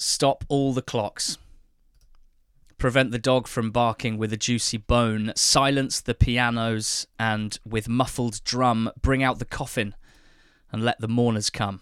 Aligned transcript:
stop 0.00 0.44
all 0.48 0.72
the 0.72 0.82
clocks. 0.82 1.36
Prevent 2.78 3.10
the 3.10 3.18
dog 3.18 3.46
from 3.46 3.70
barking 3.70 4.16
with 4.16 4.32
a 4.32 4.38
juicy 4.38 4.78
bone. 4.78 5.32
Silence 5.36 6.00
the 6.00 6.14
pianos 6.14 7.06
and, 7.18 7.58
with 7.64 7.88
muffled 7.88 8.42
drum, 8.42 8.90
bring 9.00 9.22
out 9.22 9.38
the 9.38 9.44
coffin 9.44 9.94
and 10.72 10.82
let 10.82 10.98
the 11.00 11.08
mourners 11.08 11.50
come. 11.50 11.80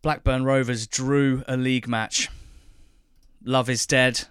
Blackburn 0.00 0.44
Rovers 0.44 0.86
drew 0.86 1.42
a 1.46 1.56
league 1.56 1.86
match. 1.86 2.30
Love 3.44 3.68
is 3.68 3.84
dead. 3.84 4.24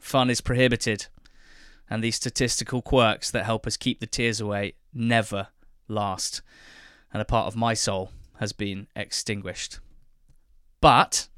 Fun 0.00 0.30
is 0.30 0.40
prohibited. 0.40 1.06
And 1.90 2.04
these 2.04 2.16
statistical 2.16 2.82
quirks 2.82 3.30
that 3.32 3.44
help 3.44 3.66
us 3.66 3.76
keep 3.76 3.98
the 3.98 4.06
tears 4.06 4.40
away 4.40 4.74
never 4.92 5.48
last. 5.88 6.40
And 7.12 7.20
a 7.20 7.24
part 7.24 7.48
of 7.48 7.56
my 7.56 7.74
soul 7.74 8.12
has 8.38 8.52
been 8.52 8.86
extinguished. 8.94 9.80
But. 10.84 11.28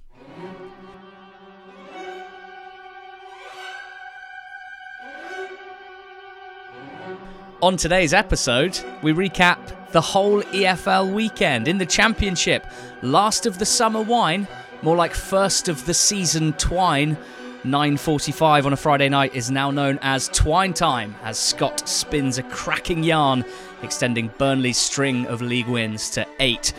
On 7.63 7.77
today's 7.77 8.13
episode, 8.13 8.77
we 9.05 9.13
recap 9.13 9.93
the 9.93 10.01
whole 10.01 10.43
EFL 10.43 11.15
weekend 11.15 11.69
in 11.69 11.79
the 11.79 11.87
Championship. 11.87 12.67
Last 13.03 13.47
of 13.47 13.61
the 13.61 13.65
summer 13.65 14.03
wine, 14.03 14.49
more 14.83 14.97
like 14.97 15.15
first 15.15 15.69
of 15.69 15.87
the 15.87 15.95
season 15.95 16.53
twine. 16.55 17.17
9.45 17.63 18.67
on 18.67 18.73
a 18.73 18.77
Friday 18.77 19.09
night 19.09 19.37
is 19.37 19.49
now 19.49 19.71
known 19.71 20.01
as 20.03 20.29
Twine 20.29 20.73
Time 20.73 21.15
as 21.23 21.39
Scott 21.39 21.89
spins 21.89 22.39
a 22.39 22.43
cracking 22.43 23.05
yarn, 23.05 23.45
extending 23.85 24.29
Burnley's 24.39 24.77
string 24.77 25.25
of 25.27 25.41
league 25.41 25.69
wins 25.69 26.11
to 26.11 26.27
eight. 26.41 26.73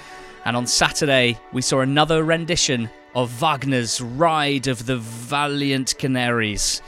And 0.48 0.56
on 0.56 0.66
Saturday, 0.66 1.38
we 1.52 1.62
saw 1.62 1.82
another 1.82 2.24
rendition 2.24 2.90
of 3.14 3.30
Wagner's 3.42 4.00
Ride 4.00 4.68
of 4.68 4.86
the 4.86 4.96
Valiant 4.96 5.96
Canaries. 5.98 6.82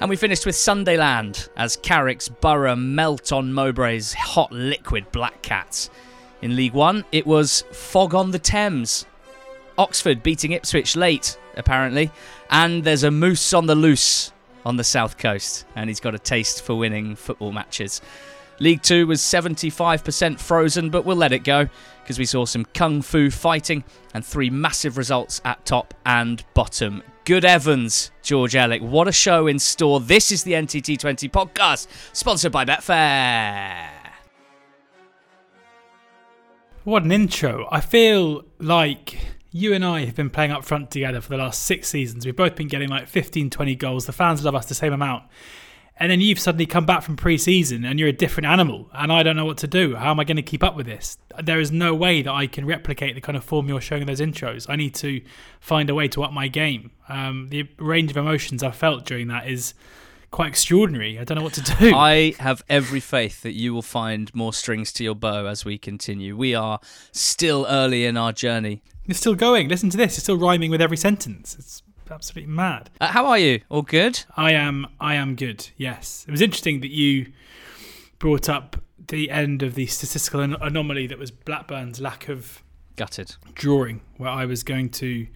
And 0.00 0.08
we 0.08 0.16
finished 0.16 0.46
with 0.46 0.54
Sundayland 0.54 1.50
as 1.54 1.76
Carrick's 1.76 2.30
Borough 2.30 2.76
melt 2.76 3.30
on 3.30 3.52
Mowbray's 3.52 4.14
hot 4.14 4.50
liquid 4.50 5.12
Black 5.12 5.42
Cats. 5.42 5.90
In 6.40 6.56
League 6.56 6.72
One, 6.72 7.04
it 7.12 7.26
was 7.26 7.62
Fog 7.72 8.14
on 8.14 8.30
the 8.30 8.38
Thames. 8.38 9.04
Oxford 9.76 10.22
beating 10.22 10.52
Ipswich 10.52 10.96
late, 10.96 11.36
apparently. 11.58 12.10
And 12.48 12.84
there's 12.84 13.04
a 13.04 13.10
moose 13.10 13.52
on 13.52 13.66
the 13.66 13.74
loose 13.74 14.32
on 14.64 14.76
the 14.76 14.84
south 14.84 15.18
coast, 15.18 15.66
and 15.76 15.90
he's 15.90 16.00
got 16.00 16.14
a 16.14 16.18
taste 16.18 16.62
for 16.62 16.74
winning 16.74 17.16
football 17.16 17.52
matches. 17.52 18.00
League 18.60 18.82
Two 18.82 19.06
was 19.06 19.20
75% 19.20 20.38
frozen, 20.38 20.90
but 20.90 21.04
we'll 21.04 21.16
let 21.16 21.32
it 21.32 21.44
go 21.44 21.68
because 22.02 22.18
we 22.18 22.24
saw 22.24 22.44
some 22.44 22.64
kung 22.66 23.02
fu 23.02 23.30
fighting 23.30 23.82
and 24.12 24.24
three 24.24 24.50
massive 24.50 24.96
results 24.96 25.40
at 25.44 25.64
top 25.64 25.92
and 26.06 26.44
bottom. 26.54 27.02
Good 27.24 27.44
Evans, 27.44 28.10
George 28.22 28.52
Elek. 28.54 28.82
What 28.82 29.08
a 29.08 29.12
show 29.12 29.46
in 29.46 29.58
store. 29.58 29.98
This 29.98 30.30
is 30.30 30.44
the 30.44 30.52
NTT20 30.52 31.30
podcast, 31.30 31.88
sponsored 32.12 32.52
by 32.52 32.64
Betfair. 32.64 33.88
What 36.84 37.02
an 37.02 37.12
intro. 37.12 37.66
I 37.72 37.80
feel 37.80 38.44
like 38.58 39.16
you 39.54 39.72
and 39.72 39.84
I 39.84 40.04
have 40.04 40.16
been 40.16 40.30
playing 40.30 40.50
up 40.50 40.64
front 40.64 40.90
together 40.90 41.20
for 41.20 41.28
the 41.28 41.36
last 41.36 41.62
six 41.62 41.88
seasons. 41.88 42.26
We've 42.26 42.34
both 42.34 42.56
been 42.56 42.66
getting 42.66 42.88
like 42.88 43.06
15, 43.06 43.50
20 43.50 43.76
goals. 43.76 44.04
The 44.04 44.12
fans 44.12 44.44
love 44.44 44.56
us 44.56 44.66
the 44.66 44.74
same 44.74 44.92
amount. 44.92 45.22
And 45.96 46.10
then 46.10 46.20
you've 46.20 46.40
suddenly 46.40 46.66
come 46.66 46.86
back 46.86 47.04
from 47.04 47.14
pre 47.14 47.38
season 47.38 47.84
and 47.84 48.00
you're 48.00 48.08
a 48.08 48.12
different 48.12 48.48
animal. 48.48 48.90
And 48.92 49.12
I 49.12 49.22
don't 49.22 49.36
know 49.36 49.44
what 49.44 49.58
to 49.58 49.68
do. 49.68 49.94
How 49.94 50.10
am 50.10 50.18
I 50.18 50.24
going 50.24 50.38
to 50.38 50.42
keep 50.42 50.64
up 50.64 50.74
with 50.74 50.86
this? 50.86 51.18
There 51.40 51.60
is 51.60 51.70
no 51.70 51.94
way 51.94 52.20
that 52.20 52.32
I 52.32 52.48
can 52.48 52.66
replicate 52.66 53.14
the 53.14 53.20
kind 53.20 53.36
of 53.36 53.44
form 53.44 53.68
you're 53.68 53.80
showing 53.80 54.02
in 54.02 54.08
those 54.08 54.20
intros. 54.20 54.68
I 54.68 54.74
need 54.74 54.96
to 54.96 55.20
find 55.60 55.88
a 55.88 55.94
way 55.94 56.08
to 56.08 56.24
up 56.24 56.32
my 56.32 56.48
game. 56.48 56.90
Um, 57.08 57.46
the 57.50 57.68
range 57.78 58.10
of 58.10 58.16
emotions 58.16 58.64
I 58.64 58.72
felt 58.72 59.04
during 59.04 59.28
that 59.28 59.48
is 59.48 59.74
quite 60.34 60.48
extraordinary. 60.48 61.16
I 61.16 61.22
don't 61.22 61.38
know 61.38 61.44
what 61.44 61.52
to 61.54 61.76
do. 61.78 61.94
I 61.94 62.34
have 62.40 62.64
every 62.68 62.98
faith 62.98 63.42
that 63.42 63.52
you 63.52 63.72
will 63.72 63.82
find 63.82 64.34
more 64.34 64.52
strings 64.52 64.92
to 64.94 65.04
your 65.04 65.14
bow 65.14 65.46
as 65.46 65.64
we 65.64 65.78
continue. 65.78 66.36
We 66.36 66.56
are 66.56 66.80
still 67.12 67.66
early 67.68 68.04
in 68.04 68.16
our 68.16 68.32
journey. 68.32 68.82
You're 69.06 69.14
still 69.14 69.36
going. 69.36 69.68
Listen 69.68 69.90
to 69.90 69.96
this. 69.96 70.16
You're 70.16 70.22
still 70.22 70.36
rhyming 70.36 70.72
with 70.72 70.82
every 70.82 70.96
sentence. 70.96 71.54
It's 71.56 71.84
absolutely 72.10 72.52
mad. 72.52 72.90
Uh, 73.00 73.06
how 73.06 73.26
are 73.26 73.38
you? 73.38 73.60
All 73.68 73.82
good? 73.82 74.24
I 74.36 74.54
am. 74.54 74.88
I 74.98 75.14
am 75.14 75.36
good. 75.36 75.68
Yes. 75.76 76.24
It 76.26 76.32
was 76.32 76.40
interesting 76.40 76.80
that 76.80 76.90
you 76.90 77.32
brought 78.18 78.48
up 78.48 78.82
the 79.06 79.30
end 79.30 79.62
of 79.62 79.76
the 79.76 79.86
statistical 79.86 80.40
an- 80.40 80.56
anomaly 80.60 81.06
that 81.06 81.18
was 81.18 81.30
Blackburn's 81.30 82.00
lack 82.00 82.28
of 82.28 82.60
Gutted. 82.96 83.36
drawing, 83.54 84.00
where 84.16 84.30
I 84.30 84.46
was 84.46 84.64
going 84.64 84.88
to 84.90 85.28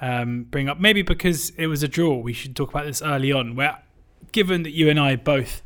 um, 0.00 0.44
bring 0.50 0.68
up 0.68 0.80
maybe 0.80 1.02
because 1.02 1.50
it 1.50 1.68
was 1.68 1.84
a 1.84 1.88
draw. 1.88 2.16
We 2.16 2.32
should 2.32 2.56
talk 2.56 2.70
about 2.70 2.86
this 2.86 3.02
early 3.02 3.30
on. 3.30 3.54
Where, 3.54 3.78
given 4.32 4.62
that 4.62 4.72
you 4.72 4.88
and 4.88 4.98
I 4.98 5.16
both 5.16 5.62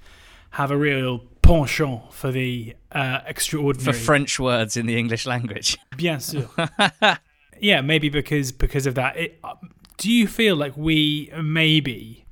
have 0.51 0.71
a 0.71 0.77
real 0.77 1.21
penchant 1.43 2.13
for 2.13 2.31
the 2.31 2.75
uh, 2.93 3.21
For 3.79 3.93
French 3.93 4.39
words 4.41 4.77
in 4.77 4.87
the 4.87 4.99
English 4.99 5.27
language. 5.27 5.77
bien 5.97 6.19
sûr. 6.19 6.49
yeah, 7.61 7.81
maybe 7.81 8.09
because 8.09 8.53
because 8.53 8.87
of 8.87 8.95
that. 8.97 9.17
It, 9.17 9.39
uh, 9.45 9.55
do 9.97 10.11
you 10.13 10.27
feel 10.27 10.57
like 10.57 10.77
we 10.77 11.31
maybe 11.41 12.27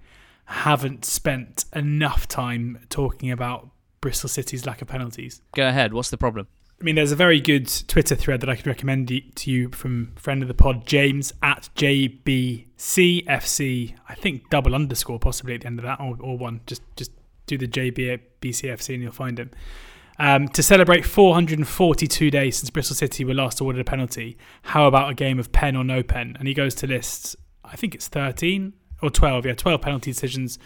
haven't 0.46 1.04
spent 1.04 1.64
enough 1.74 2.28
time 2.28 2.78
talking 2.90 3.30
about 3.30 3.70
Bristol 4.00 4.28
City's 4.28 4.66
lack 4.66 4.82
of 4.82 4.88
penalties? 4.88 5.40
Go 5.54 5.66
ahead. 5.66 5.94
What's 5.94 6.10
the 6.10 6.18
problem? 6.18 6.48
I 6.80 6.84
mean, 6.84 6.96
there's 6.96 7.12
a 7.12 7.16
very 7.16 7.40
good 7.40 7.70
Twitter 7.88 8.14
thread 8.14 8.40
that 8.40 8.50
I 8.50 8.56
could 8.56 8.66
recommend 8.66 9.08
to 9.08 9.50
you 9.50 9.70
from 9.70 10.12
friend 10.16 10.42
of 10.42 10.48
the 10.48 10.54
pod, 10.54 10.86
James 10.86 11.32
at 11.42 11.70
JBCFC. 11.76 12.66
I 14.08 14.14
think 14.14 14.50
double 14.50 14.74
underscore 14.74 15.18
possibly 15.18 15.54
at 15.54 15.62
the 15.62 15.66
end 15.68 15.78
of 15.78 15.84
that, 15.84 16.00
or, 16.00 16.16
or 16.20 16.36
one. 16.36 16.60
Just 16.66 16.82
just 16.96 17.12
do 17.46 17.56
the 17.56 17.68
JBCFC 17.68 18.94
and 18.94 19.02
you'll 19.02 19.12
find 19.12 19.38
him. 19.38 19.50
Um, 20.18 20.48
to 20.48 20.62
celebrate 20.62 21.04
442 21.04 22.30
days 22.30 22.58
since 22.58 22.70
Bristol 22.70 22.94
City 22.94 23.24
were 23.24 23.34
last 23.34 23.60
awarded 23.60 23.80
a 23.80 23.84
penalty, 23.84 24.36
how 24.62 24.86
about 24.86 25.10
a 25.10 25.14
game 25.14 25.38
of 25.38 25.50
pen 25.52 25.74
or 25.76 25.82
no 25.82 26.02
pen? 26.02 26.36
And 26.38 26.46
he 26.46 26.54
goes 26.54 26.74
to 26.76 26.86
list, 26.86 27.34
I 27.64 27.76
think 27.76 27.94
it's 27.94 28.06
13 28.08 28.74
or 29.02 29.10
12, 29.10 29.46
yeah, 29.46 29.54
12 29.54 29.80
penalty 29.80 30.12
decisions, 30.12 30.58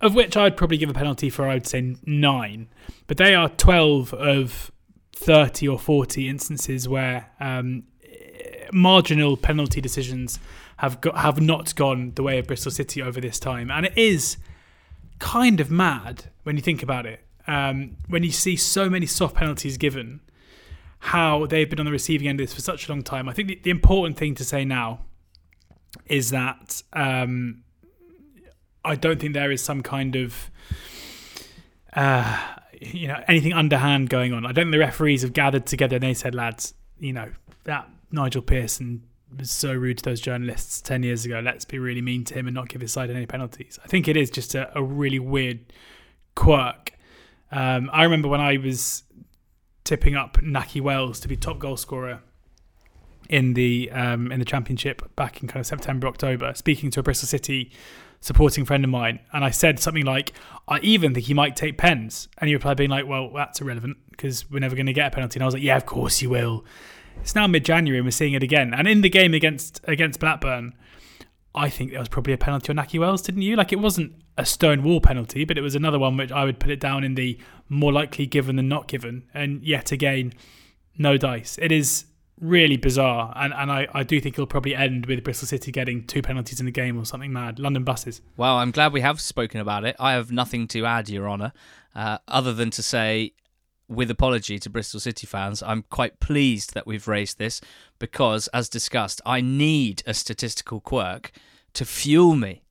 of 0.00 0.14
which 0.14 0.36
I'd 0.36 0.56
probably 0.56 0.76
give 0.76 0.90
a 0.90 0.94
penalty 0.94 1.30
for, 1.30 1.48
I 1.48 1.54
would 1.54 1.66
say, 1.66 1.96
nine. 2.04 2.68
But 3.06 3.16
they 3.16 3.34
are 3.34 3.48
12 3.48 4.12
of 4.12 4.71
30 5.22 5.68
or 5.68 5.78
40 5.78 6.28
instances 6.28 6.88
where 6.88 7.30
um, 7.40 7.84
marginal 8.72 9.36
penalty 9.36 9.80
decisions 9.80 10.38
have 10.78 11.00
got, 11.00 11.18
have 11.18 11.40
not 11.40 11.74
gone 11.74 12.12
the 12.14 12.22
way 12.22 12.38
of 12.38 12.46
Bristol 12.46 12.72
City 12.72 13.00
over 13.00 13.20
this 13.20 13.38
time, 13.38 13.70
and 13.70 13.86
it 13.86 13.96
is 13.96 14.36
kind 15.18 15.60
of 15.60 15.70
mad 15.70 16.24
when 16.42 16.56
you 16.56 16.62
think 16.62 16.82
about 16.82 17.06
it. 17.06 17.20
Um, 17.46 17.96
when 18.08 18.22
you 18.22 18.32
see 18.32 18.56
so 18.56 18.88
many 18.88 19.06
soft 19.06 19.34
penalties 19.34 19.76
given, 19.76 20.20
how 20.98 21.46
they've 21.46 21.68
been 21.68 21.80
on 21.80 21.86
the 21.86 21.92
receiving 21.92 22.28
end 22.28 22.40
of 22.40 22.46
this 22.46 22.54
for 22.54 22.60
such 22.60 22.88
a 22.88 22.92
long 22.92 23.02
time. 23.02 23.28
I 23.28 23.32
think 23.32 23.48
the, 23.48 23.60
the 23.62 23.70
important 23.70 24.16
thing 24.16 24.34
to 24.36 24.44
say 24.44 24.64
now 24.64 25.00
is 26.06 26.30
that 26.30 26.82
um, 26.92 27.62
I 28.84 28.94
don't 28.94 29.20
think 29.20 29.34
there 29.34 29.50
is 29.50 29.62
some 29.62 29.82
kind 29.82 30.16
of 30.16 30.50
uh, 31.94 32.40
you 32.86 33.08
know 33.08 33.22
anything 33.28 33.52
underhand 33.52 34.10
going 34.10 34.32
on. 34.32 34.44
I 34.44 34.52
don't 34.52 34.66
think 34.66 34.72
the 34.72 34.78
referees 34.78 35.22
have 35.22 35.32
gathered 35.32 35.66
together 35.66 35.96
and 35.96 36.02
they 36.02 36.14
said, 36.14 36.34
lads, 36.34 36.74
you 36.98 37.12
know 37.12 37.30
that 37.64 37.88
Nigel 38.10 38.42
Pearson 38.42 39.02
was 39.36 39.50
so 39.50 39.72
rude 39.72 39.98
to 39.98 40.04
those 40.04 40.20
journalists 40.20 40.80
ten 40.80 41.02
years 41.02 41.24
ago. 41.24 41.40
Let's 41.40 41.64
be 41.64 41.78
really 41.78 42.02
mean 42.02 42.24
to 42.24 42.34
him 42.34 42.46
and 42.46 42.54
not 42.54 42.68
give 42.68 42.80
his 42.80 42.92
side 42.92 43.10
any 43.10 43.26
penalties. 43.26 43.78
I 43.84 43.88
think 43.88 44.08
it 44.08 44.16
is 44.16 44.30
just 44.30 44.54
a, 44.54 44.76
a 44.76 44.82
really 44.82 45.18
weird 45.18 45.60
quirk. 46.34 46.92
Um, 47.50 47.90
I 47.92 48.04
remember 48.04 48.28
when 48.28 48.40
I 48.40 48.56
was 48.56 49.02
tipping 49.84 50.14
up 50.14 50.38
Nakhi 50.38 50.80
Wells 50.80 51.20
to 51.20 51.28
be 51.28 51.36
top 51.36 51.58
goal 51.58 51.76
scorer 51.76 52.20
in 53.28 53.54
the 53.54 53.90
um, 53.92 54.30
in 54.32 54.38
the 54.38 54.44
championship 54.44 55.14
back 55.16 55.42
in 55.42 55.48
kind 55.48 55.60
of 55.60 55.66
September 55.66 56.06
October, 56.06 56.52
speaking 56.54 56.90
to 56.90 57.00
a 57.00 57.02
Bristol 57.02 57.26
City 57.26 57.72
supporting 58.22 58.64
friend 58.64 58.82
of 58.82 58.88
mine, 58.90 59.20
and 59.32 59.44
I 59.44 59.50
said 59.50 59.78
something 59.78 60.06
like, 60.06 60.32
"I 60.66 60.78
even 60.80 61.12
think 61.12 61.26
he 61.26 61.34
might 61.34 61.54
take 61.54 61.76
pens," 61.76 62.28
and 62.38 62.48
he 62.48 62.54
replied, 62.54 62.78
being 62.78 62.88
like, 62.88 63.06
"Well, 63.06 63.30
that's 63.34 63.60
irrelevant 63.60 63.98
because 64.10 64.50
we're 64.50 64.60
never 64.60 64.74
going 64.74 64.86
to 64.86 64.94
get 64.94 65.08
a 65.08 65.10
penalty." 65.10 65.38
And 65.38 65.42
I 65.42 65.46
was 65.46 65.54
like, 65.54 65.62
"Yeah, 65.62 65.76
of 65.76 65.84
course 65.84 66.22
you 66.22 66.30
will." 66.30 66.64
It's 67.20 67.34
now 67.34 67.46
mid-January 67.46 67.98
and 67.98 68.06
we're 68.06 68.12
seeing 68.12 68.32
it 68.32 68.42
again. 68.42 68.72
And 68.72 68.88
in 68.88 69.02
the 69.02 69.10
game 69.10 69.34
against 69.34 69.80
against 69.86 70.18
Blackburn, 70.18 70.72
I 71.54 71.68
think 71.68 71.90
there 71.90 72.00
was 72.00 72.08
probably 72.08 72.32
a 72.32 72.38
penalty 72.38 72.70
on 72.70 72.76
Nakhi 72.76 72.98
Wells, 72.98 73.22
didn't 73.22 73.42
you? 73.42 73.56
Like 73.56 73.72
it 73.72 73.78
wasn't 73.78 74.12
a 74.38 74.46
stone 74.46 74.82
wall 74.82 75.00
penalty, 75.00 75.44
but 75.44 75.58
it 75.58 75.60
was 75.60 75.74
another 75.74 75.98
one 75.98 76.16
which 76.16 76.32
I 76.32 76.44
would 76.44 76.58
put 76.58 76.70
it 76.70 76.80
down 76.80 77.04
in 77.04 77.14
the 77.14 77.38
more 77.68 77.92
likely 77.92 78.24
given 78.26 78.56
than 78.56 78.68
not 78.68 78.88
given. 78.88 79.24
And 79.34 79.62
yet 79.62 79.92
again, 79.92 80.32
no 80.96 81.16
dice. 81.16 81.58
It 81.60 81.70
is 81.70 82.06
really 82.40 82.76
bizarre, 82.76 83.32
and 83.36 83.52
and 83.52 83.70
I, 83.70 83.88
I 83.92 84.02
do 84.02 84.20
think 84.20 84.34
it'll 84.34 84.46
probably 84.46 84.74
end 84.74 85.06
with 85.06 85.22
Bristol 85.24 85.48
City 85.48 85.72
getting 85.72 86.06
two 86.06 86.22
penalties 86.22 86.60
in 86.60 86.66
the 86.66 86.72
game 86.72 86.98
or 86.98 87.04
something 87.04 87.32
mad. 87.32 87.58
London 87.58 87.84
buses. 87.84 88.20
Well, 88.36 88.56
I'm 88.56 88.70
glad 88.70 88.92
we 88.92 89.00
have 89.00 89.20
spoken 89.20 89.60
about 89.60 89.84
it. 89.84 89.96
I 89.98 90.12
have 90.12 90.32
nothing 90.32 90.66
to 90.68 90.84
add, 90.84 91.08
Your 91.08 91.28
Honour, 91.28 91.52
uh, 91.94 92.18
other 92.28 92.52
than 92.52 92.70
to 92.70 92.82
say 92.82 93.32
with 93.88 94.10
apology 94.10 94.58
to 94.58 94.70
Bristol 94.70 95.00
City 95.00 95.26
fans, 95.26 95.62
I'm 95.62 95.84
quite 95.90 96.18
pleased 96.20 96.74
that 96.74 96.86
we've 96.86 97.06
raised 97.06 97.38
this 97.38 97.60
because, 97.98 98.48
as 98.48 98.68
discussed, 98.68 99.20
I 99.26 99.40
need 99.40 100.02
a 100.06 100.14
statistical 100.14 100.80
quirk 100.80 101.32
to 101.74 101.84
fuel 101.84 102.34
me, 102.34 102.61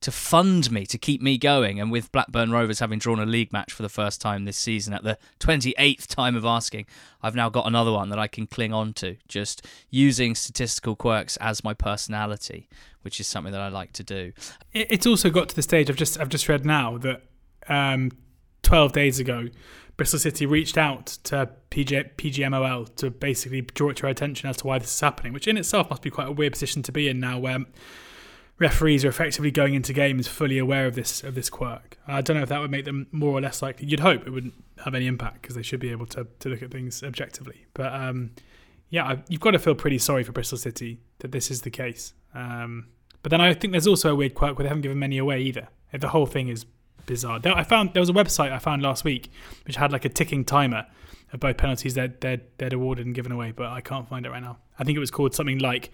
to 0.00 0.12
fund 0.12 0.70
me, 0.70 0.86
to 0.86 0.98
keep 0.98 1.20
me 1.20 1.38
going. 1.38 1.80
And 1.80 1.90
with 1.90 2.12
Blackburn 2.12 2.52
Rovers 2.52 2.78
having 2.78 2.98
drawn 2.98 3.18
a 3.18 3.26
league 3.26 3.52
match 3.52 3.72
for 3.72 3.82
the 3.82 3.88
first 3.88 4.20
time 4.20 4.44
this 4.44 4.56
season 4.56 4.94
at 4.94 5.02
the 5.02 5.18
28th 5.40 6.06
time 6.06 6.36
of 6.36 6.44
asking, 6.44 6.86
I've 7.22 7.34
now 7.34 7.48
got 7.48 7.66
another 7.66 7.92
one 7.92 8.08
that 8.10 8.18
I 8.18 8.28
can 8.28 8.46
cling 8.46 8.72
on 8.72 8.92
to, 8.94 9.16
just 9.26 9.66
using 9.90 10.34
statistical 10.34 10.94
quirks 10.94 11.36
as 11.38 11.64
my 11.64 11.74
personality, 11.74 12.68
which 13.02 13.18
is 13.18 13.26
something 13.26 13.52
that 13.52 13.60
I 13.60 13.68
like 13.68 13.92
to 13.94 14.04
do. 14.04 14.32
It's 14.72 15.06
also 15.06 15.30
got 15.30 15.48
to 15.48 15.56
the 15.56 15.62
stage 15.62 15.90
I've 15.90 15.96
just 15.96 16.20
I've 16.20 16.28
just 16.28 16.48
read 16.48 16.64
now 16.64 16.98
that 16.98 17.22
um, 17.68 18.12
12 18.62 18.92
days 18.92 19.18
ago, 19.18 19.48
Bristol 19.96 20.20
City 20.20 20.46
reached 20.46 20.78
out 20.78 21.06
to 21.24 21.50
PG, 21.70 22.04
PGMOL 22.16 22.94
to 22.96 23.10
basically 23.10 23.62
draw 23.62 23.90
it 23.90 23.96
to 23.96 24.06
our 24.06 24.10
attention 24.10 24.48
as 24.48 24.58
to 24.58 24.66
why 24.66 24.78
this 24.78 24.94
is 24.94 25.00
happening, 25.00 25.32
which 25.32 25.48
in 25.48 25.56
itself 25.56 25.90
must 25.90 26.02
be 26.02 26.10
quite 26.10 26.28
a 26.28 26.32
weird 26.32 26.52
position 26.52 26.84
to 26.84 26.92
be 26.92 27.08
in 27.08 27.18
now, 27.18 27.38
where 27.38 27.64
referees 28.58 29.04
are 29.04 29.08
effectively 29.08 29.50
going 29.50 29.74
into 29.74 29.92
games 29.92 30.26
fully 30.26 30.58
aware 30.58 30.86
of 30.86 30.94
this 30.94 31.22
of 31.22 31.34
this 31.34 31.48
quirk. 31.48 31.98
I 32.06 32.20
don't 32.20 32.36
know 32.36 32.42
if 32.42 32.48
that 32.48 32.60
would 32.60 32.70
make 32.70 32.84
them 32.84 33.06
more 33.12 33.32
or 33.32 33.40
less 33.40 33.62
likely. 33.62 33.86
You'd 33.86 34.00
hope 34.00 34.26
it 34.26 34.30
wouldn't 34.30 34.54
have 34.84 34.94
any 34.94 35.06
impact 35.06 35.42
because 35.42 35.54
they 35.54 35.62
should 35.62 35.80
be 35.80 35.90
able 35.90 36.06
to 36.06 36.26
to 36.40 36.48
look 36.48 36.62
at 36.62 36.70
things 36.70 37.02
objectively. 37.02 37.66
But 37.74 37.92
um, 37.92 38.32
yeah, 38.90 39.04
I, 39.04 39.22
you've 39.28 39.40
got 39.40 39.52
to 39.52 39.58
feel 39.58 39.74
pretty 39.74 39.98
sorry 39.98 40.24
for 40.24 40.32
Bristol 40.32 40.58
City 40.58 41.00
that 41.20 41.32
this 41.32 41.50
is 41.50 41.62
the 41.62 41.70
case. 41.70 42.14
Um, 42.34 42.88
but 43.22 43.30
then 43.30 43.40
I 43.40 43.52
think 43.54 43.72
there's 43.72 43.86
also 43.86 44.12
a 44.12 44.14
weird 44.14 44.34
quirk 44.34 44.58
where 44.58 44.64
they 44.64 44.68
haven't 44.68 44.82
given 44.82 44.98
many 44.98 45.18
away 45.18 45.40
either. 45.40 45.68
The 45.92 46.08
whole 46.08 46.26
thing 46.26 46.48
is 46.48 46.66
bizarre. 47.06 47.40
I 47.44 47.64
found 47.64 47.94
there 47.94 48.00
was 48.02 48.10
a 48.10 48.14
website 48.14 48.52
I 48.52 48.58
found 48.58 48.82
last 48.82 49.04
week 49.04 49.30
which 49.66 49.76
had 49.76 49.92
like 49.92 50.04
a 50.04 50.08
ticking 50.08 50.44
timer 50.44 50.86
of 51.32 51.40
both 51.40 51.56
penalties 51.56 51.94
that 51.94 52.20
they'd, 52.20 52.42
they'd 52.58 52.72
awarded 52.72 53.06
and 53.06 53.14
given 53.14 53.32
away, 53.32 53.52
but 53.52 53.66
I 53.66 53.80
can't 53.80 54.08
find 54.08 54.24
it 54.24 54.30
right 54.30 54.42
now. 54.42 54.58
I 54.78 54.84
think 54.84 54.96
it 54.96 55.00
was 55.00 55.10
called 55.10 55.34
something 55.34 55.58
like 55.58 55.90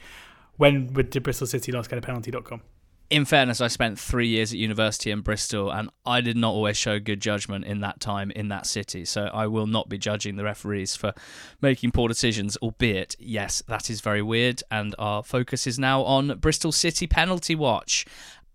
when 0.57 0.87
did 0.87 1.23
Bristol 1.23 1.47
City 1.47 1.73
last 1.73 1.91
get 1.91 1.99
a 1.99 2.03
penalty.com. 2.03 2.63
In 3.11 3.27
fairness, 3.27 3.61
I 3.61 3.69
spent 3.69 3.99
three 3.99 4.29
years 4.29 4.53
at 4.53 4.59
university 4.59 5.11
in 5.11 5.21
Bristol, 5.21 5.71
and 5.71 5.91
I 6.07 6.21
did 6.21 6.37
not 6.37 6.51
always 6.51 6.77
show 6.77 6.99
good 6.99 7.21
judgment 7.21 7.65
in 7.67 7.81
that 7.81 8.01
time 8.01 8.31
in 8.31 8.49
that 8.49 8.67
city. 8.67 9.05
So 9.05 9.27
I 9.27 9.47
will 9.47 9.67
not 9.67 9.89
be 9.89 9.99
judging 9.99 10.37
the 10.37 10.45
referees 10.45 10.97
for 10.97 11.13
making 11.61 11.93
poor 11.93 12.09
decisions, 12.09 12.57
albeit, 12.57 13.15
yes, 13.19 13.63
that 13.69 13.91
is 13.91 14.01
very 14.01 14.23
weird. 14.23 14.63
And 14.71 14.95
our 14.99 15.23
focus 15.23 15.67
is 15.67 15.79
now 15.79 16.03
on 16.03 16.39
Bristol 16.39 16.73
City 16.73 17.07
penalty 17.07 17.55
watch. 17.55 18.07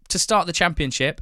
To 0.08 0.18
start 0.18 0.48
the 0.48 0.54
championship, 0.54 1.22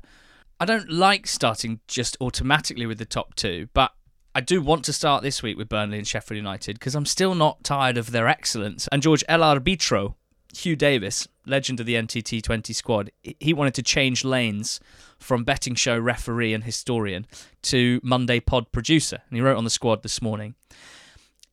I 0.59 0.65
don't 0.65 0.89
like 0.89 1.27
starting 1.27 1.81
just 1.87 2.15
automatically 2.21 2.85
with 2.85 2.97
the 2.97 3.05
top 3.05 3.35
two, 3.35 3.67
but 3.73 3.91
I 4.33 4.39
do 4.39 4.61
want 4.61 4.85
to 4.85 4.93
start 4.93 5.21
this 5.21 5.43
week 5.43 5.57
with 5.57 5.67
Burnley 5.67 5.97
and 5.97 6.07
Sheffield 6.07 6.37
United 6.37 6.79
because 6.79 6.95
I'm 6.95 7.05
still 7.05 7.35
not 7.35 7.63
tired 7.63 7.97
of 7.97 8.11
their 8.11 8.27
excellence. 8.27 8.87
And 8.91 9.01
George 9.03 9.23
El 9.27 9.41
Arbitro, 9.41 10.15
Hugh 10.57 10.75
Davis, 10.75 11.27
legend 11.45 11.79
of 11.79 11.85
the 11.85 11.95
NTT 11.95 12.41
20 12.41 12.73
squad, 12.73 13.11
he 13.39 13.53
wanted 13.53 13.75
to 13.75 13.83
change 13.83 14.25
lanes 14.25 14.79
from 15.19 15.43
betting 15.43 15.75
show 15.75 15.97
referee 15.97 16.53
and 16.53 16.63
historian 16.63 17.27
to 17.63 17.99
Monday 18.03 18.39
pod 18.39 18.71
producer. 18.71 19.21
And 19.29 19.37
he 19.37 19.41
wrote 19.41 19.57
on 19.57 19.63
the 19.63 19.69
squad 19.69 20.03
this 20.03 20.21
morning 20.21 20.55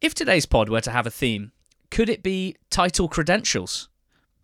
If 0.00 0.14
today's 0.14 0.46
pod 0.46 0.68
were 0.68 0.80
to 0.80 0.90
have 0.90 1.06
a 1.06 1.10
theme, 1.10 1.52
could 1.90 2.08
it 2.08 2.22
be 2.22 2.56
title 2.70 3.08
credentials? 3.08 3.88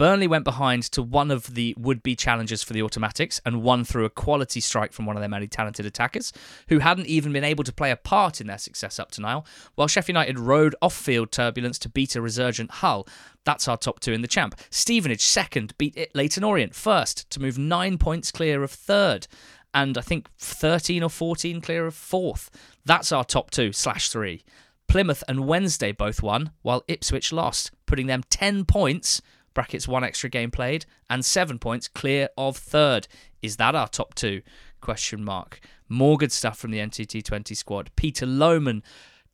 Burnley 0.00 0.26
went 0.26 0.44
behind 0.44 0.85
to 0.93 1.02
one 1.02 1.31
of 1.31 1.55
the 1.55 1.75
would 1.76 2.02
be 2.02 2.17
challengers 2.17 2.62
for 2.62 2.73
the 2.73 2.81
automatics 2.81 3.38
and 3.44 3.62
won 3.62 3.85
through 3.85 4.06
a 4.06 4.08
quality 4.08 4.58
strike 4.58 4.94
from 4.94 5.05
one 5.05 5.14
of 5.14 5.20
their 5.20 5.29
many 5.29 5.47
talented 5.47 5.85
attackers, 5.85 6.32
who 6.70 6.79
hadn't 6.79 7.06
even 7.06 7.35
been 7.35 7.44
able 7.44 7.64
to 7.64 7.73
play 7.73 7.91
a 7.91 7.97
part 7.97 8.41
in 8.41 8.47
their 8.47 8.56
success 8.56 8.99
up 8.99 9.11
to 9.11 9.20
now, 9.20 9.44
while 9.75 9.88
Sheffield 9.88 10.14
United 10.14 10.38
rode 10.38 10.75
off 10.81 10.94
field 10.94 11.31
turbulence 11.31 11.79
to 11.81 11.91
beat 11.91 12.17
a 12.17 12.23
resurgent 12.23 12.70
Hull. 12.70 13.06
That's 13.44 13.69
our 13.69 13.76
top 13.76 14.00
two 14.00 14.14
in 14.14 14.23
the 14.23 14.26
champ. 14.26 14.58
Stevenage, 14.70 15.23
second, 15.23 15.76
beat 15.76 15.99
it 15.99 16.14
Leyton 16.14 16.44
Orient, 16.44 16.75
first, 16.75 17.29
to 17.32 17.38
move 17.38 17.58
nine 17.58 17.99
points 17.99 18.32
clear 18.32 18.62
of 18.62 18.70
third 18.70 19.26
and 19.75 19.99
I 19.99 20.00
think 20.00 20.31
13 20.38 21.03
or 21.03 21.11
14 21.11 21.61
clear 21.61 21.85
of 21.85 21.94
fourth. 21.94 22.49
That's 22.87 23.12
our 23.12 23.23
top 23.23 23.50
two 23.50 23.73
slash 23.73 24.08
three. 24.08 24.44
Plymouth 24.88 25.23
and 25.29 25.46
Wednesday 25.46 25.93
both 25.93 26.23
won, 26.23 26.53
while 26.62 26.85
Ipswich 26.88 27.35
lost, 27.35 27.70
putting 27.85 28.06
them 28.06 28.25
10 28.31 28.64
points 28.64 29.20
brackets 29.55 29.88
one 29.88 30.05
extra 30.05 30.29
game 30.29 30.50
played, 30.50 30.87
and 31.08 31.25
seven 31.25 31.58
points 31.58 31.88
clear 31.88 32.29
of 32.37 32.56
third. 32.56 33.08
Is 33.43 33.56
that 33.56 33.75
our 33.75 33.88
top 33.88 34.14
two? 34.14 34.43
Question 34.81 35.25
mark. 35.25 35.61
More 35.88 36.17
good 36.17 36.32
stuff 36.32 36.58
from 36.58 36.70
the 36.70 36.79
NTT20 36.79 37.56
squad. 37.56 37.91
Peter 37.97 38.26
Lohmann 38.26 38.82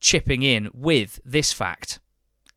chipping 0.00 0.42
in 0.42 0.70
with 0.72 1.20
this 1.24 1.52
fact. 1.52 2.00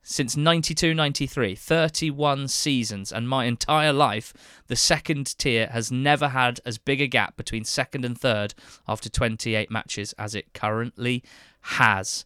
Since 0.01 0.35
92 0.35 0.95
93, 0.95 1.53
31 1.53 2.47
seasons, 2.47 3.11
and 3.11 3.29
my 3.29 3.45
entire 3.45 3.93
life, 3.93 4.33
the 4.65 4.75
second 4.75 5.37
tier 5.37 5.67
has 5.67 5.91
never 5.91 6.29
had 6.29 6.59
as 6.65 6.79
big 6.79 6.99
a 6.99 7.05
gap 7.05 7.37
between 7.37 7.63
second 7.63 8.05
and 8.05 8.19
third 8.19 8.55
after 8.87 9.07
28 9.07 9.69
matches 9.69 10.13
as 10.17 10.33
it 10.33 10.53
currently 10.53 11.23
has. 11.61 12.25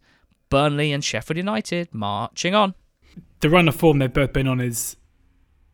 Burnley 0.50 0.94
and 0.94 1.04
Sheffield 1.04 1.38
United 1.38 1.94
marching 1.94 2.56
on. 2.56 2.76
The 3.42 3.50
run 3.50 3.68
of 3.68 3.76
form 3.76 4.00
they've 4.00 4.14
both 4.14 4.32
been 4.32 4.48
on 4.48 4.62
is 4.62 4.96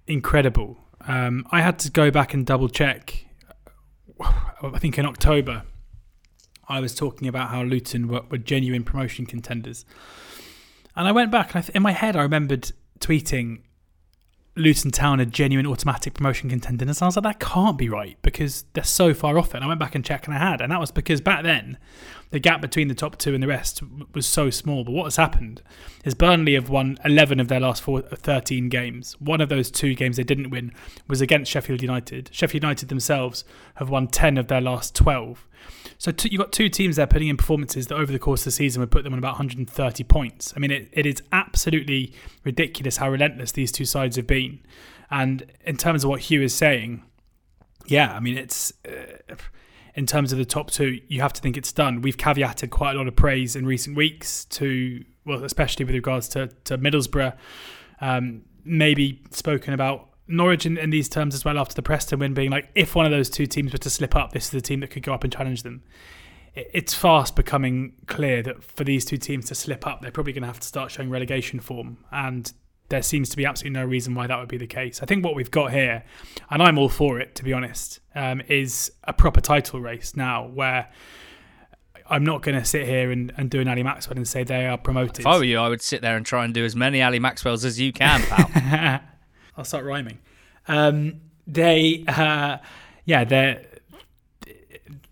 incredible. 0.09 0.77
Um, 1.07 1.45
I 1.51 1.61
had 1.61 1.79
to 1.79 1.91
go 1.91 2.11
back 2.11 2.33
and 2.33 2.45
double 2.45 2.67
check. 2.67 3.25
I 4.21 4.77
think 4.79 4.97
in 4.97 5.05
October, 5.05 5.63
I 6.67 6.79
was 6.79 6.93
talking 6.93 7.27
about 7.27 7.49
how 7.49 7.63
Luton 7.63 8.07
were, 8.07 8.23
were 8.29 8.37
genuine 8.37 8.83
promotion 8.83 9.25
contenders, 9.25 9.85
and 10.95 11.07
I 11.07 11.11
went 11.11 11.31
back 11.31 11.55
and 11.55 11.63
th- 11.63 11.75
in 11.75 11.81
my 11.81 11.93
head 11.93 12.15
I 12.15 12.23
remembered 12.23 12.71
tweeting 12.99 13.61
Luton 14.59 14.91
Town 14.91 15.19
a 15.19 15.25
genuine 15.25 15.65
automatic 15.65 16.13
promotion 16.13 16.49
contender. 16.49 16.83
And 16.83 16.97
I 17.01 17.05
was 17.05 17.15
like, 17.15 17.23
that 17.23 17.39
can't 17.39 17.77
be 17.77 17.89
right 17.89 18.17
because 18.21 18.65
they're 18.73 18.83
so 18.83 19.13
far 19.13 19.37
off 19.37 19.53
it. 19.53 19.57
And 19.57 19.63
I 19.63 19.67
went 19.67 19.79
back 19.79 19.95
and 19.95 20.03
checked 20.03 20.27
and 20.27 20.35
I 20.35 20.39
had. 20.39 20.61
And 20.61 20.71
that 20.71 20.79
was 20.79 20.91
because 20.91 21.21
back 21.21 21.43
then, 21.43 21.77
the 22.31 22.39
gap 22.39 22.61
between 22.61 22.87
the 22.87 22.95
top 22.95 23.17
two 23.17 23.33
and 23.33 23.41
the 23.41 23.47
rest 23.47 23.81
was 24.13 24.27
so 24.27 24.49
small. 24.49 24.83
But 24.83 24.91
what 24.91 25.05
has 25.05 25.15
happened 25.15 25.63
is 26.05 26.13
Burnley 26.13 26.53
have 26.53 26.69
won 26.69 26.97
11 27.03 27.39
of 27.39 27.47
their 27.47 27.59
last 27.59 27.81
four, 27.81 28.01
13 28.01 28.69
games. 28.69 29.15
One 29.19 29.41
of 29.41 29.49
those 29.49 29.71
two 29.71 29.95
games 29.95 30.17
they 30.17 30.23
didn't 30.23 30.51
win 30.51 30.71
was 31.07 31.21
against 31.21 31.51
Sheffield 31.51 31.81
United. 31.81 32.29
Sheffield 32.31 32.63
United 32.63 32.89
themselves 32.89 33.43
have 33.75 33.89
won 33.89 34.07
10 34.07 34.37
of 34.37 34.47
their 34.47 34.61
last 34.61 34.95
12. 34.95 35.47
So 35.97 36.11
you 36.11 36.29
you've 36.31 36.39
got 36.39 36.51
two 36.51 36.69
teams 36.69 36.97
there 36.97 37.07
putting 37.07 37.27
in 37.29 37.37
performances 37.37 37.87
that 37.87 37.95
over 37.95 38.11
the 38.11 38.19
course 38.19 38.41
of 38.41 38.45
the 38.45 38.51
season 38.51 38.79
would 38.79 38.91
put 38.91 39.03
them 39.03 39.13
on 39.13 39.19
about 39.19 39.33
130 39.33 40.03
points. 40.03 40.53
I 40.55 40.59
mean, 40.59 40.71
it, 40.71 40.89
it 40.91 41.05
is 41.05 41.21
absolutely 41.31 42.13
ridiculous 42.43 42.97
how 42.97 43.09
relentless 43.09 43.51
these 43.51 43.71
two 43.71 43.85
sides 43.85 44.15
have 44.15 44.27
been. 44.27 44.59
And 45.09 45.51
in 45.65 45.77
terms 45.77 46.03
of 46.03 46.11
what 46.11 46.21
Hugh 46.21 46.43
is 46.43 46.53
saying, 46.53 47.03
yeah, 47.87 48.13
I 48.13 48.19
mean, 48.19 48.37
it's. 48.37 48.71
Uh, 48.87 49.35
in 49.95 50.05
terms 50.05 50.31
of 50.31 50.37
the 50.37 50.45
top 50.45 50.71
two, 50.71 50.99
you 51.07 51.21
have 51.21 51.33
to 51.33 51.41
think 51.41 51.57
it's 51.57 51.71
done. 51.71 52.01
We've 52.01 52.17
caveated 52.17 52.69
quite 52.69 52.95
a 52.95 52.97
lot 52.97 53.07
of 53.07 53.15
praise 53.15 53.55
in 53.55 53.65
recent 53.65 53.95
weeks 53.95 54.45
to, 54.45 55.03
well, 55.25 55.43
especially 55.43 55.85
with 55.85 55.95
regards 55.95 56.27
to, 56.29 56.47
to 56.65 56.77
Middlesbrough. 56.77 57.35
Um, 58.01 58.43
maybe 58.63 59.23
spoken 59.31 59.73
about 59.73 60.09
Norwich 60.27 60.65
in, 60.65 60.77
in, 60.77 60.91
these 60.91 61.09
terms 61.09 61.33
as 61.33 61.43
well 61.43 61.57
after 61.57 61.73
the 61.73 61.81
Preston 61.81 62.19
win, 62.19 62.33
being 62.33 62.51
like, 62.51 62.69
if 62.75 62.95
one 62.95 63.05
of 63.05 63.11
those 63.11 63.29
two 63.29 63.45
teams 63.45 63.71
were 63.71 63.79
to 63.79 63.89
slip 63.89 64.15
up, 64.15 64.31
this 64.31 64.45
is 64.45 64.51
the 64.51 64.61
team 64.61 64.79
that 64.81 64.89
could 64.89 65.03
go 65.03 65.13
up 65.13 65.23
and 65.23 65.33
challenge 65.33 65.63
them. 65.63 65.83
It's 66.55 66.93
fast 66.93 67.35
becoming 67.35 67.93
clear 68.07 68.41
that 68.43 68.63
for 68.63 68.83
these 68.83 69.05
two 69.05 69.17
teams 69.17 69.45
to 69.45 69.55
slip 69.55 69.85
up, 69.85 70.01
they're 70.01 70.11
probably 70.11 70.33
going 70.33 70.43
to 70.43 70.47
have 70.47 70.59
to 70.59 70.67
start 70.67 70.91
showing 70.91 71.09
relegation 71.09 71.59
form. 71.59 71.97
And 72.11 72.51
there 72.89 73.01
seems 73.01 73.29
to 73.29 73.37
be 73.37 73.45
absolutely 73.45 73.79
no 73.79 73.85
reason 73.85 74.15
why 74.15 74.27
that 74.27 74.39
would 74.39 74.49
be 74.49 74.57
the 74.57 74.67
case. 74.67 75.01
I 75.01 75.05
think 75.05 75.23
what 75.23 75.35
we've 75.35 75.51
got 75.51 75.71
here, 75.71 76.03
and 76.49 76.61
I'm 76.61 76.77
all 76.77 76.89
for 76.89 77.19
it, 77.19 77.35
to 77.35 77.43
be 77.43 77.53
honest, 77.53 77.99
um, 78.15 78.41
is 78.47 78.91
a 79.03 79.13
proper 79.13 79.41
title 79.41 79.79
race 79.79 80.15
now 80.15 80.47
where. 80.47 80.89
I'm 82.11 82.23
not 82.23 82.41
going 82.41 82.57
to 82.57 82.65
sit 82.65 82.87
here 82.87 83.11
and, 83.11 83.31
and 83.37 83.51
do 83.51 83.59
an 83.59 83.67
Ali 83.67 83.83
Maxwell 83.83 84.17
and 84.17 84.27
say 84.27 84.43
they 84.43 84.65
are 84.65 84.79
promoted. 84.79 85.19
If 85.19 85.27
I 85.27 85.37
were 85.37 85.43
you, 85.43 85.59
I 85.59 85.69
would 85.69 85.79
sit 85.79 86.01
there 86.01 86.17
and 86.17 86.25
try 86.25 86.43
and 86.43 86.51
do 86.51 86.65
as 86.65 86.75
many 86.75 87.03
Ali 87.03 87.19
Maxwells 87.19 87.63
as 87.63 87.79
you 87.79 87.93
can, 87.93 88.23
pal. 88.23 89.01
I'll 89.55 89.63
start 89.63 89.85
rhyming. 89.85 90.17
Um, 90.67 91.21
they, 91.45 92.03
uh, 92.07 92.57
yeah, 93.05 93.25
they 93.25 93.63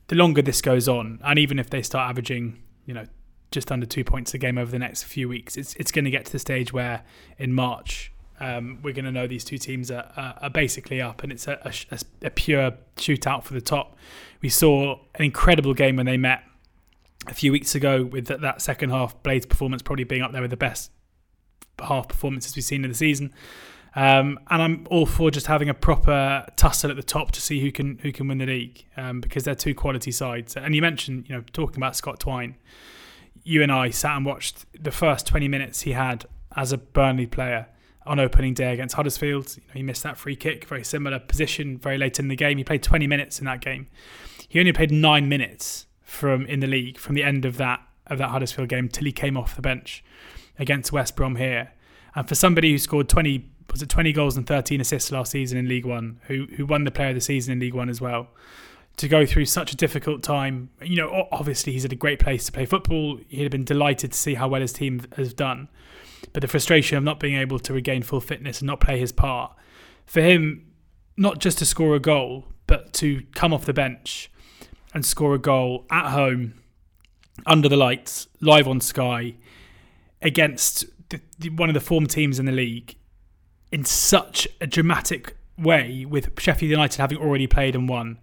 the 0.07 0.15
longer 0.15 0.41
this 0.41 0.61
goes 0.61 0.87
on, 0.87 1.19
and 1.23 1.37
even 1.37 1.59
if 1.59 1.69
they 1.69 1.81
start 1.81 2.09
averaging, 2.09 2.57
you 2.85 2.93
know, 2.93 3.05
just 3.51 3.71
under 3.71 3.85
two 3.85 4.03
points 4.03 4.33
a 4.33 4.37
game 4.37 4.57
over 4.57 4.71
the 4.71 4.79
next 4.79 5.03
few 5.03 5.29
weeks, 5.29 5.57
it's 5.57 5.75
it's 5.75 5.91
going 5.91 6.05
to 6.05 6.11
get 6.11 6.25
to 6.25 6.31
the 6.31 6.39
stage 6.39 6.73
where 6.73 7.03
in 7.37 7.53
March 7.53 8.11
um, 8.39 8.79
we're 8.83 8.93
going 8.93 9.05
to 9.05 9.11
know 9.11 9.25
these 9.25 9.43
two 9.43 9.57
teams 9.57 9.89
are, 9.89 10.11
are, 10.15 10.37
are 10.43 10.49
basically 10.49 11.01
up, 11.01 11.23
and 11.23 11.31
it's 11.31 11.47
a, 11.47 11.59
a, 11.91 11.99
a, 12.27 12.29
pure 12.29 12.73
shootout 12.97 13.43
for 13.43 13.53
the 13.53 13.61
top. 13.61 13.97
We 14.41 14.49
saw 14.49 14.99
an 15.15 15.25
incredible 15.25 15.73
game 15.73 15.95
when 15.95 16.05
they 16.05 16.17
met 16.17 16.43
a 17.27 17.33
few 17.33 17.51
weeks 17.51 17.73
ago 17.73 18.03
with 18.05 18.27
that, 18.27 18.41
that 18.41 18.61
second 18.61 18.91
half. 18.91 19.21
Blades' 19.23 19.47
performance 19.47 19.81
probably 19.81 20.03
being 20.03 20.21
up 20.21 20.33
there 20.33 20.41
with 20.41 20.51
the 20.51 20.57
best 20.57 20.91
half 21.79 22.07
performances 22.07 22.55
we've 22.55 22.65
seen 22.65 22.83
in 22.83 22.91
the 22.91 22.97
season. 22.97 23.33
Um, 23.95 24.39
and 24.51 24.61
I'm 24.61 24.87
all 24.91 25.07
for 25.07 25.31
just 25.31 25.47
having 25.47 25.69
a 25.69 25.73
proper 25.73 26.45
tussle 26.55 26.91
at 26.91 26.97
the 26.97 27.03
top 27.03 27.31
to 27.31 27.41
see 27.41 27.59
who 27.61 27.71
can 27.71 27.97
who 27.99 28.11
can 28.11 28.27
win 28.27 28.37
the 28.37 28.45
league 28.45 28.85
um, 28.95 29.21
because 29.21 29.43
they're 29.43 29.55
two 29.55 29.73
quality 29.73 30.11
sides. 30.11 30.55
And 30.55 30.75
you 30.75 30.81
mentioned, 30.83 31.27
you 31.27 31.35
know, 31.35 31.43
talking 31.53 31.77
about 31.77 31.95
Scott 31.95 32.19
Twine, 32.19 32.55
you 33.47 33.63
and 33.63 33.71
I 33.71 33.89
sat 33.91 34.17
and 34.17 34.25
watched 34.25 34.65
the 34.77 34.91
first 34.91 35.25
20 35.25 35.47
minutes 35.47 35.81
he 35.81 35.93
had 35.93 36.25
as 36.55 36.73
a 36.73 36.77
Burnley 36.77 37.25
player 37.25 37.67
on 38.05 38.19
opening 38.19 38.53
day 38.53 38.73
against 38.73 38.95
Huddersfield. 38.95 39.55
You 39.55 39.63
know, 39.67 39.73
he 39.73 39.83
missed 39.83 40.03
that 40.03 40.17
free 40.17 40.35
kick, 40.35 40.65
very 40.65 40.83
similar 40.83 41.17
position, 41.17 41.77
very 41.77 41.97
late 41.97 42.19
in 42.19 42.27
the 42.27 42.35
game. 42.35 42.57
He 42.57 42.65
played 42.65 42.83
20 42.83 43.07
minutes 43.07 43.39
in 43.39 43.45
that 43.45 43.61
game. 43.61 43.87
He 44.49 44.59
only 44.59 44.73
played 44.73 44.91
nine 44.91 45.29
minutes 45.29 45.85
from 46.01 46.45
in 46.45 46.59
the 46.59 46.67
league 46.67 46.97
from 46.97 47.15
the 47.15 47.23
end 47.23 47.45
of 47.45 47.57
that 47.57 47.81
of 48.07 48.17
that 48.17 48.29
Huddersfield 48.29 48.69
game 48.69 48.89
till 48.89 49.05
he 49.05 49.11
came 49.11 49.37
off 49.37 49.55
the 49.55 49.61
bench 49.61 50.03
against 50.59 50.91
West 50.91 51.15
Brom 51.15 51.35
here. 51.37 51.71
And 52.15 52.27
for 52.27 52.35
somebody 52.35 52.71
who 52.71 52.77
scored 52.77 53.07
20 53.07 53.49
was 53.71 53.81
it 53.81 53.89
20 53.89 54.11
goals 54.11 54.37
and 54.37 54.45
13 54.45 54.81
assists 54.81 55.11
last 55.11 55.31
season 55.31 55.57
in 55.57 55.69
League 55.69 55.85
One, 55.85 56.19
who 56.27 56.47
who 56.57 56.65
won 56.65 56.83
the 56.83 56.91
Player 56.91 57.09
of 57.09 57.15
the 57.15 57.21
Season 57.21 57.53
in 57.53 57.59
League 57.59 57.73
One 57.73 57.89
as 57.89 58.01
well, 58.01 58.27
to 58.97 59.07
go 59.07 59.25
through 59.25 59.45
such 59.45 59.71
a 59.71 59.75
difficult 59.75 60.23
time. 60.23 60.69
You 60.81 60.97
know, 60.97 61.27
obviously 61.31 61.73
he's 61.73 61.85
at 61.85 61.93
a 61.93 61.95
great 61.95 62.19
place 62.19 62.45
to 62.47 62.51
play 62.51 62.65
football. 62.65 63.19
He'd 63.27 63.43
have 63.43 63.51
been 63.51 63.63
delighted 63.63 64.11
to 64.11 64.17
see 64.17 64.33
how 64.33 64.47
well 64.47 64.61
his 64.61 64.73
team 64.73 65.03
has 65.15 65.33
done, 65.33 65.69
but 66.33 66.41
the 66.41 66.47
frustration 66.47 66.97
of 66.97 67.03
not 67.03 67.19
being 67.19 67.37
able 67.37 67.59
to 67.59 67.73
regain 67.73 68.03
full 68.03 68.21
fitness 68.21 68.59
and 68.59 68.67
not 68.67 68.79
play 68.79 68.99
his 68.99 69.11
part 69.11 69.55
for 70.05 70.21
him, 70.21 70.65
not 71.15 71.39
just 71.39 71.59
to 71.59 71.65
score 71.65 71.95
a 71.95 71.99
goal, 71.99 72.45
but 72.65 72.93
to 72.93 73.23
come 73.35 73.53
off 73.53 73.65
the 73.65 73.73
bench 73.73 74.31
and 74.93 75.05
score 75.05 75.35
a 75.35 75.39
goal 75.39 75.85
at 75.91 76.11
home 76.11 76.55
under 77.45 77.69
the 77.69 77.77
lights, 77.77 78.27
live 78.41 78.67
on 78.67 78.81
Sky, 78.81 79.35
against 80.21 80.85
the, 81.09 81.21
the, 81.37 81.49
one 81.49 81.69
of 81.69 81.73
the 81.73 81.79
form 81.79 82.07
teams 82.07 82.39
in 82.39 82.45
the 82.45 82.51
league 82.51 82.95
in 83.71 83.85
such 83.85 84.47
a 84.59 84.65
dramatic 84.65 85.35
way, 85.57 86.05
with 86.05 86.39
Sheffield 86.39 86.71
United 86.71 86.99
having 86.99 87.17
already 87.17 87.47
played 87.47 87.75
and 87.75 87.87
won. 87.87 88.19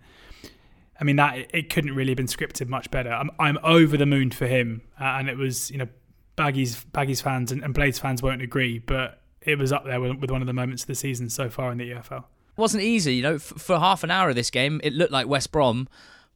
I 1.00 1.04
mean 1.04 1.16
that 1.16 1.50
it 1.52 1.70
couldn't 1.70 1.94
really 1.94 2.10
have 2.10 2.16
been 2.16 2.26
scripted 2.26 2.68
much 2.68 2.90
better. 2.90 3.10
I'm 3.10 3.30
I'm 3.38 3.58
over 3.62 3.96
the 3.96 4.06
moon 4.06 4.30
for 4.30 4.46
him, 4.46 4.82
uh, 5.00 5.04
and 5.04 5.28
it 5.28 5.36
was 5.36 5.70
you 5.70 5.78
know 5.78 5.88
Baggies 6.36 6.84
Baggies 6.92 7.22
fans 7.22 7.52
and, 7.52 7.62
and, 7.62 7.74
Blades 7.74 7.98
fans 7.98 8.22
won't 8.22 8.42
agree, 8.42 8.78
but 8.78 9.20
it 9.40 9.58
was 9.58 9.72
up 9.72 9.84
there 9.84 10.00
with, 10.00 10.18
with, 10.18 10.30
one 10.30 10.40
of 10.40 10.46
the 10.46 10.52
moments 10.52 10.82
of 10.82 10.86
the 10.86 10.94
season 10.94 11.28
so 11.28 11.48
far 11.48 11.70
in 11.70 11.78
the 11.78 11.90
EFL. 11.90 12.18
It 12.20 12.60
wasn't 12.60 12.82
easy, 12.82 13.16
you 13.16 13.22
know. 13.22 13.34
F- 13.34 13.42
for 13.42 13.78
half 13.78 14.02
an 14.02 14.10
hour 14.10 14.30
of 14.30 14.34
this 14.34 14.50
game, 14.50 14.80
it 14.82 14.92
looked 14.92 15.12
like 15.12 15.28
West 15.28 15.52
Brom 15.52 15.88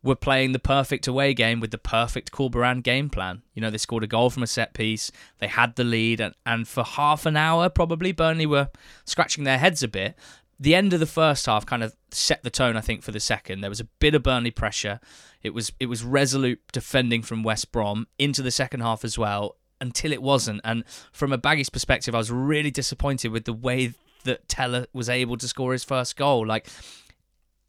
were 0.02 0.14
playing 0.14 0.52
the 0.52 0.58
perfect 0.58 1.08
away 1.08 1.34
game 1.34 1.58
with 1.58 1.72
the 1.72 1.78
perfect 1.78 2.30
Corberan 2.30 2.82
game 2.82 3.10
plan. 3.10 3.42
You 3.54 3.62
know, 3.62 3.70
they 3.70 3.78
scored 3.78 4.04
a 4.04 4.06
goal 4.06 4.30
from 4.30 4.44
a 4.44 4.46
set 4.46 4.72
piece, 4.72 5.10
they 5.38 5.48
had 5.48 5.74
the 5.74 5.84
lead, 5.84 6.20
and, 6.20 6.34
and 6.46 6.68
for 6.68 6.84
half 6.84 7.26
an 7.26 7.36
hour, 7.36 7.68
probably, 7.68 8.12
Burnley 8.12 8.46
were 8.46 8.68
scratching 9.04 9.44
their 9.44 9.58
heads 9.58 9.82
a 9.82 9.88
bit. 9.88 10.16
The 10.60 10.74
end 10.74 10.92
of 10.92 11.00
the 11.00 11.06
first 11.06 11.46
half 11.46 11.64
kind 11.66 11.82
of 11.82 11.94
set 12.10 12.42
the 12.42 12.50
tone, 12.50 12.76
I 12.76 12.80
think, 12.80 13.02
for 13.02 13.12
the 13.12 13.20
second. 13.20 13.60
There 13.60 13.70
was 13.70 13.80
a 13.80 13.84
bit 13.84 14.14
of 14.14 14.22
Burnley 14.22 14.50
pressure. 14.50 14.98
It 15.42 15.54
was 15.54 15.72
it 15.78 15.86
was 15.86 16.02
resolute 16.02 16.60
defending 16.72 17.22
from 17.22 17.42
West 17.44 17.70
Brom 17.70 18.08
into 18.18 18.42
the 18.42 18.50
second 18.50 18.80
half 18.80 19.04
as 19.04 19.16
well, 19.16 19.56
until 19.80 20.12
it 20.12 20.22
wasn't. 20.22 20.60
And 20.64 20.84
from 21.12 21.32
a 21.32 21.38
Baggies 21.38 21.72
perspective, 21.72 22.14
I 22.14 22.18
was 22.18 22.32
really 22.32 22.70
disappointed 22.70 23.28
with 23.28 23.44
the 23.44 23.52
way 23.52 23.94
that 24.24 24.48
Tella 24.48 24.86
was 24.92 25.08
able 25.08 25.36
to 25.36 25.46
score 25.46 25.72
his 25.72 25.84
first 25.84 26.16
goal. 26.16 26.44
Like 26.46 26.68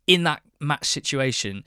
in 0.07 0.23
that 0.23 0.41
match 0.59 0.85
situation, 0.85 1.63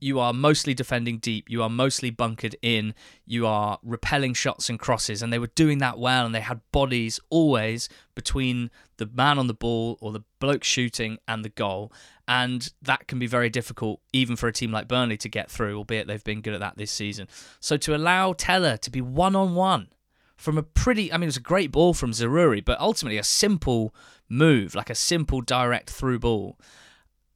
you 0.00 0.20
are 0.20 0.32
mostly 0.32 0.74
defending 0.74 1.18
deep, 1.18 1.48
you 1.48 1.62
are 1.62 1.70
mostly 1.70 2.10
bunkered 2.10 2.56
in, 2.62 2.94
you 3.24 3.46
are 3.46 3.78
repelling 3.82 4.34
shots 4.34 4.68
and 4.68 4.78
crosses, 4.78 5.22
and 5.22 5.32
they 5.32 5.38
were 5.38 5.46
doing 5.48 5.78
that 5.78 5.98
well, 5.98 6.26
and 6.26 6.34
they 6.34 6.40
had 6.40 6.60
bodies 6.72 7.18
always 7.30 7.88
between 8.14 8.70
the 8.98 9.06
man 9.06 9.38
on 9.38 9.46
the 9.46 9.54
ball 9.54 9.98
or 10.00 10.12
the 10.12 10.24
bloke 10.38 10.64
shooting 10.64 11.18
and 11.26 11.44
the 11.44 11.48
goal, 11.48 11.92
and 12.28 12.72
that 12.82 13.06
can 13.06 13.18
be 13.18 13.26
very 13.26 13.48
difficult 13.48 14.00
even 14.12 14.36
for 14.36 14.48
a 14.48 14.52
team 14.52 14.70
like 14.72 14.88
Burnley 14.88 15.16
to 15.18 15.28
get 15.28 15.50
through, 15.50 15.76
albeit 15.76 16.06
they've 16.06 16.24
been 16.24 16.40
good 16.40 16.54
at 16.54 16.60
that 16.60 16.76
this 16.76 16.90
season. 16.90 17.28
So 17.60 17.76
to 17.78 17.94
allow 17.94 18.32
Tella 18.32 18.78
to 18.78 18.90
be 18.90 19.00
one 19.00 19.36
on 19.36 19.54
one 19.54 19.88
from 20.36 20.58
a 20.58 20.62
pretty, 20.62 21.12
I 21.12 21.16
mean, 21.16 21.24
it 21.24 21.26
was 21.26 21.36
a 21.38 21.40
great 21.40 21.72
ball 21.72 21.94
from 21.94 22.12
Zaroury, 22.12 22.62
but 22.64 22.78
ultimately 22.80 23.16
a 23.18 23.24
simple 23.24 23.94
move, 24.28 24.74
like 24.74 24.90
a 24.90 24.94
simple 24.94 25.40
direct 25.40 25.88
through 25.88 26.18
ball 26.18 26.58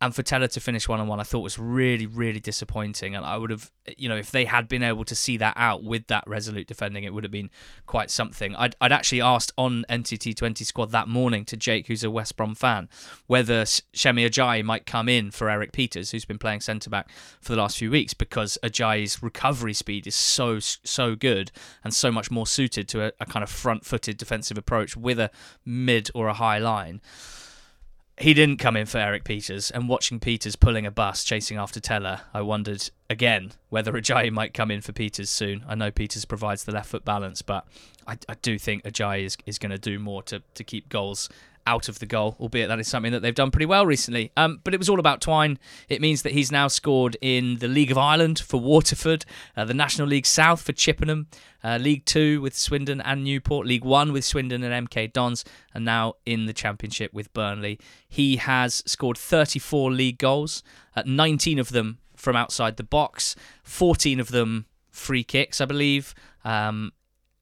and 0.02 0.14
for 0.14 0.22
Tella 0.22 0.48
to 0.48 0.60
finish 0.60 0.88
one 0.88 0.98
on 0.98 1.08
one, 1.08 1.20
I 1.20 1.24
thought 1.24 1.40
was 1.40 1.58
really, 1.58 2.06
really 2.06 2.40
disappointing. 2.40 3.14
And 3.14 3.24
I 3.24 3.36
would 3.36 3.50
have, 3.50 3.70
you 3.98 4.08
know, 4.08 4.16
if 4.16 4.30
they 4.30 4.46
had 4.46 4.66
been 4.66 4.82
able 4.82 5.04
to 5.04 5.14
see 5.14 5.36
that 5.36 5.52
out 5.58 5.84
with 5.84 6.06
that 6.06 6.24
resolute 6.26 6.66
defending, 6.66 7.04
it 7.04 7.12
would 7.12 7.22
have 7.22 7.30
been 7.30 7.50
quite 7.84 8.10
something. 8.10 8.56
I'd, 8.56 8.74
I'd 8.80 8.92
actually 8.92 9.20
asked 9.20 9.52
on 9.58 9.84
NTT 9.90 10.36
20 10.36 10.64
squad 10.64 10.90
that 10.92 11.06
morning 11.06 11.44
to 11.46 11.56
Jake, 11.56 11.86
who's 11.88 12.02
a 12.02 12.10
West 12.10 12.38
Brom 12.38 12.54
fan, 12.54 12.88
whether 13.26 13.66
Semi 13.66 14.26
Ajayi 14.26 14.64
might 14.64 14.86
come 14.86 15.06
in 15.06 15.30
for 15.30 15.50
Erik 15.50 15.72
Pieters, 15.72 16.12
who's 16.12 16.24
been 16.24 16.38
playing 16.38 16.62
centre 16.62 16.88
back 16.88 17.10
for 17.42 17.52
the 17.52 17.58
last 17.58 17.76
few 17.76 17.90
weeks, 17.90 18.14
because 18.14 18.56
Ajayi's 18.62 19.22
recovery 19.22 19.74
speed 19.74 20.06
is 20.06 20.14
so, 20.14 20.60
so 20.60 21.14
good 21.14 21.52
and 21.84 21.92
so 21.92 22.10
much 22.10 22.30
more 22.30 22.46
suited 22.46 22.88
to 22.88 23.04
a, 23.04 23.12
a 23.20 23.26
kind 23.26 23.42
of 23.42 23.50
front 23.50 23.84
footed 23.84 24.16
defensive 24.16 24.56
approach 24.56 24.96
with 24.96 25.20
a 25.20 25.30
mid 25.66 26.10
or 26.14 26.28
a 26.28 26.34
high 26.34 26.58
line 26.58 27.02
he 28.20 28.34
didn't 28.34 28.58
come 28.58 28.76
in 28.76 28.84
for 28.84 28.98
Erik 28.98 29.24
Pieters, 29.24 29.70
and 29.72 29.88
watching 29.88 30.20
Pieters 30.20 30.58
pulling 30.58 30.84
a 30.84 30.90
bus 30.90 31.24
chasing 31.24 31.56
after 31.56 31.80
Tella, 31.80 32.22
I 32.34 32.42
wondered 32.42 32.90
again 33.08 33.52
whether 33.70 33.92
Ajayi 33.92 34.30
might 34.30 34.52
come 34.52 34.70
in 34.70 34.82
for 34.82 34.92
Pieters 34.92 35.28
soon. 35.28 35.64
I 35.66 35.74
know 35.74 35.90
Pieters 35.90 36.28
provides 36.28 36.64
the 36.64 36.72
left 36.72 36.90
foot 36.90 37.02
balance, 37.02 37.40
but 37.40 37.66
I, 38.06 38.18
I 38.28 38.34
do 38.42 38.58
think 38.58 38.84
Ajayi 38.84 39.24
is, 39.24 39.38
is 39.46 39.58
going 39.58 39.70
to 39.70 39.78
do 39.78 39.98
more 39.98 40.22
to, 40.24 40.42
to 40.54 40.62
keep 40.62 40.90
goals 40.90 41.30
out 41.66 41.88
of 41.88 41.98
the 41.98 42.06
goal, 42.06 42.36
albeit 42.40 42.68
that 42.68 42.80
is 42.80 42.88
something 42.88 43.12
that 43.12 43.20
they've 43.20 43.34
done 43.34 43.50
pretty 43.50 43.66
well 43.66 43.86
recently. 43.86 44.32
Um, 44.36 44.60
but 44.64 44.74
it 44.74 44.78
was 44.78 44.88
all 44.88 44.98
about 44.98 45.20
Twine. 45.20 45.58
It 45.88 46.00
means 46.00 46.22
that 46.22 46.32
he's 46.32 46.50
now 46.52 46.68
scored 46.68 47.16
in 47.20 47.58
the 47.58 47.68
League 47.68 47.90
of 47.90 47.98
Ireland 47.98 48.38
for 48.38 48.60
Waterford, 48.60 49.24
uh, 49.56 49.64
the 49.64 49.74
National 49.74 50.08
League 50.08 50.26
South 50.26 50.62
for 50.62 50.72
Chippenham, 50.72 51.28
uh, 51.62 51.78
League 51.80 52.04
Two 52.04 52.40
with 52.40 52.56
Swindon 52.56 53.00
and 53.00 53.24
Newport, 53.24 53.66
League 53.66 53.84
One 53.84 54.12
with 54.12 54.24
Swindon 54.24 54.62
and 54.62 54.88
MK 54.88 55.12
Dons, 55.12 55.44
and 55.74 55.84
now 55.84 56.14
in 56.26 56.46
the 56.46 56.52
Championship 56.52 57.12
with 57.12 57.32
Burnley. 57.32 57.78
He 58.08 58.36
has 58.36 58.82
scored 58.86 59.18
34 59.18 59.90
league 59.92 60.18
goals, 60.18 60.62
uh, 60.96 61.02
19 61.06 61.58
of 61.58 61.70
them 61.70 61.98
from 62.16 62.36
outside 62.36 62.76
the 62.76 62.82
box, 62.82 63.36
14 63.62 64.20
of 64.20 64.28
them 64.28 64.66
free 64.90 65.24
kicks, 65.24 65.60
I 65.60 65.64
believe. 65.64 66.14
Um, 66.44 66.92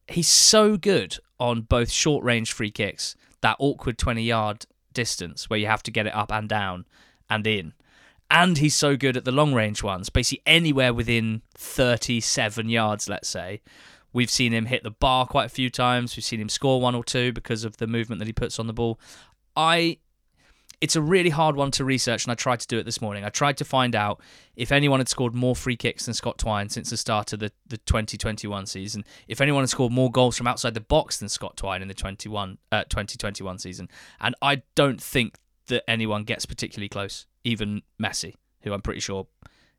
he's 0.09 0.29
so 0.29 0.77
good 0.77 1.19
on 1.39 1.63
both 1.63 1.91
short 1.91 2.25
range 2.25 2.53
free 2.53 2.71
kicks 2.71 3.15
that 3.41 3.57
awkward 3.59 3.99
20 3.99 4.23
yard 4.23 4.67
distance 4.93 5.49
where 5.49 5.59
you 5.59 5.67
have 5.67 5.83
to 5.85 5.91
get 5.91 6.07
it 6.07 6.15
up 6.15 6.33
and 6.33 6.49
down 6.49 6.87
and 7.31 7.47
in. 7.47 7.73
And 8.31 8.59
he's 8.59 8.75
so 8.75 8.97
good 8.97 9.17
at 9.17 9.25
the 9.25 9.33
long 9.33 9.55
range 9.55 9.83
ones, 9.83 10.11
basically 10.11 10.43
anywhere 10.45 10.93
within 10.93 11.43
37 11.55 12.69
yards, 12.69 13.09
let's 13.09 13.29
say. 13.29 13.63
We've 14.13 14.31
seen 14.31 14.53
him 14.53 14.67
hit 14.67 14.83
the 14.83 14.91
bar 14.91 15.27
quite 15.27 15.47
a 15.47 15.51
few 15.51 15.71
times. 15.71 16.17
We've 16.17 16.25
seen 16.25 16.41
him 16.41 16.49
score 16.49 16.81
one 16.81 16.95
or 16.95 17.05
two 17.05 17.33
because 17.33 17.65
of 17.65 17.77
the 17.77 17.87
movement 17.87 18.19
that 18.19 18.27
he 18.27 18.33
puts 18.33 18.59
on 18.59 18.67
the 18.67 18.73
ball. 18.73 18.99
I 19.57 19.99
it's 20.81 20.95
a 20.95 21.03
really 21.03 21.31
hard 21.31 21.57
one 21.57 21.71
to 21.73 21.85
research, 21.85 22.25
and 22.25 22.31
I 22.31 22.35
tried 22.35 22.61
to 22.61 22.67
do 22.67 22.79
it 22.79 22.85
this 22.85 23.01
morning. 23.01 23.25
I 23.25 23.31
tried 23.31 23.57
to 23.57 23.65
find 23.65 23.97
out 23.97 24.21
if 24.55 24.71
anyone 24.71 25.01
had 25.01 25.09
scored 25.09 25.35
more 25.35 25.57
free 25.57 25.77
kicks 25.77 26.05
than 26.05 26.15
Scott 26.15 26.39
Twine 26.39 26.69
since 26.69 26.91
the 26.91 26.97
start 26.97 27.33
of 27.33 27.41
the, 27.41 27.51
the 27.67 27.79
2021 27.79 28.67
season, 28.67 29.05
if 29.27 29.41
anyone 29.41 29.63
had 29.63 29.71
scored 29.71 29.93
more 29.93 30.11
goals 30.11 30.37
from 30.37 30.47
outside 30.47 30.75
the 30.75 30.81
box 30.81 31.19
than 31.19 31.29
Scott 31.29 31.57
Twine 31.57 31.83
in 31.83 31.89
the 31.89 31.95
21, 31.95 32.59
uh, 32.71 32.85
2021 32.85 33.59
season. 33.59 33.89
And 34.21 34.37
I 34.41 34.63
don't 34.77 35.03
think 35.03 35.37
that 35.67 35.89
anyone 35.91 36.23
gets 36.23 36.47
particularly 36.47 36.89
close, 36.89 37.27
even 37.43 37.83
Messi, 38.01 38.35
who 38.63 38.73
I'm 38.73 38.83
pretty 38.83 39.01
sure 39.01 39.27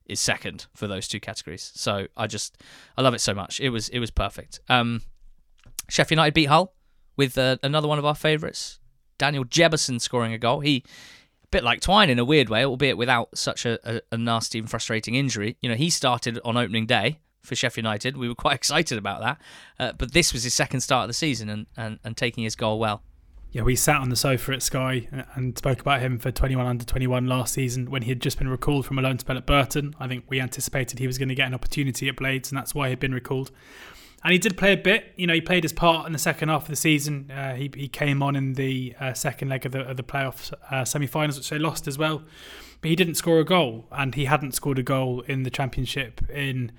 is 0.06 0.20
second 0.20 0.66
for 0.74 0.88
those 0.88 1.08
two 1.08 1.20
categories. 1.20 1.72
So 1.76 2.08
I 2.18 2.28
just, 2.28 2.58
I 2.98 3.02
love 3.04 3.14
it 3.14 3.22
so 3.22 3.34
much. 3.34 3.60
It 3.62 3.70
was, 3.70 3.88
it 3.90 4.00
was 4.00 4.12
perfect. 4.12 4.60
Um, 4.68 5.04
Sheffield 5.88 6.18
United 6.18 6.34
beat 6.34 6.46
Hull 6.46 6.74
with 7.16 7.38
uh, 7.38 7.58
another 7.64 7.88
one 7.88 8.00
of 8.00 8.06
our 8.06 8.16
favourites, 8.16 8.79
Daniel 9.20 9.46
Jebbison 9.46 10.02
scoring 10.02 10.34
a 10.34 10.40
goal. 10.40 10.62
He 10.62 10.84
a 11.44 11.48
bit 11.52 11.64
like 11.64 11.82
Twine 11.82 12.10
in 12.10 12.18
a 12.18 12.26
weird 12.26 12.50
way, 12.50 12.66
albeit 12.66 12.98
without 12.98 13.38
such 13.38 13.66
a, 13.66 13.80
a, 13.84 14.02
a 14.12 14.18
nasty 14.18 14.58
and 14.58 14.70
frustrating 14.70 15.14
injury. 15.14 15.58
You 15.62 15.70
know, 15.70 15.76
he 15.76 15.92
started 15.92 16.40
on 16.44 16.58
opening 16.58 16.88
day 16.88 17.20
for 17.44 17.56
Sheffield 17.56 17.86
United. 17.86 18.18
We 18.18 18.28
were 18.28 18.36
quite 18.36 18.56
excited 18.62 18.98
about 18.98 19.22
that. 19.22 19.42
Uh, 19.80 19.94
but 19.96 20.14
this 20.14 20.34
was 20.34 20.44
his 20.44 20.56
second 20.56 20.82
start 20.82 21.04
of 21.04 21.10
the 21.10 21.14
season 21.14 21.50
and, 21.50 21.68
and, 21.78 22.00
and 22.04 22.18
taking 22.18 22.44
his 22.44 22.56
goal 22.56 22.80
well. 22.80 23.04
Yeah, 23.52 23.64
we 23.64 23.76
sat 23.76 24.00
on 24.00 24.10
the 24.10 24.16
sofa 24.16 24.54
at 24.54 24.62
Sky 24.62 25.08
and 25.34 25.58
spoke 25.58 25.82
about 25.82 26.02
him 26.02 26.20
for 26.20 26.30
21 26.30 26.68
under 26.68 26.86
21 26.86 27.26
last 27.26 27.56
season 27.56 27.90
when 27.90 28.04
he 28.04 28.10
had 28.10 28.22
just 28.22 28.38
been 28.38 28.48
recalled 28.48 28.86
from 28.86 29.00
a 29.00 29.02
loan 29.02 29.18
spell 29.18 29.38
at 29.38 29.48
Burton. 29.48 29.96
I 30.00 30.08
think 30.08 30.26
we 30.30 30.40
anticipated 30.40 31.00
he 31.00 31.08
was 31.08 31.18
going 31.18 31.30
to 31.30 31.36
get 31.36 31.48
an 31.48 31.56
opportunity 31.56 32.08
at 32.08 32.16
Blades, 32.16 32.52
and 32.52 32.60
that's 32.60 32.76
why 32.76 32.90
he'd 32.90 33.00
been 33.00 33.14
recalled 33.14 33.50
and 34.24 34.34
he 34.34 34.40
did 34.40 34.58
play 34.58 34.74
a 34.74 34.78
bit. 34.78 35.14
You 35.16 35.28
know, 35.28 35.34
he 35.34 35.42
played 35.42 35.64
his 35.64 35.74
part 35.74 36.06
in 36.06 36.14
the 36.14 36.20
second 36.20 36.50
half 36.50 36.64
of 36.64 36.68
the 36.68 36.76
season. 36.76 37.32
Uh, 37.32 37.56
he 37.56 37.72
he 37.74 37.88
came 37.88 38.22
on 38.22 38.36
in 38.36 38.54
the 38.54 38.96
uh, 39.00 39.14
second 39.14 39.50
leg 39.50 39.66
of 39.66 39.72
the 39.72 39.82
of 39.82 39.98
the 39.98 40.58
uh, 40.72 40.86
semi-finals, 40.86 41.38
which 41.38 41.50
they 41.50 41.60
lost 41.60 41.88
as 41.88 41.98
well. 41.98 42.24
But 42.82 42.90
he 42.90 42.96
didn't 42.96 43.16
score 43.16 43.40
a 43.40 43.46
goal, 43.46 43.88
and 43.92 44.16
he 44.16 44.26
hadn't 44.26 44.54
scored 44.54 44.80
a 44.80 44.84
goal 44.84 45.22
in 45.22 45.44
the 45.44 45.50
championship 45.50 46.22
in 46.30 46.72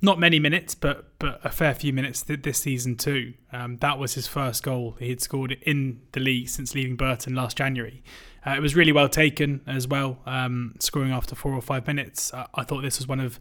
not 0.00 0.18
many 0.18 0.38
minutes, 0.38 0.74
but 0.74 1.18
but 1.18 1.40
a 1.44 1.50
fair 1.50 1.74
few 1.74 1.92
minutes 1.92 2.22
th- 2.22 2.42
this 2.42 2.58
season 2.58 2.96
too. 2.96 3.34
Um, 3.52 3.76
that 3.78 3.98
was 3.98 4.14
his 4.14 4.26
first 4.26 4.62
goal 4.62 4.96
he 4.98 5.10
had 5.10 5.20
scored 5.20 5.56
in 5.62 6.00
the 6.12 6.20
league 6.20 6.48
since 6.48 6.74
leaving 6.74 6.96
Burton 6.96 7.34
last 7.34 7.56
January. 7.56 8.02
Uh, 8.46 8.52
it 8.52 8.60
was 8.60 8.76
really 8.76 8.92
well 8.92 9.08
taken 9.08 9.60
as 9.66 9.88
well, 9.88 10.18
um, 10.24 10.74
scoring 10.78 11.12
after 11.12 11.34
four 11.34 11.52
or 11.52 11.60
five 11.60 11.86
minutes. 11.86 12.32
I 12.54 12.62
thought 12.62 12.82
this 12.82 12.98
was 12.98 13.08
one 13.08 13.20
of 13.20 13.40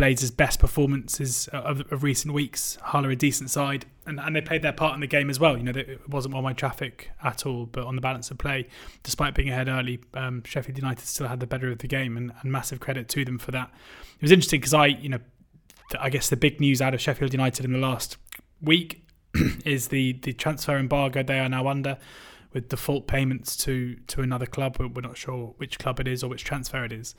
Blades' 0.00 0.30
best 0.30 0.60
performances 0.60 1.46
of, 1.48 1.82
of, 1.92 2.02
recent 2.02 2.32
weeks. 2.32 2.78
Hull 2.80 3.04
are 3.04 3.10
a 3.10 3.16
decent 3.16 3.50
side, 3.50 3.84
and, 4.06 4.18
and 4.18 4.34
they 4.34 4.40
played 4.40 4.62
their 4.62 4.72
part 4.72 4.94
in 4.94 5.00
the 5.00 5.06
game 5.06 5.28
as 5.28 5.38
well. 5.38 5.58
You 5.58 5.62
know, 5.62 5.72
it 5.76 6.08
wasn't 6.08 6.34
on 6.34 6.42
my 6.42 6.54
traffic 6.54 7.10
at 7.22 7.44
all, 7.44 7.66
but 7.66 7.84
on 7.84 7.96
the 7.96 8.00
balance 8.00 8.30
of 8.30 8.38
play, 8.38 8.66
despite 9.02 9.34
being 9.34 9.50
ahead 9.50 9.68
early, 9.68 10.00
um, 10.14 10.42
Sheffield 10.42 10.78
United 10.78 11.04
still 11.04 11.28
had 11.28 11.38
the 11.38 11.46
better 11.46 11.70
of 11.70 11.80
the 11.80 11.86
game, 11.86 12.16
and, 12.16 12.32
and 12.40 12.50
massive 12.50 12.80
credit 12.80 13.10
to 13.10 13.26
them 13.26 13.38
for 13.38 13.50
that. 13.50 13.70
It 14.14 14.22
was 14.22 14.32
interesting 14.32 14.60
because 14.60 14.72
I, 14.72 14.86
you 14.86 15.10
know, 15.10 15.18
I 16.00 16.08
guess 16.08 16.30
the 16.30 16.36
big 16.36 16.60
news 16.60 16.80
out 16.80 16.94
of 16.94 17.00
Sheffield 17.02 17.34
United 17.34 17.66
in 17.66 17.72
the 17.72 17.78
last 17.78 18.16
week 18.62 19.06
is 19.66 19.88
the 19.88 20.14
the 20.22 20.32
transfer 20.32 20.78
embargo 20.78 21.22
they 21.22 21.40
are 21.40 21.48
now 21.50 21.68
under 21.68 21.98
with 22.54 22.70
default 22.70 23.06
payments 23.06 23.54
to 23.64 23.96
to 24.06 24.22
another 24.22 24.46
club. 24.46 24.78
We're 24.78 25.02
not 25.02 25.18
sure 25.18 25.52
which 25.58 25.78
club 25.78 26.00
it 26.00 26.08
is 26.08 26.24
or 26.24 26.28
which 26.28 26.42
transfer 26.42 26.86
it 26.86 26.92
is, 26.92 27.14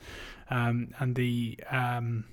um, 0.50 0.88
and 0.98 1.14
the 1.14 1.60
um, 1.70 2.24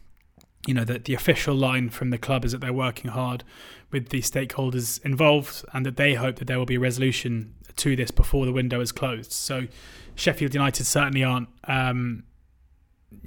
you 0.68 0.74
know 0.74 0.84
that 0.84 1.06
the 1.06 1.14
official 1.14 1.56
line 1.56 1.90
from 1.90 2.10
the 2.10 2.18
club 2.18 2.46
is 2.46 2.52
that 2.52 2.62
they're 2.62 2.74
working 2.74 3.12
hard 3.12 3.44
with 3.92 4.10
the 4.10 4.22
stakeholders 4.22 5.04
involved, 5.06 5.64
and 5.74 5.86
that 5.86 5.98
they 5.98 6.14
hope 6.14 6.38
that 6.38 6.46
there 6.46 6.58
will 6.58 6.66
be 6.66 6.76
a 6.76 6.80
resolution 6.80 7.54
to 7.76 7.96
this 7.96 8.12
before 8.12 8.46
the 8.46 8.52
window 8.52 8.82
is 8.82 8.92
closed. 8.92 9.32
So 9.32 9.68
Sheffield 10.16 10.54
United 10.54 10.86
certainly 10.86 11.24
aren't 11.24 11.50
um, 11.66 12.24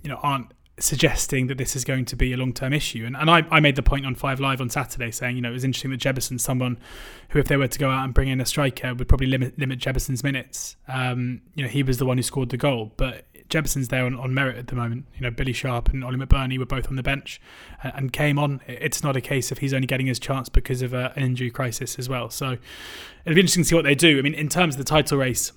you 0.03 0.11
know 0.11 0.17
aren't 0.23 0.53
suggesting 0.79 1.47
that 1.47 1.59
this 1.59 1.77
is 1.77 1.85
going 1.85 2.05
to 2.07 2.17
be 2.17 2.33
a 2.33 2.37
long 2.37 2.53
term 2.53 2.73
issue. 2.73 3.05
And, 3.07 3.17
and 3.17 3.31
I, 3.31 3.45
I 3.51 3.61
made 3.61 3.77
the 3.77 3.83
point 3.83 4.07
on 4.07 4.15
Five 4.15 4.41
Live 4.41 4.61
on 4.61 4.69
Saturday 4.69 5.11
saying, 5.11 5.37
you 5.37 5.43
know, 5.43 5.51
it 5.51 5.53
was 5.53 5.65
interesting 5.65 5.91
that 5.91 5.99
Jebbison's 5.99 6.43
someone 6.43 6.79
who, 7.31 7.39
if 7.39 7.47
they 7.47 7.57
were 7.57 7.69
to 7.69 7.79
go 7.79 7.91
out 7.91 8.05
and 8.05 8.15
bring 8.15 8.29
in 8.29 8.41
a 8.41 8.47
striker, 8.47 8.95
would 8.95 9.09
probably 9.09 9.27
limit 9.27 9.59
limit 9.59 9.79
Jebbison's 9.79 10.25
minutes. 10.25 10.77
Um, 10.89 11.43
you 11.55 11.63
know, 11.63 11.69
he 11.69 11.83
was 11.83 11.99
the 11.99 12.07
one 12.07 12.17
who 12.17 12.23
scored 12.23 12.51
the 12.51 12.57
goal, 12.57 12.93
but 12.97 13.27
Jebbison's 13.53 13.89
there 13.89 14.07
on, 14.07 14.19
on 14.19 14.33
merit 14.33 14.57
at 14.57 14.67
the 14.69 14.75
moment. 14.75 15.07
You 15.15 15.21
know, 15.21 15.31
Billy 15.31 15.53
Sharp 15.53 15.91
and 15.91 16.03
Oli 16.03 16.17
McBurnie 16.17 16.59
were 16.59 16.67
both 16.67 16.89
on 16.89 16.97
the 16.97 17.03
bench 17.03 17.41
and, 17.83 17.93
and 17.95 18.13
came 18.13 18.39
on. 18.39 18.61
It's 18.67 19.03
not 19.03 19.15
a 19.15 19.21
case 19.21 19.53
of 19.53 19.59
he's 19.59 19.75
only 19.75 19.87
getting 19.87 20.07
his 20.07 20.19
chance 20.19 20.49
because 20.49 20.81
of 20.83 20.95
a, 20.95 21.13
an 21.17 21.23
injury 21.23 21.51
crisis 21.51 21.99
as 21.99 22.09
well. 22.09 22.31
So 22.31 22.57
it'll 23.25 23.35
be 23.35 23.41
interesting 23.41 23.63
to 23.63 23.69
see 23.69 23.75
what 23.75 23.85
they 23.85 23.95
do. 23.95 24.19
I 24.19 24.23
mean, 24.23 24.35
in 24.35 24.49
terms 24.49 24.75
of 24.75 24.79
the 24.79 24.85
title 24.85 25.19
race, 25.19 25.53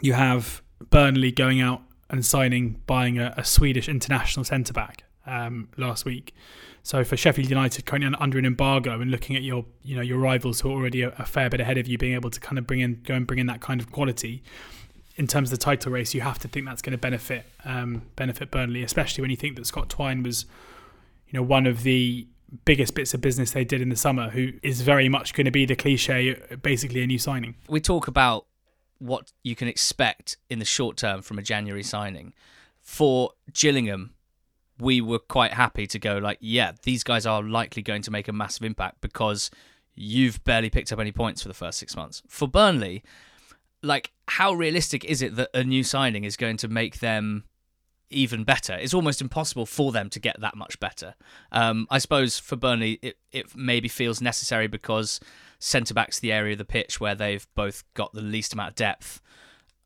you 0.00 0.12
have 0.12 0.62
Burnley 0.88 1.32
going 1.32 1.60
out 1.60 1.82
and 2.08 2.24
signing, 2.24 2.80
buying 2.86 3.18
a, 3.18 3.34
a 3.36 3.44
Swedish 3.44 3.88
international 3.88 4.44
centre 4.44 4.72
back 4.72 5.04
um, 5.26 5.68
last 5.76 6.04
week. 6.04 6.34
So 6.82 7.04
for 7.04 7.16
Sheffield 7.16 7.50
United, 7.50 7.84
currently 7.84 8.16
under 8.18 8.38
an 8.38 8.46
embargo, 8.46 9.00
and 9.00 9.10
looking 9.10 9.36
at 9.36 9.42
your 9.42 9.66
you 9.82 9.94
know 9.94 10.02
your 10.02 10.18
rivals 10.18 10.60
who 10.60 10.70
are 10.70 10.72
already 10.72 11.02
a, 11.02 11.10
a, 11.18 11.26
fair 11.26 11.50
bit 11.50 11.60
ahead 11.60 11.76
of 11.76 11.86
you, 11.86 11.98
being 11.98 12.14
able 12.14 12.30
to 12.30 12.40
kind 12.40 12.58
of 12.58 12.66
bring 12.66 12.80
in 12.80 13.02
go 13.04 13.14
and 13.14 13.26
bring 13.26 13.38
in 13.38 13.46
that 13.46 13.60
kind 13.60 13.80
of 13.80 13.92
quality 13.92 14.42
in 15.20 15.26
terms 15.26 15.52
of 15.52 15.58
the 15.58 15.62
title 15.62 15.92
race, 15.92 16.14
you 16.14 16.22
have 16.22 16.38
to 16.38 16.48
think 16.48 16.64
that's 16.64 16.80
going 16.80 16.92
to 16.92 16.98
benefit 16.98 17.44
um, 17.66 18.00
benefit 18.16 18.50
Burnley, 18.50 18.82
especially 18.82 19.20
when 19.20 19.30
you 19.30 19.36
think 19.36 19.54
that 19.56 19.66
Scott 19.66 19.90
Twine 19.90 20.22
was 20.22 20.46
you 21.28 21.38
know 21.38 21.42
one 21.42 21.66
of 21.66 21.82
the 21.82 22.26
biggest 22.64 22.94
bits 22.94 23.12
of 23.12 23.20
business 23.20 23.50
they 23.50 23.62
did 23.62 23.82
in 23.82 23.90
the 23.90 23.96
summer, 23.96 24.30
who 24.30 24.52
is 24.62 24.80
very 24.80 25.10
much 25.10 25.34
going 25.34 25.44
to 25.44 25.50
be 25.50 25.66
the 25.66 25.76
cliche, 25.76 26.40
basically 26.62 27.02
a 27.02 27.06
new 27.06 27.18
signing. 27.18 27.54
We 27.68 27.80
talk 27.82 28.08
about 28.08 28.46
what 28.98 29.30
you 29.42 29.54
can 29.54 29.68
expect 29.68 30.38
in 30.48 30.58
the 30.58 30.64
short 30.64 30.96
term 30.96 31.20
from 31.20 31.38
a 31.38 31.42
January 31.42 31.82
signing. 31.82 32.32
For 32.80 33.32
Gillingham, 33.52 34.14
we 34.78 35.02
were 35.02 35.18
quite 35.18 35.52
happy 35.52 35.86
to 35.86 35.98
go 35.98 36.16
like, 36.16 36.38
yeah, 36.40 36.72
these 36.84 37.04
guys 37.04 37.26
are 37.26 37.42
likely 37.42 37.82
going 37.82 38.00
to 38.02 38.10
make 38.10 38.26
a 38.26 38.32
massive 38.32 38.64
impact 38.64 39.02
because 39.02 39.50
you've 39.94 40.42
barely 40.44 40.70
picked 40.70 40.90
up 40.94 40.98
any 40.98 41.12
points 41.12 41.42
for 41.42 41.48
the 41.48 41.54
first 41.54 41.78
six 41.78 41.94
months. 41.94 42.22
For 42.26 42.48
Burnley, 42.48 43.04
like, 43.82 44.12
how 44.28 44.52
realistic 44.52 45.04
is 45.04 45.22
it 45.22 45.36
that 45.36 45.50
a 45.54 45.64
new 45.64 45.82
signing 45.82 46.24
is 46.24 46.36
going 46.36 46.56
to 46.58 46.68
make 46.68 47.00
them 47.00 47.44
even 48.10 48.44
better? 48.44 48.74
It's 48.74 48.94
almost 48.94 49.20
impossible 49.20 49.66
for 49.66 49.92
them 49.92 50.10
to 50.10 50.20
get 50.20 50.40
that 50.40 50.56
much 50.56 50.78
better. 50.80 51.14
Um, 51.52 51.86
I 51.90 51.98
suppose 51.98 52.38
for 52.38 52.56
Burnley, 52.56 52.98
it, 53.02 53.16
it 53.32 53.56
maybe 53.56 53.88
feels 53.88 54.20
necessary 54.20 54.66
because 54.66 55.20
centre 55.58 55.94
back's 55.94 56.18
the 56.18 56.32
area 56.32 56.52
of 56.52 56.58
the 56.58 56.64
pitch 56.64 57.00
where 57.00 57.14
they've 57.14 57.46
both 57.54 57.84
got 57.94 58.12
the 58.12 58.22
least 58.22 58.52
amount 58.52 58.70
of 58.70 58.74
depth 58.76 59.20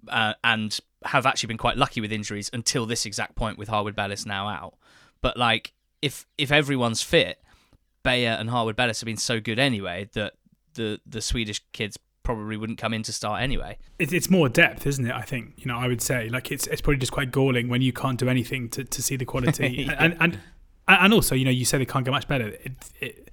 uh, 0.08 0.34
and 0.42 0.78
have 1.04 1.26
actually 1.26 1.48
been 1.48 1.58
quite 1.58 1.76
lucky 1.76 2.00
with 2.00 2.12
injuries 2.12 2.50
until 2.52 2.86
this 2.86 3.04
exact 3.06 3.34
point 3.34 3.58
with 3.58 3.68
Harwood 3.68 3.96
Bellis 3.96 4.24
now 4.24 4.48
out. 4.48 4.74
But 5.20 5.36
like 5.36 5.72
if 6.02 6.26
if 6.38 6.52
everyone's 6.52 7.02
fit, 7.02 7.42
Beyer 8.02 8.36
and 8.38 8.50
Harwood 8.50 8.76
Bellis 8.76 9.00
have 9.00 9.06
been 9.06 9.16
so 9.16 9.40
good 9.40 9.58
anyway 9.58 10.08
that 10.14 10.34
the 10.74 11.00
the 11.06 11.20
Swedish 11.20 11.62
kids 11.72 11.96
probably 12.24 12.56
wouldn't 12.56 12.78
come 12.78 12.92
in 12.92 13.04
to 13.04 13.12
start 13.12 13.42
anyway. 13.42 13.78
It's 14.00 14.28
more 14.28 14.48
depth, 14.48 14.86
isn't 14.86 15.06
it? 15.06 15.14
I 15.14 15.22
think 15.22 15.52
you 15.58 15.66
know. 15.66 15.78
I 15.78 15.86
would 15.86 16.02
say 16.02 16.28
like 16.28 16.50
it's 16.50 16.66
it's 16.66 16.80
probably 16.80 16.98
just 16.98 17.12
quite 17.12 17.30
galling 17.30 17.68
when 17.68 17.82
you 17.82 17.92
can't 17.92 18.18
do 18.18 18.28
anything 18.28 18.68
to, 18.70 18.82
to 18.82 19.02
see 19.02 19.14
the 19.14 19.24
quality, 19.24 19.68
yeah. 19.86 19.94
and, 19.98 20.16
and 20.18 20.40
and 20.88 21.14
also 21.14 21.36
you 21.36 21.44
know 21.44 21.50
you 21.52 21.64
say 21.64 21.78
they 21.78 21.84
can't 21.84 22.04
get 22.04 22.10
much 22.10 22.26
better. 22.26 22.48
It, 22.48 22.72
it, 23.00 23.28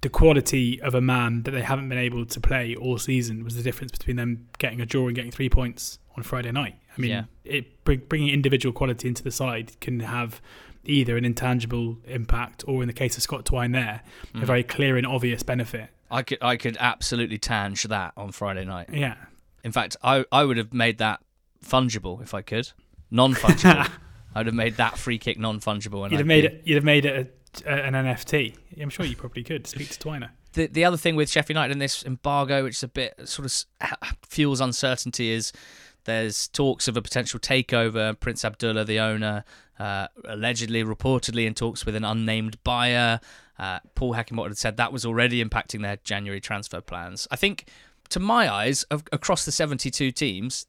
the 0.00 0.08
quality 0.08 0.80
of 0.82 0.94
a 0.94 1.00
man 1.00 1.42
that 1.44 1.52
they 1.52 1.62
haven't 1.62 1.88
been 1.88 1.98
able 1.98 2.26
to 2.26 2.40
play 2.40 2.74
all 2.76 2.98
season 2.98 3.42
was 3.42 3.56
the 3.56 3.62
difference 3.62 3.90
between 3.90 4.16
them 4.16 4.48
getting 4.58 4.80
a 4.80 4.86
draw 4.86 5.06
and 5.06 5.16
getting 5.16 5.30
three 5.30 5.48
points 5.48 5.98
on 6.14 6.22
Friday 6.22 6.52
night. 6.52 6.76
I 6.96 7.00
mean, 7.00 7.10
yeah. 7.10 7.24
it 7.44 7.84
bringing 7.84 8.28
individual 8.28 8.72
quality 8.72 9.08
into 9.08 9.22
the 9.22 9.30
side 9.30 9.78
can 9.80 10.00
have 10.00 10.40
either 10.86 11.16
an 11.16 11.24
intangible 11.24 11.98
impact 12.06 12.64
or, 12.66 12.82
in 12.82 12.86
the 12.86 12.92
case 12.92 13.16
of 13.16 13.22
Scott 13.22 13.44
Twine, 13.44 13.72
there 13.72 14.02
mm. 14.34 14.42
a 14.42 14.46
very 14.46 14.62
clear 14.62 14.96
and 14.96 15.06
obvious 15.06 15.42
benefit. 15.42 15.90
I 16.10 16.22
could 16.22 16.38
I 16.42 16.56
could 16.56 16.76
absolutely 16.78 17.38
tange 17.38 17.84
that 17.84 18.12
on 18.16 18.32
Friday 18.32 18.64
night. 18.64 18.90
Yeah. 18.92 19.16
In 19.62 19.72
fact, 19.72 19.96
I 20.02 20.24
I 20.30 20.44
would 20.44 20.56
have 20.56 20.72
made 20.72 20.98
that 20.98 21.20
fungible 21.64 22.22
if 22.22 22.34
I 22.34 22.42
could, 22.42 22.70
non 23.10 23.34
fungible. 23.34 23.90
I'd 24.34 24.46
have 24.46 24.54
made 24.54 24.76
that 24.76 24.98
free 24.98 25.18
kick 25.18 25.38
non 25.38 25.60
fungible. 25.60 26.08
You'd 26.10 26.18
have 26.18 26.26
made 26.26 26.44
it. 26.44 26.62
You'd 26.64 26.76
have 26.76 26.84
made 26.84 27.04
it 27.04 27.34
a 27.64 27.68
an 27.68 27.94
NFT. 27.94 28.54
I'm 28.80 28.90
sure 28.90 29.06
you 29.06 29.16
probably 29.16 29.42
could 29.42 29.66
speak 29.66 29.90
to 29.90 29.98
Twiner. 29.98 30.30
The 30.54 30.66
the 30.66 30.84
other 30.84 30.96
thing 30.96 31.16
with 31.16 31.30
Sheffield 31.30 31.56
United 31.56 31.72
and 31.72 31.80
this 31.80 32.04
embargo, 32.04 32.64
which 32.64 32.76
is 32.76 32.82
a 32.82 32.88
bit 32.88 33.14
sort 33.28 33.46
of 33.46 33.64
fuels 34.28 34.60
uncertainty, 34.60 35.30
is 35.30 35.52
there's 36.04 36.48
talks 36.48 36.88
of 36.88 36.96
a 36.96 37.02
potential 37.02 37.40
takeover. 37.40 38.18
Prince 38.18 38.44
Abdullah, 38.44 38.84
the 38.84 39.00
owner, 39.00 39.44
uh, 39.78 40.08
allegedly, 40.24 40.84
reportedly, 40.84 41.46
in 41.46 41.54
talks 41.54 41.84
with 41.84 41.96
an 41.96 42.04
unnamed 42.04 42.62
buyer. 42.64 43.20
Uh, 43.58 43.80
Paul 43.94 44.14
Heckingbottom 44.14 44.48
had 44.48 44.58
said 44.58 44.76
that 44.76 44.92
was 44.92 45.04
already 45.04 45.44
impacting 45.44 45.82
their 45.82 45.98
January 46.04 46.40
transfer 46.40 46.80
plans. 46.80 47.28
I 47.30 47.36
think, 47.36 47.66
to 48.10 48.20
my 48.20 48.52
eyes, 48.52 48.82
of, 48.84 49.04
across 49.12 49.44
the 49.44 49.52
72 49.52 50.10
teams, 50.12 50.66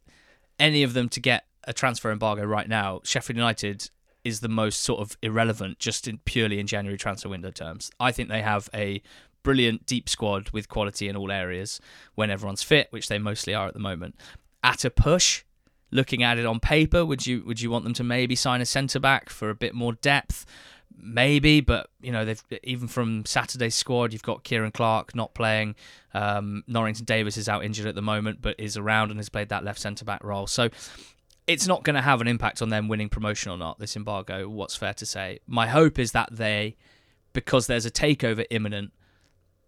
any 0.60 0.84
of 0.84 0.94
them 0.94 1.10
to 1.10 1.20
get 1.20 1.46
a 1.66 1.74
transfer 1.74 2.12
embargo 2.12 2.44
right 2.44 2.70
now, 2.70 3.02
Sheffield 3.04 3.38
United 3.38 3.90
is 4.24 4.40
the 4.40 4.50
most 4.50 4.82
sort 4.82 5.00
of 5.00 5.18
irrelevant 5.22 5.80
just 5.80 6.08
in 6.08 6.18
purely 6.26 6.60
in 6.60 6.68
January 6.68 6.98
transfer 6.98 7.30
window 7.30 7.52
terms. 7.52 7.92
I 8.00 8.12
think 8.12 8.30
they 8.30 8.42
have 8.42 8.70
a 8.74 9.02
brilliant 9.44 9.86
deep 9.86 10.10
squad 10.10 10.50
with 10.50 10.68
quality 10.68 11.08
in 11.08 11.16
all 11.16 11.32
areas 11.32 11.80
when 12.16 12.32
everyone's 12.32 12.64
fit, 12.64 12.88
which 12.90 13.08
they 13.08 13.20
mostly 13.20 13.54
are 13.54 13.68
at 13.68 13.74
the 13.74 13.80
moment. 13.80 14.16
At 14.66 14.84
a 14.84 14.90
push, 14.90 15.44
looking 15.92 16.24
at 16.24 16.40
it 16.40 16.46
on 16.48 16.60
paper, 16.60 17.06
would 17.06 17.28
you 17.28 17.44
would 17.46 17.62
you 17.62 17.70
want 17.70 17.84
them 17.84 17.94
to 17.94 18.04
maybe 18.04 18.36
sign 18.36 18.62
a 18.62 18.66
centre 18.66 19.00
back 19.00 19.30
for 19.30 19.52
a 19.52 19.56
bit 19.56 19.76
more 19.76 19.94
depth? 19.94 20.44
Maybe, 20.98 21.62
but 21.62 21.90
you 22.02 22.12
know 22.12 22.26
they've 22.26 22.44
even 22.64 22.88
from 22.88 23.26
Saturday's 23.26 23.76
squad, 23.76 24.12
you've 24.12 24.24
got 24.24 24.44
Ciaran 24.44 24.72
Clark 24.72 25.14
not 25.14 25.36
playing. 25.36 25.76
Um, 26.16 26.64
Norrington 26.66 27.06
Davies 27.06 27.38
is 27.38 27.48
out 27.48 27.64
injured 27.64 27.86
at 27.86 27.94
the 27.94 28.02
moment, 28.02 28.42
but 28.42 28.56
is 28.58 28.76
around 28.76 29.12
and 29.12 29.20
has 29.20 29.30
played 29.30 29.50
that 29.50 29.64
left 29.64 29.80
centre 29.80 30.04
back 30.04 30.24
role. 30.24 30.48
So 30.48 30.70
it's 31.48 31.68
not 31.68 31.84
going 31.84 31.96
to 31.96 32.02
have 32.02 32.22
an 32.22 32.28
impact 32.28 32.64
on 32.64 32.70
them 32.70 32.88
winning 32.88 33.10
promotion 33.10 33.52
or 33.52 33.58
not, 33.58 33.78
this 33.78 33.96
embargo, 33.96 34.50
what's 34.50 34.76
fair 34.76 34.96
to 34.96 35.06
say. 35.06 35.40
My 35.46 35.68
hope 35.68 36.00
is 36.00 36.12
that 36.14 36.30
they, 36.32 36.76
because 37.34 37.68
there's 37.68 37.86
a 37.86 37.92
takeover 37.92 38.46
imminent, 38.50 38.94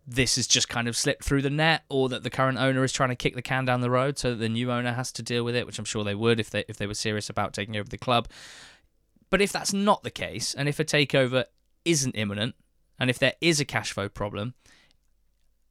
this 0.07 0.37
has 0.37 0.47
just 0.47 0.69
kind 0.69 0.87
of 0.87 0.95
slipped 0.95 1.23
through 1.23 1.41
the 1.41 1.49
net, 1.49 1.83
or 1.89 2.09
that 2.09 2.23
the 2.23 2.29
current 2.29 2.57
owner 2.57 2.83
is 2.83 2.93
trying 2.93 3.09
to 3.09 3.15
kick 3.15 3.35
the 3.35 3.41
can 3.41 3.65
down 3.65 3.81
the 3.81 3.89
road 3.89 4.17
so 4.17 4.29
that 4.31 4.37
the 4.37 4.49
new 4.49 4.71
owner 4.71 4.93
has 4.93 5.11
to 5.13 5.23
deal 5.23 5.43
with 5.43 5.55
it, 5.55 5.65
which 5.65 5.77
I'm 5.77 5.85
sure 5.85 6.03
they 6.03 6.15
would 6.15 6.39
if 6.39 6.49
they 6.49 6.63
if 6.67 6.77
they 6.77 6.87
were 6.87 6.93
serious 6.93 7.29
about 7.29 7.53
taking 7.53 7.75
over 7.77 7.89
the 7.89 7.97
club. 7.97 8.27
But 9.29 9.41
if 9.41 9.51
that's 9.51 9.73
not 9.73 10.03
the 10.03 10.11
case, 10.11 10.53
and 10.53 10.69
if 10.69 10.79
a 10.79 10.85
takeover 10.85 11.45
isn't 11.83 12.15
imminent, 12.15 12.55
and 12.97 13.09
if 13.09 13.19
there 13.19 13.33
is 13.41 13.59
a 13.59 13.65
cash 13.65 13.91
flow 13.91 14.07
problem, 14.07 14.53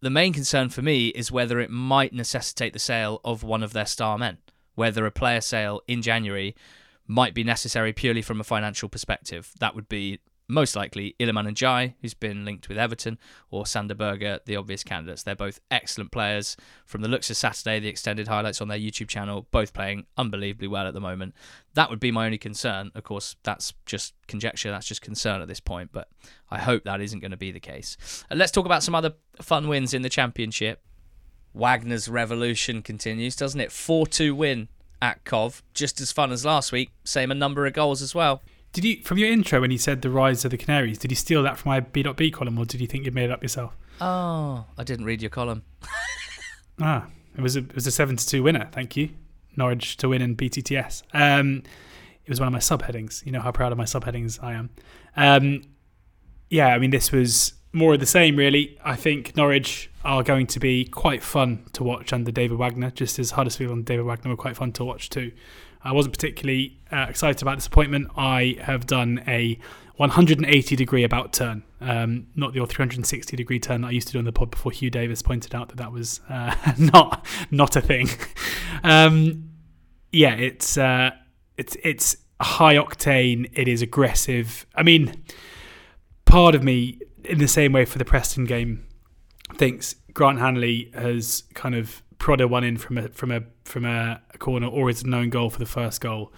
the 0.00 0.10
main 0.10 0.34
concern 0.34 0.68
for 0.68 0.82
me 0.82 1.08
is 1.08 1.32
whether 1.32 1.58
it 1.58 1.70
might 1.70 2.12
necessitate 2.12 2.74
the 2.74 2.78
sale 2.78 3.20
of 3.24 3.42
one 3.42 3.62
of 3.62 3.72
their 3.72 3.86
star 3.86 4.18
men 4.18 4.38
whether 4.76 5.04
a 5.04 5.10
player 5.10 5.40
sale 5.40 5.80
in 5.88 6.02
January 6.02 6.54
might 7.08 7.34
be 7.34 7.42
necessary 7.42 7.92
purely 7.92 8.22
from 8.22 8.40
a 8.40 8.44
financial 8.44 8.88
perspective. 8.88 9.52
That 9.58 9.74
would 9.74 9.88
be 9.88 10.20
most 10.48 10.76
likely 10.76 11.14
Iliman 11.18 11.48
Ndiaye, 11.48 11.94
who's 12.00 12.14
been 12.14 12.44
linked 12.44 12.68
with 12.68 12.78
Everton, 12.78 13.18
or 13.50 13.66
Sander 13.66 13.94
Berge, 13.94 14.40
the 14.44 14.56
obvious 14.56 14.84
candidates. 14.84 15.22
They're 15.22 15.34
both 15.34 15.60
excellent 15.70 16.12
players. 16.12 16.56
From 16.84 17.02
the 17.02 17.08
looks 17.08 17.30
of 17.30 17.36
Saturday, 17.36 17.80
the 17.80 17.88
extended 17.88 18.28
highlights 18.28 18.60
on 18.60 18.68
their 18.68 18.78
YouTube 18.78 19.08
channel, 19.08 19.46
both 19.50 19.72
playing 19.72 20.06
unbelievably 20.16 20.68
well 20.68 20.86
at 20.86 20.94
the 20.94 21.00
moment. 21.00 21.34
That 21.74 21.90
would 21.90 22.00
be 22.00 22.12
my 22.12 22.26
only 22.26 22.38
concern. 22.38 22.90
Of 22.94 23.04
course, 23.04 23.36
that's 23.42 23.74
just 23.86 24.14
conjecture, 24.28 24.70
that's 24.70 24.86
just 24.86 25.02
concern 25.02 25.40
at 25.40 25.48
this 25.48 25.60
point, 25.60 25.90
but 25.92 26.08
I 26.50 26.58
hope 26.58 26.84
that 26.84 27.00
isn't 27.00 27.20
going 27.20 27.32
to 27.32 27.36
be 27.36 27.50
the 27.50 27.60
case. 27.60 27.96
And 28.30 28.38
let's 28.38 28.52
talk 28.52 28.66
about 28.66 28.82
some 28.82 28.94
other 28.94 29.14
fun 29.40 29.68
wins 29.68 29.94
in 29.94 30.02
the 30.02 30.08
Championship. 30.08 30.82
Wagner's 31.54 32.08
revolution 32.08 32.82
continues, 32.82 33.34
doesn't 33.34 33.60
it? 33.60 33.72
4 33.72 34.06
2 34.06 34.34
win 34.34 34.68
at 35.00 35.24
Cov. 35.24 35.62
Just 35.74 36.00
as 36.00 36.12
fun 36.12 36.32
as 36.32 36.44
last 36.44 36.72
week. 36.72 36.90
Same 37.04 37.30
a 37.30 37.34
number 37.34 37.66
of 37.66 37.72
goals 37.72 38.02
as 38.02 38.14
well. 38.14 38.42
Did 38.76 38.84
you, 38.84 39.02
from 39.02 39.16
your 39.16 39.30
intro 39.30 39.62
when 39.62 39.70
you 39.70 39.78
said 39.78 40.02
the 40.02 40.10
rise 40.10 40.44
of 40.44 40.50
the 40.50 40.58
Canaries, 40.58 40.98
did 40.98 41.10
you 41.10 41.16
steal 41.16 41.42
that 41.44 41.56
from 41.56 41.70
my 41.70 41.80
B.B 41.80 42.30
column, 42.30 42.58
or 42.58 42.66
did 42.66 42.78
you 42.78 42.86
think 42.86 43.06
you 43.06 43.10
made 43.10 43.24
it 43.24 43.30
up 43.30 43.42
yourself? 43.42 43.74
Oh, 44.02 44.66
I 44.76 44.84
didn't 44.84 45.06
read 45.06 45.22
your 45.22 45.30
column. 45.30 45.62
ah, 46.82 47.06
it 47.34 47.40
was 47.40 47.56
a 47.56 47.60
it 47.60 47.74
was 47.74 47.86
a 47.86 47.90
seven 47.90 48.16
to 48.16 48.26
two 48.26 48.42
winner. 48.42 48.68
Thank 48.72 48.94
you, 48.94 49.08
Norwich 49.56 49.96
to 49.96 50.10
win 50.10 50.20
in 50.20 50.36
BTTS. 50.36 51.04
Um, 51.14 51.62
it 52.22 52.28
was 52.28 52.38
one 52.38 52.48
of 52.48 52.52
my 52.52 52.58
subheadings. 52.58 53.24
You 53.24 53.32
know 53.32 53.40
how 53.40 53.50
proud 53.50 53.72
of 53.72 53.78
my 53.78 53.84
subheadings 53.84 54.44
I 54.44 54.52
am. 54.52 54.68
Um, 55.16 55.62
yeah, 56.50 56.66
I 56.66 56.78
mean 56.78 56.90
this 56.90 57.10
was 57.10 57.54
more 57.72 57.94
of 57.94 58.00
the 58.00 58.04
same, 58.04 58.36
really. 58.36 58.78
I 58.84 58.94
think 58.94 59.38
Norwich 59.38 59.88
are 60.04 60.22
going 60.22 60.48
to 60.48 60.60
be 60.60 60.84
quite 60.84 61.22
fun 61.22 61.64
to 61.72 61.82
watch 61.82 62.12
under 62.12 62.30
David 62.30 62.58
Wagner, 62.58 62.90
just 62.90 63.18
as 63.18 63.30
Huddersfield 63.30 63.72
and 63.72 63.86
David 63.86 64.04
Wagner 64.04 64.32
were 64.32 64.36
quite 64.36 64.56
fun 64.56 64.72
to 64.72 64.84
watch 64.84 65.08
too. 65.08 65.32
I 65.82 65.92
wasn't 65.92 66.14
particularly 66.14 66.78
uh, 66.90 67.06
excited 67.08 67.42
about 67.42 67.56
this 67.56 67.66
appointment. 67.66 68.10
I 68.16 68.56
have 68.60 68.86
done 68.86 69.22
a 69.26 69.58
180 69.96 70.76
degree 70.76 71.04
about 71.04 71.32
turn, 71.32 71.62
um, 71.80 72.26
not 72.34 72.52
the 72.52 72.64
360 72.64 73.36
degree 73.36 73.58
turn 73.58 73.80
that 73.80 73.88
I 73.88 73.90
used 73.92 74.08
to 74.08 74.12
do 74.12 74.18
on 74.18 74.24
the 74.24 74.32
pod 74.32 74.50
before 74.50 74.72
Hugh 74.72 74.90
Davis 74.90 75.22
pointed 75.22 75.54
out 75.54 75.68
that 75.70 75.78
that 75.78 75.92
was 75.92 76.20
uh, 76.28 76.54
not 76.78 77.26
not 77.50 77.76
a 77.76 77.80
thing. 77.80 78.08
um, 78.84 79.50
yeah, 80.12 80.34
it's 80.34 80.76
uh, 80.76 81.10
it's 81.56 81.76
it's 81.82 82.16
high 82.40 82.74
octane. 82.74 83.50
It 83.54 83.68
is 83.68 83.82
aggressive. 83.82 84.66
I 84.74 84.82
mean, 84.82 85.24
part 86.26 86.54
of 86.54 86.62
me, 86.62 87.00
in 87.24 87.38
the 87.38 87.48
same 87.48 87.72
way 87.72 87.84
for 87.84 87.98
the 87.98 88.04
Preston 88.04 88.44
game, 88.44 88.86
thinks 89.54 89.94
Grant 90.12 90.38
Hanley 90.38 90.90
has 90.94 91.44
kind 91.54 91.74
of 91.74 92.02
prodded 92.18 92.50
one 92.50 92.64
in 92.64 92.76
from 92.76 92.98
a 92.98 93.08
from 93.08 93.30
a 93.30 93.42
from 93.64 93.84
a 93.84 94.20
corner 94.38 94.66
or 94.66 94.90
is 94.90 95.02
a 95.02 95.06
known 95.06 95.30
goal 95.30 95.50
for 95.50 95.58
the 95.58 95.66
first 95.66 96.00
goal, 96.00 96.32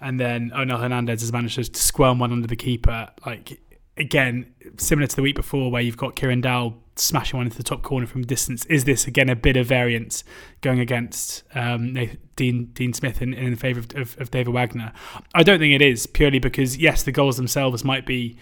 and 0.00 0.18
then 0.20 0.50
Onel 0.54 0.80
Hernandez 0.80 1.20
has 1.20 1.32
managed 1.32 1.56
to 1.56 1.80
squirm 1.80 2.18
one 2.18 2.32
under 2.32 2.46
the 2.46 2.56
keeper. 2.56 3.08
Like 3.26 3.60
again, 3.96 4.52
similar 4.76 5.06
to 5.06 5.16
the 5.16 5.22
week 5.22 5.36
before, 5.36 5.70
where 5.70 5.82
you've 5.82 5.96
got 5.96 6.16
Kieran 6.16 6.40
Dowell 6.40 6.76
smashing 6.96 7.36
one 7.36 7.46
into 7.46 7.56
the 7.56 7.64
top 7.64 7.82
corner 7.82 8.06
from 8.06 8.22
distance. 8.22 8.64
Is 8.66 8.84
this 8.84 9.06
again 9.06 9.28
a 9.28 9.36
bit 9.36 9.56
of 9.56 9.66
variance 9.66 10.22
going 10.60 10.80
against 10.80 11.42
um, 11.54 11.96
Dean 12.36 12.66
Dean 12.74 12.92
Smith 12.92 13.20
in, 13.20 13.34
in 13.34 13.56
favour 13.56 13.80
of, 13.80 13.94
of, 13.96 14.20
of 14.20 14.30
David 14.30 14.52
Wagner? 14.52 14.92
I 15.34 15.42
don't 15.42 15.58
think 15.58 15.74
it 15.74 15.82
is 15.82 16.06
purely 16.06 16.38
because 16.38 16.76
yes, 16.76 17.02
the 17.02 17.12
goals 17.12 17.36
themselves 17.36 17.84
might 17.84 18.06
be 18.06 18.36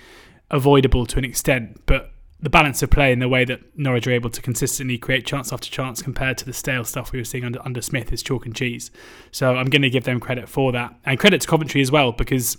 avoidable 0.51 1.07
to 1.07 1.19
an 1.19 1.25
extent, 1.25 1.81
but 1.87 2.13
the 2.43 2.51
balance 2.51 2.83
of 2.83 2.91
play 2.91 3.13
and 3.13 3.23
the 3.23 3.29
way 3.29 3.45
that 3.45 3.61
Norwich 3.79 4.07
are 4.09 4.11
able 4.11 4.29
to 4.29 4.43
consistently 4.43 4.99
create 4.99 5.25
chance 5.25 5.53
after 5.53 5.71
chance 5.71 6.03
compared 6.03 6.37
to 6.39 6.45
the 6.45 6.53
stale 6.53 6.83
stuff 6.83 7.13
we 7.13 7.21
were 7.21 7.25
seeing 7.25 7.45
under, 7.45 7.65
under 7.65 7.81
Smith 7.81 8.13
is 8.13 8.21
chalk 8.21 8.45
and 8.45 8.55
cheese. 8.55 8.91
So 9.31 9.55
I'm 9.55 9.67
going 9.67 9.83
to 9.83 9.91
give 9.91 10.05
them 10.05 10.19
credit 10.19 10.49
for 10.49 10.73
that. 10.73 10.93
And 11.05 11.21
credit 11.21 11.41
to 11.43 11.47
Coventry 11.47 11.81
as 11.81 11.93
well, 11.93 12.11
because 12.11 12.59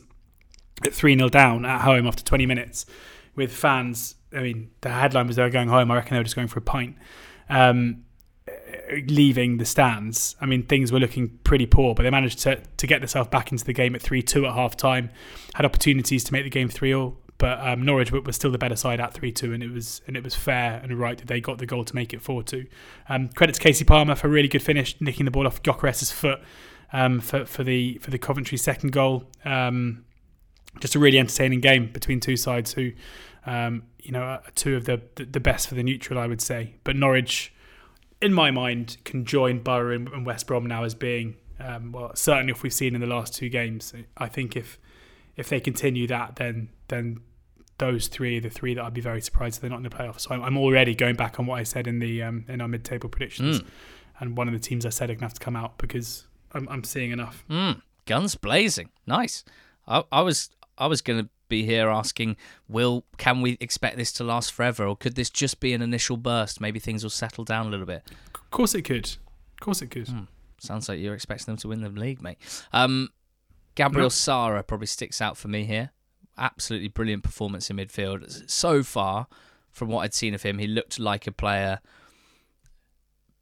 at 0.86 0.94
3 0.94 1.18
0 1.18 1.28
down 1.28 1.66
at 1.66 1.82
home 1.82 2.08
after 2.08 2.24
20 2.24 2.46
minutes 2.46 2.86
with 3.36 3.52
fans, 3.52 4.16
I 4.32 4.42
mean, 4.42 4.72
the 4.82 4.90
headline 4.90 5.28
was 5.28 5.36
they 5.36 5.44
were 5.44 5.50
going 5.50 5.68
home. 5.68 5.92
I 5.92 5.96
reckon 5.96 6.16
they 6.16 6.20
were 6.20 6.24
just 6.24 6.38
going 6.38 6.48
for 6.48 6.60
a 6.60 6.64
pint. 6.64 6.96
Um, 7.50 8.06
leaving 9.08 9.58
the 9.58 9.66
stands, 9.66 10.38
I 10.40 10.46
mean, 10.46 10.64
things 10.64 10.94
were 10.94 11.00
looking 11.00 11.40
pretty 11.44 11.66
poor, 11.66 11.94
but 11.94 12.04
they 12.04 12.10
managed 12.10 12.40
to, 12.40 12.62
to 12.78 12.88
get 12.88 13.00
themselves 13.00 13.30
back 13.30 13.52
into 13.52 13.66
the 13.66 13.74
game 13.74 13.96
at 13.96 14.02
3 14.02 14.22
2 14.22 14.46
at 14.46 14.54
half 14.54 14.78
time, 14.78 15.10
had 15.56 15.66
opportunities 15.66 16.24
to 16.24 16.32
make 16.32 16.46
the 16.46 16.50
game 16.50 16.70
3 16.70 16.90
0 16.90 17.18
but 17.44 17.60
um, 17.60 17.84
Norwich 17.84 18.10
was 18.10 18.38
still 18.38 18.52
the 18.52 18.58
better 18.58 18.78
side 18.78 19.02
at 19.02 19.14
three 19.14 19.34
two, 19.34 19.52
and 19.52 19.62
it 19.62 19.70
was 19.70 20.02
and 20.08 20.16
it 20.16 20.24
was 20.24 20.34
fair 20.34 20.80
and 20.82 20.98
right 20.98 21.18
that 21.18 21.28
they 21.28 21.42
got 21.42 21.58
the 21.58 21.66
goal 21.66 21.84
to 21.84 21.94
make 21.94 22.14
it 22.14 22.22
four 22.22 22.42
two. 22.42 22.68
Um, 23.10 23.28
credit 23.28 23.56
to 23.56 23.62
Kasey 23.62 23.86
Palmer 23.86 24.16
for 24.16 24.28
a 24.28 24.30
really 24.30 24.48
good 24.48 24.62
finish, 24.62 24.96
nicking 25.02 25.26
the 25.26 25.32
ball 25.32 25.46
off 25.46 25.62
Gyökeres's 25.62 26.10
foot 26.10 26.40
um, 26.94 27.20
for 27.20 27.44
for 27.44 27.66
the 27.66 27.98
for 27.98 28.12
the 28.12 28.18
Coventry 28.18 28.58
second 28.58 28.94
goal. 28.94 29.26
Um, 29.44 30.06
just 30.80 30.96
a 30.96 31.00
really 31.00 31.20
entertaining 31.20 31.60
game 31.60 31.92
between 31.92 32.22
two 32.22 32.38
sides 32.38 32.72
who, 32.72 32.94
um, 33.46 33.84
you 34.00 34.14
know, 34.14 34.40
two 34.56 34.78
of 34.78 34.86
the 34.86 35.02
the 35.16 35.42
best 35.42 35.68
for 35.68 35.76
the 35.76 35.84
neutral, 35.84 36.18
I 36.18 36.28
would 36.28 36.40
say. 36.40 36.76
But 36.86 36.96
Norwich, 36.96 37.54
in 38.22 38.32
my 38.34 38.52
mind, 38.52 38.96
can 39.04 39.26
join 39.26 39.60
Borough 39.60 39.94
and 39.94 40.26
West 40.26 40.48
Brom 40.48 40.66
now 40.66 40.86
as 40.86 40.96
being 40.96 41.36
um, 41.60 41.92
well, 41.92 42.16
certainly 42.16 42.52
if 42.52 42.64
we've 42.64 42.72
seen 42.72 42.96
in 42.96 43.02
the 43.02 43.08
last 43.08 43.34
two 43.34 43.50
games. 43.50 43.94
I 44.16 44.30
think 44.30 44.56
if 44.56 44.80
if 45.36 45.50
they 45.50 45.60
continue 45.60 46.08
that, 46.08 46.38
then 46.38 46.70
then 46.88 47.20
those 47.78 48.08
three 48.08 48.38
are 48.38 48.42
the 48.42 48.50
three 48.50 48.74
that 48.74 48.84
I'd 48.84 48.94
be 48.94 49.02
very 49.02 49.22
surprised 49.22 49.58
if 49.58 49.62
they're 49.62 49.70
not 49.70 49.78
in 49.78 49.84
the 49.84 49.90
playoffs. 49.90 50.22
So 50.22 50.32
I'm, 50.32 50.44
I'm 50.44 50.58
already 50.58 50.96
going 50.96 51.16
back 51.16 51.40
on 51.40 51.46
what 51.46 51.60
I 51.60 51.64
said 51.64 51.88
in 51.88 52.00
the 52.00 52.24
um, 52.24 52.46
in 52.48 52.62
our 52.62 52.68
mid-table 52.68 53.10
predictions, 53.10 53.62
mm. 53.62 53.68
and 54.20 54.38
one 54.38 54.48
of 54.48 54.54
the 54.54 54.60
teams 54.60 54.86
I 54.86 54.90
said 54.90 55.10
are 55.10 55.14
going 55.14 55.20
to 55.20 55.26
have 55.26 55.34
to 55.34 55.40
come 55.40 55.56
out 55.56 55.78
because 55.78 56.28
I'm, 56.54 56.68
I'm 56.70 56.84
seeing 56.84 57.12
enough. 57.12 57.44
Mm. 57.50 57.82
Guns 58.06 58.36
blazing, 58.36 58.90
nice. 59.08 59.44
I, 59.88 60.04
I 60.12 60.22
was 60.22 60.50
I 60.78 60.88
was 60.88 61.02
going 61.02 61.24
to 61.24 61.30
be 61.50 61.66
here 61.66 61.88
asking, 61.90 62.36
will 62.68 63.06
can 63.18 63.42
we 63.42 63.58
expect 63.60 63.98
this 63.98 64.12
to 64.14 64.24
last 64.24 64.52
forever, 64.54 64.86
or 64.86 64.96
could 64.96 65.16
this 65.16 65.30
just 65.30 65.60
be 65.60 65.74
an 65.74 65.82
initial 65.82 66.18
burst? 66.18 66.62
Maybe 66.62 66.80
things 66.80 67.04
will 67.04 67.10
settle 67.10 67.44
down 67.44 67.68
a 67.68 67.70
little 67.70 67.86
bit. 67.86 68.04
Of 68.36 68.52
course 68.52 68.76
it 68.76 68.84
could. 68.84 69.06
Of 69.06 69.60
course 69.60 69.82
it 69.82 69.88
could. 69.88 70.08
Mm. 70.08 70.28
Sounds 70.60 70.88
like 70.88 71.00
you're 71.00 71.14
expecting 71.14 71.48
them 71.48 71.58
to 71.58 71.68
win 71.68 71.82
the 71.82 71.90
league, 71.90 72.22
mate. 72.22 72.38
Um, 72.72 73.10
Gabriel 73.76 74.06
no. 74.06 74.10
Sara 74.10 74.64
probably 74.64 74.88
sticks 74.88 75.22
out 75.22 75.36
for 75.36 75.48
me 75.48 75.66
here 75.66 75.92
absolutely 76.38 76.88
brilliant 76.88 77.24
performance 77.24 77.70
in 77.70 77.78
midfield. 77.78 78.50
So 78.50 78.84
far, 78.84 79.28
from 79.72 79.90
what 79.90 80.02
I'd 80.02 80.14
seen 80.14 80.34
of 80.34 80.44
him, 80.44 80.60
he 80.60 80.68
looked 80.68 81.00
like 81.00 81.28
a 81.28 81.32
player 81.32 81.80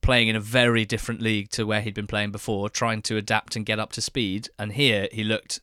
playing 0.02 0.28
in 0.28 0.36
a 0.36 0.40
very 0.42 0.84
different 0.84 1.22
league 1.22 1.50
to 1.52 1.66
where 1.66 1.82
he'd 1.82 1.94
been 1.94 2.08
playing 2.08 2.32
before, 2.32 2.70
trying 2.70 3.02
to 3.04 3.18
adapt 3.18 3.56
and 3.56 3.66
get 3.66 3.80
up 3.80 3.92
to 3.94 4.02
speed. 4.02 4.50
And 4.58 4.74
here 4.74 5.08
he 5.12 5.24
looked 5.24 5.60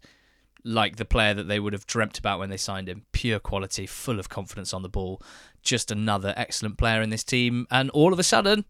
like 0.64 0.96
the 0.96 1.04
player 1.04 1.34
that 1.34 1.48
they 1.48 1.58
would 1.58 1.72
have 1.72 1.86
dreamt 1.86 2.18
about 2.18 2.38
when 2.38 2.50
they 2.50 2.56
signed 2.56 2.88
him. 2.88 3.04
Pure 3.12 3.40
quality, 3.40 3.86
full 3.86 4.20
of 4.20 4.28
confidence 4.28 4.72
on 4.72 4.82
the 4.82 4.88
ball. 4.88 5.20
Just 5.62 5.90
another 5.90 6.34
excellent 6.36 6.78
player 6.78 7.02
in 7.02 7.10
this 7.10 7.24
team. 7.24 7.66
And 7.70 7.90
all 7.90 8.12
of 8.12 8.18
a 8.18 8.24
sudden, 8.24 8.64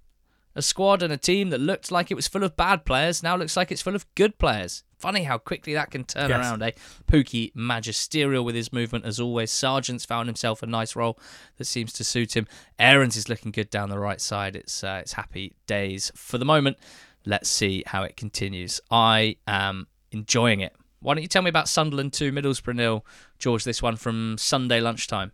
a 0.54 0.62
squad 0.62 1.02
and 1.02 1.12
a 1.12 1.18
team 1.18 1.50
that 1.50 1.60
looked 1.60 1.90
like 1.90 2.10
it 2.10 2.14
was 2.14 2.28
full 2.28 2.44
of 2.44 2.56
bad 2.56 2.84
players 2.84 3.22
now 3.22 3.36
looks 3.36 3.56
like 3.56 3.70
it's 3.70 3.82
full 3.82 3.94
of 3.94 4.12
good 4.14 4.38
players. 4.38 4.84
Funny 4.98 5.22
how 5.22 5.38
quickly 5.38 5.74
that 5.74 5.92
can 5.92 6.02
turn 6.02 6.28
yes. 6.28 6.40
around, 6.40 6.62
eh? 6.62 6.72
Pukki 7.06 7.52
magisterial 7.54 8.44
with 8.44 8.56
his 8.56 8.72
movement 8.72 9.04
as 9.04 9.20
always. 9.20 9.52
Sargent's 9.52 10.04
found 10.04 10.28
himself 10.28 10.60
a 10.60 10.66
nice 10.66 10.96
role 10.96 11.18
that 11.56 11.66
seems 11.66 11.92
to 11.94 12.04
suit 12.04 12.36
him. 12.36 12.48
Aarons 12.80 13.16
is 13.16 13.28
looking 13.28 13.52
good 13.52 13.70
down 13.70 13.90
the 13.90 13.98
right 13.98 14.20
side. 14.20 14.56
It's 14.56 14.82
uh, 14.82 14.98
it's 15.00 15.12
happy 15.12 15.54
days 15.66 16.10
for 16.16 16.36
the 16.36 16.44
moment. 16.44 16.78
Let's 17.24 17.48
see 17.48 17.84
how 17.86 18.02
it 18.02 18.16
continues. 18.16 18.80
I 18.90 19.36
am 19.46 19.86
enjoying 20.10 20.60
it. 20.60 20.74
Why 21.00 21.14
don't 21.14 21.22
you 21.22 21.28
tell 21.28 21.42
me 21.42 21.48
about 21.48 21.68
Sunderland 21.68 22.12
2, 22.12 22.32
Middlesbrough 22.32 22.74
nil, 22.74 23.06
George? 23.38 23.62
This 23.62 23.80
one 23.80 23.94
from 23.94 24.36
Sunday 24.36 24.80
lunchtime. 24.80 25.30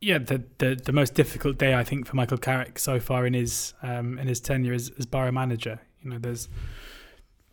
Yeah, 0.00 0.18
the, 0.18 0.42
the 0.58 0.80
the 0.82 0.92
most 0.92 1.14
difficult 1.14 1.58
day 1.58 1.74
I 1.74 1.84
think 1.84 2.06
for 2.06 2.16
Michael 2.16 2.38
Carrick 2.38 2.78
so 2.78 2.98
far 2.98 3.26
in 3.26 3.34
his 3.34 3.74
um, 3.82 4.18
in 4.18 4.26
his 4.26 4.40
tenure 4.40 4.72
as, 4.72 4.90
as 4.98 5.04
Borough 5.04 5.32
manager. 5.32 5.80
You 6.02 6.10
know, 6.10 6.18
there's 6.18 6.48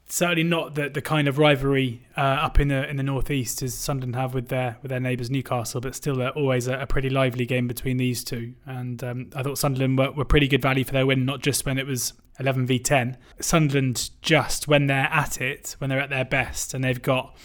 certainly 0.07 0.43
not 0.43 0.75
the, 0.75 0.89
the 0.89 1.01
kind 1.01 1.27
of 1.27 1.37
rivalry 1.37 2.05
uh, 2.17 2.21
up 2.21 2.59
in 2.59 2.67
the 2.67 2.87
in 2.89 2.97
the 2.97 3.03
northeast 3.03 3.61
as 3.63 3.73
Sunderland 3.73 4.15
have 4.15 4.33
with 4.33 4.49
their 4.49 4.77
with 4.81 4.89
their 4.89 4.99
neighbours 4.99 5.29
Newcastle, 5.29 5.81
but 5.81 5.95
still 5.95 6.21
uh, 6.21 6.29
always 6.29 6.67
a, 6.67 6.79
a, 6.79 6.87
pretty 6.87 7.09
lively 7.09 7.45
game 7.45 7.67
between 7.67 7.97
these 7.97 8.23
two. 8.23 8.53
And 8.65 9.03
um, 9.03 9.29
I 9.35 9.43
thought 9.43 9.57
Sunderland 9.57 9.97
were, 9.97 10.11
were 10.11 10.25
pretty 10.25 10.47
good 10.47 10.61
value 10.61 10.83
for 10.83 10.93
their 10.93 11.05
win, 11.05 11.25
not 11.25 11.41
just 11.41 11.65
when 11.65 11.77
it 11.77 11.87
was 11.87 12.13
11 12.39 12.65
v 12.65 12.79
10. 12.79 13.17
Sunderland 13.39 14.09
just 14.21 14.67
when 14.67 14.87
they're 14.87 15.09
at 15.11 15.39
it, 15.41 15.75
when 15.79 15.89
they're 15.89 16.01
at 16.01 16.09
their 16.09 16.25
best, 16.25 16.73
and 16.73 16.83
they've 16.83 17.01
got 17.01 17.35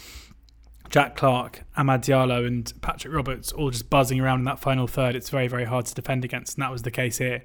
Jack 0.89 1.15
Clarke, 1.15 1.63
Amad 1.77 2.01
Diallo, 2.01 2.45
and 2.45 2.71
Patrick 2.81 3.13
Roberts 3.13 3.51
all 3.51 3.69
just 3.69 3.89
buzzing 3.89 4.19
around 4.19 4.39
in 4.39 4.45
that 4.45 4.59
final 4.59 4.87
third. 4.87 5.15
It's 5.15 5.29
very 5.29 5.47
very 5.47 5.65
hard 5.65 5.85
to 5.87 5.93
defend 5.93 6.25
against, 6.25 6.57
and 6.57 6.63
that 6.63 6.71
was 6.71 6.83
the 6.83 6.91
case 6.91 7.17
here. 7.17 7.43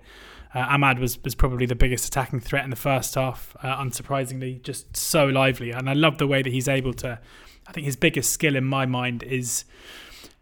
Uh, 0.54 0.66
Amad 0.68 1.00
was, 1.00 1.22
was 1.24 1.34
probably 1.34 1.66
the 1.66 1.74
biggest 1.74 2.06
attacking 2.06 2.40
threat 2.40 2.64
in 2.64 2.70
the 2.70 2.76
first 2.76 3.14
half, 3.16 3.56
uh, 3.62 3.76
unsurprisingly, 3.76 4.62
just 4.62 4.96
so 4.96 5.26
lively. 5.26 5.72
And 5.72 5.90
I 5.90 5.94
love 5.94 6.18
the 6.18 6.26
way 6.26 6.42
that 6.42 6.52
he's 6.52 6.68
able 6.68 6.94
to. 6.94 7.18
I 7.66 7.72
think 7.72 7.86
his 7.86 7.96
biggest 7.96 8.30
skill 8.30 8.54
in 8.56 8.64
my 8.64 8.86
mind 8.86 9.22
is 9.22 9.64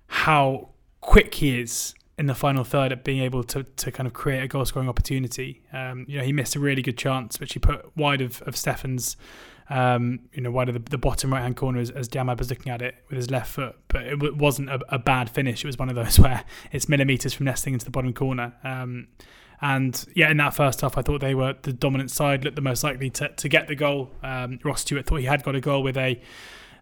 how 0.08 0.68
quick 1.00 1.34
he 1.34 1.58
is 1.58 1.94
in 2.18 2.26
the 2.26 2.34
final 2.34 2.62
third 2.62 2.92
at 2.92 3.04
being 3.04 3.22
able 3.22 3.42
to, 3.42 3.62
to 3.62 3.90
kind 3.90 4.06
of 4.06 4.12
create 4.12 4.42
a 4.42 4.48
goal 4.48 4.64
scoring 4.64 4.88
opportunity. 4.88 5.62
Um, 5.72 6.04
you 6.06 6.18
know, 6.18 6.24
he 6.24 6.32
missed 6.32 6.54
a 6.56 6.60
really 6.60 6.82
good 6.82 6.98
chance, 6.98 7.40
which 7.40 7.54
he 7.54 7.58
put 7.58 7.96
wide 7.96 8.20
of, 8.20 8.42
of 8.42 8.54
Steffen's, 8.54 9.16
um, 9.70 10.20
you 10.34 10.42
know, 10.42 10.50
wide 10.50 10.68
of 10.68 10.74
the, 10.74 10.90
the 10.90 10.98
bottom 10.98 11.32
right 11.32 11.40
hand 11.40 11.56
corner 11.56 11.80
as, 11.80 11.90
as 11.90 12.10
was 12.14 12.50
looking 12.50 12.70
at 12.70 12.82
it 12.82 12.96
with 13.08 13.16
his 13.16 13.30
left 13.30 13.50
foot. 13.50 13.76
But 13.88 14.02
it 14.02 14.10
w- 14.18 14.34
wasn't 14.34 14.68
a, 14.68 14.80
a, 14.90 14.98
bad 14.98 15.30
finish. 15.30 15.64
It 15.64 15.66
was 15.66 15.78
one 15.78 15.88
of 15.88 15.94
those 15.94 16.18
where 16.20 16.44
it's 16.70 16.88
millimetres 16.88 17.32
from 17.32 17.46
nesting 17.46 17.72
into 17.72 17.86
the 17.86 17.90
bottom 17.90 18.12
corner. 18.12 18.52
Um, 18.62 19.08
and 19.62 20.04
yeah, 20.16 20.28
in 20.28 20.36
that 20.38 20.54
first 20.54 20.80
half, 20.80 20.98
I 20.98 21.02
thought 21.02 21.20
they 21.20 21.36
were 21.36 21.54
the 21.62 21.72
dominant 21.72 22.10
side, 22.10 22.44
looked 22.44 22.56
the 22.56 22.62
most 22.62 22.82
likely 22.82 23.10
to, 23.10 23.28
to 23.28 23.48
get 23.48 23.68
the 23.68 23.76
goal. 23.76 24.10
Um, 24.22 24.58
Ross 24.64 24.80
Stewart 24.80 25.06
thought 25.06 25.20
he 25.20 25.26
had 25.26 25.44
got 25.44 25.54
a 25.54 25.60
goal 25.60 25.84
with 25.84 25.96
a 25.96 26.20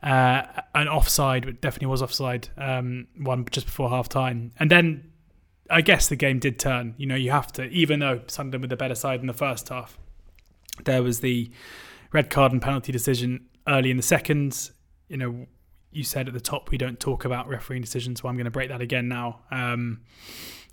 uh, 0.03 0.43
an 0.75 0.89
offside, 0.89 1.45
but 1.45 1.61
definitely 1.61 1.89
was 1.89 2.01
offside, 2.01 2.49
um, 2.57 3.07
one 3.19 3.45
just 3.51 3.67
before 3.67 3.91
half 3.91 4.09
time. 4.09 4.53
And 4.59 4.71
then 4.71 5.13
I 5.69 5.83
guess 5.83 6.09
the 6.09 6.17
game 6.17 6.39
did 6.39 6.59
turn. 6.59 6.95
You 6.97 7.05
know, 7.05 7.17
you 7.17 7.31
have 7.33 7.53
to, 7.53 7.65
even 7.65 8.01
though 8.01 8.23
Sunderland 8.27 8.65
were 8.65 8.69
the 8.69 8.77
better 8.77 8.95
side 8.95 9.21
in 9.21 9.27
the 9.27 9.35
first 9.35 9.69
half, 9.69 9.99
there 10.87 11.03
was 11.03 11.21
the 11.21 11.51
red 12.13 12.31
card 12.31 12.53
and 12.53 12.63
penalty 12.63 12.93
decision 12.93 13.47
early 13.69 13.91
in 13.91 13.99
the 13.99 14.03
second. 14.03 14.71
You 15.09 15.19
know, 15.19 15.47
you 15.91 16.03
said 16.03 16.29
at 16.29 16.33
the 16.33 16.41
top 16.41 16.71
we 16.71 16.79
don't 16.79 16.99
talk 16.99 17.27
about 17.27 17.47
refereeing 17.47 17.83
decisions, 17.83 18.23
so 18.23 18.29
I'm 18.29 18.37
going 18.37 18.47
to 18.47 18.51
break 18.51 18.71
that 18.71 18.81
again 18.81 19.07
now. 19.07 19.41
Um, 19.51 20.01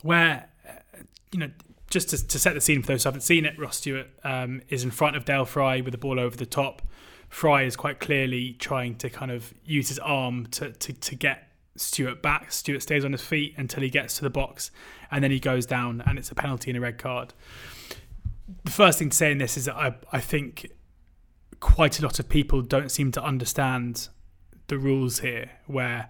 where, 0.04 0.48
uh, 0.66 1.00
you 1.34 1.40
know, 1.40 1.50
just 1.98 2.10
to, 2.10 2.28
to, 2.28 2.40
set 2.40 2.54
the 2.54 2.62
scene 2.62 2.82
for 2.82 2.88
those 2.88 3.04
who 3.04 3.08
haven't 3.08 3.22
seen 3.22 3.46
it, 3.46 3.58
Ross 3.58 3.78
Stewart 3.78 4.08
um, 4.24 4.62
is 4.70 4.84
in 4.84 4.92
front 4.92 5.16
of 5.16 5.26
Dael 5.26 5.46
Fry 5.46 5.82
with 5.82 5.92
the 5.92 5.98
ball 5.98 6.20
over 6.20 6.38
the 6.38 6.46
top. 6.46 6.82
Fry 7.30 7.64
is 7.64 7.76
quite 7.76 8.00
clearly 8.00 8.54
trying 8.54 8.96
to 8.98 9.10
kind 9.10 9.32
of 9.32 9.54
use 9.66 9.90
his 9.90 10.00
arm 10.00 10.46
to, 10.48 10.72
to, 10.72 10.94
to 10.94 11.16
get 11.16 11.52
Stewart 11.76 12.22
back. 12.22 12.52
Stewart 12.52 12.82
stays 12.82 13.04
on 13.04 13.12
his 13.12 13.22
feet 13.22 13.56
until 13.58 13.82
he 13.82 13.90
gets 13.90 14.16
to 14.18 14.24
the 14.24 14.30
box 14.30 14.72
and 15.12 15.24
then 15.24 15.32
he 15.32 15.40
goes 15.40 15.66
down 15.66 16.04
and 16.06 16.20
it's 16.20 16.32
a 16.32 16.36
penalty 16.36 16.70
and 16.70 16.78
a 16.78 16.82
red 16.82 16.98
card. 16.98 17.34
The 18.64 18.72
first 18.72 19.00
thing 19.00 19.10
to 19.10 19.18
say 19.18 19.32
in 19.32 19.40
this 19.40 19.58
is 19.58 19.66
that 19.66 19.76
I, 19.76 19.96
I 20.12 20.20
think 20.20 20.72
quite 21.60 22.00
a 22.00 22.04
lot 22.04 22.20
of 22.20 22.30
people 22.30 22.62
don't 22.62 22.92
seem 22.92 23.12
to 23.14 23.24
understand 23.24 24.10
the 24.68 24.78
rules 24.78 25.20
here, 25.20 25.52
where 25.66 26.10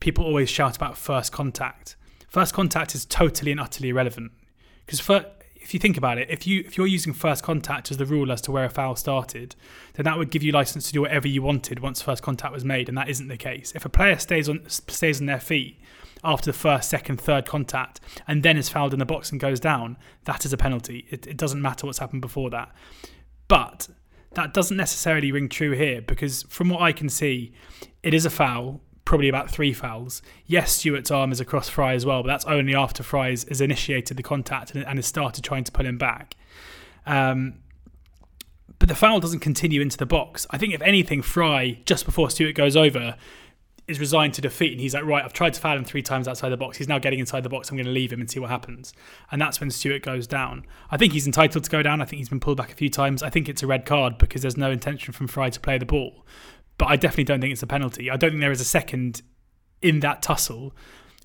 people 0.00 0.24
always 0.24 0.48
shout 0.48 0.76
about 0.76 0.96
first 0.96 1.32
contact. 1.32 1.96
First 2.28 2.54
contact 2.54 2.94
is 2.94 3.04
totally 3.04 3.50
and 3.50 3.60
utterly 3.60 3.90
irrelevant 3.90 4.32
because 4.86 5.00
if 5.56 5.72
you 5.72 5.80
think 5.80 5.96
about 5.96 6.18
it, 6.18 6.28
if 6.30 6.46
you 6.46 6.60
if 6.66 6.76
you're 6.76 6.86
using 6.86 7.12
first 7.12 7.42
contact 7.42 7.90
as 7.90 7.96
the 7.96 8.04
rule 8.04 8.30
as 8.30 8.40
to 8.42 8.52
where 8.52 8.64
a 8.64 8.70
foul 8.70 8.96
started, 8.96 9.56
then 9.94 10.04
that 10.04 10.18
would 10.18 10.30
give 10.30 10.42
you 10.42 10.52
license 10.52 10.86
to 10.86 10.92
do 10.92 11.00
whatever 11.00 11.26
you 11.26 11.42
wanted 11.42 11.80
once 11.80 12.02
first 12.02 12.22
contact 12.22 12.52
was 12.52 12.64
made, 12.64 12.88
and 12.88 12.98
that 12.98 13.08
isn't 13.08 13.28
the 13.28 13.36
case. 13.36 13.72
If 13.74 13.84
a 13.84 13.88
player 13.88 14.18
stays 14.18 14.48
on 14.48 14.68
stays 14.68 15.20
on 15.20 15.26
their 15.26 15.40
feet 15.40 15.80
after 16.22 16.52
the 16.52 16.56
first, 16.56 16.90
second, 16.90 17.20
third 17.20 17.46
contact, 17.46 18.00
and 18.28 18.42
then 18.42 18.56
is 18.56 18.68
fouled 18.68 18.92
in 18.92 18.98
the 18.98 19.06
box 19.06 19.30
and 19.30 19.40
goes 19.40 19.58
down, 19.60 19.96
that 20.24 20.44
is 20.44 20.52
a 20.52 20.56
penalty. 20.56 21.06
It, 21.10 21.26
it 21.26 21.36
doesn't 21.36 21.60
matter 21.60 21.86
what's 21.86 21.98
happened 21.98 22.22
before 22.22 22.50
that. 22.50 22.70
But 23.48 23.88
that 24.34 24.52
doesn't 24.52 24.76
necessarily 24.76 25.32
ring 25.32 25.48
true 25.48 25.72
here 25.72 26.00
because 26.00 26.42
from 26.44 26.68
what 26.68 26.82
I 26.82 26.92
can 26.92 27.08
see, 27.08 27.52
it 28.02 28.14
is 28.14 28.26
a 28.26 28.30
foul, 28.30 28.80
probably 29.04 29.28
about 29.28 29.50
three 29.50 29.72
fouls. 29.72 30.22
Yes, 30.46 30.72
Stewart's 30.72 31.10
arm 31.10 31.32
is 31.32 31.40
across 31.40 31.68
Fry 31.68 31.94
as 31.94 32.06
well, 32.06 32.22
but 32.22 32.28
that's 32.28 32.44
only 32.46 32.74
after 32.74 33.02
Fry 33.02 33.30
has 33.30 33.60
initiated 33.60 34.16
the 34.16 34.22
contact 34.22 34.74
and, 34.74 34.84
and 34.86 34.98
has 34.98 35.06
started 35.06 35.44
trying 35.44 35.64
to 35.64 35.72
pull 35.72 35.86
him 35.86 35.98
back. 35.98 36.36
Um, 37.06 37.54
but 38.78 38.88
the 38.88 38.94
foul 38.94 39.20
doesn't 39.20 39.40
continue 39.40 39.80
into 39.80 39.96
the 39.96 40.06
box. 40.06 40.46
I 40.50 40.58
think 40.58 40.74
if 40.74 40.82
anything, 40.82 41.22
Fry 41.22 41.80
just 41.84 42.04
before 42.04 42.30
Stewart 42.30 42.54
goes 42.54 42.76
over 42.76 43.16
is 43.86 44.00
resigned 44.00 44.32
to 44.32 44.40
defeat 44.40 44.72
and 44.72 44.80
he's 44.80 44.94
like, 44.94 45.04
right, 45.04 45.22
I've 45.22 45.34
tried 45.34 45.52
to 45.54 45.60
foul 45.60 45.76
him 45.76 45.84
three 45.84 46.02
times 46.02 46.26
outside 46.26 46.48
the 46.48 46.56
box. 46.56 46.78
He's 46.78 46.88
now 46.88 46.98
getting 46.98 47.18
inside 47.18 47.42
the 47.42 47.50
box. 47.50 47.70
I'm 47.70 47.76
going 47.76 47.86
to 47.86 47.92
leave 47.92 48.12
him 48.12 48.20
and 48.20 48.30
see 48.30 48.40
what 48.40 48.48
happens. 48.48 48.94
And 49.30 49.40
that's 49.40 49.60
when 49.60 49.70
Stewart 49.70 50.02
goes 50.02 50.26
down. 50.26 50.64
I 50.90 50.96
think 50.96 51.12
he's 51.12 51.26
entitled 51.26 51.64
to 51.64 51.70
go 51.70 51.82
down. 51.82 52.00
I 52.00 52.06
think 52.06 52.18
he's 52.18 52.30
been 52.30 52.40
pulled 52.40 52.56
back 52.56 52.72
a 52.72 52.76
few 52.76 52.88
times. 52.88 53.22
I 53.22 53.28
think 53.28 53.48
it's 53.48 53.62
a 53.62 53.66
red 53.66 53.84
card 53.84 54.16
because 54.16 54.40
there's 54.40 54.56
no 54.56 54.70
intention 54.70 55.12
from 55.12 55.26
Fry 55.28 55.50
to 55.50 55.60
play 55.60 55.76
the 55.76 55.84
ball. 55.84 56.24
But 56.78 56.86
I 56.86 56.96
definitely 56.96 57.24
don't 57.24 57.40
think 57.40 57.52
it's 57.52 57.62
a 57.62 57.66
penalty. 57.66 58.10
I 58.10 58.16
don't 58.16 58.30
think 58.30 58.40
there 58.40 58.50
is 58.50 58.60
a 58.60 58.64
second 58.64 59.22
in 59.80 60.00
that 60.00 60.22
tussle 60.22 60.74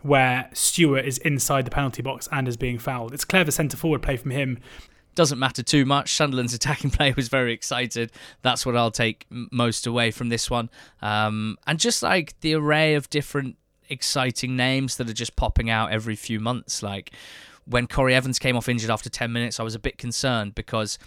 where 0.02 0.50
Stewart 0.54 1.06
is 1.06 1.18
inside 1.20 1.66
the 1.66 1.72
penalty 1.72 2.02
box 2.02 2.28
and 2.32 2.48
is 2.48 2.58
being 2.58 2.78
fouled. 2.78 3.14
It's 3.14 3.26
clever 3.26 3.52
centre 3.52 3.78
forward 3.78 4.02
play 4.02 4.18
from 4.18 4.32
him 4.32 4.60
doesn't 5.20 5.40
matter 5.40 5.62
too 5.62 5.86
much. 5.86 6.14
Sunderland's 6.14 6.54
attacking 6.60 6.92
play 6.92 7.12
was 7.12 7.28
very 7.28 7.52
excited. 7.52 8.12
That's 8.42 8.66
what 8.66 8.78
I'll 8.78 8.90
take 8.90 9.26
most 9.30 9.86
away 9.86 10.12
from 10.12 10.30
this 10.30 10.50
one. 10.50 10.70
Um, 11.02 11.58
and 11.68 11.78
just 11.78 12.02
like 12.02 12.40
the 12.40 12.54
array 12.54 12.96
of 12.96 13.10
different 13.10 13.58
exciting 13.90 14.56
names 14.56 14.96
that 14.96 15.10
are 15.10 15.14
just 15.14 15.36
popping 15.36 15.70
out 15.70 15.92
every 15.92 16.16
few 16.16 16.40
months. 16.40 16.82
Like 16.82 17.12
when 17.66 17.86
Corey 17.86 18.16
Evans 18.16 18.40
came 18.40 18.56
off 18.56 18.70
injured 18.70 18.90
after 18.90 19.10
10 19.10 19.32
minutes, 19.34 19.60
I 19.60 19.64
was 19.64 19.76
a 19.76 19.80
bit 19.80 19.98
concerned 19.98 20.56
because 20.56 20.98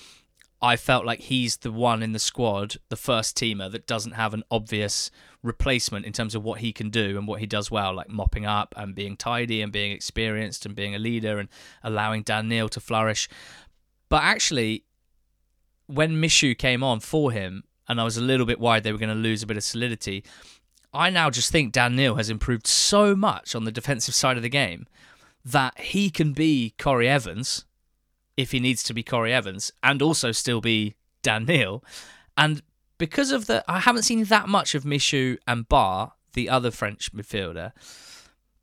I 0.64 0.76
felt 0.76 1.04
like 1.04 1.18
he's 1.18 1.56
the 1.56 1.72
one 1.72 2.04
in 2.04 2.12
the 2.12 2.20
squad, 2.20 2.76
the 2.88 2.96
first 2.96 3.36
teamer, 3.36 3.70
that 3.72 3.88
doesn't 3.88 4.12
have 4.12 4.32
an 4.32 4.44
obvious 4.48 5.10
replacement 5.42 6.06
in 6.06 6.12
terms 6.12 6.36
of 6.36 6.44
what 6.44 6.60
he 6.60 6.72
can 6.72 6.88
do 6.88 7.18
and 7.18 7.26
what 7.26 7.40
he 7.40 7.46
does 7.46 7.68
well, 7.68 7.92
like 7.92 8.08
mopping 8.08 8.46
up 8.46 8.72
and 8.76 8.94
being 8.94 9.16
tidy 9.16 9.60
and 9.60 9.72
being 9.72 9.90
experienced 9.90 10.64
and 10.64 10.76
being 10.76 10.94
a 10.94 11.00
leader 11.00 11.40
and 11.40 11.48
allowing 11.82 12.22
Dan 12.22 12.48
Neil 12.48 12.68
to 12.68 12.78
flourish. 12.78 13.28
But 14.08 14.22
actually, 14.22 14.84
when 15.86 16.22
Michut 16.22 16.58
came 16.58 16.84
on 16.84 17.00
for 17.00 17.32
him, 17.32 17.64
and 17.88 18.00
I 18.00 18.04
was 18.04 18.16
a 18.16 18.22
little 18.22 18.46
bit 18.46 18.60
worried 18.60 18.84
they 18.84 18.92
were 18.92 18.98
going 18.98 19.08
to 19.08 19.16
lose 19.16 19.42
a 19.42 19.48
bit 19.48 19.56
of 19.56 19.64
solidity, 19.64 20.22
I 20.94 21.10
now 21.10 21.28
just 21.28 21.50
think 21.50 21.72
Dan 21.72 21.96
Neil 21.96 22.14
has 22.14 22.30
improved 22.30 22.68
so 22.68 23.16
much 23.16 23.56
on 23.56 23.64
the 23.64 23.72
defensive 23.72 24.14
side 24.14 24.36
of 24.36 24.44
the 24.44 24.48
game 24.48 24.86
that 25.44 25.80
he 25.80 26.08
can 26.08 26.32
be 26.32 26.74
Corey 26.78 27.08
Evans 27.08 27.64
if 28.36 28.52
he 28.52 28.60
needs 28.60 28.82
to 28.84 28.94
be 28.94 29.02
Corey 29.02 29.32
Evans 29.32 29.72
and 29.82 30.02
also 30.02 30.32
still 30.32 30.60
be 30.60 30.96
Dan 31.22 31.44
Neil. 31.44 31.84
And 32.36 32.62
because 32.98 33.30
of 33.30 33.46
the, 33.46 33.64
I 33.68 33.80
haven't 33.80 34.02
seen 34.02 34.24
that 34.24 34.48
much 34.48 34.74
of 34.74 34.84
Michut 34.84 35.38
and 35.46 35.68
Ba, 35.68 36.12
the 36.32 36.48
other 36.48 36.70
French 36.70 37.12
midfielder, 37.12 37.72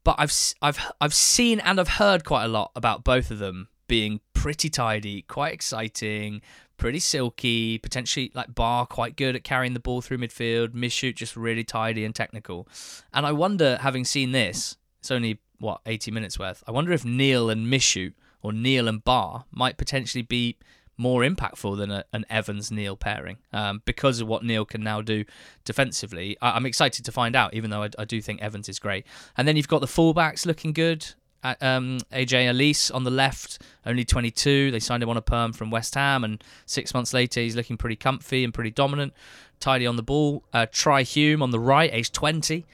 but 0.04 0.16
I've 0.18 0.34
I've 0.62 0.92
I've 1.00 1.14
seen 1.14 1.60
and 1.60 1.80
I've 1.80 1.90
heard 1.90 2.24
quite 2.24 2.46
a 2.46 2.48
lot 2.48 2.72
about 2.76 3.04
both 3.04 3.32
of 3.32 3.40
them 3.40 3.68
being 3.88 4.22
pretty 4.34 4.70
tidy, 4.70 5.24
quite 5.24 5.54
exciting, 5.54 6.42
pretty 6.78 7.00
silky, 7.00 7.78
potentially 7.78 8.32
like 8.34 8.56
Ba 8.56 8.88
quite 8.90 9.18
good 9.18 9.36
at 9.36 9.44
carrying 9.44 9.74
the 9.74 9.80
ball 9.80 10.02
through 10.02 10.20
midfield, 10.20 10.70
Michut 10.70 11.16
just 11.16 11.36
really 11.36 11.64
tidy 11.64 12.06
and 12.06 12.16
technical. 12.16 12.68
And 13.14 13.26
I 13.26 13.34
wonder, 13.34 13.78
having 13.82 14.06
seen 14.06 14.32
this, 14.32 14.78
it's 15.00 15.12
only 15.12 15.40
what 15.60 15.82
80 15.86 16.12
minutes 16.12 16.40
worth. 16.40 16.64
I 16.68 16.72
wonder 16.72 16.94
if 16.94 17.04
Neil 17.04 17.50
and 17.50 17.68
Mishu 17.68 18.14
or 18.42 18.54
Neil 18.54 18.88
and 18.88 19.04
Ba 19.04 19.46
might 19.52 19.78
potentially 19.78 20.22
be 20.22 20.58
more 20.98 21.22
impactful 21.22 21.78
than 21.78 21.92
a, 21.92 22.04
an 22.12 22.26
Evans 22.30 22.72
Neil 22.72 22.98
pairing 22.98 23.38
um, 23.54 23.82
because 23.86 24.20
of 24.20 24.28
what 24.28 24.44
Neil 24.44 24.66
can 24.66 24.84
now 24.84 25.02
do 25.02 25.24
defensively. 25.64 26.38
I, 26.42 26.58
am 26.58 26.66
excited 26.66 27.06
to 27.06 27.12
find 27.12 27.36
out, 27.36 27.54
even 27.54 27.70
though 27.70 27.84
I, 27.84 27.90
I, 27.98 28.06
do 28.06 28.22
think 28.22 28.42
Evans 28.42 28.68
is 28.68 28.80
great. 28.80 29.06
And 29.38 29.48
then 29.48 29.56
you've 29.56 29.70
got 29.70 29.80
the 29.80 29.88
fullbacks 29.88 30.46
looking 30.46 30.74
good 30.74 31.14
um, 31.44 32.00
Aji 32.12 32.50
Alese 32.50 32.94
on 32.94 33.04
the 33.04 33.12
left, 33.12 33.62
only 33.86 34.04
22. 34.04 34.72
They 34.72 34.80
signed 34.80 35.04
him 35.04 35.10
on 35.10 35.18
a 35.18 35.22
perm 35.22 35.54
from 35.54 35.72
West 35.72 35.96
Ham, 35.96 36.24
and 36.24 36.44
six 36.66 36.94
months 36.94 37.14
later, 37.14 37.40
he's 37.40 37.56
looking 37.56 37.78
pretty 37.78 37.96
comfy 37.96 38.44
and 38.44 38.54
pretty 38.54 38.72
dominant, 38.72 39.14
tidy 39.60 39.88
on 39.88 39.96
the 39.96 40.04
ball. 40.04 40.44
Uh, 40.54 40.66
Trai 40.72 41.04
Hume 41.04 41.42
on 41.42 41.52
the 41.52 41.60
right, 41.60 41.90
age 41.94 42.12
20. 42.12 42.66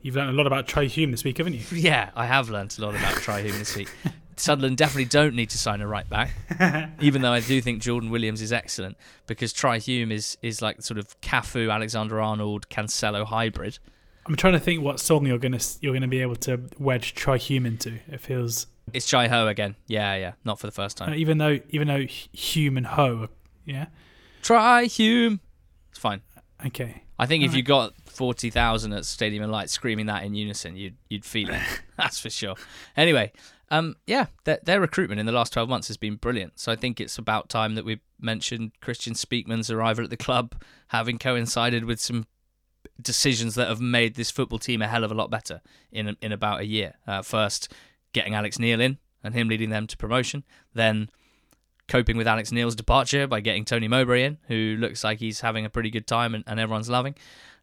You've 0.00 0.16
learned 0.16 0.30
a 0.30 0.32
lot 0.32 0.46
about 0.46 0.66
Trai 0.66 0.88
Hume 0.88 1.12
this 1.12 1.24
week, 1.24 1.38
haven't 1.38 1.54
you? 1.54 1.62
Yeah, 1.72 2.10
I 2.14 2.26
have 2.26 2.50
learned 2.50 2.74
a 2.78 2.82
lot 2.82 2.94
about 2.94 3.14
Trai 3.16 3.42
Hume 3.42 3.58
this 3.58 3.76
week. 3.76 3.88
Sunderland 4.36 4.76
definitely 4.76 5.04
don't 5.06 5.34
need 5.34 5.50
to 5.50 5.58
sign 5.58 5.80
a 5.80 5.86
right 5.86 6.08
back, 6.08 6.30
even 7.00 7.22
though 7.22 7.32
I 7.32 7.40
do 7.40 7.60
think 7.60 7.82
Jordan 7.82 8.10
Williams 8.10 8.40
is 8.40 8.52
excellent 8.52 8.96
because 9.26 9.52
Trai 9.52 9.78
Hume 9.78 10.12
is 10.12 10.38
is 10.42 10.62
like 10.62 10.82
sort 10.82 10.98
of 10.98 11.20
Cafu, 11.20 11.72
Alexander 11.72 12.20
Arnold, 12.20 12.68
Cancelo 12.68 13.24
hybrid. 13.24 13.78
I'm 14.26 14.36
trying 14.36 14.52
to 14.52 14.60
think 14.60 14.82
what 14.82 15.00
song 15.00 15.26
you're 15.26 15.38
gonna 15.38 15.60
you're 15.80 15.92
gonna 15.94 16.08
be 16.08 16.22
able 16.22 16.36
to 16.36 16.60
wedge 16.78 17.14
Trai 17.14 17.38
Hume 17.38 17.66
into. 17.66 17.98
It 18.08 18.20
feels 18.20 18.66
it's 18.92 19.06
Chai 19.06 19.28
Ho 19.28 19.46
again. 19.48 19.76
Yeah, 19.86 20.16
yeah, 20.16 20.32
not 20.44 20.58
for 20.60 20.66
the 20.66 20.72
first 20.72 20.96
time. 20.96 21.12
Uh, 21.12 21.16
even 21.16 21.38
though 21.38 21.58
even 21.70 21.88
though 21.88 22.04
Hume 22.06 22.76
and 22.76 22.86
Ho, 22.86 23.22
are, 23.22 23.28
yeah, 23.64 23.86
try 24.42 24.84
Hume. 24.84 25.40
It's 25.90 25.98
fine. 25.98 26.22
Okay. 26.64 27.02
I 27.18 27.26
think 27.26 27.42
All 27.42 27.46
if 27.46 27.50
right. 27.52 27.56
you 27.58 27.62
got 27.62 27.94
forty 28.06 28.50
thousand 28.50 28.92
at 28.92 29.04
Stadium 29.04 29.42
of 29.44 29.50
Light 29.50 29.70
screaming 29.70 30.06
that 30.06 30.24
in 30.24 30.34
unison, 30.34 30.76
you'd 30.76 30.96
you'd 31.08 31.24
feel 31.24 31.50
it. 31.50 31.60
That's 31.96 32.18
for 32.18 32.30
sure. 32.30 32.56
Anyway, 32.96 33.32
um, 33.72 33.96
yeah, 34.06 34.26
their, 34.44 34.60
their 34.62 34.80
recruitment 34.80 35.18
in 35.18 35.26
the 35.26 35.32
last 35.32 35.52
twelve 35.52 35.68
months 35.68 35.88
has 35.88 35.96
been 35.96 36.16
brilliant. 36.16 36.60
So 36.60 36.70
I 36.70 36.76
think 36.76 37.00
it's 37.00 37.18
about 37.18 37.48
time 37.48 37.74
that 37.74 37.84
we 37.84 38.00
mentioned 38.20 38.72
Kristjaan 38.80 39.16
Speakman's 39.16 39.70
arrival 39.70 40.04
at 40.04 40.10
the 40.10 40.16
club, 40.16 40.54
having 40.88 41.18
coincided 41.18 41.84
with 41.84 42.00
some 42.00 42.26
decisions 43.00 43.54
that 43.54 43.68
have 43.68 43.80
made 43.80 44.14
this 44.14 44.30
football 44.30 44.58
team 44.58 44.82
a 44.82 44.86
hell 44.86 45.04
of 45.04 45.10
a 45.10 45.14
lot 45.14 45.30
better 45.30 45.60
in 45.90 46.16
in 46.20 46.32
about 46.32 46.60
a 46.60 46.66
year. 46.66 46.94
Uh, 47.06 47.22
first, 47.22 47.72
getting 48.12 48.34
Alex 48.34 48.58
Neil 48.58 48.80
in 48.80 48.98
and 49.24 49.34
him 49.34 49.48
leading 49.48 49.70
them 49.70 49.86
to 49.86 49.96
promotion. 49.96 50.44
Then 50.74 51.08
coping 51.88 52.16
with 52.16 52.26
Alex 52.26 52.52
Neil's 52.52 52.76
departure 52.76 53.26
by 53.26 53.40
getting 53.40 53.64
Tony 53.64 53.88
Mowbray 53.88 54.24
in, 54.24 54.38
who 54.48 54.76
looks 54.78 55.02
like 55.04 55.18
he's 55.18 55.40
having 55.40 55.64
a 55.64 55.70
pretty 55.70 55.90
good 55.90 56.06
time 56.06 56.34
and, 56.34 56.44
and 56.46 56.60
everyone's 56.60 56.88
loving. 56.88 57.14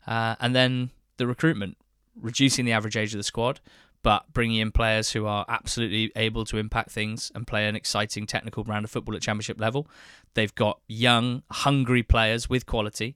Uh, 0.06 0.36
and 0.40 0.56
then 0.56 0.92
the 1.18 1.26
recruitment, 1.26 1.78
reducing 2.16 2.66
the 2.66 2.72
average 2.72 2.98
age 2.98 3.14
of 3.14 3.18
the 3.18 3.24
squad, 3.24 3.60
but 4.02 4.32
bringing 4.34 4.58
in 4.58 4.72
players 4.72 5.12
who 5.12 5.26
are 5.26 5.46
absolutely 5.50 6.12
able 6.16 6.46
to 6.46 6.58
impact 6.58 6.92
things 6.92 7.32
and 7.36 7.46
play 7.46 7.68
an 7.68 7.76
exciting 7.76 8.26
technical 8.26 8.64
brand 8.64 8.86
of 8.86 8.92
football 8.92 9.16
at 9.16 9.22
championship 9.22 9.60
level. 9.60 9.88
They've 10.34 10.54
got 10.56 10.80
young, 10.88 11.44
hungry 11.52 12.04
players 12.04 12.50
with 12.50 12.66
quality. 12.66 13.16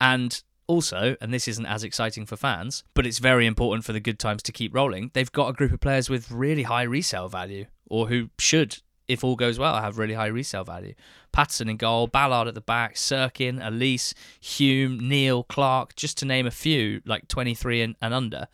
And 0.00 0.42
also, 0.70 1.16
and 1.20 1.34
this 1.34 1.48
isn't 1.48 1.66
as 1.66 1.82
exciting 1.82 2.26
for 2.26 2.36
fans, 2.36 2.84
but 2.94 3.04
it's 3.04 3.18
very 3.18 3.44
important 3.44 3.84
for 3.84 3.92
the 3.92 3.98
good 3.98 4.20
times 4.20 4.40
to 4.44 4.52
keep 4.52 4.72
rolling, 4.72 5.10
they've 5.14 5.32
got 5.32 5.48
a 5.48 5.52
group 5.52 5.72
of 5.72 5.80
players 5.80 6.08
with 6.08 6.30
really 6.30 6.62
high 6.62 6.84
resale 6.84 7.28
value, 7.28 7.66
or 7.88 8.06
who 8.06 8.30
should, 8.38 8.78
if 9.08 9.24
all 9.24 9.34
goes 9.34 9.58
well, 9.58 9.80
have 9.80 9.98
really 9.98 10.14
high 10.14 10.28
resale 10.28 10.62
value. 10.62 10.94
Patterson 11.32 11.68
in 11.68 11.76
goal, 11.76 12.06
Ballard 12.06 12.46
at 12.46 12.54
the 12.54 12.60
back, 12.60 12.94
Cirkin, 12.94 13.60
Alese, 13.60 14.14
Hume, 14.40 15.08
Neil, 15.08 15.42
Clarke, 15.42 15.96
just 15.96 16.16
to 16.18 16.24
name 16.24 16.46
a 16.46 16.52
few, 16.52 17.02
like 17.04 17.26
23 17.26 17.82
and, 17.82 17.96
and 18.00 18.14
under, 18.14 18.46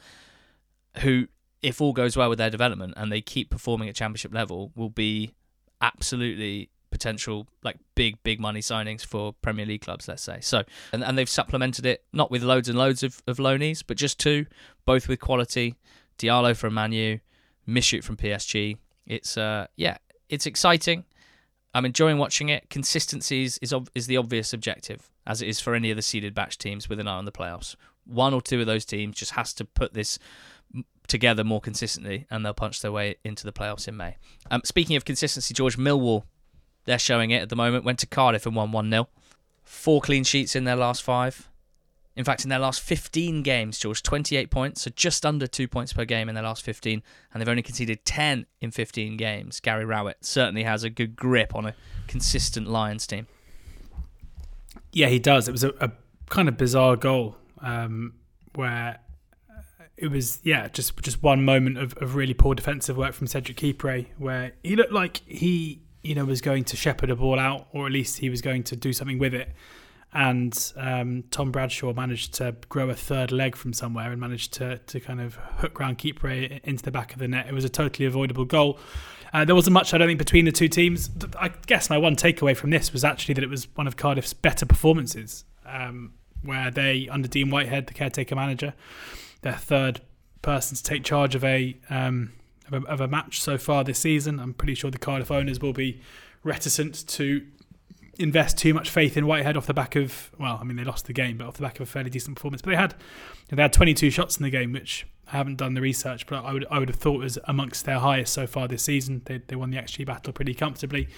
who, 1.00 1.28
if 1.62 1.80
all 1.80 1.92
goes 1.92 2.16
well 2.16 2.28
with 2.28 2.38
their 2.38 2.50
development 2.50 2.94
and 2.96 3.10
they 3.10 3.20
keep 3.20 3.50
performing 3.50 3.88
at 3.88 3.94
championship 3.94 4.32
level, 4.32 4.72
will 4.74 4.90
be 4.90 5.32
absolutely 5.80 6.70
potential 6.90 7.46
like 7.62 7.76
big 7.94 8.22
big 8.22 8.40
money 8.40 8.60
signings 8.60 9.04
for 9.04 9.34
Premier 9.42 9.66
League 9.66 9.82
clubs. 9.82 10.08
Let's 10.08 10.22
say 10.22 10.38
so, 10.40 10.62
and 10.92 11.04
and 11.04 11.18
they've 11.18 11.28
supplemented 11.28 11.84
it 11.84 12.04
not 12.12 12.30
with 12.30 12.42
loads 12.42 12.68
and 12.68 12.78
loads 12.78 13.02
of, 13.02 13.20
of 13.26 13.38
loanees, 13.38 13.82
but 13.86 13.96
just 13.96 14.18
two, 14.18 14.46
both 14.84 15.08
with 15.08 15.20
quality. 15.20 15.74
Diallo 16.18 16.56
from 16.56 16.72
Manu, 16.74 17.18
Michut 17.68 18.02
from 18.02 18.16
PSG. 18.16 18.76
It's 19.06 19.36
uh 19.36 19.66
yeah, 19.76 19.98
it's 20.28 20.46
exciting. 20.46 21.04
I'm 21.74 21.84
enjoying 21.84 22.16
watching 22.16 22.48
it. 22.48 22.70
Consistency 22.70 23.44
is 23.44 23.58
is, 23.58 23.72
ob- 23.72 23.90
is 23.94 24.06
the 24.06 24.16
obvious 24.16 24.52
objective, 24.52 25.10
as 25.26 25.42
it 25.42 25.48
is 25.48 25.60
for 25.60 25.74
any 25.74 25.90
of 25.90 25.96
the 25.96 26.02
seeded 26.02 26.34
batch 26.34 26.56
teams 26.56 26.88
with 26.88 26.98
an 26.98 27.08
eye 27.08 27.16
on 27.16 27.26
the 27.26 27.32
playoffs. 27.32 27.76
One 28.06 28.32
or 28.32 28.40
two 28.40 28.60
of 28.60 28.66
those 28.66 28.84
teams 28.84 29.16
just 29.16 29.32
has 29.32 29.52
to 29.54 29.64
put 29.64 29.92
this 29.92 30.18
together 31.06 31.44
more 31.44 31.60
consistently, 31.60 32.26
and 32.30 32.44
they'll 32.44 32.54
punch 32.54 32.80
their 32.80 32.92
way 32.92 33.16
into 33.24 33.44
the 33.44 33.52
playoffs 33.52 33.88
in 33.88 33.96
May. 33.96 34.16
Um, 34.50 34.62
speaking 34.64 34.96
of 34.96 35.04
consistency, 35.04 35.54
George 35.54 35.76
Millwall, 35.76 36.24
they're 36.84 36.98
showing 36.98 37.30
it 37.30 37.42
at 37.42 37.48
the 37.48 37.56
moment. 37.56 37.84
Went 37.84 37.98
to 38.00 38.06
Cardiff 38.06 38.46
and 38.46 38.56
won 38.56 38.72
one 38.72 38.90
0 38.90 39.08
Four 39.64 40.00
clean 40.00 40.24
sheets 40.24 40.54
in 40.54 40.64
their 40.64 40.76
last 40.76 41.02
five. 41.02 41.48
In 42.14 42.24
fact, 42.24 42.44
in 42.44 42.50
their 42.50 42.58
last 42.58 42.80
15 42.80 43.42
games, 43.42 43.78
George, 43.78 44.02
28 44.02 44.50
points, 44.50 44.82
so 44.82 44.90
just 44.94 45.26
under 45.26 45.46
two 45.46 45.68
points 45.68 45.92
per 45.92 46.06
game 46.06 46.30
in 46.30 46.34
their 46.34 46.44
last 46.44 46.62
15, 46.62 47.02
and 47.32 47.40
they've 47.40 47.48
only 47.48 47.62
conceded 47.62 48.06
10 48.06 48.46
in 48.62 48.70
15 48.70 49.18
games. 49.18 49.60
Gary 49.60 49.84
Rowett 49.84 50.24
certainly 50.24 50.62
has 50.62 50.82
a 50.82 50.88
good 50.88 51.14
grip 51.14 51.54
on 51.54 51.66
a 51.66 51.74
consistent 52.06 52.68
Lions 52.68 53.06
team. 53.06 53.26
Yeah, 54.92 55.08
he 55.08 55.18
does. 55.18 55.46
It 55.46 55.52
was 55.52 55.64
a, 55.64 55.74
a 55.78 55.92
kind 56.30 56.48
of 56.48 56.56
bizarre 56.56 56.96
goal 56.96 57.36
um, 57.60 58.14
where 58.54 59.00
it 59.96 60.08
was 60.08 60.40
yeah 60.42 60.68
just 60.68 61.00
just 61.02 61.22
one 61.22 61.44
moment 61.44 61.78
of, 61.78 61.96
of 61.98 62.14
really 62.14 62.34
poor 62.34 62.54
defensive 62.54 62.96
work 62.96 63.14
from 63.14 63.26
Cedric 63.26 63.56
Kipre 63.56 64.06
where 64.18 64.52
he 64.62 64.76
looked 64.76 64.92
like 64.92 65.22
he 65.26 65.82
you 66.02 66.14
know 66.14 66.24
was 66.24 66.40
going 66.40 66.64
to 66.64 66.76
shepherd 66.76 67.10
a 67.10 67.16
ball 67.16 67.38
out 67.38 67.68
or 67.72 67.86
at 67.86 67.92
least 67.92 68.18
he 68.18 68.30
was 68.30 68.42
going 68.42 68.62
to 68.64 68.76
do 68.76 68.92
something 68.92 69.18
with 69.18 69.34
it 69.34 69.50
and 70.12 70.72
um, 70.76 71.24
Tom 71.30 71.50
Bradshaw 71.50 71.92
managed 71.92 72.34
to 72.34 72.56
grow 72.68 72.88
a 72.88 72.94
third 72.94 73.32
leg 73.32 73.54
from 73.54 73.72
somewhere 73.72 74.10
and 74.10 74.20
managed 74.20 74.54
to 74.54 74.78
to 74.78 75.00
kind 75.00 75.20
of 75.20 75.34
hook 75.34 75.78
round 75.78 75.98
Kipre 75.98 76.60
into 76.64 76.82
the 76.82 76.90
back 76.90 77.12
of 77.12 77.18
the 77.18 77.28
net. 77.28 77.46
It 77.46 77.52
was 77.52 77.64
a 77.64 77.68
totally 77.68 78.06
avoidable 78.06 78.46
goal. 78.46 78.78
Uh, 79.34 79.44
there 79.44 79.54
wasn't 79.54 79.74
much, 79.74 79.92
I 79.92 79.98
don't 79.98 80.06
think, 80.06 80.18
between 80.18 80.46
the 80.46 80.52
two 80.52 80.68
teams. 80.68 81.10
I 81.38 81.48
guess 81.66 81.90
my 81.90 81.98
one 81.98 82.16
takeaway 82.16 82.56
from 82.56 82.70
this 82.70 82.92
was 82.92 83.04
actually 83.04 83.34
that 83.34 83.44
it 83.44 83.50
was 83.50 83.66
one 83.74 83.86
of 83.86 83.96
Cardiff's 83.96 84.32
better 84.32 84.64
performances, 84.64 85.44
um, 85.66 86.14
where 86.42 86.70
they, 86.70 87.08
under 87.10 87.28
Dean 87.28 87.50
Whitehead, 87.50 87.88
the 87.88 87.92
caretaker 87.92 88.34
manager, 88.34 88.72
their 89.42 89.54
third 89.54 90.00
person 90.42 90.76
to 90.76 90.82
take 90.82 91.04
charge 91.04 91.34
of 91.34 91.44
a, 91.44 91.76
um, 91.90 92.32
of 92.70 92.84
a, 92.84 92.86
of 92.88 93.00
a 93.00 93.08
match 93.08 93.40
so 93.40 93.58
far 93.58 93.84
this 93.84 93.98
season. 93.98 94.38
I'm 94.40 94.54
pretty 94.54 94.74
sure 94.74 94.90
the 94.90 94.98
Cardiff 94.98 95.30
owners 95.30 95.60
will 95.60 95.72
be 95.72 96.00
reticent 96.42 97.06
to 97.08 97.46
invest 98.18 98.58
too 98.58 98.74
much 98.74 98.90
faith 98.90 99.16
in 99.16 99.26
Whitehead 99.26 99.56
off 99.56 99.66
the 99.66 99.74
back 99.74 99.96
of 99.96 100.30
well, 100.38 100.58
I 100.60 100.64
mean 100.64 100.76
they 100.76 100.84
lost 100.84 101.06
the 101.06 101.12
game, 101.12 101.38
but 101.38 101.46
off 101.46 101.56
the 101.56 101.62
back 101.62 101.76
of 101.76 101.82
a 101.82 101.90
fairly 101.90 102.10
decent 102.10 102.36
performance. 102.36 102.62
But 102.62 102.70
they 102.70 102.76
had 102.76 102.94
they 103.48 103.60
had 103.60 103.72
22 103.72 104.10
shots 104.10 104.36
in 104.36 104.42
the 104.42 104.50
game, 104.50 104.72
which 104.72 105.06
I 105.32 105.36
haven't 105.36 105.56
done 105.56 105.74
the 105.74 105.80
research, 105.80 106.26
but 106.26 106.44
I 106.44 106.52
would 106.52 106.66
I 106.70 106.78
would 106.78 106.88
have 106.88 106.98
thought 106.98 107.20
was 107.20 107.38
amongst 107.44 107.84
their 107.84 107.98
highest 107.98 108.32
so 108.32 108.46
far 108.46 108.68
this 108.68 108.82
season. 108.82 109.22
They 109.24 109.38
they 109.38 109.56
won 109.56 109.70
the 109.70 109.78
XG 109.78 110.06
battle 110.06 110.32
pretty 110.32 110.54
comfortably. 110.54 111.08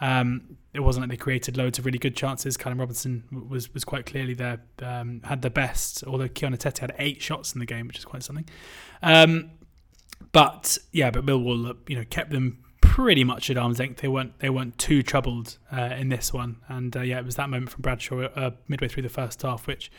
Um, 0.00 0.58
it 0.74 0.80
wasn't 0.80 1.04
like 1.04 1.10
they 1.10 1.22
created 1.22 1.56
loads 1.56 1.78
of 1.78 1.86
really 1.86 1.98
good 1.98 2.14
chances. 2.14 2.56
Callum 2.56 2.78
Robinson 2.78 3.24
was 3.48 3.72
was 3.72 3.84
quite 3.84 4.06
clearly 4.06 4.34
there, 4.34 4.60
um, 4.82 5.22
had 5.24 5.42
the 5.42 5.50
best. 5.50 6.04
Although 6.04 6.28
Etete 6.28 6.78
had 6.78 6.94
eight 6.98 7.22
shots 7.22 7.54
in 7.54 7.60
the 7.60 7.66
game, 7.66 7.86
which 7.86 7.98
is 7.98 8.04
quite 8.04 8.22
something. 8.22 8.46
Um, 9.02 9.52
but 10.32 10.76
yeah, 10.92 11.10
but 11.10 11.24
Millwall, 11.24 11.76
you 11.88 11.96
know, 11.96 12.04
kept 12.08 12.30
them 12.30 12.58
pretty 12.96 13.24
much 13.24 13.50
at 13.50 13.58
arm's 13.58 13.78
length. 13.78 14.00
They 14.00 14.08
weren't 14.08 14.38
they 14.38 14.48
weren't 14.48 14.78
too 14.78 15.02
troubled 15.02 15.58
uh, 15.70 15.94
in 15.98 16.08
this 16.08 16.32
one, 16.32 16.56
and 16.66 16.96
uh, 16.96 17.02
yeah, 17.02 17.18
it 17.18 17.26
was 17.26 17.36
that 17.36 17.50
moment 17.50 17.70
from 17.70 17.82
Bradshaw 17.82 18.22
uh, 18.34 18.52
midway 18.68 18.88
through 18.88 19.02
the 19.02 19.10
first 19.10 19.42
half 19.42 19.66
which 19.66 19.90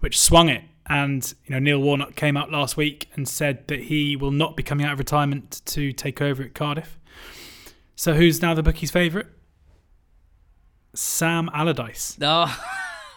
which 0.00 0.18
swung 0.18 0.48
it. 0.48 0.64
And 0.86 1.34
you 1.44 1.52
know, 1.52 1.58
Neil 1.58 1.78
Warnock 1.78 2.16
came 2.16 2.34
out 2.34 2.50
last 2.50 2.74
week 2.78 3.10
and 3.14 3.28
said 3.28 3.68
that 3.68 3.80
he 3.80 4.16
will 4.16 4.30
not 4.30 4.56
be 4.56 4.62
coming 4.62 4.86
out 4.86 4.94
of 4.94 4.98
retirement 4.98 5.60
to 5.66 5.92
take 5.92 6.22
over 6.22 6.42
at 6.42 6.54
Cardiff. 6.54 6.98
So 7.94 8.14
who's 8.14 8.40
now 8.40 8.54
the 8.54 8.62
bookies' 8.62 8.90
favourite? 8.90 9.26
Sam 10.94 11.50
Allardyce. 11.52 12.16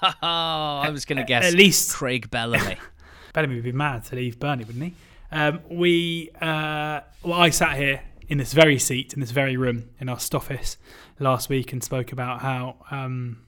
Oh, 0.02 0.08
I 0.22 0.90
was 0.92 1.04
going 1.04 1.18
to 1.18 1.26
guess 1.26 1.46
at 1.46 1.56
least 1.56 1.94
Craig 1.94 2.32
Bellamy. 2.32 2.78
Bellamy 3.34 3.56
would 3.56 3.66
be 3.66 3.74
mad 3.74 4.06
to 4.06 4.16
leave 4.16 4.40
Burnley, 4.40 4.64
wouldn't 4.64 4.86
he? 4.86 4.94
Um, 5.30 5.60
we, 5.70 6.30
uh, 6.42 7.02
well, 7.22 7.34
I 7.34 7.50
sat 7.50 7.76
here 7.76 8.02
in 8.30 8.38
this 8.38 8.54
very 8.54 8.78
seat, 8.78 9.14
in 9.14 9.20
this 9.20 9.32
very 9.32 9.58
room, 9.58 9.90
in 10.00 10.08
our 10.08 10.20
office 10.34 10.78
last 11.20 11.50
week 11.50 11.74
and 11.74 11.84
spoke 11.84 12.12
about 12.12 12.42
how 12.42 12.78
um, 12.92 13.46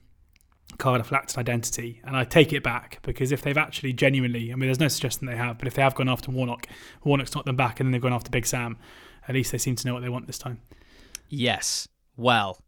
Cardiff 0.76 1.12
lacked 1.12 1.34
an 1.34 1.40
identity. 1.40 2.02
And 2.04 2.16
I 2.16 2.24
take 2.24 2.52
it 2.52 2.64
back 2.64 2.98
because 3.02 3.30
if 3.30 3.42
they've 3.42 3.56
actually 3.56 3.92
genuinely, 3.92 4.52
I 4.52 4.56
mean, 4.56 4.66
there's 4.66 4.80
no 4.80 4.88
suggestion 4.88 5.26
they 5.26 5.36
have, 5.36 5.56
but 5.56 5.68
if 5.68 5.74
they 5.74 5.82
have 5.82 5.94
gone 5.94 6.08
after 6.08 6.32
Warnock, 6.32 6.66
Warnock's 7.04 7.34
knocked 7.34 7.46
them 7.46 7.56
back 7.56 7.78
and 7.78 7.86
then 7.86 7.92
they've 7.92 8.02
gone 8.02 8.12
after 8.12 8.30
Big 8.30 8.44
Sam, 8.44 8.76
at 9.28 9.34
least 9.34 9.52
they 9.52 9.58
seem 9.58 9.76
to 9.76 9.86
know 9.86 9.94
what 9.94 10.02
they 10.02 10.08
want 10.08 10.26
this 10.26 10.38
time. 10.38 10.60
Yes. 11.28 11.88
Well, 12.16 12.58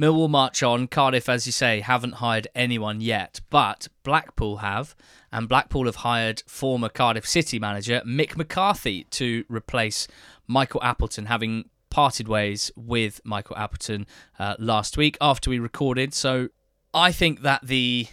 Millwall 0.00 0.30
march 0.30 0.62
on. 0.62 0.86
Cardiff, 0.86 1.28
as 1.28 1.46
you 1.46 1.52
say, 1.52 1.80
haven't 1.80 2.14
hired 2.14 2.48
anyone 2.54 3.00
yet, 3.00 3.40
but 3.50 3.88
Blackpool 4.02 4.58
have, 4.58 4.94
and 5.32 5.48
Blackpool 5.48 5.86
have 5.86 5.96
hired 5.96 6.42
former 6.46 6.88
Cardiff 6.88 7.26
City 7.26 7.58
manager 7.58 8.00
Mick 8.06 8.36
McCarthy 8.36 9.04
to 9.10 9.44
replace 9.48 10.06
Michael 10.48 10.82
Appleton, 10.82 11.26
having 11.26 11.68
parted 11.90 12.26
ways 12.26 12.72
with 12.74 13.20
Michael 13.24 13.56
Appleton 13.56 14.06
uh, 14.38 14.56
last 14.58 14.96
week 14.96 15.16
after 15.20 15.50
we 15.50 15.58
recorded. 15.58 16.12
So 16.12 16.48
I 16.92 17.12
think 17.12 17.42
that 17.42 17.66
the 17.66 18.08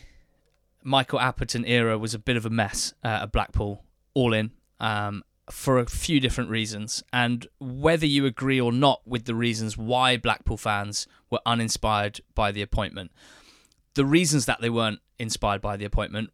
Michael 0.84 1.20
Appleton 1.20 1.66
era 1.66 1.98
was 1.98 2.14
a 2.14 2.20
bit 2.20 2.38
of 2.38 2.46
a 2.46 2.50
mess 2.50 2.94
uh, 3.04 3.22
at 3.24 3.32
Blackpool, 3.32 3.84
all 4.14 4.34
in. 4.34 4.52
Um, 4.80 5.24
for 5.50 5.78
a 5.78 5.86
few 5.86 6.20
different 6.20 6.50
reasons. 6.50 7.04
And 7.14 7.48
whether 7.60 8.06
you 8.06 8.26
agree 8.26 8.60
or 8.60 8.72
not 8.72 9.02
with 9.06 9.26
the 9.26 9.36
reasons 9.36 9.78
why 9.78 10.18
Blackpool 10.18 10.58
fans 10.58 11.08
were 11.30 11.40
uninspired 11.46 12.22
by 12.34 12.52
the 12.52 12.62
appointment, 12.62 13.12
the 13.94 14.06
reasons 14.06 14.46
that 14.46 14.62
they 14.62 14.70
weren't 14.70 15.00
inspired 15.20 15.62
by 15.62 15.78
the 15.78 15.86
appointment 15.86 16.32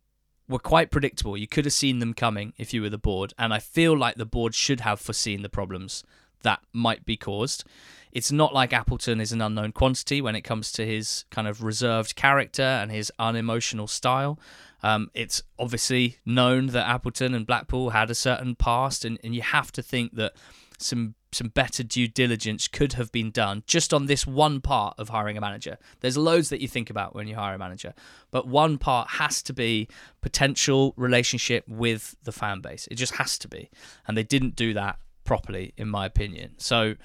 were 0.51 0.59
quite 0.59 0.91
predictable. 0.91 1.37
You 1.37 1.47
could 1.47 1.65
have 1.65 1.73
seen 1.73 1.99
them 1.99 2.13
coming 2.13 2.53
if 2.57 2.73
you 2.73 2.81
were 2.81 2.89
the 2.89 2.97
board. 2.97 3.33
And 3.39 3.53
I 3.53 3.59
feel 3.59 3.97
like 3.97 4.15
the 4.15 4.25
board 4.25 4.53
should 4.53 4.81
have 4.81 4.99
foreseen 4.99 5.41
the 5.41 5.49
problems 5.49 6.03
that 6.43 6.59
might 6.73 7.05
be 7.05 7.17
caused. 7.17 7.63
It's 8.11 8.31
not 8.31 8.53
like 8.53 8.73
Appleton 8.73 9.21
is 9.21 9.31
an 9.31 9.41
unknown 9.41 9.71
quantity 9.71 10.21
when 10.21 10.35
it 10.35 10.41
comes 10.41 10.71
to 10.73 10.85
his 10.85 11.25
kind 11.31 11.47
of 11.47 11.63
reserved 11.63 12.15
character 12.15 12.61
and 12.61 12.91
his 12.91 13.11
unemotional 13.17 13.87
style. 13.87 14.37
Um, 14.83 15.09
it's 15.13 15.43
obviously 15.57 16.17
known 16.25 16.67
that 16.67 16.87
Appleton 16.87 17.33
and 17.33 17.47
Blackpool 17.47 17.91
had 17.91 18.09
a 18.09 18.15
certain 18.15 18.55
past, 18.55 19.05
and, 19.05 19.17
and 19.23 19.33
you 19.33 19.41
have 19.41 19.71
to 19.73 19.81
think 19.81 20.15
that 20.15 20.33
some 20.77 21.15
some 21.31 21.47
better 21.49 21.83
due 21.83 22.07
diligence 22.07 22.67
could 22.67 22.93
have 22.93 23.11
been 23.11 23.31
done 23.31 23.63
just 23.65 23.93
on 23.93 24.05
this 24.05 24.27
one 24.27 24.61
part 24.61 24.95
of 24.97 25.09
hiring 25.09 25.37
a 25.37 25.41
manager. 25.41 25.77
There's 26.01 26.17
loads 26.17 26.49
that 26.49 26.61
you 26.61 26.67
think 26.67 26.89
about 26.89 27.15
when 27.15 27.27
you 27.27 27.35
hire 27.35 27.55
a 27.55 27.57
manager, 27.57 27.93
but 28.31 28.47
one 28.47 28.77
part 28.77 29.09
has 29.11 29.41
to 29.43 29.53
be 29.53 29.87
potential 30.21 30.93
relationship 30.97 31.67
with 31.67 32.15
the 32.23 32.31
fan 32.31 32.61
base. 32.61 32.87
It 32.91 32.95
just 32.95 33.15
has 33.15 33.37
to 33.39 33.47
be, 33.47 33.69
and 34.07 34.17
they 34.17 34.23
didn't 34.23 34.55
do 34.55 34.73
that 34.73 34.99
properly, 35.23 35.73
in 35.77 35.87
my 35.87 36.05
opinion. 36.05 36.55
So 36.57 36.95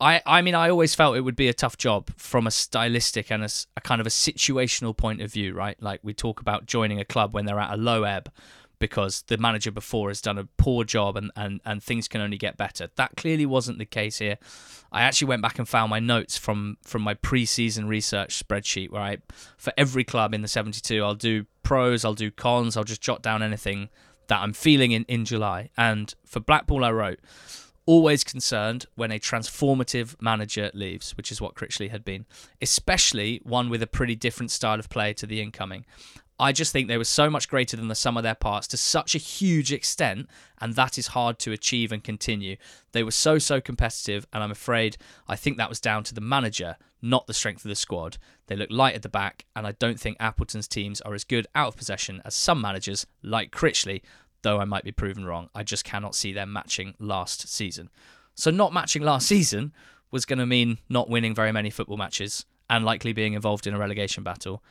I, 0.00 0.20
I 0.26 0.42
mean, 0.42 0.54
I 0.54 0.70
always 0.70 0.94
felt 0.94 1.16
it 1.16 1.22
would 1.22 1.36
be 1.36 1.48
a 1.48 1.54
tough 1.54 1.78
job 1.78 2.10
from 2.16 2.46
a 2.46 2.50
stylistic 2.50 3.30
and 3.30 3.44
a, 3.44 3.48
a, 3.76 3.80
kind 3.80 4.00
of 4.00 4.06
a 4.06 4.10
situational 4.10 4.96
point 4.96 5.22
of 5.22 5.32
view, 5.32 5.54
right? 5.54 5.80
Like 5.80 6.00
we 6.02 6.12
talk 6.12 6.40
about 6.40 6.66
joining 6.66 7.00
a 7.00 7.04
club 7.04 7.32
when 7.32 7.46
they're 7.46 7.60
at 7.60 7.72
a 7.72 7.76
low 7.76 8.02
ebb 8.02 8.30
because 8.84 9.22
the 9.28 9.38
manager 9.38 9.70
before 9.70 10.10
has 10.10 10.20
done 10.20 10.36
a 10.36 10.44
poor 10.58 10.84
job 10.84 11.16
and, 11.16 11.30
and, 11.36 11.62
and 11.64 11.82
things 11.82 12.06
can 12.06 12.20
only 12.20 12.36
get 12.36 12.58
better. 12.58 12.90
That 12.96 13.16
clearly 13.16 13.46
wasn't 13.46 13.78
the 13.78 13.86
case 13.86 14.18
here. 14.18 14.36
I 14.92 15.00
actually 15.00 15.28
went 15.28 15.40
back 15.40 15.58
and 15.58 15.66
found 15.66 15.88
my 15.88 16.00
notes 16.00 16.36
from, 16.36 16.76
from 16.82 17.00
my 17.00 17.14
pre-season 17.14 17.88
research 17.88 18.44
spreadsheet 18.46 18.90
where 18.90 19.00
I, 19.00 19.16
for 19.56 19.72
every 19.78 20.04
club 20.04 20.34
in 20.34 20.42
the 20.42 20.48
72, 20.48 21.02
I'll 21.02 21.14
do 21.14 21.46
pros, 21.62 22.04
I'll 22.04 22.12
do 22.12 22.30
cons, 22.30 22.76
I'll 22.76 22.84
just 22.84 23.00
jot 23.00 23.22
down 23.22 23.42
anything 23.42 23.88
that 24.26 24.42
I'm 24.42 24.52
feeling 24.52 24.92
in, 24.92 25.04
in 25.04 25.24
July. 25.24 25.70
And 25.78 26.14
for 26.26 26.40
Blackpool, 26.40 26.84
I 26.84 26.92
wrote, 26.92 27.20
always 27.86 28.22
concerned 28.22 28.84
when 28.96 29.10
a 29.10 29.18
transformative 29.18 30.20
manager 30.20 30.70
leaves, 30.74 31.16
which 31.16 31.32
is 31.32 31.40
what 31.40 31.54
Critchley 31.54 31.90
had 31.90 32.04
been, 32.04 32.26
especially 32.60 33.40
one 33.44 33.70
with 33.70 33.82
a 33.82 33.86
pretty 33.86 34.14
different 34.14 34.50
style 34.50 34.78
of 34.78 34.90
play 34.90 35.14
to 35.14 35.26
the 35.26 35.40
incoming. 35.40 35.86
I 36.38 36.50
just 36.50 36.72
think 36.72 36.88
they 36.88 36.98
were 36.98 37.04
so 37.04 37.30
much 37.30 37.48
greater 37.48 37.76
than 37.76 37.86
the 37.86 37.94
sum 37.94 38.16
of 38.16 38.24
their 38.24 38.34
parts 38.34 38.66
to 38.68 38.76
such 38.76 39.14
a 39.14 39.18
huge 39.18 39.72
extent, 39.72 40.28
and 40.60 40.74
that 40.74 40.98
is 40.98 41.08
hard 41.08 41.38
to 41.40 41.52
achieve 41.52 41.92
and 41.92 42.02
continue. 42.02 42.56
They 42.92 43.04
were 43.04 43.12
so, 43.12 43.38
so 43.38 43.60
competitive, 43.60 44.26
and 44.32 44.42
I'm 44.42 44.50
afraid 44.50 44.96
I 45.28 45.36
think 45.36 45.56
that 45.56 45.68
was 45.68 45.80
down 45.80 46.02
to 46.04 46.14
the 46.14 46.20
manager, 46.20 46.76
not 47.00 47.28
the 47.28 47.34
strength 47.34 47.64
of 47.64 47.68
the 47.68 47.76
squad. 47.76 48.18
They 48.48 48.56
look 48.56 48.70
light 48.70 48.96
at 48.96 49.02
the 49.02 49.08
back, 49.08 49.44
and 49.54 49.64
I 49.64 49.72
don't 49.72 50.00
think 50.00 50.16
Appleton's 50.18 50.66
teams 50.66 51.00
are 51.02 51.14
as 51.14 51.22
good 51.22 51.46
out 51.54 51.68
of 51.68 51.76
possession 51.76 52.20
as 52.24 52.34
some 52.34 52.60
managers, 52.60 53.06
like 53.22 53.52
Critchley, 53.52 54.02
though 54.42 54.58
I 54.58 54.64
might 54.64 54.84
be 54.84 54.92
proven 54.92 55.24
wrong. 55.24 55.50
I 55.54 55.62
just 55.62 55.84
cannot 55.84 56.16
see 56.16 56.32
them 56.32 56.52
matching 56.52 56.94
last 56.98 57.48
season. 57.48 57.90
So, 58.34 58.50
not 58.50 58.72
matching 58.72 59.02
last 59.02 59.26
season 59.28 59.72
was 60.10 60.24
going 60.24 60.40
to 60.40 60.46
mean 60.46 60.78
not 60.88 61.08
winning 61.08 61.34
very 61.34 61.52
many 61.52 61.70
football 61.70 61.96
matches. 61.96 62.44
and 62.70 62.82
likely 62.82 63.12
being 63.12 63.34
involved 63.34 63.66
in 63.66 63.74
a 63.74 63.78
relegation 63.78 64.24
battle, 64.24 64.62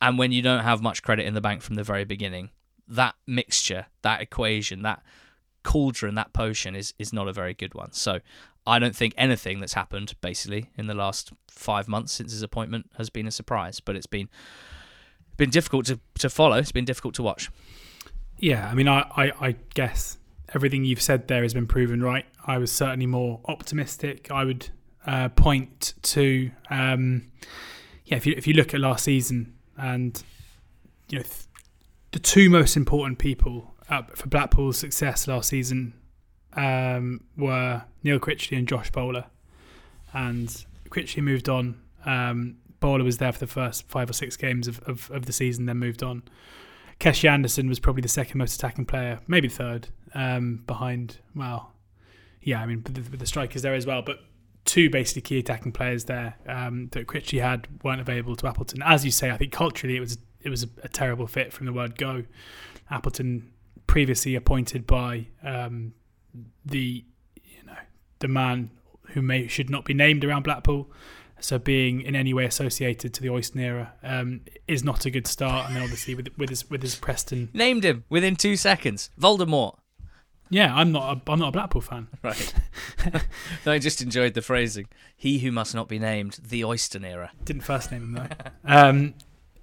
and 0.00 0.18
when 0.18 0.32
you 0.32 0.42
don't 0.42 0.64
have 0.64 0.82
much 0.82 1.02
credit 1.02 1.26
in 1.26 1.34
the 1.34 1.40
bank 1.40 1.62
from 1.62 1.76
the 1.76 1.82
very 1.82 2.04
beginning, 2.04 2.50
that 2.88 3.14
mixture, 3.26 3.86
that 4.02 4.20
equation, 4.20 4.82
that 4.82 5.02
cauldron, 5.62 6.14
that 6.14 6.32
potion 6.32 6.76
is 6.76 6.94
is 6.98 7.12
not 7.12 7.28
a 7.28 7.32
very 7.32 7.54
good 7.54 7.74
one. 7.74 7.92
So 7.92 8.20
I 8.66 8.78
don't 8.78 8.96
think 8.96 9.14
anything 9.16 9.60
that's 9.60 9.74
happened 9.74 10.14
basically 10.20 10.70
in 10.76 10.86
the 10.86 10.94
last 10.94 11.32
five 11.48 11.88
months 11.88 12.12
since 12.12 12.32
his 12.32 12.42
appointment 12.42 12.90
has 12.96 13.10
been 13.10 13.26
a 13.26 13.30
surprise, 13.30 13.80
but 13.80 13.96
it's 13.96 14.06
been 14.06 14.28
been 15.36 15.50
difficult 15.50 15.86
to, 15.86 15.98
to 16.18 16.30
follow. 16.30 16.56
It's 16.56 16.72
been 16.72 16.84
difficult 16.84 17.14
to 17.16 17.22
watch. 17.22 17.50
Yeah, 18.38 18.68
I 18.68 18.74
mean, 18.74 18.88
I, 18.88 19.00
I, 19.16 19.32
I 19.40 19.56
guess 19.74 20.18
everything 20.54 20.84
you've 20.84 21.02
said 21.02 21.28
there 21.28 21.42
has 21.42 21.54
been 21.54 21.66
proven 21.66 22.02
right. 22.02 22.26
I 22.46 22.58
was 22.58 22.70
certainly 22.70 23.06
more 23.06 23.40
optimistic. 23.46 24.30
I 24.30 24.44
would 24.44 24.68
uh, 25.06 25.28
point 25.30 25.94
to, 26.02 26.50
um, 26.70 27.30
yeah, 28.04 28.16
if 28.16 28.26
you 28.26 28.34
if 28.36 28.46
you 28.46 28.54
look 28.54 28.74
at 28.74 28.80
last 28.80 29.04
season 29.04 29.53
and 29.76 30.22
you 31.08 31.18
know 31.18 31.22
th- 31.22 31.46
the 32.12 32.18
two 32.18 32.48
most 32.48 32.76
important 32.76 33.18
people 33.18 33.74
uh, 33.88 34.02
for 34.14 34.28
Blackpool's 34.28 34.78
success 34.78 35.26
last 35.26 35.48
season 35.48 35.94
um, 36.54 37.24
were 37.36 37.82
Neil 38.02 38.18
Critchley 38.18 38.56
and 38.56 38.68
Josh 38.68 38.90
Bowler, 38.90 39.26
and 40.12 40.64
Critchley 40.90 41.22
moved 41.22 41.48
on. 41.48 41.80
Um, 42.04 42.56
Bowler 42.80 43.04
was 43.04 43.18
there 43.18 43.32
for 43.32 43.38
the 43.38 43.46
first 43.46 43.88
five 43.88 44.10
or 44.10 44.12
six 44.12 44.36
games 44.36 44.68
of, 44.68 44.78
of, 44.80 45.10
of 45.10 45.26
the 45.26 45.32
season, 45.32 45.66
then 45.66 45.78
moved 45.78 46.02
on. 46.02 46.22
Keshi 47.00 47.28
Anderson 47.28 47.68
was 47.68 47.80
probably 47.80 48.02
the 48.02 48.08
second 48.08 48.38
most 48.38 48.56
attacking 48.56 48.84
player, 48.84 49.20
maybe 49.26 49.48
third, 49.48 49.88
um, 50.14 50.62
behind, 50.66 51.18
well, 51.34 51.72
yeah, 52.42 52.60
I 52.60 52.66
mean, 52.66 52.82
the, 52.84 53.00
the, 53.00 53.26
strikers 53.26 53.62
there 53.62 53.74
as 53.74 53.86
well, 53.86 54.02
but 54.02 54.20
two 54.64 54.90
basically 54.90 55.22
key 55.22 55.38
attacking 55.38 55.72
players 55.72 56.04
there 56.04 56.36
um, 56.46 56.88
that 56.92 57.06
Critchley 57.06 57.40
had 57.40 57.68
weren't 57.82 58.00
available 58.00 58.36
to 58.36 58.46
Appleton. 58.46 58.82
As 58.82 59.04
you 59.04 59.10
say, 59.10 59.30
I 59.30 59.36
think 59.36 59.52
culturally 59.52 59.96
it 59.96 60.00
was 60.00 60.18
it 60.40 60.48
was 60.48 60.62
a, 60.62 60.68
a 60.82 60.88
terrible 60.88 61.26
fit 61.26 61.52
from 61.52 61.66
the 61.66 61.72
word 61.72 61.98
go. 61.98 62.24
Appleton 62.90 63.52
previously 63.86 64.34
appointed 64.34 64.86
by 64.86 65.26
um, 65.42 65.94
the 66.64 67.04
you 67.36 67.62
know 67.66 67.76
the 68.18 68.28
man 68.28 68.70
who 69.08 69.22
may 69.22 69.46
should 69.46 69.70
not 69.70 69.84
be 69.84 69.94
named 69.94 70.24
around 70.24 70.42
Blackpool. 70.42 70.90
So 71.40 71.58
being 71.58 72.00
in 72.00 72.16
any 72.16 72.32
way 72.32 72.46
associated 72.46 73.12
to 73.14 73.20
the 73.20 73.28
Oyston 73.28 73.60
era 73.60 73.92
um, 74.02 74.42
is 74.66 74.82
not 74.82 75.04
a 75.04 75.10
good 75.10 75.26
start. 75.26 75.66
And 75.66 75.76
then 75.76 75.82
obviously 75.82 76.14
with 76.14 76.28
with 76.38 76.48
his 76.48 76.70
with 76.70 76.80
his 76.80 76.94
Preston 76.94 77.50
named 77.52 77.84
him 77.84 78.04
within 78.08 78.36
two 78.36 78.56
seconds, 78.56 79.10
Voldemort. 79.20 79.76
Yeah, 80.54 80.72
I'm 80.72 80.92
not. 80.92 81.16
A, 81.16 81.32
I'm 81.32 81.40
not 81.40 81.48
a 81.48 81.52
Blackpool 81.52 81.80
fan. 81.80 82.06
Right. 82.22 82.54
no, 83.66 83.72
I 83.72 83.78
just 83.80 84.00
enjoyed 84.00 84.34
the 84.34 84.40
phrasing. 84.40 84.86
He 85.16 85.40
who 85.40 85.50
must 85.50 85.74
not 85.74 85.88
be 85.88 85.98
named, 85.98 86.38
the 86.46 86.62
Oyston 86.62 87.04
era. 87.04 87.32
Didn't 87.44 87.62
first 87.62 87.90
name 87.90 88.02
him 88.02 88.12
though. 88.12 88.28
um, 88.64 89.14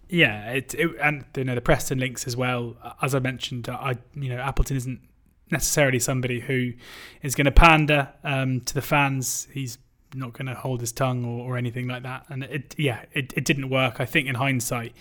yeah, 0.10 0.52
it, 0.52 0.76
it, 0.76 0.90
and 1.02 1.24
you 1.36 1.46
know 1.46 1.56
the 1.56 1.62
Preston 1.62 1.98
links 1.98 2.28
as 2.28 2.36
well. 2.36 2.76
As 3.02 3.16
I 3.16 3.20
mentioned, 3.20 3.70
I 3.70 3.96
you 4.14 4.30
know 4.30 4.38
Appleton 4.38 4.76
isn't 4.76 5.00
necessarily 5.50 5.98
somebody 5.98 6.42
who 6.42 6.74
is 7.22 7.36
going 7.36 7.46
to 7.46 7.52
pander 7.52 8.10
um, 8.26 8.60
to 8.62 8.74
the 8.74 8.82
fans. 8.82 9.48
He's 9.54 9.78
not 10.14 10.34
going 10.34 10.48
to 10.48 10.56
hold 10.56 10.82
his 10.82 10.92
tongue 10.92 11.24
or, 11.24 11.54
or, 11.54 11.58
anything 11.58 11.88
like 11.88 12.04
that. 12.04 12.26
And 12.28 12.44
it, 12.44 12.76
yeah, 12.78 13.06
it, 13.14 13.34
it 13.38 13.46
didn't 13.46 13.70
work. 13.70 14.02
I 14.02 14.06
think 14.06 14.28
in 14.28 14.36
hindsight, 14.36 14.94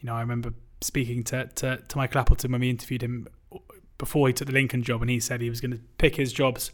you 0.00 0.06
know, 0.06 0.14
I 0.14 0.20
remember 0.20 0.54
speaking 0.80 1.22
to, 1.24 1.46
to, 1.46 1.76
to 1.76 1.96
Michael 1.96 2.20
Appleton 2.20 2.50
when 2.50 2.60
we 2.60 2.68
interviewed 2.68 3.02
him 3.02 3.28
before 4.00 4.26
he 4.26 4.32
took 4.32 4.48
the 4.48 4.52
Lincoln 4.52 4.82
job, 4.82 5.02
and 5.02 5.10
he 5.10 5.20
said 5.20 5.40
he 5.40 5.50
was 5.50 5.60
going 5.60 5.70
to 5.70 5.80
pick 5.98 6.16
his 6.16 6.32
jobs 6.32 6.72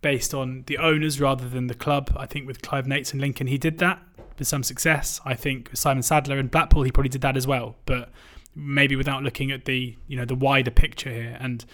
based 0.00 0.32
on 0.32 0.64
the 0.66 0.78
owners 0.78 1.20
rather 1.20 1.46
than 1.46 1.66
the 1.66 1.74
club. 1.74 2.14
I 2.16 2.24
think 2.24 2.46
with 2.46 2.62
Clive 2.62 2.86
Nates 2.86 3.12
and 3.12 3.20
Lincoln, 3.20 3.48
he 3.48 3.58
did 3.58 3.78
that 3.78 4.00
with 4.38 4.48
some 4.48 4.62
success. 4.62 5.20
I 5.26 5.34
think 5.34 5.70
with 5.70 5.78
Simon 5.78 6.02
Sadler 6.02 6.38
and 6.38 6.50
Blackpool, 6.50 6.84
he 6.84 6.90
probably 6.90 7.10
did 7.10 7.20
that 7.20 7.36
as 7.36 7.46
well, 7.46 7.76
but 7.84 8.10
maybe 8.54 8.96
without 8.96 9.22
looking 9.22 9.50
at 9.50 9.64
the 9.64 9.96
you 10.08 10.16
know 10.16 10.24
the 10.24 10.34
wider 10.34 10.70
picture 10.70 11.10
here. 11.10 11.36
And 11.38 11.64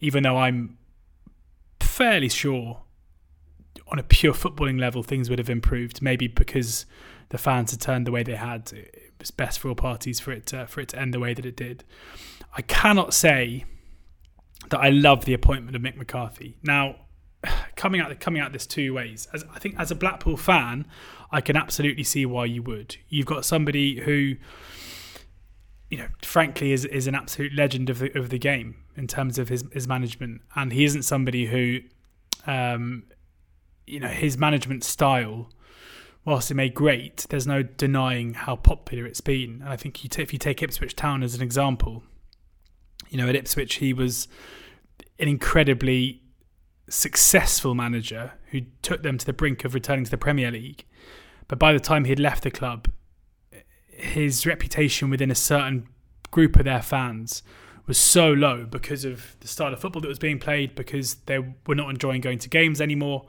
even 0.00 0.22
though 0.22 0.38
I'm 0.38 0.78
fairly 1.80 2.28
sure 2.28 2.80
on 3.88 3.98
a 3.98 4.02
pure 4.02 4.32
footballing 4.32 4.78
level 4.78 5.02
things 5.02 5.28
would 5.28 5.38
have 5.38 5.50
improved, 5.50 6.00
maybe 6.00 6.28
because 6.28 6.86
the 7.30 7.38
fans 7.38 7.72
had 7.72 7.80
turned 7.80 8.06
the 8.06 8.12
way 8.12 8.22
they 8.22 8.36
had, 8.36 8.72
it 8.72 9.12
was 9.18 9.30
best 9.30 9.58
for 9.58 9.68
all 9.68 9.74
parties 9.74 10.20
for 10.20 10.32
it 10.32 10.46
to, 10.46 10.66
for 10.66 10.80
it 10.80 10.88
to 10.88 10.98
end 10.98 11.12
the 11.12 11.20
way 11.20 11.34
that 11.34 11.44
it 11.44 11.56
did. 11.56 11.84
I 12.56 12.62
cannot 12.62 13.12
say 13.12 13.64
that 14.70 14.80
I 14.80 14.88
love 14.88 15.24
the 15.24 15.34
appointment 15.34 15.76
of 15.76 15.82
Mick 15.82 15.96
McCarthy. 15.96 16.56
Now, 16.62 16.96
coming 17.76 18.00
out 18.00 18.18
coming 18.20 18.40
out 18.42 18.52
this 18.52 18.66
two 18.66 18.94
ways. 18.94 19.28
As 19.32 19.44
I 19.54 19.58
think 19.58 19.76
as 19.78 19.90
a 19.90 19.94
Blackpool 19.94 20.36
fan, 20.36 20.86
I 21.30 21.40
can 21.40 21.56
absolutely 21.56 22.04
see 22.04 22.26
why 22.26 22.46
you 22.46 22.62
would. 22.62 22.96
You've 23.08 23.26
got 23.26 23.44
somebody 23.44 24.00
who 24.00 24.36
you 25.90 25.98
know, 25.98 26.06
frankly, 26.22 26.72
is 26.72 26.84
is 26.84 27.06
an 27.06 27.14
absolute 27.14 27.52
legend 27.54 27.90
of 27.90 27.98
the 27.98 28.16
of 28.16 28.30
the 28.30 28.38
game 28.38 28.76
in 28.96 29.08
terms 29.08 29.38
of 29.38 29.48
his 29.48 29.64
his 29.72 29.88
management, 29.88 30.40
and 30.54 30.72
he 30.72 30.84
isn't 30.84 31.02
somebody 31.02 31.46
who, 31.46 31.80
um, 32.46 33.04
you 33.86 33.98
know, 33.98 34.08
his 34.08 34.38
management 34.38 34.84
style, 34.84 35.50
whilst 36.24 36.50
it 36.50 36.54
made 36.54 36.74
great, 36.74 37.26
there's 37.28 37.46
no 37.46 37.64
denying 37.64 38.34
how 38.34 38.54
popular 38.54 39.04
it's 39.04 39.20
been. 39.20 39.60
And 39.62 39.68
I 39.68 39.76
think 39.76 40.04
you 40.04 40.08
t- 40.08 40.22
if 40.22 40.32
you 40.32 40.38
take 40.38 40.62
Ipswich 40.62 40.94
Town 40.94 41.24
as 41.24 41.34
an 41.34 41.42
example, 41.42 42.04
you 43.08 43.18
know, 43.18 43.28
at 43.28 43.34
Ipswich 43.34 43.74
he 43.76 43.92
was 43.92 44.28
an 45.18 45.28
incredibly 45.28 46.22
successful 46.88 47.74
manager 47.74 48.32
who 48.50 48.62
took 48.82 49.02
them 49.02 49.18
to 49.18 49.26
the 49.26 49.32
brink 49.32 49.64
of 49.64 49.74
returning 49.74 50.04
to 50.04 50.10
the 50.10 50.18
Premier 50.18 50.50
League. 50.50 50.84
But 51.48 51.58
by 51.58 51.72
the 51.72 51.80
time 51.80 52.04
he'd 52.04 52.20
left 52.20 52.42
the 52.42 52.50
club, 52.50 52.88
his 53.88 54.46
reputation 54.46 55.10
within 55.10 55.30
a 55.30 55.34
certain 55.34 55.88
group 56.30 56.56
of 56.56 56.64
their 56.64 56.82
fans 56.82 57.42
was 57.86 57.98
so 57.98 58.32
low 58.32 58.64
because 58.64 59.04
of 59.04 59.36
the 59.40 59.48
style 59.48 59.72
of 59.72 59.80
football 59.80 60.00
that 60.02 60.08
was 60.08 60.18
being 60.18 60.38
played, 60.38 60.74
because 60.74 61.14
they 61.26 61.38
were 61.66 61.74
not 61.74 61.90
enjoying 61.90 62.20
going 62.20 62.38
to 62.38 62.48
games 62.48 62.80
anymore. 62.80 63.26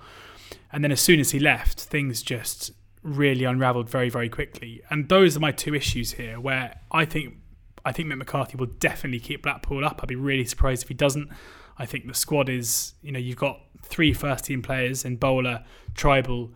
And 0.72 0.84
then 0.84 0.92
as 0.92 1.02
soon 1.02 1.20
as 1.20 1.32
he 1.32 1.40
left, 1.40 1.80
things 1.80 2.22
just 2.22 2.72
really 3.04 3.44
unraveled 3.44 3.90
very, 3.90 4.10
very 4.10 4.30
quickly. 4.30 4.82
And 4.90 5.10
those 5.10 5.36
are 5.36 5.40
my 5.40 5.52
two 5.52 5.74
issues 5.74 6.14
here, 6.14 6.40
where 6.40 6.80
I 6.92 7.06
think 7.06 7.36
I 7.84 7.92
think 7.92 8.10
Mick 8.10 8.18
McCarthy 8.18 8.58
will 8.58 8.68
definitely 8.68 9.20
keep 9.20 9.44
Blackpool 9.44 9.84
up. 9.84 10.00
I'd 10.02 10.10
be 10.10 10.16
really 10.16 10.46
surprised 10.46 10.84
if 10.84 10.88
he 10.88 10.94
doesn't. 10.94 11.30
I 11.78 11.86
think 11.86 12.08
the 12.08 12.14
squad 12.14 12.50
is, 12.50 12.94
you 13.02 13.12
know, 13.12 13.20
you've 13.20 13.38
got 13.38 13.62
three 13.82 14.14
first 14.14 14.46
team 14.46 14.62
players 14.62 15.06
in 15.06 15.18
Bowler, 15.18 15.64
Trybull, 15.96 16.52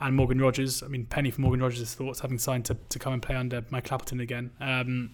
and 0.00 0.16
Morgan 0.16 0.40
Rogers. 0.40 0.82
I 0.82 0.88
mean, 0.88 1.06
Penny 1.06 1.30
for 1.30 1.40
Morgan 1.42 1.62
Rogers' 1.62 1.94
thoughts, 1.94 2.20
having 2.20 2.38
signed 2.38 2.64
to, 2.66 2.76
to 2.88 2.98
come 2.98 3.12
and 3.12 3.22
play 3.22 3.36
under 3.36 3.64
Mike 3.70 3.88
Clapperton 3.88 4.20
again. 4.20 4.50
Um, 4.60 5.10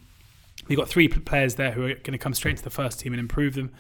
we've 0.69 0.79
got 0.79 0.89
three 0.89 1.09
players 1.09 1.57
there 1.57 1.73
who 1.73 1.85
are 1.85 1.95
going 1.95 2.13
to 2.13 2.19
come 2.19 2.35
straight 2.35 2.57
to 2.57 2.65
the 2.65 2.71
first 2.71 3.01
team 3.01 3.13
and 3.13 3.21
improve 3.21 3.55
them. 3.55 3.73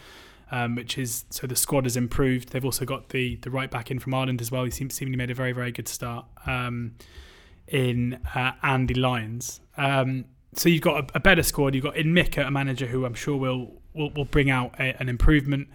Um, 0.49 0.77
which 0.77 0.97
is 0.97 1.25
so 1.31 1.49
the 1.49 1.57
squad 1.57 1.87
has 1.87 1.97
improved. 1.97 2.51
They've 2.51 2.65
also 2.65 2.85
got 2.85 3.09
the 3.09 3.35
the 3.35 3.51
right 3.51 3.69
back 3.69 3.91
in 3.91 3.99
from 3.99 4.15
Ireland 4.15 4.41
as 4.41 4.53
well. 4.53 4.63
He 4.63 4.71
seems 4.71 4.95
seemingly 4.95 5.17
made 5.17 5.29
a 5.29 5.35
very 5.35 5.51
very 5.51 5.73
good 5.73 5.89
start 5.89 6.25
um, 6.47 6.95
in 7.67 8.21
uh, 8.33 8.53
Andy 8.63 8.95
Lyons. 8.95 9.61
Um, 9.77 10.27
so 10.55 10.69
you've 10.69 10.83
got 10.83 11.11
a, 11.11 11.17
a, 11.17 11.21
better 11.21 11.43
squad. 11.43 11.75
You've 11.75 11.83
got 11.83 11.97
in 11.97 12.15
Mika, 12.15 12.47
a 12.47 12.51
manager 12.53 12.87
who 12.87 13.05
I'm 13.05 13.15
sure 13.15 13.37
will 13.37 13.83
will, 13.97 14.11
will 14.11 14.25
bring 14.25 14.51
out 14.51 14.75
a, 14.79 15.01
an 15.01 15.09
improvement. 15.09 15.69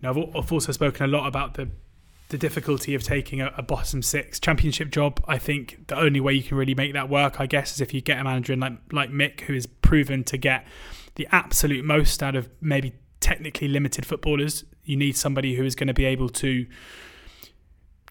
You 0.00 0.02
know, 0.02 0.10
I've, 0.10 0.36
I've, 0.36 0.52
also 0.52 0.72
spoken 0.72 1.04
a 1.04 1.08
lot 1.08 1.26
about 1.26 1.54
the 1.54 1.68
the 2.30 2.38
difficulty 2.38 2.94
of 2.94 3.02
taking 3.02 3.40
a, 3.40 3.52
a, 3.56 3.62
bottom 3.62 4.02
six 4.02 4.40
championship 4.40 4.90
job. 4.90 5.22
I 5.28 5.38
think 5.38 5.86
the 5.88 5.98
only 5.98 6.20
way 6.20 6.32
you 6.32 6.42
can 6.42 6.56
really 6.56 6.74
make 6.74 6.94
that 6.94 7.08
work, 7.08 7.38
I 7.38 7.46
guess, 7.46 7.74
is 7.74 7.80
if 7.80 7.92
you 7.92 8.00
get 8.00 8.18
a 8.18 8.24
manager 8.24 8.56
like 8.56 8.72
like 8.92 9.10
Mick, 9.10 9.42
who 9.42 9.54
is 9.54 9.66
proven 9.66 10.24
to 10.24 10.36
get 10.36 10.66
the 11.16 11.28
absolute 11.30 11.84
most 11.84 12.22
out 12.22 12.34
of 12.34 12.48
maybe 12.60 12.94
technically 13.20 13.68
limited 13.68 14.04
footballers. 14.04 14.64
You 14.84 14.96
need 14.96 15.16
somebody 15.16 15.54
who 15.54 15.64
is 15.64 15.74
going 15.74 15.88
to 15.88 15.94
be 15.94 16.04
able 16.04 16.28
to 16.30 16.66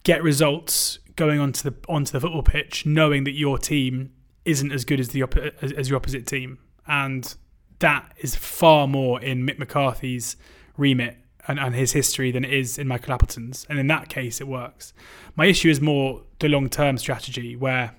get 0.04 0.24
results 0.24 0.99
going 1.16 1.39
onto 1.39 1.70
the 1.70 1.76
onto 1.88 2.12
the 2.12 2.20
football 2.20 2.43
pitch, 2.43 2.86
knowing 2.86 3.24
that 3.26 3.34
your 3.34 3.58
team 3.58 4.12
isn't 4.45 4.72
as 4.72 4.86
good 4.86 4.99
as 4.99 5.10
the 5.10 5.24
as 5.62 5.89
your 5.89 5.97
opposite 5.97 6.26
team, 6.26 6.60
and 6.88 7.36
that 7.84 8.13
is 8.17 8.34
far 8.34 8.88
more 8.88 9.21
in 9.21 9.45
Mick 9.45 9.59
McCarthy's 9.59 10.38
remit 10.77 11.17
and, 11.49 11.59
and 11.59 11.75
his 11.75 11.91
history 11.91 12.31
than 12.31 12.45
it 12.45 12.53
is 12.53 12.77
in 12.77 12.88
Michael 12.88 13.13
Appleton's. 13.13 13.67
And 13.69 13.77
in 13.77 13.88
that 13.88 14.07
case, 14.07 14.39
it 14.39 14.47
works. 14.47 14.93
My 15.36 15.47
issue 15.47 15.69
is 15.69 15.81
more 15.81 16.21
the 16.39 16.47
long 16.47 16.69
term 16.69 16.97
strategy, 16.97 17.57
where 17.57 17.93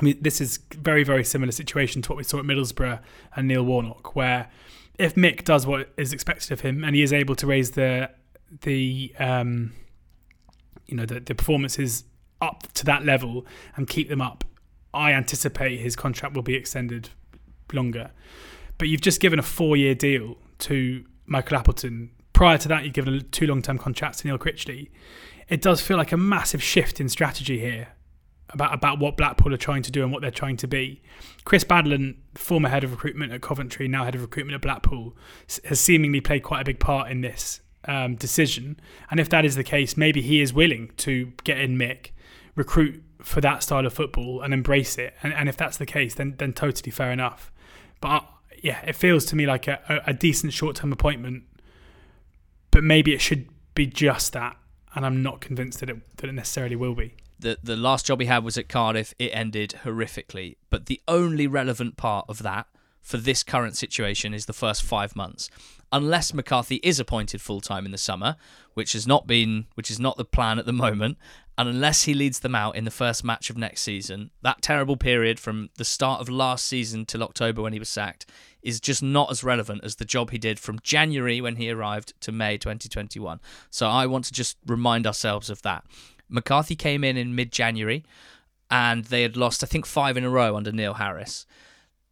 I 0.00 0.02
mean, 0.02 0.16
this 0.22 0.40
is 0.40 0.60
very, 0.72 1.04
very 1.04 1.24
similar 1.24 1.52
situation 1.52 2.00
to 2.02 2.08
what 2.10 2.16
we 2.16 2.24
saw 2.24 2.38
at 2.38 2.46
Middlesbrough 2.46 3.00
and 3.36 3.46
Neil 3.46 3.62
Warnock, 3.62 4.16
where 4.16 4.48
if 4.98 5.14
Mick 5.14 5.44
does 5.44 5.66
what 5.66 5.90
is 5.98 6.14
expected 6.14 6.52
of 6.52 6.60
him 6.60 6.82
and 6.82 6.96
he 6.96 7.02
is 7.02 7.12
able 7.12 7.34
to 7.36 7.46
raise 7.46 7.72
the 7.72 8.10
the 8.62 9.14
um, 9.18 9.72
you 10.86 10.96
know 10.96 11.04
the, 11.04 11.20
the 11.20 11.34
performances 11.34 12.04
up 12.40 12.72
to 12.74 12.84
that 12.86 13.04
level 13.04 13.44
and 13.76 13.88
keep 13.88 14.08
them 14.08 14.20
up 14.22 14.44
I 14.94 15.12
anticipate 15.12 15.80
his 15.80 15.96
contract 15.96 16.34
will 16.34 16.42
be 16.42 16.54
extended 16.54 17.10
longer. 17.72 18.10
But 18.78 18.88
you've 18.88 19.00
just 19.00 19.20
given 19.20 19.38
a 19.38 19.42
four 19.42 19.76
year 19.76 19.94
deal 19.94 20.36
to 20.60 21.04
Michael 21.26 21.56
Appleton. 21.56 22.10
Prior 22.32 22.58
to 22.58 22.68
that, 22.68 22.84
you've 22.84 22.94
given 22.94 23.26
two 23.30 23.46
long 23.46 23.62
term 23.62 23.78
contracts 23.78 24.20
to 24.20 24.28
Neil 24.28 24.38
Critchley. 24.38 24.90
It 25.48 25.62
does 25.62 25.80
feel 25.80 25.96
like 25.96 26.12
a 26.12 26.16
massive 26.16 26.62
shift 26.62 27.00
in 27.00 27.08
strategy 27.08 27.58
here 27.58 27.88
about 28.50 28.74
about 28.74 28.98
what 28.98 29.16
Blackpool 29.16 29.52
are 29.54 29.58
trying 29.58 29.82
to 29.82 29.90
do 29.90 30.02
and 30.02 30.12
what 30.12 30.22
they're 30.22 30.30
trying 30.30 30.56
to 30.58 30.68
be. 30.68 31.02
Chris 31.44 31.64
Badlan, 31.64 32.16
former 32.34 32.68
head 32.68 32.84
of 32.84 32.92
recruitment 32.92 33.32
at 33.32 33.42
Coventry, 33.42 33.88
now 33.88 34.04
head 34.04 34.14
of 34.14 34.22
recruitment 34.22 34.54
at 34.54 34.62
Blackpool, 34.62 35.16
has 35.64 35.80
seemingly 35.80 36.20
played 36.20 36.42
quite 36.42 36.60
a 36.60 36.64
big 36.64 36.80
part 36.80 37.10
in 37.10 37.20
this 37.20 37.60
um, 37.86 38.16
decision. 38.16 38.78
And 39.10 39.20
if 39.20 39.28
that 39.30 39.44
is 39.44 39.56
the 39.56 39.64
case, 39.64 39.96
maybe 39.96 40.22
he 40.22 40.40
is 40.40 40.52
willing 40.52 40.90
to 40.98 41.32
get 41.44 41.58
in 41.58 41.76
Mick, 41.76 42.10
recruit 42.54 43.02
for 43.22 43.40
that 43.40 43.62
style 43.62 43.86
of 43.86 43.92
football, 43.92 44.42
and 44.42 44.52
embrace 44.52 44.98
it. 44.98 45.14
And, 45.22 45.32
and 45.32 45.48
if 45.48 45.56
that's 45.56 45.76
the 45.76 45.86
case, 45.86 46.14
then 46.14 46.34
then 46.38 46.52
totally 46.52 46.90
fair 46.90 47.12
enough. 47.12 47.52
But 48.00 48.28
yeah, 48.62 48.80
it 48.86 48.94
feels 48.94 49.24
to 49.26 49.36
me 49.36 49.46
like 49.46 49.68
a, 49.68 50.02
a, 50.06 50.12
decent 50.12 50.52
short 50.52 50.76
term 50.76 50.92
appointment, 50.92 51.44
but 52.70 52.82
maybe 52.82 53.12
it 53.12 53.20
should 53.20 53.48
be 53.74 53.86
just 53.86 54.32
that. 54.32 54.56
And 54.94 55.04
I'm 55.04 55.22
not 55.22 55.40
convinced 55.40 55.80
that 55.80 55.90
it 55.90 56.16
that 56.16 56.28
it 56.28 56.32
necessarily 56.32 56.76
will 56.76 56.94
be 56.94 57.14
the 57.38 57.58
the 57.62 57.76
last 57.76 58.06
job 58.06 58.20
he 58.20 58.26
had 58.26 58.44
was 58.44 58.56
at 58.56 58.68
Cardiff. 58.68 59.14
It 59.18 59.30
ended 59.32 59.76
horrifically. 59.84 60.56
But 60.70 60.86
the 60.86 61.00
only 61.06 61.46
relevant 61.46 61.96
part 61.96 62.26
of 62.28 62.42
that 62.42 62.66
for 63.06 63.18
this 63.18 63.44
current 63.44 63.76
situation 63.76 64.34
is 64.34 64.46
the 64.46 64.52
first 64.52 64.82
five 64.82 65.14
months. 65.14 65.48
Unless 65.92 66.34
McCarthy 66.34 66.80
is 66.82 66.98
appointed 66.98 67.40
full 67.40 67.60
time 67.60 67.86
in 67.86 67.92
the 67.92 67.98
summer, 67.98 68.34
which 68.74 68.94
has 68.94 69.06
not 69.06 69.28
been, 69.28 69.66
which 69.74 69.92
is 69.92 70.00
not 70.00 70.16
the 70.16 70.24
plan 70.24 70.58
at 70.58 70.66
the 70.66 70.72
moment, 70.72 71.16
and 71.56 71.68
unless 71.68 72.02
he 72.02 72.14
leads 72.14 72.40
them 72.40 72.56
out 72.56 72.74
in 72.74 72.84
the 72.84 72.90
first 72.90 73.22
match 73.22 73.48
of 73.48 73.56
next 73.56 73.82
season, 73.82 74.32
that 74.42 74.60
terrible 74.60 74.96
period 74.96 75.38
from 75.38 75.70
the 75.76 75.84
start 75.84 76.20
of 76.20 76.28
last 76.28 76.66
season 76.66 77.06
till 77.06 77.22
October 77.22 77.62
when 77.62 77.72
he 77.72 77.78
was 77.78 77.88
sacked 77.88 78.26
is 78.60 78.80
just 78.80 79.04
not 79.04 79.30
as 79.30 79.44
relevant 79.44 79.84
as 79.84 79.94
the 79.94 80.04
job 80.04 80.32
he 80.32 80.38
did 80.38 80.58
from 80.58 80.80
January 80.82 81.40
when 81.40 81.54
he 81.54 81.70
arrived 81.70 82.12
to 82.22 82.32
May 82.32 82.58
2021. 82.58 83.40
So 83.70 83.86
I 83.86 84.06
want 84.06 84.24
to 84.24 84.32
just 84.32 84.56
remind 84.66 85.06
ourselves 85.06 85.48
of 85.48 85.62
that. 85.62 85.84
McCarthy 86.28 86.74
came 86.74 87.04
in 87.04 87.16
in 87.16 87.36
mid 87.36 87.52
January 87.52 88.04
and 88.68 89.04
they 89.04 89.22
had 89.22 89.36
lost, 89.36 89.62
I 89.62 89.68
think, 89.68 89.86
five 89.86 90.16
in 90.16 90.24
a 90.24 90.30
row 90.30 90.56
under 90.56 90.72
Neil 90.72 90.94
Harris. 90.94 91.46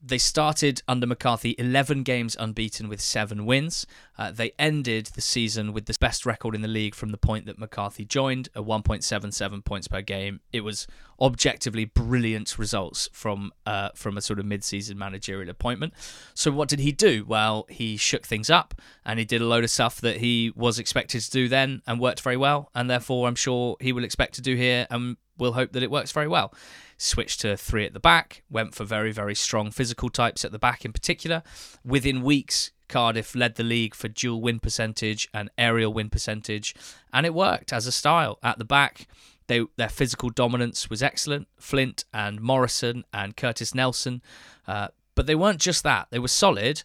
They 0.07 0.19
started 0.19 0.83
under 0.87 1.07
McCarthy 1.07 1.55
11 1.57 2.03
games 2.03 2.37
unbeaten 2.39 2.91
with 2.91 3.01
seven 3.01 3.47
wins. 3.47 3.87
Uh, 4.19 4.31
they 4.31 4.53
ended 4.59 5.07
the 5.07 5.23
season 5.23 5.73
with 5.73 5.87
the 5.87 5.97
best 5.99 6.27
record 6.27 6.55
in 6.55 6.61
the 6.61 6.69
league 6.69 6.95
from 6.95 7.11
the 7.11 7.17
point 7.17 7.47
that 7.47 7.59
McCarthy 7.59 8.05
joined, 8.05 8.51
at 8.55 8.65
1.77 8.65 9.65
points 9.65 9.89
per 9.89 10.03
game. 10.03 10.41
It 10.53 10.61
was 10.61 10.87
objectively 11.19 11.87
brilliant 11.87 12.59
results 12.59 13.09
from 13.15 13.53
uh, 13.65 13.91
from 13.95 14.19
a 14.19 14.21
sort 14.21 14.39
of 14.39 14.45
mid-season 14.45 14.99
managerial 14.99 15.49
appointment. 15.49 15.95
So 16.35 16.51
what 16.51 16.69
did 16.69 16.81
he 16.81 16.93
do? 16.93 17.25
Well, 17.27 17.65
he 17.71 17.97
shook 17.97 18.27
things 18.27 18.51
up 18.51 18.75
and 19.07 19.19
he 19.19 19.25
did 19.25 19.41
a 19.41 19.47
load 19.47 19.65
of 19.65 19.71
stuff 19.71 20.03
that 20.03 20.19
he 20.19 20.53
was 20.55 20.79
expected 20.79 21.23
to 21.23 21.31
do 21.31 21.49
then 21.49 21.81
and 21.87 21.99
worked 21.99 22.21
very 22.21 22.37
well. 22.37 22.71
And 22.75 22.91
therefore, 22.91 23.27
I'm 23.27 23.37
sure 23.37 23.79
he 23.81 23.93
will 23.95 24.05
expect 24.05 24.35
to 24.35 24.43
do 24.43 24.55
here 24.55 24.87
and 24.91 25.17
we'll 25.39 25.53
hope 25.53 25.73
that 25.73 25.83
it 25.83 25.91
works 25.91 26.13
very 26.13 26.29
well 26.29 26.53
switched 26.97 27.41
to 27.41 27.57
three 27.57 27.85
at 27.85 27.93
the 27.93 28.01
back, 28.01 28.43
went 28.51 28.75
for 28.75 28.85
very, 28.85 29.13
very 29.13 29.35
strong 29.35 29.71
physical 29.71 30.09
types 30.09 30.45
at 30.45 30.53
the 30.53 30.59
back 30.59 30.85
in 30.85 30.93
particular. 30.93 31.43
Within 31.85 32.23
weeks, 32.23 32.73
Cardiff 32.89 33.35
led 33.35 33.57
the 33.57 33.63
league 33.65 33.95
for 33.95 34.09
duel 34.09 34.41
win 34.41 34.61
percentage 34.61 35.29
and 35.33 35.51
aerial 35.57 35.93
win 35.93 36.11
percentage, 36.11 36.75
and 37.13 37.27
it 37.27 37.35
worked 37.35 37.73
as 37.73 37.87
a 37.87 37.93
style. 37.93 38.39
At 38.43 38.59
the 38.59 38.65
back, 38.65 39.07
they, 39.47 39.65
their 39.77 39.89
physical 39.89 40.31
dominance 40.31 40.89
was 40.89 41.03
excellent. 41.03 41.49
Flint 41.59 42.05
and 42.13 42.41
Morrison 42.41 43.05
and 43.13 43.37
Curtis 43.37 43.75
Nelson. 43.75 44.23
Uh, 44.67 44.89
but 45.15 45.27
they 45.27 45.35
weren't 45.35 45.61
just 45.61 45.83
that, 45.85 46.09
they 46.11 46.19
were 46.19 46.29
solid, 46.29 46.83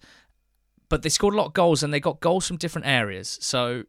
but 0.89 1.01
they 1.01 1.09
scored 1.09 1.33
a 1.33 1.37
lot 1.37 1.47
of 1.47 1.53
goals 1.53 1.83
and 1.83 1.93
they 1.93 1.99
got 1.99 2.19
goals 2.19 2.47
from 2.47 2.57
different 2.57 2.87
areas. 2.87 3.37
So 3.41 3.83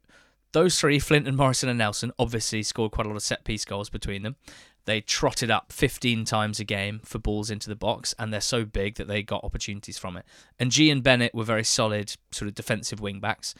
those 0.52 0.78
three, 0.80 0.98
Flint 0.98 1.28
and 1.28 1.36
Morrison 1.36 1.68
and 1.68 1.78
Nelson, 1.78 2.12
obviously 2.18 2.62
scored 2.62 2.92
quite 2.92 3.06
a 3.06 3.10
lot 3.10 3.16
of 3.16 3.22
set 3.22 3.44
piece 3.44 3.64
goals 3.64 3.90
between 3.90 4.22
them. 4.22 4.36
They 4.84 5.00
trotted 5.00 5.50
up 5.50 5.72
15 5.72 6.24
times 6.24 6.60
a 6.60 6.64
game 6.64 7.00
for 7.04 7.18
balls 7.18 7.50
into 7.50 7.68
the 7.68 7.76
box, 7.76 8.14
and 8.18 8.32
they're 8.32 8.40
so 8.40 8.64
big 8.64 8.96
that 8.96 9.08
they 9.08 9.22
got 9.22 9.44
opportunities 9.44 9.98
from 9.98 10.16
it. 10.16 10.24
And 10.58 10.76
Ng 10.76 10.90
and 10.90 11.02
Bennett 11.02 11.34
were 11.34 11.44
very 11.44 11.64
solid, 11.64 12.16
sort 12.30 12.48
of 12.48 12.54
defensive 12.54 13.00
wing 13.00 13.20
backs. 13.20 13.54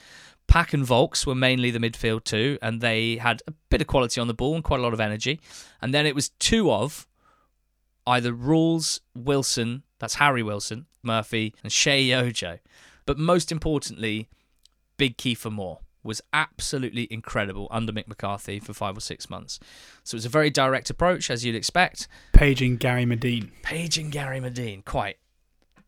Pack 0.47 0.73
and 0.73 0.85
Vaulks 0.85 1.27
were 1.27 1.35
mainly 1.35 1.71
the 1.71 1.79
midfield 1.79 2.25
too, 2.25 2.59
and 2.61 2.81
they 2.81 3.17
had 3.17 3.43
a 3.47 3.53
bit 3.69 3.81
of 3.81 3.87
quality 3.87 4.21
on 4.21 4.27
the 4.27 4.35
ball 4.35 4.55
and 4.55 4.65
quite 4.65 4.81
a 4.81 4.83
lot 4.83 4.93
of 4.93 5.01
energy. 5.01 5.41
And 5.81 5.95
then 5.95 6.07
it 6.07 6.15
was 6.15 6.31
two 6.41 6.71
of 6.71 7.07
either 8.07 8.33
Ralls 8.33 9.01
Wilson, 9.15 9.85
that's 9.99 10.15
Harry 10.15 10.43
Wilson, 10.43 10.87
Murphy, 11.03 11.55
and 11.63 11.71
Sheyi 11.71 12.17
Ojo. 12.17 12.59
But 13.07 13.19
most 13.19 13.53
importantly, 13.53 14.29
Big 14.97 15.17
Kieffer 15.17 15.53
Moore 15.53 15.81
was 16.03 16.23
absolutely 16.33 17.07
incredible 17.11 17.69
under 17.71 17.93
Mick 17.93 18.09
McCarthy 18.09 18.59
for 18.59 18.73
five 18.73 18.97
or 18.97 19.01
six 19.01 19.29
months. 19.29 19.59
So 20.03 20.15
it 20.15 20.19
was 20.19 20.27
a 20.27 20.31
very 20.31 20.51
direct 20.51 20.91
approach, 20.91 21.31
as 21.31 21.45
you'd 21.45 21.55
expect. 21.55 22.09
Paging 22.33 22.77
Gary 22.77 23.05
Madine. 23.05 23.51
Paging 23.63 24.11
Gary 24.11 24.41
Madine, 24.41 24.85
quite. 24.85 25.19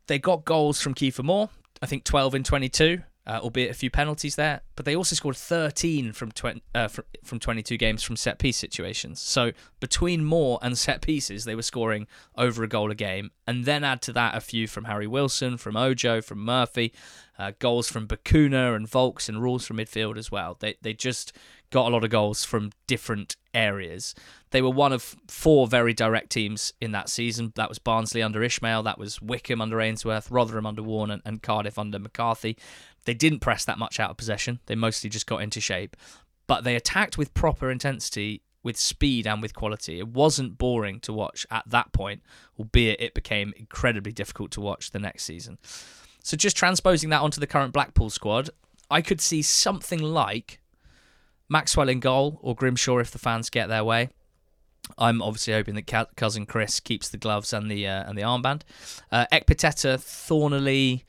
They 0.06 0.18
got 0.18 0.44
goals 0.44 0.80
from 0.80 0.94
Kieffer 0.94 1.24
Moore, 1.24 1.48
I 1.80 1.86
think 1.86 2.04
12 2.04 2.34
in 2.34 2.44
22 2.44 3.02
uh, 3.26 3.40
albeit 3.42 3.70
a 3.70 3.74
few 3.74 3.90
penalties 3.90 4.36
there. 4.36 4.62
But 4.74 4.84
they 4.84 4.96
also 4.96 5.14
scored 5.14 5.36
13 5.36 6.12
from, 6.12 6.32
tw- 6.32 6.62
uh, 6.74 6.88
from, 6.88 7.04
from 7.22 7.38
22 7.38 7.76
games 7.76 8.02
from 8.02 8.16
set 8.16 8.38
piece 8.38 8.56
situations. 8.56 9.20
So 9.20 9.52
between 9.80 10.24
Moore 10.24 10.58
and 10.62 10.76
set 10.76 11.02
pieces, 11.02 11.44
they 11.44 11.54
were 11.54 11.62
scoring 11.62 12.06
over 12.36 12.64
a 12.64 12.68
goal 12.68 12.90
a 12.90 12.94
game. 12.94 13.30
And 13.46 13.64
then 13.64 13.84
add 13.84 14.02
to 14.02 14.12
that 14.14 14.36
a 14.36 14.40
few 14.40 14.66
from 14.66 14.84
Harry 14.84 15.06
Wilson, 15.06 15.56
from 15.56 15.76
Ojo, 15.76 16.20
from 16.20 16.38
Murphy, 16.40 16.92
uh, 17.38 17.52
goals 17.58 17.88
from 17.88 18.06
Bacuna 18.06 18.74
and 18.76 18.88
Vaulks 18.88 19.28
and 19.28 19.42
Ralls 19.42 19.66
from 19.66 19.78
midfield 19.78 20.16
as 20.16 20.30
well. 20.30 20.56
They, 20.60 20.76
they 20.82 20.92
just 20.92 21.32
got 21.70 21.88
a 21.88 21.90
lot 21.90 22.04
of 22.04 22.10
goals 22.10 22.44
from 22.44 22.70
different 22.86 23.36
areas. 23.54 24.14
They 24.50 24.60
were 24.60 24.70
one 24.70 24.92
of 24.92 25.16
four 25.26 25.66
very 25.66 25.94
direct 25.94 26.30
teams 26.30 26.74
in 26.80 26.92
that 26.92 27.08
season. 27.08 27.52
That 27.56 27.70
was 27.70 27.78
Barnsley 27.78 28.22
under 28.22 28.40
Ismaël, 28.40 28.84
that 28.84 28.98
was 28.98 29.20
Wycombe 29.22 29.62
under 29.62 29.80
Ainsworth, 29.80 30.30
Rotherham 30.30 30.66
under 30.66 30.82
Warne, 30.82 31.10
and, 31.10 31.22
and 31.24 31.42
Cardiff 31.42 31.78
under 31.78 31.98
McCarthy. 31.98 32.56
They 33.04 33.14
didn't 33.14 33.40
press 33.40 33.64
that 33.64 33.78
much 33.78 33.98
out 33.98 34.10
of 34.10 34.16
possession. 34.16 34.60
They 34.66 34.74
mostly 34.74 35.10
just 35.10 35.26
got 35.26 35.42
into 35.42 35.60
shape. 35.60 35.96
But 36.46 36.64
they 36.64 36.76
attacked 36.76 37.18
with 37.18 37.34
proper 37.34 37.70
intensity, 37.70 38.42
with 38.62 38.76
speed, 38.76 39.26
and 39.26 39.42
with 39.42 39.54
quality. 39.54 39.98
It 39.98 40.08
wasn't 40.08 40.58
boring 40.58 41.00
to 41.00 41.12
watch 41.12 41.46
at 41.50 41.64
that 41.68 41.92
point, 41.92 42.22
albeit 42.58 43.00
it 43.00 43.14
became 43.14 43.52
incredibly 43.56 44.12
difficult 44.12 44.50
to 44.52 44.60
watch 44.60 44.90
the 44.90 44.98
next 44.98 45.24
season. 45.24 45.58
So 46.22 46.36
just 46.36 46.56
transposing 46.56 47.10
that 47.10 47.20
onto 47.20 47.40
the 47.40 47.46
current 47.46 47.72
Blackpool 47.72 48.10
squad, 48.10 48.50
I 48.90 49.00
could 49.02 49.20
see 49.20 49.42
something 49.42 50.00
like 50.00 50.60
Maxwell 51.48 51.88
in 51.88 52.00
goal 52.00 52.38
or 52.42 52.54
Grimshaw 52.54 52.98
if 52.98 53.10
the 53.10 53.18
fans 53.18 53.50
get 53.50 53.68
their 53.68 53.84
way. 53.84 54.10
I'm 54.98 55.22
obviously 55.22 55.54
hoping 55.54 55.74
that 55.74 56.16
cousin 56.16 56.46
Chris 56.46 56.80
keeps 56.80 57.08
the 57.08 57.16
gloves 57.16 57.52
and 57.52 57.70
the 57.70 57.86
uh, 57.86 58.04
and 58.04 58.18
the 58.18 58.22
armband. 58.22 58.62
Uh, 59.10 59.26
Ekpiteta, 59.32 59.98
Thorniley, 59.98 61.04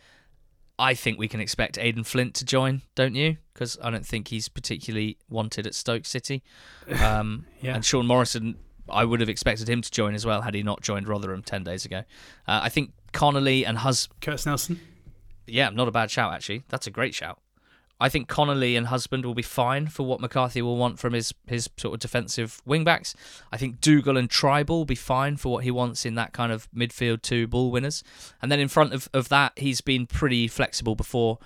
I 0.84 0.96
think 0.96 1.18
we 1.18 1.30
can 1.30 1.40
expect 1.40 1.78
Aden 1.78 2.04
Flint 2.04 2.34
to 2.36 2.46
join, 2.46 2.82
don't 2.94 3.16
you? 3.16 3.38
Because 3.54 3.78
I 3.82 3.90
don't 3.90 4.06
think 4.06 4.28
he's 4.28 4.50
particularly 4.50 5.18
wanted 5.30 5.66
at 5.66 5.76
Stoke 5.76 6.06
City. 6.06 6.44
Um, 7.02 7.46
yeah. 7.62 7.76
And 7.76 7.86
Sean 7.86 8.06
Morrison, 8.06 8.58
I 8.90 9.06
would 9.06 9.22
have 9.22 9.30
expected 9.30 9.70
him 9.70 9.82
to 9.82 9.90
join 9.90 10.14
as 10.14 10.26
well 10.26 10.42
had 10.42 10.54
he 10.54 10.62
not 10.62 10.82
joined 10.82 11.08
Rotherham 11.08 11.42
10 11.42 11.64
days 11.64 11.86
ago. 11.86 12.00
Uh, 12.46 12.60
I 12.64 12.68
think 12.68 12.92
Connolly 13.14 13.66
and 13.66 13.78
Hus. 13.78 14.10
Curtis 14.20 14.46
Nelson? 14.46 14.82
Yeah, 15.48 15.70
not 15.70 15.88
a 15.88 15.92
bad 15.92 16.12
shout, 16.12 16.34
actually. 16.34 16.64
That's 16.68 16.86
a 16.88 16.92
great 16.92 17.16
shout. 17.16 17.40
I 18.00 18.10
think 18.10 18.28
Connolly 18.28 18.76
and 18.76 18.88
Husband 18.88 19.26
will 19.26 19.34
be 19.34 19.42
fine 19.42 19.88
for 19.88 20.04
what 20.04 20.20
McCarthy 20.20 20.62
will 20.62 20.78
want 20.78 21.00
from 21.00 21.14
his 21.14 21.34
his 21.48 21.70
sort 21.78 21.94
of 21.94 22.00
defensive 22.00 22.62
wingbacks. 22.68 23.16
I 23.52 23.58
think 23.58 23.80
Dougall 23.80 24.18
and 24.18 24.30
Trybull 24.30 24.70
will 24.70 24.86
be 24.86 24.96
fine 24.96 25.38
for 25.38 25.52
what 25.52 25.64
he 25.64 25.72
wants 25.72 26.06
in 26.06 26.16
that 26.16 26.34
kind 26.34 26.52
of 26.52 26.70
midfield 26.72 27.22
two 27.22 27.48
ball 27.48 27.72
winners. 27.72 28.04
And 28.42 28.52
then 28.52 28.60
in 28.60 28.68
front 28.68 28.94
of, 28.94 29.08
of 29.14 29.30
that, 29.30 29.54
he's 29.58 29.82
been 29.82 30.06
pretty 30.06 30.48
flexible 30.48 30.96
before. 30.96 31.40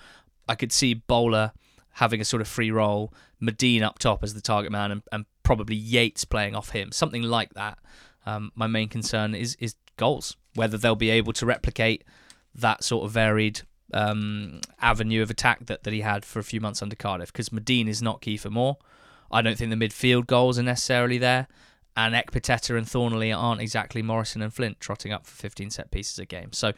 I 0.48 0.54
could 0.54 0.72
see 0.72 0.94
Bowler 0.94 1.52
having 1.92 2.20
a 2.20 2.24
sort 2.24 2.40
of 2.40 2.48
free 2.48 2.70
role, 2.70 3.12
Madine 3.42 3.82
up 3.82 3.98
top 3.98 4.22
as 4.22 4.34
the 4.34 4.40
target 4.40 4.72
man, 4.72 4.90
and, 4.90 5.02
and 5.12 5.26
probably 5.42 5.76
Yates 5.76 6.24
playing 6.24 6.54
off 6.54 6.70
him, 6.70 6.92
something 6.92 7.22
like 7.22 7.54
that. 7.54 7.78
Um, 8.26 8.52
my 8.54 8.66
main 8.66 8.88
concern 8.88 9.34
is 9.34 9.56
is 9.60 9.74
goals, 9.96 10.36
whether 10.54 10.78
they'll 10.78 10.96
be 10.96 11.10
able 11.10 11.32
to 11.34 11.46
replicate 11.46 12.04
that 12.54 12.82
sort 12.82 13.04
of 13.04 13.12
varied 13.12 13.62
um, 13.92 14.60
avenue 14.80 15.22
of 15.22 15.30
attack 15.30 15.66
that, 15.66 15.84
that 15.84 15.92
he 15.92 16.00
had 16.00 16.24
for 16.24 16.38
a 16.38 16.44
few 16.44 16.60
months 16.60 16.82
under 16.82 16.96
Cardiff 16.96 17.32
because 17.32 17.48
Madine 17.50 17.88
is 17.88 18.02
not 18.02 18.20
Kieffer 18.20 18.50
Moore. 18.50 18.78
I 19.30 19.42
don't 19.42 19.56
think 19.56 19.70
the 19.70 19.76
midfield 19.76 20.26
goals 20.26 20.58
are 20.58 20.62
necessarily 20.62 21.18
there. 21.18 21.48
And 21.96 22.14
Ekpiteta 22.14 22.76
and 22.76 22.86
Thorniley 22.86 23.36
aren't 23.36 23.60
exactly 23.60 24.02
Morrison 24.02 24.40
and 24.40 24.54
Flint 24.54 24.78
trotting 24.78 25.12
up 25.12 25.26
for 25.26 25.34
15 25.34 25.70
set 25.70 25.90
pieces 25.90 26.18
a 26.18 26.26
game. 26.26 26.52
So 26.52 26.72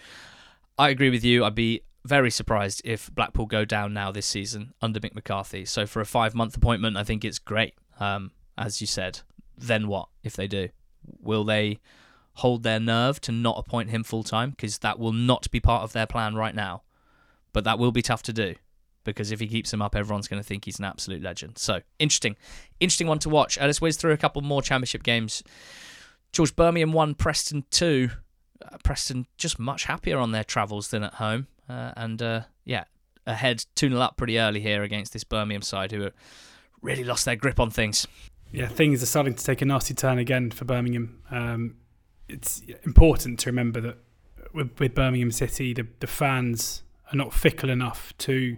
I 0.79 0.89
agree 0.89 1.11
with 1.11 1.25
you. 1.25 1.45
I'd 1.45 1.55
be 1.55 1.83
very 2.07 2.31
surprised 2.31 2.81
if 2.85 3.15
Blackpool 3.15 3.47
go 3.47 3.67
down 3.67 3.93
now 3.93 4.11
this 4.11 4.25
season 4.25 4.73
under 4.81 4.99
Mick 4.99 5.15
McCarthy. 5.15 5.67
So 5.67 5.87
for 5.87 6.01
a 6.01 6.07
five 6.07 6.35
month 6.35 6.57
appointment, 6.57 6.97
I 6.97 7.05
think 7.05 7.25
it's 7.25 7.39
great. 7.39 7.75
Um, 7.99 8.31
as 8.57 8.81
you 8.81 8.87
said, 8.87 9.21
then 9.59 9.89
what 9.89 10.09
if 10.23 10.35
they 10.35 10.47
do? 10.47 10.71
Will 11.21 11.45
they 11.45 11.81
hold 12.35 12.63
their 12.63 12.81
nerve 12.81 13.21
to 13.23 13.33
not 13.33 13.59
appoint 13.59 13.91
him 13.91 14.03
full 14.03 14.23
time? 14.23 14.51
Because 14.51 14.79
that 14.79 14.99
will 14.99 15.13
not 15.13 15.51
be 15.51 15.61
part 15.61 15.83
of 15.83 15.93
their 15.93 16.07
plan 16.07 16.35
right 16.35 16.55
now 16.55 16.83
but 17.53 17.65
that 17.65 17.79
will 17.79 17.93
be 17.93 18.03
tough 18.03 18.23
to 18.25 18.33
do 18.33 18.55
because 19.05 19.33
if 19.33 19.41
he 19.41 19.47
keeps 19.47 19.73
him 19.73 19.83
up, 19.83 19.97
everyone's 19.97 20.29
going 20.29 20.43
to 20.43 20.47
think 20.47 20.65
he's 20.65 20.79
an 20.79 20.85
absolute 20.85 21.23
legend. 21.23 21.59
So 21.59 21.81
interesting, 21.99 22.37
interesting 22.81 23.07
one 23.07 23.19
to 23.21 23.29
watch. 23.29 23.59
Uh, 23.59 23.67
let's 23.67 23.81
whiz 23.81 23.97
through 23.97 24.13
a 24.13 24.17
couple 24.17 24.43
more 24.43 24.63
championship 24.63 25.03
games. 25.03 25.43
George 26.33 26.55
Birmingham 26.55 26.93
won 26.93 27.15
Preston 27.15 27.65
2. 27.71 28.11
Uh, 28.63 28.77
Preston 28.85 29.27
just 29.37 29.59
much 29.59 29.85
happier 29.85 30.19
on 30.19 30.33
their 30.33 30.45
travels 30.45 30.89
than 30.89 31.03
at 31.03 31.15
home. 31.15 31.47
Uh, 31.69 31.93
and 31.97 32.21
uh, 32.21 32.43
yeah, 32.65 32.85
ahead 33.27 33.65
2 33.77 33.89
0 33.89 34.01
up 34.01 34.17
pretty 34.17 34.39
early 34.39 34.61
here 34.61 34.83
against 34.83 35.13
this 35.13 35.25
Birmingham 35.25 35.63
side 35.63 35.93
who 35.93 36.11
really 36.83 37.05
lost 37.05 37.25
their 37.25 37.37
grip 37.37 37.59
on 37.59 37.71
things. 37.71 38.07
Yeah, 38.53 38.67
things 38.67 39.03
are 39.03 39.07
starting 39.07 39.35
to 39.35 39.45
take 39.45 39.63
a 39.63 39.65
nasty 39.65 39.95
turn 39.95 40.19
again 40.19 40.51
for 40.51 40.65
Birmingham. 40.65 41.23
Um, 41.31 41.77
it's 42.29 42.63
important 42.85 43.39
to 43.41 43.51
remember 43.51 43.81
that 43.81 43.99
with, 44.53 44.79
with 44.79 44.95
Birmingham 44.95 45.31
City, 45.31 45.73
the, 45.73 45.87
the 46.01 46.07
fans 46.07 46.83
are 47.13 47.17
not 47.17 47.33
fickle 47.33 47.71
enough 47.71 48.13
to 48.19 48.57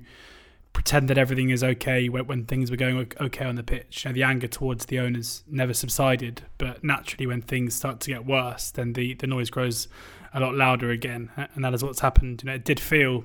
pretend 0.72 1.09
that 1.09 1.18
everything 1.18 1.50
is 1.50 1.62
okay 1.62 2.09
when, 2.09 2.26
when 2.26 2.44
things 2.46 2.70
were 2.70 2.76
going 2.76 3.12
okay 3.20 3.44
on 3.44 3.57
the 3.57 3.62
pitch. 3.62 4.05
You 4.05 4.11
know, 4.11 4.14
the 4.14 4.22
anger 4.22 4.46
towards 4.46 4.86
the 4.86 4.98
owners 4.98 5.44
never 5.46 5.74
subsided, 5.74 6.42
but 6.59 6.82
naturally, 6.82 7.26
when 7.26 7.42
things 7.42 7.74
start 7.74 8.00
to 8.00 8.11
get 8.11 8.26
worse, 8.26 8.70
then 8.70 8.94
the, 8.94 9.14
the 9.14 9.26
noise 9.26 9.50
grows 9.50 9.88
a 10.34 10.40
lot 10.40 10.55
louder 10.55 10.90
again, 10.90 11.30
and 11.55 11.64
that 11.64 11.74
is 11.74 11.84
what's 11.84 12.00
happened. 12.00 12.42
You 12.42 12.48
know, 12.48 12.55
it 12.55 12.64
did 12.64 12.80
feel, 12.80 13.24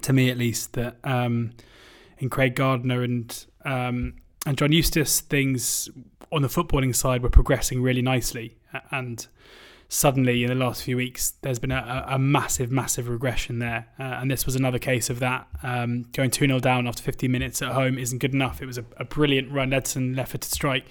to 0.00 0.12
me 0.12 0.30
at 0.30 0.38
least, 0.38 0.72
that 0.72 0.96
um, 1.04 1.52
in 2.18 2.28
Craig 2.28 2.54
Gardner 2.54 3.02
and 3.02 3.46
um, 3.64 4.14
and 4.44 4.58
John 4.58 4.72
Eustace, 4.72 5.20
things 5.20 5.88
on 6.32 6.42
the 6.42 6.48
footballing 6.48 6.96
side 6.96 7.22
were 7.22 7.30
progressing 7.30 7.80
really 7.80 8.02
nicely, 8.02 8.56
and 8.90 9.26
suddenly 9.92 10.42
in 10.42 10.48
the 10.48 10.54
last 10.54 10.82
few 10.82 10.96
weeks 10.96 11.34
there's 11.42 11.58
been 11.58 11.70
a, 11.70 12.06
a 12.08 12.18
massive, 12.18 12.72
massive 12.72 13.10
regression 13.10 13.58
there. 13.58 13.86
Uh, 14.00 14.04
and 14.04 14.30
this 14.30 14.46
was 14.46 14.56
another 14.56 14.78
case 14.78 15.10
of 15.10 15.18
that. 15.18 15.46
Um, 15.62 16.04
going 16.12 16.30
2 16.30 16.46
0 16.46 16.60
down 16.60 16.86
after 16.88 17.02
15 17.02 17.30
minutes 17.30 17.60
at 17.60 17.72
home 17.72 17.98
isn't 17.98 18.18
good 18.18 18.32
enough. 18.32 18.62
It 18.62 18.66
was 18.66 18.78
a, 18.78 18.86
a 18.96 19.04
brilliant 19.04 19.52
run. 19.52 19.74
Edson 19.74 20.14
left 20.14 20.40
to 20.40 20.48
strike, 20.48 20.86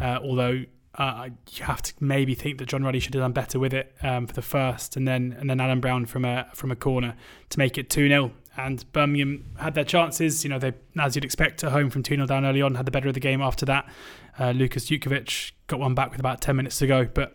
uh, 0.00 0.18
although. 0.22 0.64
Uh, 0.96 1.28
you 1.50 1.64
have 1.64 1.82
to 1.82 1.92
maybe 1.98 2.36
think 2.36 2.56
that 2.58 2.66
John 2.66 2.84
Ruddy 2.84 3.00
should 3.00 3.14
have 3.14 3.24
done 3.24 3.32
better 3.32 3.58
with 3.58 3.74
it 3.74 3.92
um, 4.04 4.28
for 4.28 4.32
the 4.32 4.42
first, 4.42 4.96
and 4.96 5.08
then 5.08 5.36
and 5.40 5.50
then 5.50 5.58
Alan 5.58 5.80
Browne 5.80 6.06
from 6.06 6.24
a 6.24 6.46
from 6.54 6.70
a 6.70 6.76
corner 6.76 7.16
to 7.50 7.58
make 7.58 7.76
it 7.76 7.90
two 7.90 8.06
0 8.06 8.30
And 8.56 8.84
Birmingham 8.92 9.56
had 9.58 9.74
their 9.74 9.82
chances. 9.82 10.44
You 10.44 10.50
know, 10.50 10.60
they 10.60 10.72
as 10.96 11.16
you'd 11.16 11.24
expect 11.24 11.64
at 11.64 11.72
home 11.72 11.90
from 11.90 12.04
two 12.04 12.14
0 12.14 12.28
down 12.28 12.44
early 12.44 12.62
on, 12.62 12.76
had 12.76 12.86
the 12.86 12.92
better 12.92 13.08
of 13.08 13.14
the 13.14 13.18
game 13.18 13.42
after 13.42 13.66
that. 13.66 13.90
Uh, 14.38 14.52
Lukas 14.52 14.88
Jutkiewicz 14.88 15.50
got 15.66 15.80
one 15.80 15.96
back 15.96 16.12
with 16.12 16.20
about 16.20 16.40
ten 16.40 16.54
minutes 16.54 16.78
to 16.78 16.86
go, 16.86 17.06
but 17.12 17.34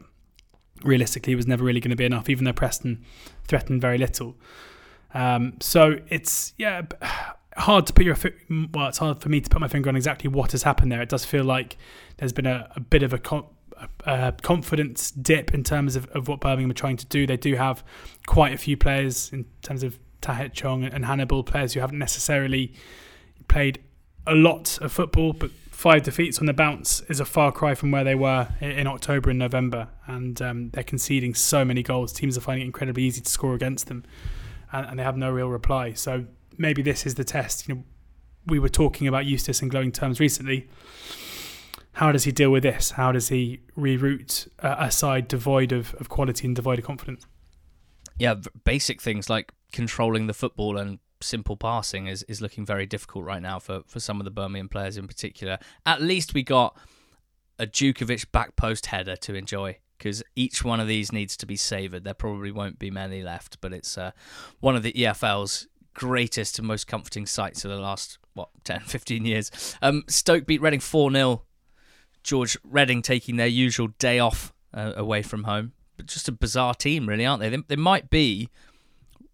realistically 0.84 1.36
was 1.36 1.48
never 1.48 1.64
really 1.64 1.80
going 1.80 1.92
to 1.92 1.96
be 1.96 2.06
enough, 2.06 2.30
even 2.30 2.46
though 2.46 2.54
Preston 2.54 3.04
threatened 3.48 3.82
very 3.82 3.98
little. 3.98 4.36
Um, 5.14 5.56
so 5.60 6.00
it's 6.10 6.54
yeah 6.58 6.84
hard 7.58 7.88
to 7.88 7.94
put 7.94 8.06
your 8.06 8.16
well, 8.74 8.88
it's 8.88 9.00
hard 9.00 9.22
for 9.22 9.30
me 9.30 9.42
to 9.42 9.50
put 9.50 9.60
my 9.60 9.68
finger 9.68 9.90
on 9.90 9.96
exactly 9.96 10.30
what 10.30 10.52
has 10.52 10.64
happened 10.64 10.92
there. 10.92 11.02
It 11.02 11.10
does 11.10 11.26
feel 11.26 11.44
like 11.44 11.78
there's 12.18 12.34
been 12.34 12.46
a, 12.46 12.72
a 12.76 12.80
bit 12.80 13.04
of 13.04 13.14
a, 13.14 13.20
a, 14.06 14.34
confidence 14.42 15.12
dip 15.12 15.54
in 15.54 15.64
terms 15.64 15.96
of, 15.96 16.08
of 16.12 16.28
what 16.28 16.40
Birmingham 16.40 16.72
are 16.72 16.76
trying 16.76 16.98
to 16.98 17.06
do. 17.06 17.28
They 17.28 17.38
do 17.38 17.56
have 17.56 17.84
quite 18.28 18.54
a 18.54 18.58
few 18.58 18.78
players 18.78 19.32
in 19.34 19.46
terms 19.62 19.84
of 19.84 20.00
Tahith 20.22 20.54
Chong 20.54 20.84
and 20.86 21.06
Hannibal, 21.06 21.44
players 21.44 21.74
who 21.74 21.80
haven't 21.80 22.00
necessarily 22.00 22.74
played 23.48 23.80
a 24.28 24.36
lot 24.36 24.78
of 24.80 24.92
football, 24.92 25.34
but 25.34 25.50
five 25.80 26.04
defeats 26.04 26.40
on 26.40 26.46
the 26.46 26.54
bounce 26.54 27.00
is 27.08 27.22
a 27.22 27.26
far 27.26 27.54
cry 27.54 27.74
from 27.74 27.90
where 27.90 28.04
they 28.04 28.14
were 28.14 28.50
in 28.60 28.86
October 28.86 29.30
and 29.30 29.40
November, 29.40 29.88
and 30.08 30.42
um, 30.42 30.70
they're 30.72 30.84
conceding 30.84 31.34
so 31.34 31.64
many 31.64 31.82
goals. 31.82 32.12
Teams 32.12 32.38
are 32.38 32.42
finding 32.42 32.64
it 32.64 32.66
incredibly 32.66 33.04
easy 33.04 33.22
to 33.22 33.30
score 33.32 33.56
against 33.56 33.88
them, 33.88 34.04
and, 34.74 34.86
and, 34.88 35.00
they 35.00 35.04
have 35.04 35.16
no 35.16 35.32
real 35.32 35.48
reply. 35.48 35.94
So 35.94 36.26
maybe 36.58 36.82
this 36.82 37.06
is 37.06 37.16
the 37.16 37.24
test. 37.24 37.70
You 37.70 37.76
know, 37.76 37.84
we 38.46 38.60
were 38.60 38.68
talking 38.68 39.08
about 39.08 39.26
Eustace 39.26 39.62
in 39.62 39.70
glowing 39.70 39.94
terms 39.94 40.20
recently. 40.20 40.68
How 41.94 42.12
does 42.12 42.26
he 42.26 42.34
deal 42.34 42.52
with 42.52 42.64
this? 42.64 42.92
How 42.92 43.14
does 43.14 43.30
he 43.30 43.62
reroute 43.78 44.50
a 44.60 44.92
side 44.92 45.30
devoid 45.30 45.72
of, 45.72 45.94
of 45.96 46.10
quality 46.10 46.46
and 46.46 46.54
devoid 46.58 46.80
of 46.80 46.86
confidence? 46.86 47.26
Yeah, 48.18 48.36
basic 48.66 49.02
things 49.02 49.30
like 49.30 49.54
controlling 49.72 50.28
the 50.28 50.34
football 50.34 50.78
and 50.78 51.00
simple 51.22 51.58
passing 51.58 52.08
is, 52.08 52.24
is 52.24 52.42
looking 52.42 52.66
very 52.66 52.86
difficult 52.86 53.26
right 53.26 53.42
now 53.42 53.60
for, 53.60 53.82
for 53.88 54.00
some 54.00 54.20
of 54.20 54.26
the 54.26 54.32
Birmingham 54.32 54.70
players 54.70 54.98
in 54.98 55.08
particular. 55.08 55.60
At 55.86 56.02
least 56.02 56.34
we 56.34 56.44
got 56.44 56.78
a 57.58 57.68
Jutkiewicz 57.68 58.32
back 58.32 58.56
post 58.56 58.88
header 58.88 59.16
to 59.18 59.36
enjoy 59.36 59.78
because 59.98 60.24
each 60.36 60.64
one 60.64 60.80
of 60.80 60.88
these 60.88 61.12
needs 61.12 61.36
to 61.38 61.46
be 61.46 61.58
savoured. 61.58 62.06
There 62.06 62.14
probably 62.14 62.52
won't 62.52 62.80
be 62.80 62.90
many 62.90 63.22
left, 63.22 63.60
but 63.60 63.74
it's 63.74 63.98
uh, 63.98 64.12
one 64.62 64.76
of 64.76 64.84
the 64.84 64.94
EFL's 64.94 65.68
greatest 65.94 66.58
and 66.58 66.68
most 66.68 66.88
comforting 66.88 67.26
sights 67.26 67.66
of 67.66 67.72
the 67.72 67.78
last, 67.78 68.18
what, 68.34 68.50
10, 68.64 68.82
15 68.82 69.26
years. 69.26 69.76
Um, 69.82 70.04
Stoke 70.08 70.46
beat 70.46 70.62
Reading 70.62 70.80
4 70.80 71.12
0. 71.12 71.44
George 72.24 72.58
Reading 72.64 73.02
taking 73.02 73.36
their 73.36 73.48
usual 73.48 73.90
day 74.00 74.20
off 74.20 74.54
uh, 74.74 74.94
away 74.96 75.22
from 75.22 75.44
home. 75.44 75.74
But 75.98 76.06
just 76.06 76.30
a 76.30 76.32
bizarre 76.32 76.74
team, 76.74 77.10
really, 77.10 77.26
aren't 77.26 77.42
they? 77.42 77.50
they? 77.50 77.64
They 77.68 77.76
might 77.76 78.10
be 78.10 78.50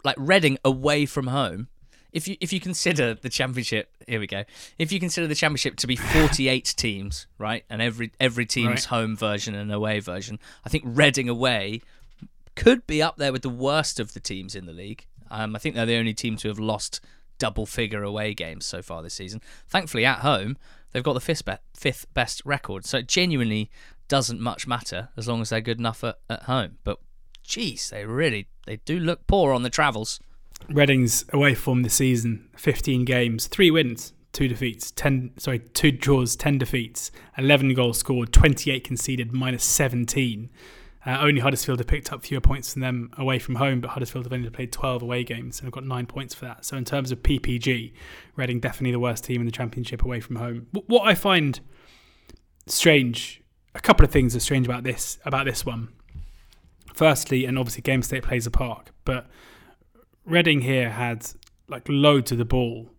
like 0.04 0.16
Reading 0.18 0.58
away 0.64 1.06
from 1.06 1.28
home 1.28 1.68
if 2.16 2.30
you 2.30 2.38
if 2.40 2.54
you 2.54 2.62
consider 2.62 3.14
the 3.14 3.30
championship, 3.30 3.90
here 4.08 4.22
we 4.22 4.26
go. 4.26 4.46
If 4.80 4.94
you 4.94 5.02
consider 5.02 5.28
the 5.28 5.36
championship 5.36 5.76
to 5.78 5.88
be 5.88 5.96
48 5.98 6.74
teams, 6.78 7.28
right, 7.38 7.66
and 7.70 7.82
every 7.82 8.12
every 8.20 8.46
team's 8.46 8.70
right. 8.70 8.84
home 8.86 9.18
version 9.18 9.54
and 9.54 9.72
away 9.72 10.00
version, 10.00 10.40
I 10.66 10.70
think 10.70 10.86
Reading 10.88 11.28
away 11.28 11.82
could 12.56 12.88
be 12.88 13.02
up 13.02 13.18
there 13.18 13.34
with 13.34 13.42
the 13.42 13.50
worst 13.50 14.00
of 14.00 14.14
the 14.14 14.22
teams 14.22 14.56
in 14.56 14.66
the 14.66 14.72
league. 14.72 15.06
Um, 15.30 15.58
I 15.58 15.60
think 15.60 15.76
they're 15.76 15.86
the 15.86 15.98
only 15.98 16.14
team 16.14 16.38
to 16.38 16.48
have 16.48 16.58
lost 16.58 17.02
double 17.38 17.66
figure 17.66 18.02
away 18.04 18.34
games 18.34 18.66
so 18.66 18.82
far 18.82 19.04
this 19.04 19.14
season. 19.14 19.42
Thankfully, 19.68 20.06
at 20.06 20.20
home, 20.20 20.56
they've 20.94 21.04
got 21.04 21.14
the 21.14 21.20
fifth, 21.20 21.44
be- 21.44 21.58
fifth 21.74 22.06
best 22.14 22.42
record. 22.46 22.86
So 22.86 23.00
it 23.00 23.10
genuinely 23.10 23.70
doesn't 24.08 24.40
much 24.40 24.68
matter 24.68 25.10
as 25.18 25.28
long 25.28 25.42
as 25.42 25.50
they're 25.50 25.60
good 25.60 25.80
enough 25.80 26.02
at, 26.02 26.18
at 26.30 26.44
home. 26.44 26.78
But, 26.86 27.00
geez, 27.44 27.90
they 27.90 28.06
really 28.06 28.48
they 28.66 28.78
do 28.78 28.98
look 29.00 29.28
poor 29.28 29.54
on 29.54 29.64
the 29.64 29.70
travels. 29.70 30.22
Reading's 30.70 31.26
away 31.32 31.56
form 31.56 31.84
this 31.84 31.96
season: 31.96 32.50
15 32.58 33.06
games, 33.06 33.48
three 33.48 33.72
wins, 33.72 34.14
two 34.36 34.48
defeats, 34.48 34.92
10 34.92 35.32
sorry, 35.38 35.60
two 35.60 35.92
draws, 35.92 36.36
10 36.36 36.58
defeats, 36.58 37.12
11 37.38 37.74
goals 37.74 37.98
scored, 38.00 38.34
28 38.34 38.84
conceded, 38.84 39.34
minus 39.34 39.64
17. 39.64 40.50
Uh, 41.06 41.20
only 41.22 41.40
Huddersfield 41.40 41.80
have 41.80 41.88
picked 41.88 42.12
up 42.12 42.24
fewer 42.24 42.42
points 42.42 42.74
than 42.74 42.82
them 42.82 43.12
away 43.18 43.38
from 43.38 43.56
home, 43.56 43.80
but 43.80 43.92
Huddersfield 43.92 44.26
have 44.26 44.34
only 44.34 44.50
played 44.50 44.72
12 44.72 45.04
away 45.04 45.24
games 45.24 45.60
and 45.60 45.68
have 45.68 45.74
got 45.74 45.86
nine 45.86 46.08
points 46.08 46.34
for 46.34 46.46
that. 46.46 46.66
So 46.66 46.78
in 46.78 46.84
terms 46.84 47.12
of 47.12 47.22
PPG, 47.22 47.94
Reading 48.36 48.60
definitely 48.60 48.92
the 48.92 49.00
worst 49.00 49.24
team 49.24 49.40
in 49.40 49.46
the 49.46 49.52
Championship 49.52 50.04
away 50.04 50.20
from 50.20 50.36
home. 50.38 50.68
What 50.72 51.08
I 51.08 51.16
find 51.16 51.60
strange, 52.68 53.42
a 53.74 53.80
couple 53.80 54.04
of 54.04 54.12
things 54.12 54.36
are 54.36 54.40
strange 54.40 54.66
about 54.66 54.84
this 54.84 55.20
about 55.26 55.46
this 55.46 55.66
one. 55.66 55.90
Firstly, 56.94 57.46
and 57.46 57.58
obviously 57.60 57.82
game 57.82 58.02
state 58.02 58.24
plays 58.24 58.48
a 58.48 58.52
part, 58.52 58.90
but 59.06 59.28
Reading 60.26 60.62
here 60.62 60.90
had 60.90 61.26
like 61.68 61.84
loads 61.88 62.32
of 62.32 62.38
the 62.38 62.46
ball, 62.46 62.90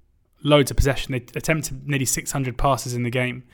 loads 0.42 0.70
of 0.70 0.76
possession. 0.76 1.12
They 1.12 1.24
attempted 1.36 1.88
nearly 1.88 2.04
600 2.04 2.56
passes 2.56 2.94
in 2.94 3.02
the 3.02 3.10
game, 3.10 3.44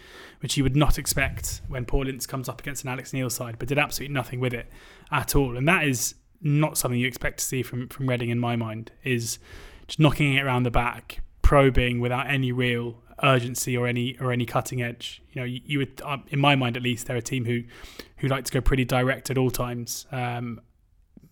which 0.41 0.57
you 0.57 0.63
would 0.63 0.77
not 0.77 0.99
expect 0.99 1.63
when 1.69 1.85
Paul 1.85 2.09
Ince 2.09 2.27
comes 2.27 2.49
up 2.49 2.61
against 2.61 2.85
an 2.85 2.91
Alex 2.91 3.13
Neil 3.13 3.31
side, 3.31 3.57
but 3.59 3.69
did 3.69 3.79
absolutely 3.79 4.15
nothing 4.15 4.41
with 4.41 4.53
it 4.53 4.71
at 5.11 5.35
all. 5.35 5.57
And 5.57 5.67
that 5.69 5.85
is 5.85 6.15
not 6.41 6.77
something 6.77 6.99
you 6.99 7.07
expect 7.07 7.39
to 7.39 7.45
see 7.45 7.63
from 7.63 7.89
from 7.89 8.09
Reading 8.09 8.31
in 8.31 8.39
my 8.39 8.57
mind. 8.57 8.93
Is 9.05 9.39
just 9.87 9.99
knocking 9.99 10.35
it 10.35 10.43
around 10.43 10.65
the 10.65 10.71
back, 10.71 11.23
probing 11.43 12.01
without 12.01 12.29
any 12.29 12.53
real 12.53 13.03
urgency 13.23 13.77
or 13.77 13.87
any 13.87 14.17
or 14.21 14.33
any 14.33 14.45
cutting 14.45 14.83
edge. 14.83 15.23
You 15.33 15.41
know, 15.41 15.47
you, 15.47 15.61
you 15.65 15.79
would, 15.79 16.03
uh, 16.05 16.19
in 16.29 16.39
my 16.39 16.57
mind 16.57 16.77
at 16.77 16.83
least, 16.83 17.07
they're 17.07 17.17
a 17.17 17.23
team 17.23 17.45
who 17.45 17.63
who 18.19 18.29
like 18.29 18.45
to 18.45 18.53
go 18.53 18.61
pretty 18.61 18.85
direct 18.85 19.31
at 19.31 19.39
all 19.39 19.51
times, 19.51 20.07
um, 20.13 20.61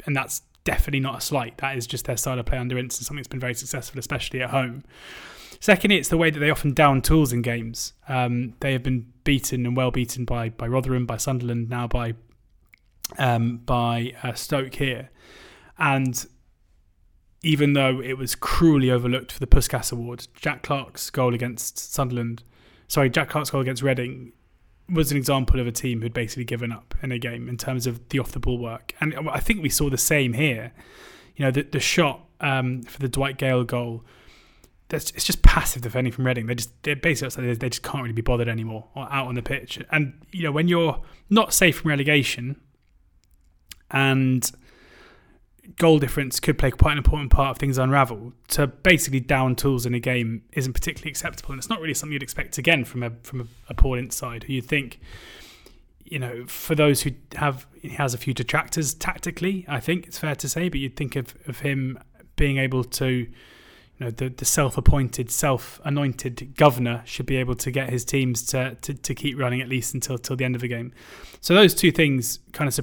and 0.06 0.16
that's 0.16 0.42
definitely 0.64 1.00
not 1.00 1.18
a 1.18 1.20
slight. 1.20 1.58
That 1.58 1.76
is 1.76 1.86
just 1.86 2.04
their 2.04 2.16
style 2.16 2.38
of 2.38 2.46
play 2.46 2.58
under 2.58 2.78
Ince 2.78 2.98
and 2.98 3.06
something 3.06 3.20
that's 3.20 3.28
been 3.28 3.40
very 3.40 3.54
successful, 3.54 3.98
especially 3.98 4.42
at 4.42 4.50
home. 4.50 4.84
Secondly, 5.60 5.98
it's 5.98 6.08
the 6.08 6.16
way 6.16 6.30
that 6.30 6.40
they 6.40 6.50
often 6.50 6.72
down 6.72 7.02
tools 7.02 7.32
in 7.32 7.42
games. 7.42 7.92
Um, 8.08 8.54
they 8.60 8.72
have 8.72 8.82
been 8.82 9.12
beaten 9.24 9.66
and 9.66 9.76
well 9.76 9.90
beaten 9.90 10.24
by 10.24 10.48
by 10.48 10.66
Rotherham, 10.66 11.06
by 11.06 11.18
Sunderland, 11.18 11.68
now 11.68 11.86
by 11.86 12.14
um, 13.18 13.58
by 13.58 14.14
uh, 14.22 14.32
Stoke 14.32 14.74
here, 14.74 15.10
and 15.78 16.26
even 17.42 17.72
though 17.72 18.00
it 18.00 18.14
was 18.14 18.34
cruelly 18.34 18.90
overlooked 18.90 19.32
for 19.32 19.40
the 19.40 19.46
Puskas 19.46 19.92
Award, 19.92 20.28
Jack 20.34 20.62
Clarke's 20.62 21.10
goal 21.10 21.34
against 21.34 21.92
Sunderland, 21.92 22.42
sorry, 22.86 23.08
Jack 23.08 23.30
Clarke's 23.30 23.50
goal 23.50 23.62
against 23.62 23.82
Reading 23.82 24.32
was 24.92 25.10
an 25.10 25.16
example 25.16 25.60
of 25.60 25.66
a 25.66 25.72
team 25.72 26.02
who'd 26.02 26.14
basically 26.14 26.44
given 26.44 26.72
up 26.72 26.94
in 27.02 27.12
a 27.12 27.18
game 27.18 27.48
in 27.48 27.56
terms 27.56 27.86
of 27.86 28.08
the 28.08 28.18
off 28.18 28.32
the 28.32 28.40
ball 28.40 28.58
work. 28.58 28.94
And 29.00 29.28
I 29.30 29.40
think 29.40 29.62
we 29.62 29.68
saw 29.68 29.90
the 29.90 29.98
same 29.98 30.32
here. 30.32 30.72
You 31.36 31.44
know, 31.44 31.50
the, 31.50 31.62
the 31.62 31.80
shot 31.80 32.26
um, 32.40 32.82
for 32.82 32.98
the 32.98 33.08
Dwight 33.08 33.38
Gayle 33.38 33.64
goal, 33.64 34.04
that's, 34.88 35.10
it's 35.12 35.24
just 35.24 35.42
passive 35.42 35.82
defending 35.82 36.12
from 36.12 36.26
Reading. 36.26 36.46
They 36.46 36.54
just 36.54 36.70
they 36.82 36.94
basically 36.94 37.54
they 37.54 37.68
just 37.68 37.82
can't 37.82 38.02
really 38.02 38.12
be 38.12 38.22
bothered 38.22 38.48
anymore 38.48 38.88
out 38.96 39.28
on 39.28 39.34
the 39.34 39.42
pitch. 39.42 39.78
And 39.90 40.20
you 40.32 40.42
know, 40.42 40.52
when 40.52 40.68
you're 40.68 41.00
not 41.28 41.54
safe 41.54 41.78
from 41.78 41.90
relegation, 41.90 42.60
and 43.90 44.50
goal 45.76 45.98
difference 45.98 46.40
could 46.40 46.58
play 46.58 46.70
quite 46.70 46.92
an 46.92 46.98
important 46.98 47.30
part 47.30 47.52
of 47.52 47.58
things 47.58 47.78
unravel. 47.78 48.32
To 48.48 48.66
basically 48.66 49.20
down 49.20 49.56
tools 49.56 49.86
in 49.86 49.94
a 49.94 50.00
game 50.00 50.42
isn't 50.52 50.72
particularly 50.72 51.10
acceptable, 51.10 51.52
and 51.52 51.58
it's 51.58 51.68
not 51.68 51.80
really 51.80 51.94
something 51.94 52.12
you'd 52.12 52.22
expect 52.22 52.58
again 52.58 52.84
from 52.84 53.02
a 53.02 53.10
from 53.22 53.40
a, 53.40 53.46
a 53.68 53.74
Paul 53.74 53.94
Ince 53.94 54.16
side, 54.16 54.44
who 54.44 54.54
you'd 54.54 54.66
think 54.66 55.00
you 56.10 56.18
know, 56.18 56.44
for 56.46 56.74
those 56.74 57.02
who 57.02 57.12
have 57.36 57.66
he 57.80 57.90
has 57.90 58.12
a 58.12 58.18
few 58.18 58.34
detractors 58.34 58.92
tactically, 58.92 59.64
I 59.68 59.80
think 59.80 60.06
it's 60.08 60.18
fair 60.18 60.34
to 60.34 60.48
say. 60.48 60.68
But 60.68 60.80
you'd 60.80 60.96
think 60.96 61.16
of, 61.16 61.34
of 61.46 61.60
him 61.60 61.98
being 62.36 62.58
able 62.58 62.82
to, 62.84 63.06
you 63.06 63.30
know, 63.98 64.10
the, 64.10 64.28
the 64.28 64.44
self-appointed, 64.44 65.30
self-anointed 65.30 66.56
governor 66.56 67.02
should 67.06 67.26
be 67.26 67.36
able 67.36 67.54
to 67.54 67.70
get 67.70 67.90
his 67.90 68.04
teams 68.04 68.42
to, 68.46 68.76
to, 68.82 68.92
to 68.92 69.14
keep 69.14 69.38
running 69.38 69.60
at 69.60 69.68
least 69.68 69.94
until 69.94 70.18
till 70.18 70.36
the 70.36 70.44
end 70.44 70.56
of 70.56 70.60
the 70.60 70.68
game. 70.68 70.92
So 71.40 71.54
those 71.54 71.74
two 71.74 71.92
things 71.92 72.40
kind 72.52 72.66
of 72.66 72.74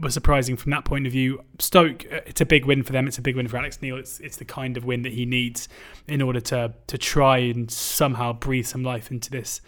were 0.00 0.10
surprising 0.10 0.56
from 0.56 0.70
that 0.70 0.84
point 0.84 1.06
of 1.06 1.12
view. 1.12 1.42
Stoke, 1.58 2.04
uh, 2.12 2.20
it's 2.26 2.40
a 2.40 2.46
big 2.46 2.64
win 2.64 2.82
for 2.82 2.92
them. 2.92 3.06
It's 3.06 3.18
a 3.18 3.22
big 3.22 3.36
win 3.36 3.48
for 3.48 3.56
Alex 3.56 3.80
Neil. 3.82 3.96
It's 3.96 4.20
it's 4.20 4.36
the 4.36 4.44
kind 4.44 4.76
of 4.76 4.84
win 4.84 5.02
that 5.02 5.12
he 5.12 5.26
needs 5.26 5.68
in 6.06 6.22
order 6.22 6.40
to 6.40 6.74
to 6.86 6.98
try 6.98 7.38
and 7.38 7.70
somehow 7.70 8.32
breathe 8.32 8.66
some 8.66 8.82
life 8.82 9.10
into 9.10 9.30
this 9.30 9.60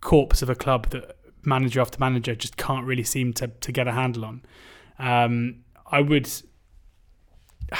corpse 0.00 0.42
of 0.42 0.50
a 0.50 0.54
club 0.54 0.90
that 0.90 1.16
manager 1.42 1.80
after 1.80 1.98
manager 1.98 2.34
just 2.34 2.56
can't 2.56 2.86
really 2.86 3.04
seem 3.04 3.32
to 3.34 3.48
to 3.48 3.72
get 3.72 3.88
a 3.88 3.92
handle 3.92 4.24
on. 4.24 4.42
Um, 4.98 5.64
I 5.86 6.00
would. 6.00 6.30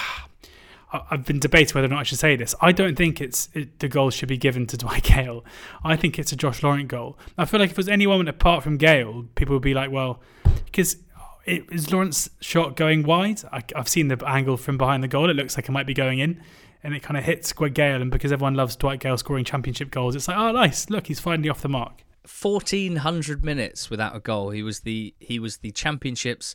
I've 1.11 1.25
been 1.25 1.41
debating 1.41 1.75
whether 1.75 1.87
or 1.87 1.91
not 1.91 1.99
I 1.99 2.03
should 2.05 2.21
say 2.21 2.37
this. 2.37 2.55
I 2.61 2.71
don't 2.71 2.95
think 2.95 3.21
it's 3.21 3.49
it, 3.53 3.81
the 3.81 3.89
goal 3.89 4.11
should 4.11 4.29
be 4.29 4.37
given 4.37 4.65
to 4.69 4.77
Dwight 4.77 5.03
Gayle. 5.03 5.45
I 5.83 5.97
think 5.97 6.21
it's 6.21 6.31
a 6.31 6.37
Josh 6.37 6.63
Laurent 6.63 6.87
goal. 6.87 7.19
I 7.37 7.47
feel 7.47 7.59
like 7.59 7.71
if 7.71 7.73
it 7.73 7.79
was 7.79 7.89
anyone 7.89 8.29
apart 8.29 8.63
from 8.63 8.77
Gayle, 8.77 9.27
people 9.35 9.57
would 9.57 9.63
be 9.63 9.75
like, 9.75 9.91
well, 9.91 10.23
because 10.67 10.99
it, 11.47 11.65
is 11.71 11.93
Laurent's 11.93 12.31
shot 12.41 12.77
going 12.77 13.03
wide? 13.03 13.43
I, 13.53 13.63
have 13.77 13.89
seen 13.89 14.09
the 14.09 14.23
angle 14.27 14.57
from 14.57 14.79
behind 14.79 15.03
the 15.03 15.09
goal. 15.09 15.31
It 15.31 15.35
looks 15.35 15.57
like 15.57 15.69
it 15.69 15.73
might 15.73 15.87
be 15.87 15.95
going 15.95 16.19
in, 16.19 16.41
and 16.83 16.95
it 16.95 17.03
kind 17.03 17.17
of 17.17 17.25
hits 17.25 17.53
Dwight 17.53 17.75
Gayle. 17.75 18.01
And 18.01 18.11
because 18.11 18.33
everyone 18.33 18.55
loves 18.55 18.77
Dwight 18.77 19.01
Gayle 19.01 19.19
scoring 19.19 19.45
championship 19.45 19.91
goals, 19.91 20.17
it's 20.17 20.29
like, 20.29 20.37
oh, 20.37 20.53
nice! 20.53 20.89
Look, 20.91 21.07
he's 21.07 21.21
finally 21.21 21.49
off 21.49 21.61
the 21.61 21.69
mark. 21.69 22.03
Fourteen 22.27 22.97
hundred 22.97 23.45
minutes 23.45 23.91
without 23.91 24.17
a 24.17 24.21
goal. 24.21 24.51
He 24.51 24.63
was 24.63 24.81
the 24.81 25.15
he 25.19 25.39
was 25.39 25.59
the 25.59 25.71
championship's 25.71 26.55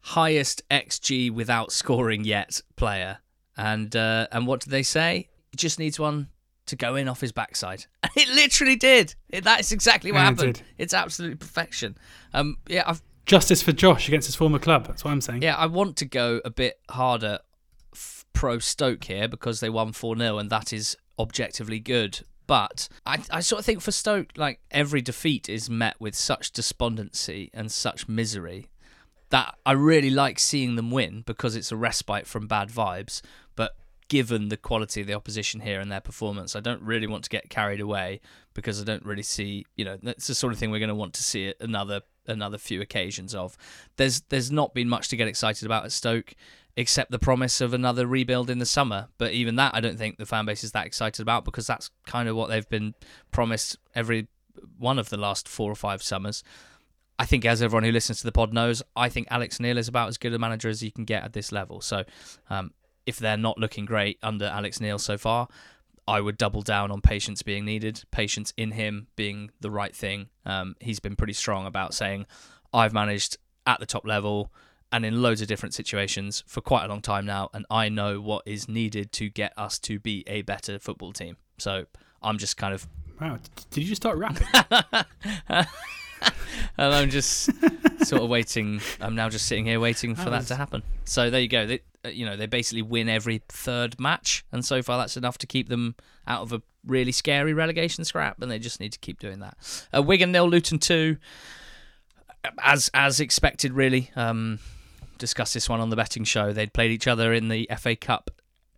highest 0.00 0.62
xG 0.68 1.30
without 1.30 1.72
scoring 1.72 2.24
yet 2.24 2.60
player. 2.76 3.18
And 3.56 3.94
uh, 3.96 4.26
and 4.30 4.46
what 4.46 4.60
did 4.60 4.70
they 4.70 4.82
say? 4.82 5.28
He 5.50 5.56
just 5.56 5.78
needs 5.78 5.98
one 5.98 6.28
to 6.66 6.76
go 6.76 6.96
in 6.96 7.08
off 7.08 7.20
his 7.20 7.32
backside. 7.32 7.86
And 8.02 8.12
it 8.16 8.28
literally 8.28 8.76
did. 8.76 9.14
It, 9.30 9.44
that 9.44 9.60
is 9.60 9.72
exactly 9.72 10.12
what 10.12 10.20
happened. 10.20 10.58
It 10.58 10.62
it's 10.76 10.94
absolute 10.94 11.40
perfection. 11.40 11.96
Um, 12.34 12.58
yeah, 12.68 12.84
I've 12.86 13.02
Justice 13.26 13.62
for 13.62 13.72
Josh 13.72 14.08
against 14.08 14.26
his 14.26 14.36
former 14.36 14.58
club. 14.58 14.86
That's 14.86 15.04
what 15.04 15.10
I'm 15.10 15.20
saying. 15.20 15.42
Yeah, 15.42 15.56
I 15.56 15.66
want 15.66 15.96
to 15.98 16.04
go 16.04 16.40
a 16.44 16.50
bit 16.50 16.78
harder 16.90 17.38
f- 17.94 18.24
pro 18.32 18.58
Stoke 18.58 19.04
here 19.04 19.28
because 19.28 19.60
they 19.60 19.70
won 19.70 19.92
4 19.92 20.16
0 20.16 20.38
and 20.38 20.50
that 20.50 20.72
is 20.72 20.96
objectively 21.18 21.80
good. 21.80 22.20
But 22.46 22.88
I, 23.06 23.22
I 23.30 23.40
sort 23.40 23.60
of 23.60 23.64
think 23.64 23.80
for 23.80 23.92
Stoke, 23.92 24.32
like 24.36 24.60
every 24.70 25.00
defeat 25.00 25.48
is 25.48 25.70
met 25.70 25.98
with 25.98 26.14
such 26.14 26.50
despondency 26.52 27.50
and 27.54 27.72
such 27.72 28.08
misery 28.08 28.68
that 29.30 29.56
I 29.64 29.72
really 29.72 30.10
like 30.10 30.38
seeing 30.38 30.76
them 30.76 30.90
win 30.90 31.22
because 31.26 31.56
it's 31.56 31.72
a 31.72 31.76
respite 31.76 32.26
from 32.26 32.46
bad 32.46 32.68
vibes. 32.68 33.22
But 33.56 33.76
given 34.08 34.48
the 34.48 34.58
quality 34.58 35.00
of 35.00 35.06
the 35.06 35.14
opposition 35.14 35.60
here 35.60 35.80
and 35.80 35.90
their 35.90 36.00
performance, 36.00 36.54
I 36.54 36.60
don't 36.60 36.82
really 36.82 37.06
want 37.06 37.24
to 37.24 37.30
get 37.30 37.48
carried 37.48 37.80
away 37.80 38.20
because 38.52 38.80
I 38.80 38.84
don't 38.84 39.04
really 39.04 39.22
see, 39.22 39.64
you 39.76 39.84
know, 39.84 39.98
that's 40.02 40.26
the 40.26 40.34
sort 40.34 40.52
of 40.52 40.58
thing 40.58 40.70
we're 40.70 40.78
going 40.78 40.88
to 40.88 40.94
want 40.94 41.14
to 41.14 41.22
see 41.22 41.54
another 41.60 42.02
another 42.26 42.58
few 42.58 42.80
occasions 42.80 43.34
of. 43.34 43.56
There's 43.96 44.22
there's 44.28 44.50
not 44.50 44.74
been 44.74 44.88
much 44.88 45.08
to 45.08 45.16
get 45.16 45.28
excited 45.28 45.66
about 45.66 45.84
at 45.84 45.92
Stoke 45.92 46.34
except 46.76 47.10
the 47.10 47.18
promise 47.18 47.60
of 47.60 47.72
another 47.72 48.06
rebuild 48.06 48.50
in 48.50 48.58
the 48.58 48.66
summer. 48.66 49.08
But 49.18 49.32
even 49.32 49.56
that, 49.56 49.74
I 49.74 49.80
don't 49.80 49.98
think 49.98 50.18
the 50.18 50.26
fan 50.26 50.46
base 50.46 50.64
is 50.64 50.72
that 50.72 50.86
excited 50.86 51.22
about 51.22 51.44
because 51.44 51.66
that's 51.66 51.90
kind 52.06 52.28
of 52.28 52.36
what 52.36 52.48
they've 52.48 52.68
been 52.68 52.94
promised 53.30 53.78
every 53.94 54.26
one 54.78 54.98
of 54.98 55.08
the 55.08 55.16
last 55.16 55.48
four 55.48 55.70
or 55.70 55.76
five 55.76 56.02
summers. 56.02 56.42
I 57.16 57.26
think, 57.26 57.44
as 57.44 57.62
everyone 57.62 57.84
who 57.84 57.92
listens 57.92 58.18
to 58.18 58.24
the 58.24 58.32
pod 58.32 58.52
knows, 58.52 58.82
I 58.96 59.08
think 59.08 59.28
Alex 59.30 59.60
Neil 59.60 59.78
is 59.78 59.86
about 59.86 60.08
as 60.08 60.18
good 60.18 60.34
a 60.34 60.38
manager 60.38 60.68
as 60.68 60.82
you 60.82 60.90
can 60.90 61.04
get 61.04 61.22
at 61.22 61.32
this 61.32 61.52
level. 61.52 61.80
So, 61.80 62.04
um, 62.50 62.72
if 63.06 63.18
they're 63.18 63.36
not 63.36 63.56
looking 63.56 63.84
great 63.84 64.18
under 64.22 64.46
Alex 64.46 64.80
Neil 64.80 64.98
so 64.98 65.16
far, 65.16 65.46
I 66.06 66.20
would 66.20 66.36
double 66.36 66.62
down 66.62 66.90
on 66.90 67.00
patience 67.00 67.42
being 67.42 67.64
needed, 67.64 68.02
patience 68.10 68.52
in 68.56 68.72
him 68.72 69.06
being 69.16 69.50
the 69.60 69.70
right 69.70 69.94
thing. 69.94 70.28
Um, 70.44 70.76
he's 70.80 71.00
been 71.00 71.16
pretty 71.16 71.32
strong 71.32 71.66
about 71.66 71.94
saying, 71.94 72.26
I've 72.72 72.92
managed 72.92 73.38
at 73.66 73.80
the 73.80 73.86
top 73.86 74.06
level 74.06 74.52
and 74.92 75.04
in 75.04 75.22
loads 75.22 75.40
of 75.40 75.48
different 75.48 75.74
situations 75.74 76.44
for 76.46 76.60
quite 76.60 76.84
a 76.84 76.88
long 76.88 77.00
time 77.00 77.26
now, 77.26 77.48
and 77.52 77.66
I 77.70 77.88
know 77.88 78.20
what 78.20 78.42
is 78.46 78.68
needed 78.68 79.10
to 79.12 79.28
get 79.28 79.52
us 79.56 79.78
to 79.80 79.98
be 79.98 80.22
a 80.26 80.42
better 80.42 80.78
football 80.78 81.12
team. 81.12 81.36
So 81.58 81.86
I'm 82.22 82.38
just 82.38 82.56
kind 82.56 82.74
of. 82.74 82.86
Wow, 83.20 83.38
did 83.70 83.82
you 83.82 83.88
just 83.88 84.02
start 84.02 84.18
rapping? 84.18 84.46
and 86.78 86.94
I'm 86.94 87.10
just 87.10 87.50
sort 88.06 88.22
of 88.22 88.28
waiting. 88.28 88.80
I'm 89.00 89.14
now 89.14 89.28
just 89.28 89.46
sitting 89.46 89.66
here 89.66 89.80
waiting 89.80 90.14
for 90.14 90.30
that, 90.30 90.42
that 90.42 90.46
to 90.48 90.56
happen. 90.56 90.82
So 91.04 91.30
there 91.30 91.40
you 91.40 91.48
go. 91.48 91.66
They, 91.66 91.80
uh, 92.04 92.08
you 92.08 92.26
know, 92.26 92.36
they 92.36 92.46
basically 92.46 92.82
win 92.82 93.08
every 93.08 93.42
third 93.48 93.98
match, 93.98 94.44
and 94.52 94.64
so 94.64 94.82
far 94.82 94.98
that's 94.98 95.16
enough 95.16 95.38
to 95.38 95.46
keep 95.46 95.68
them 95.68 95.94
out 96.26 96.42
of 96.42 96.52
a 96.52 96.62
really 96.86 97.12
scary 97.12 97.54
relegation 97.54 98.04
scrap, 98.04 98.40
and 98.42 98.50
they 98.50 98.58
just 98.58 98.80
need 98.80 98.92
to 98.92 98.98
keep 98.98 99.18
doing 99.18 99.40
that. 99.40 99.86
Uh, 99.94 100.02
Wigan 100.02 100.32
nil, 100.32 100.48
Luton 100.48 100.78
two, 100.78 101.16
as 102.62 102.90
as 102.94 103.20
expected, 103.20 103.72
really. 103.72 104.10
Um, 104.16 104.58
discussed 105.16 105.54
this 105.54 105.68
one 105.68 105.80
on 105.80 105.90
the 105.90 105.96
betting 105.96 106.24
show. 106.24 106.52
They'd 106.52 106.72
played 106.72 106.90
each 106.90 107.06
other 107.06 107.32
in 107.32 107.48
the 107.48 107.68
FA 107.78 107.96
Cup 107.96 108.30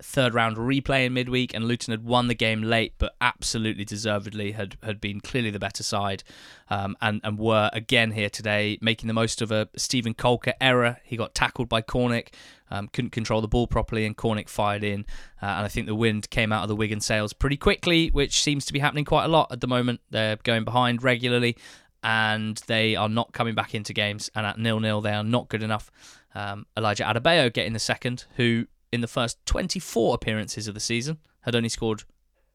third 0.03 0.35
round 0.35 0.57
replay 0.57 1.07
in 1.07 1.15
midweek, 1.15 1.55
and 1.55 1.65
Luton 1.65 1.93
had 1.93 2.05
won 2.05 2.29
the 2.29 2.35
game 2.35 2.63
late, 2.63 2.95
but 2.99 3.15
absolutely 3.21 3.85
deservedly 3.85 4.53
had 4.53 4.77
had 4.83 5.01
been 5.01 5.21
clearly 5.21 5.51
the 5.51 5.59
better 5.59 5.83
side, 5.83 6.23
um, 6.71 6.97
and 7.01 7.21
and 7.25 7.39
were 7.39 7.71
again 7.73 8.13
here 8.13 8.31
today, 8.31 8.79
making 8.81 9.09
the 9.09 9.15
most 9.15 9.43
of 9.43 9.51
a 9.51 9.69
Steven 9.77 10.15
Caulker 10.15 10.53
error. 10.61 10.99
He 11.05 11.17
got 11.17 11.35
tackled 11.35 11.69
by 11.69 11.83
Cornick, 11.83 12.29
um, 12.71 12.89
couldn't 12.89 13.11
control 13.11 13.41
the 13.41 13.49
ball 13.49 13.67
properly, 13.67 14.05
and 14.05 14.17
Cornick 14.17 14.49
fired 14.49 14.85
in, 14.85 15.07
uh, 15.43 15.47
and 15.47 15.65
I 15.65 15.69
think 15.69 15.87
the 15.87 15.95
wind 15.95 16.31
came 16.31 16.53
out 16.53 16.63
of 16.63 16.69
the 16.69 16.77
Wigan 16.77 17.01
sails 17.01 17.33
pretty 17.33 17.57
quickly, 17.57 18.09
which 18.09 18.43
seems 18.43 18.65
to 18.67 18.73
be 18.73 18.79
happening 18.79 19.05
quite 19.05 19.25
a 19.25 19.29
lot 19.29 19.51
at 19.51 19.61
the 19.61 19.69
moment. 19.69 20.01
They're 20.11 20.37
going 20.37 20.65
behind 20.65 21.03
regularly. 21.03 21.57
And 22.03 22.57
they 22.69 22.95
are 22.95 23.09
not 23.09 23.33
coming 23.33 23.57
back 23.57 23.75
into 23.75 23.93
games. 23.93 24.31
And 24.37 24.47
at 24.47 24.61
nil 24.61 24.79
nil, 24.79 25.01
they 25.01 25.13
are 25.13 25.25
not 25.25 25.49
good 25.49 25.63
enough. 25.65 25.91
Um, 26.37 26.67
Elijah 26.77 27.03
Adebayo 27.03 27.53
getting 27.53 27.73
the 27.73 27.81
second, 27.81 28.27
who 28.37 28.67
in 28.93 29.01
the 29.01 29.09
first 29.09 29.45
24 29.47 30.15
appearances 30.15 30.69
of 30.69 30.75
the 30.75 30.81
season, 30.81 31.19
had 31.41 31.55
only 31.55 31.69
scored 31.69 32.05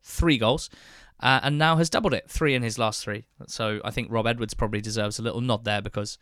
three 0.02 0.38
goals, 0.38 0.70
uh, 1.20 1.40
and 1.44 1.58
now 1.58 1.78
has 1.78 1.90
doubled 1.90 2.14
it, 2.14 2.30
three 2.30 2.56
in 2.56 2.64
his 2.64 2.80
last 2.80 3.04
three. 3.04 3.26
So 3.48 3.80
I 3.86 3.92
think 3.92 4.08
Rob 4.12 4.28
Edwards 4.28 4.54
probably 4.54 4.82
deserves 4.82 5.20
a 5.20 5.22
little 5.22 5.42
nod 5.42 5.66
there 5.66 5.82
because 5.82 6.18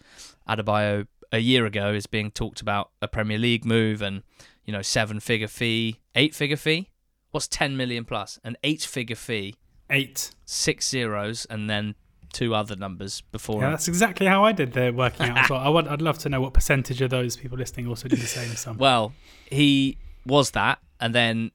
Adebayo 0.47 1.07
a 1.32 1.39
year 1.39 1.66
ago 1.66 1.93
is 1.93 2.07
being 2.07 2.32
talked 2.32 2.62
about 2.62 2.91
a 3.01 3.07
Premier 3.07 3.38
League 3.38 3.66
move 3.66 4.01
and 4.01 4.24
you 4.66 4.74
know 4.74 4.82
seven 4.82 5.20
figure 5.20 5.47
fee, 5.47 5.99
eight 6.16 6.36
figure 6.36 6.57
fee. 6.57 6.89
What's 7.32 7.47
10 7.47 7.78
million 7.78 8.05
plus? 8.05 8.39
An 8.43 8.57
eight 8.64 8.82
figure 8.82 9.16
fee. 9.16 9.55
Eight. 9.89 10.32
Six 10.45 10.89
zeros 10.89 11.45
and 11.45 11.70
then 11.70 11.95
two 12.34 12.53
other 12.55 12.75
numbers 12.75 13.21
before. 13.32 13.61
Yeah, 13.61 13.71
that's 13.71 13.88
exactly 13.88 14.27
how 14.27 14.43
I 14.43 14.51
did 14.51 14.73
the 14.73 14.91
working 14.91 15.27
out. 15.27 15.51
I 15.51 15.69
would, 15.69 15.88
I'd 15.88 16.01
love 16.01 16.17
to 16.19 16.30
know 16.30 16.41
what 16.41 16.53
percentage 16.53 17.01
of 17.01 17.09
those 17.09 17.36
people 17.36 17.57
listening 17.57 17.88
also 17.88 18.07
did 18.07 18.19
the 18.19 18.27
same 18.27 18.49
sum. 18.55 18.77
Well, 18.89 19.13
he 19.49 19.97
was 20.25 20.51
that, 20.51 20.80
and 20.99 21.13
then 21.13 21.51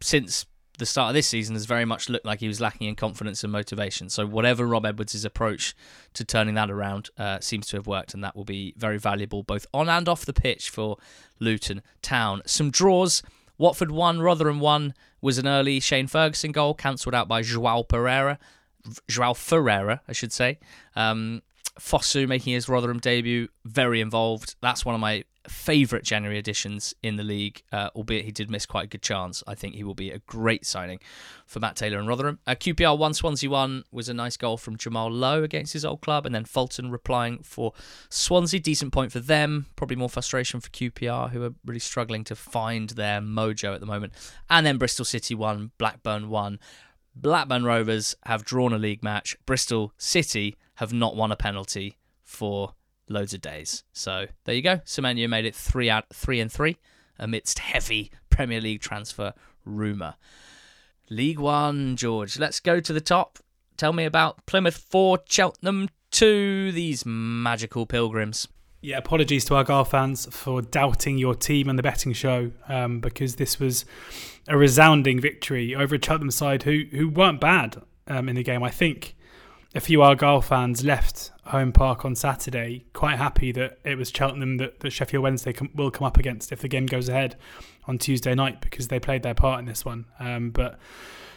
since 0.00 0.46
the 0.78 0.86
start 0.86 1.10
of 1.10 1.14
this 1.14 1.28
season 1.28 1.54
has 1.54 1.66
very 1.66 1.84
much 1.84 2.08
looked 2.08 2.26
like 2.26 2.40
he 2.40 2.48
was 2.48 2.60
lacking 2.60 2.88
in 2.88 2.96
confidence 2.96 3.44
and 3.44 3.52
motivation. 3.52 4.08
So 4.08 4.26
whatever 4.26 4.66
Rob 4.66 4.84
Edwards' 4.84 5.24
approach 5.24 5.74
to 6.14 6.24
turning 6.24 6.54
that 6.54 6.70
around 6.70 7.10
uh, 7.16 7.38
seems 7.40 7.66
to 7.68 7.76
have 7.76 7.86
worked, 7.86 8.14
and 8.14 8.24
that 8.24 8.34
will 8.34 8.44
be 8.44 8.74
very 8.76 8.98
valuable 8.98 9.42
both 9.42 9.66
on 9.72 9.88
and 9.88 10.08
off 10.08 10.24
the 10.24 10.32
pitch 10.32 10.70
for 10.70 10.96
Luton 11.38 11.82
Town. 12.02 12.42
Some 12.46 12.70
draws. 12.70 13.22
Watford 13.56 13.92
won, 13.92 14.20
Rotherham 14.20 14.58
won. 14.58 14.94
Was 15.20 15.38
an 15.38 15.46
early 15.46 15.80
Shane 15.80 16.08
Ferguson 16.08 16.52
goal 16.52 16.74
cancelled 16.74 17.14
out 17.14 17.28
by 17.28 17.42
Joao 17.42 17.82
Pereira. 17.84 18.38
Joao 19.08 19.34
Ferreira, 19.34 20.00
I 20.08 20.12
should 20.12 20.32
say. 20.32 20.58
Um, 20.96 21.42
Fosu 21.78 22.28
making 22.28 22.52
his 22.52 22.68
Rotherham 22.68 22.98
debut, 22.98 23.48
very 23.64 24.00
involved. 24.00 24.54
That's 24.60 24.84
one 24.84 24.94
of 24.94 25.00
my 25.00 25.24
favourite 25.48 26.04
January 26.04 26.38
additions 26.38 26.94
in 27.02 27.16
the 27.16 27.22
league, 27.22 27.62
uh, 27.70 27.90
albeit 27.94 28.24
he 28.24 28.32
did 28.32 28.50
miss 28.50 28.64
quite 28.64 28.84
a 28.84 28.88
good 28.88 29.02
chance. 29.02 29.42
I 29.46 29.54
think 29.54 29.74
he 29.74 29.84
will 29.84 29.94
be 29.94 30.10
a 30.10 30.20
great 30.20 30.64
signing 30.64 31.00
for 31.46 31.60
Matt 31.60 31.76
Taylor 31.76 31.98
and 31.98 32.08
Rotherham. 32.08 32.38
Uh, 32.46 32.54
QPR 32.54 32.96
1, 32.96 33.14
Swansea 33.14 33.50
1 33.50 33.84
was 33.92 34.08
a 34.08 34.14
nice 34.14 34.36
goal 34.36 34.56
from 34.56 34.76
Jamal 34.76 35.10
Lowe 35.10 35.42
against 35.42 35.72
his 35.72 35.84
old 35.84 36.00
club, 36.00 36.24
and 36.24 36.34
then 36.34 36.44
Fulton 36.44 36.90
replying 36.90 37.42
for 37.42 37.72
Swansea. 38.08 38.60
Decent 38.60 38.92
point 38.92 39.12
for 39.12 39.20
them. 39.20 39.66
Probably 39.76 39.96
more 39.96 40.08
frustration 40.08 40.60
for 40.60 40.70
QPR, 40.70 41.30
who 41.30 41.42
are 41.42 41.54
really 41.64 41.80
struggling 41.80 42.24
to 42.24 42.36
find 42.36 42.90
their 42.90 43.20
mojo 43.20 43.74
at 43.74 43.80
the 43.80 43.86
moment. 43.86 44.14
And 44.48 44.64
then 44.64 44.78
Bristol 44.78 45.04
City 45.04 45.34
1, 45.34 45.72
Blackburn 45.76 46.30
1. 46.30 46.58
Blackburn 47.16 47.64
Rovers 47.64 48.16
have 48.26 48.44
drawn 48.44 48.72
a 48.72 48.78
league 48.78 49.02
match. 49.02 49.36
Bristol 49.46 49.92
City 49.96 50.56
have 50.76 50.92
not 50.92 51.16
won 51.16 51.30
a 51.30 51.36
penalty 51.36 51.96
for 52.22 52.74
loads 53.08 53.34
of 53.34 53.40
days. 53.40 53.84
So 53.92 54.26
there 54.44 54.54
you 54.54 54.62
go. 54.62 54.78
Semenyo 54.78 55.28
made 55.28 55.44
it 55.44 55.54
three 55.54 55.88
out 55.88 56.06
three 56.12 56.40
and 56.40 56.50
three 56.50 56.76
amidst 57.18 57.60
heavy 57.60 58.10
Premier 58.30 58.60
League 58.60 58.80
transfer 58.80 59.32
rumour. 59.64 60.14
League 61.10 61.38
One, 61.38 61.96
George. 61.96 62.38
Let's 62.38 62.60
go 62.60 62.80
to 62.80 62.92
the 62.92 63.00
top. 63.00 63.38
Tell 63.76 63.92
me 63.92 64.04
about 64.04 64.46
Plymouth 64.46 64.76
4, 64.76 65.20
Cheltenham 65.28 65.88
2, 66.12 66.72
these 66.72 67.04
magical 67.04 67.86
pilgrims. 67.86 68.48
Yeah, 68.84 68.98
apologies 68.98 69.46
to 69.46 69.54
Argyle 69.54 69.86
fans 69.86 70.28
for 70.30 70.60
doubting 70.60 71.16
your 71.16 71.34
team 71.34 71.70
and 71.70 71.78
the 71.78 71.82
betting 71.82 72.12
show 72.12 72.50
um, 72.68 73.00
because 73.00 73.36
this 73.36 73.58
was 73.58 73.86
a 74.46 74.58
resounding 74.58 75.18
victory 75.18 75.74
over 75.74 75.94
a 75.94 75.98
Cheltenham 75.98 76.30
side 76.30 76.64
who 76.64 76.82
who 76.90 77.08
weren't 77.08 77.40
bad 77.40 77.80
um, 78.08 78.28
in 78.28 78.36
the 78.36 78.42
game. 78.42 78.62
I 78.62 78.68
think 78.68 79.16
a 79.74 79.80
few 79.80 80.02
Argyle 80.02 80.42
fans 80.42 80.84
left 80.84 81.30
home 81.46 81.72
park 81.72 82.04
on 82.04 82.14
Saturday 82.14 82.84
quite 82.92 83.16
happy 83.16 83.52
that 83.52 83.78
it 83.84 83.96
was 83.96 84.12
Cheltenham 84.14 84.58
that, 84.58 84.80
that 84.80 84.90
Sheffield 84.90 85.22
Wednesday 85.22 85.54
com- 85.54 85.70
will 85.74 85.90
come 85.90 86.06
up 86.06 86.18
against 86.18 86.52
if 86.52 86.60
the 86.60 86.68
game 86.68 86.84
goes 86.84 87.08
ahead 87.08 87.36
on 87.86 87.96
Tuesday 87.96 88.34
night 88.34 88.60
because 88.60 88.88
they 88.88 89.00
played 89.00 89.22
their 89.22 89.32
part 89.32 89.60
in 89.60 89.64
this 89.64 89.86
one. 89.86 90.04
Um, 90.20 90.50
but 90.50 90.78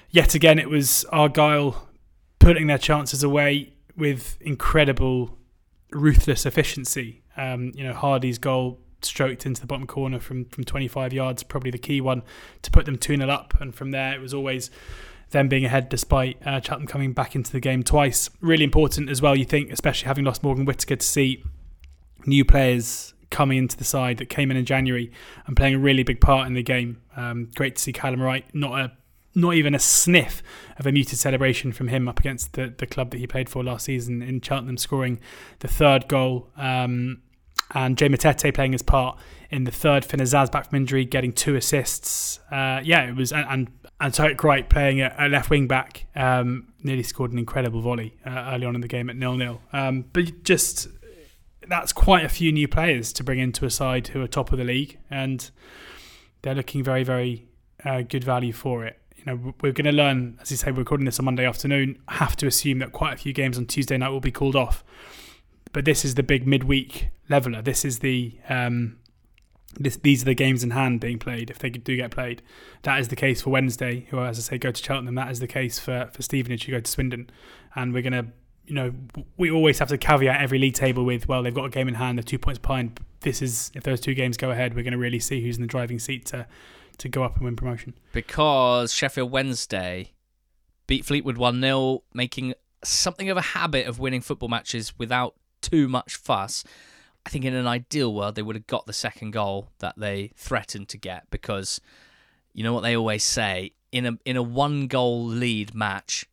yet 0.09 0.35
again, 0.35 0.59
it 0.59 0.69
was 0.69 1.05
Argyle 1.13 1.87
putting 2.39 2.67
their 2.67 2.77
chances 2.77 3.23
away 3.23 3.71
with 3.95 4.37
incredible 4.41 5.37
ruthless 5.91 6.45
efficiency. 6.45 7.23
Um, 7.37 7.71
you 7.75 7.83
know, 7.83 7.93
Hardie's 7.93 8.37
goal 8.37 8.79
stroked 9.01 9.45
into 9.45 9.61
the 9.61 9.67
bottom 9.67 9.87
corner 9.87 10.19
from, 10.19 10.45
from 10.45 10.63
25 10.63 11.13
yards, 11.13 11.43
probably 11.43 11.71
the 11.71 11.77
key 11.77 12.01
one 12.01 12.23
to 12.63 12.71
put 12.71 12.85
them 12.85 12.97
2 12.97 13.17
0 13.17 13.29
up. 13.29 13.53
And 13.59 13.73
from 13.73 13.91
there, 13.91 14.13
it 14.13 14.21
was 14.21 14.33
always 14.33 14.69
them 15.31 15.47
being 15.47 15.65
ahead 15.65 15.89
despite 15.89 16.37
uh, 16.45 16.61
Cheltenham 16.61 16.87
coming 16.87 17.13
back 17.13 17.35
into 17.35 17.51
the 17.51 17.59
game 17.59 17.83
twice. 17.83 18.29
Really 18.41 18.63
important 18.63 19.09
as 19.09 19.21
well, 19.21 19.35
you 19.35 19.45
think, 19.45 19.71
especially 19.71 20.07
having 20.07 20.25
lost 20.25 20.43
Morgan 20.43 20.65
Whittaker, 20.65 20.95
to 20.95 21.05
see 21.05 21.43
new 22.25 22.43
players 22.43 23.13
coming 23.29 23.57
into 23.57 23.75
the 23.75 23.83
side 23.83 24.17
that 24.17 24.29
came 24.29 24.51
in 24.51 24.57
in 24.57 24.65
January 24.65 25.11
and 25.45 25.55
playing 25.55 25.75
a 25.75 25.79
really 25.79 26.03
big 26.03 26.21
part 26.21 26.47
in 26.47 26.53
the 26.53 26.63
game. 26.63 27.01
Um, 27.15 27.49
great 27.55 27.75
to 27.75 27.81
see 27.81 27.93
Callum 27.93 28.21
Wright, 28.21 28.45
not 28.53 28.79
a 28.79 28.91
not 29.35 29.53
even 29.53 29.75
a 29.75 29.79
sniff 29.79 30.41
of 30.79 30.87
a 30.87 30.91
muted 30.91 31.19
celebration 31.19 31.71
from 31.71 31.89
him 31.89 32.07
up 32.07 32.19
against 32.19 32.53
the, 32.53 32.73
the 32.75 32.87
club 32.87 33.11
that 33.11 33.19
he 33.19 33.27
played 33.27 33.47
for 33.47 33.63
last 33.63 33.85
season 33.85 34.23
in 34.23 34.41
Cheltenham, 34.41 34.77
scoring 34.77 35.19
the 35.59 35.67
third 35.67 36.07
goal. 36.07 36.49
Um, 36.57 37.21
and 37.73 37.97
Jay 37.97 38.09
Matete 38.09 38.53
playing 38.53 38.71
his 38.71 38.81
part 38.81 39.17
in 39.49 39.63
the 39.63 39.71
third. 39.71 40.05
Finn 40.05 40.19
Azaz 40.19 40.51
back 40.51 40.69
from 40.69 40.77
injury, 40.77 41.05
getting 41.05 41.33
two 41.33 41.55
assists. 41.55 42.39
Uh, 42.51 42.81
yeah, 42.83 43.07
it 43.07 43.15
was 43.15 43.31
and 43.31 43.45
and, 43.49 43.71
and 43.99 44.13
Tyreik 44.13 44.43
Wright 44.43 44.67
playing 44.67 45.01
a, 45.01 45.13
a 45.17 45.27
left 45.29 45.49
wing 45.49 45.67
back, 45.67 46.05
um, 46.15 46.67
nearly 46.83 47.03
scored 47.03 47.31
an 47.31 47.39
incredible 47.39 47.81
volley 47.81 48.17
uh, 48.25 48.51
early 48.53 48.65
on 48.65 48.75
in 48.75 48.81
the 48.81 48.87
game 48.87 49.09
at 49.09 49.15
nil 49.15 49.35
nil. 49.35 49.61
Um, 49.73 50.05
but 50.13 50.43
just 50.43 50.87
that's 51.67 51.91
quite 51.91 52.23
a 52.23 52.29
few 52.29 52.51
new 52.51 52.67
players 52.67 53.11
to 53.13 53.23
bring 53.23 53.39
into 53.39 53.65
a 53.65 53.69
side 53.69 54.07
who 54.09 54.21
are 54.21 54.27
top 54.27 54.51
of 54.51 54.57
the 54.57 54.63
league, 54.63 54.97
and 55.09 55.49
they're 56.41 56.55
looking 56.55 56.83
very 56.83 57.03
very 57.03 57.47
uh, 57.83 58.01
good 58.01 58.23
value 58.23 58.53
for 58.53 58.85
it. 58.85 58.99
You 59.17 59.25
know, 59.25 59.53
we're 59.61 59.73
going 59.73 59.85
to 59.85 59.91
learn, 59.91 60.37
as 60.41 60.51
you 60.51 60.57
say, 60.57 60.71
we're 60.71 60.79
recording 60.79 61.05
this 61.05 61.19
on 61.19 61.25
Monday 61.25 61.45
afternoon. 61.45 61.99
Have 62.07 62.37
to 62.37 62.47
assume 62.47 62.79
that 62.79 62.93
quite 62.93 63.13
a 63.13 63.17
few 63.17 63.33
games 63.33 63.57
on 63.57 63.65
Tuesday 63.65 63.97
night 63.97 64.09
will 64.09 64.21
be 64.21 64.31
called 64.31 64.55
off 64.55 64.85
but 65.77 65.85
this 65.85 66.03
is 66.03 66.15
the 66.15 66.23
big 66.23 66.47
midweek 66.47 67.09
leveler. 67.29 67.61
This 67.61 67.85
is 67.85 67.99
the 67.99 68.33
um, 68.49 68.97
this, 69.79 69.95
these 69.97 70.23
are 70.23 70.25
the 70.25 70.33
games 70.33 70.63
in 70.63 70.71
hand 70.71 70.99
being 71.01 71.19
played 71.19 71.51
if 71.51 71.59
they 71.59 71.69
do 71.69 71.95
get 71.95 72.09
played. 72.09 72.41
That 72.81 72.99
is 72.99 73.09
the 73.09 73.15
case 73.15 73.43
for 73.43 73.51
Wednesday, 73.51 74.07
who, 74.09 74.19
as 74.19 74.39
I 74.39 74.41
say, 74.41 74.57
go 74.57 74.71
to 74.71 74.83
Cheltenham. 74.83 75.13
That 75.13 75.29
is 75.29 75.39
the 75.39 75.45
case 75.45 75.77
for 75.77 76.09
for 76.11 76.23
Stevenage, 76.23 76.63
who 76.65 76.71
go 76.71 76.79
to 76.79 76.89
Swindon, 76.89 77.29
and 77.75 77.93
we're 77.93 78.01
gonna. 78.01 78.25
You 78.65 78.73
know, 78.73 78.93
we 79.37 79.51
always 79.51 79.77
have 79.77 79.89
to 79.89 79.99
caveat 79.99 80.41
every 80.41 80.57
league 80.57 80.73
table 80.73 81.05
with, 81.05 81.27
well, 81.27 81.43
they've 81.43 81.53
got 81.53 81.65
a 81.65 81.69
game 81.69 81.87
in 81.87 81.93
hand, 81.93 82.17
they're 82.17 82.23
two 82.23 82.39
points 82.39 82.57
behind. 82.57 82.99
This 83.19 83.43
is, 83.43 83.71
if 83.75 83.83
those 83.83 84.01
two 84.01 84.15
games 84.15 84.35
go 84.35 84.49
ahead, 84.49 84.75
we're 84.75 84.83
going 84.83 84.93
to 84.93 84.97
really 84.97 85.19
see 85.19 85.41
who's 85.41 85.57
in 85.57 85.61
the 85.61 85.67
driving 85.67 85.99
seat 85.99 86.25
to, 86.25 86.47
to 86.97 87.07
go 87.07 87.23
up 87.23 87.35
and 87.35 87.45
win 87.45 87.55
promotion. 87.55 87.93
Because 88.11 88.91
Sheffield 88.91 89.31
Wednesday 89.31 90.11
beat 90.85 91.05
Fleetwood 91.05 91.37
1 91.37 91.61
0, 91.61 92.03
making 92.13 92.55
something 92.83 93.29
of 93.29 93.37
a 93.37 93.41
habit 93.41 93.87
of 93.87 93.99
winning 93.99 94.19
football 94.19 94.49
matches 94.49 94.91
without 94.97 95.35
too 95.61 95.87
much 95.87 96.15
fuss. 96.15 96.63
I 97.25 97.29
think 97.29 97.43
in 97.43 97.53
an 97.53 97.67
ideal 97.67 98.13
world 98.13 98.35
they 98.35 98.41
would 98.41 98.55
have 98.55 98.67
got 98.67 98.85
the 98.85 98.93
second 98.93 99.31
goal 99.31 99.69
that 99.79 99.95
they 99.97 100.31
threatened 100.35 100.87
to 100.89 100.97
get 100.97 101.29
because 101.29 101.81
you 102.53 102.63
know 102.63 102.73
what 102.73 102.81
they 102.81 102.95
always 102.95 103.23
say 103.23 103.73
in 103.91 104.05
a 104.05 104.17
in 104.25 104.37
a 104.37 104.43
one 104.43 104.87
goal 104.87 105.25
lead 105.25 105.75
match 105.75 106.25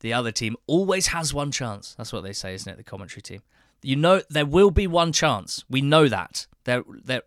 the 0.00 0.12
other 0.12 0.32
team 0.32 0.56
always 0.66 1.08
has 1.08 1.32
one 1.32 1.52
chance. 1.52 1.94
That's 1.96 2.12
what 2.12 2.24
they 2.24 2.32
say, 2.32 2.54
isn't 2.54 2.70
it? 2.70 2.76
The 2.76 2.82
commentary 2.82 3.22
team. 3.22 3.42
You 3.82 3.96
know 3.96 4.22
there 4.28 4.46
will 4.46 4.72
be 4.72 4.88
one 4.88 5.12
chance. 5.12 5.64
We 5.70 5.80
know 5.80 6.08
that. 6.08 6.46
There 6.64 6.82
there 7.04 7.22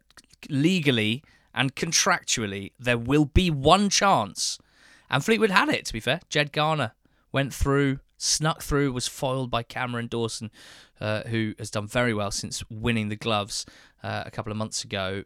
legally 0.49 1.23
and 1.53 1.75
contractually 1.75 2.73
there 2.77 2.97
will 2.97 3.25
be 3.25 3.49
one 3.49 3.89
chance. 3.89 4.59
And 5.09 5.23
Fleetwood 5.23 5.51
had 5.51 5.69
it 5.69 5.85
to 5.85 5.93
be 5.93 6.01
fair. 6.01 6.19
Ged 6.29 6.51
Garner 6.51 6.91
went 7.31 7.53
through 7.53 7.99
snuck 8.17 8.61
through, 8.61 8.91
was 8.91 9.07
foiled 9.07 9.49
by 9.49 9.63
Cameron 9.63 10.07
Dawson, 10.07 10.51
uh, 10.99 11.23
who 11.23 11.53
has 11.59 11.69
done 11.69 11.87
very 11.87 12.13
well 12.13 12.31
since 12.31 12.63
winning 12.69 13.09
the 13.09 13.15
gloves 13.15 13.65
uh, 14.03 14.23
a 14.25 14.31
couple 14.31 14.51
of 14.51 14.57
months 14.57 14.83
ago. 14.83 15.23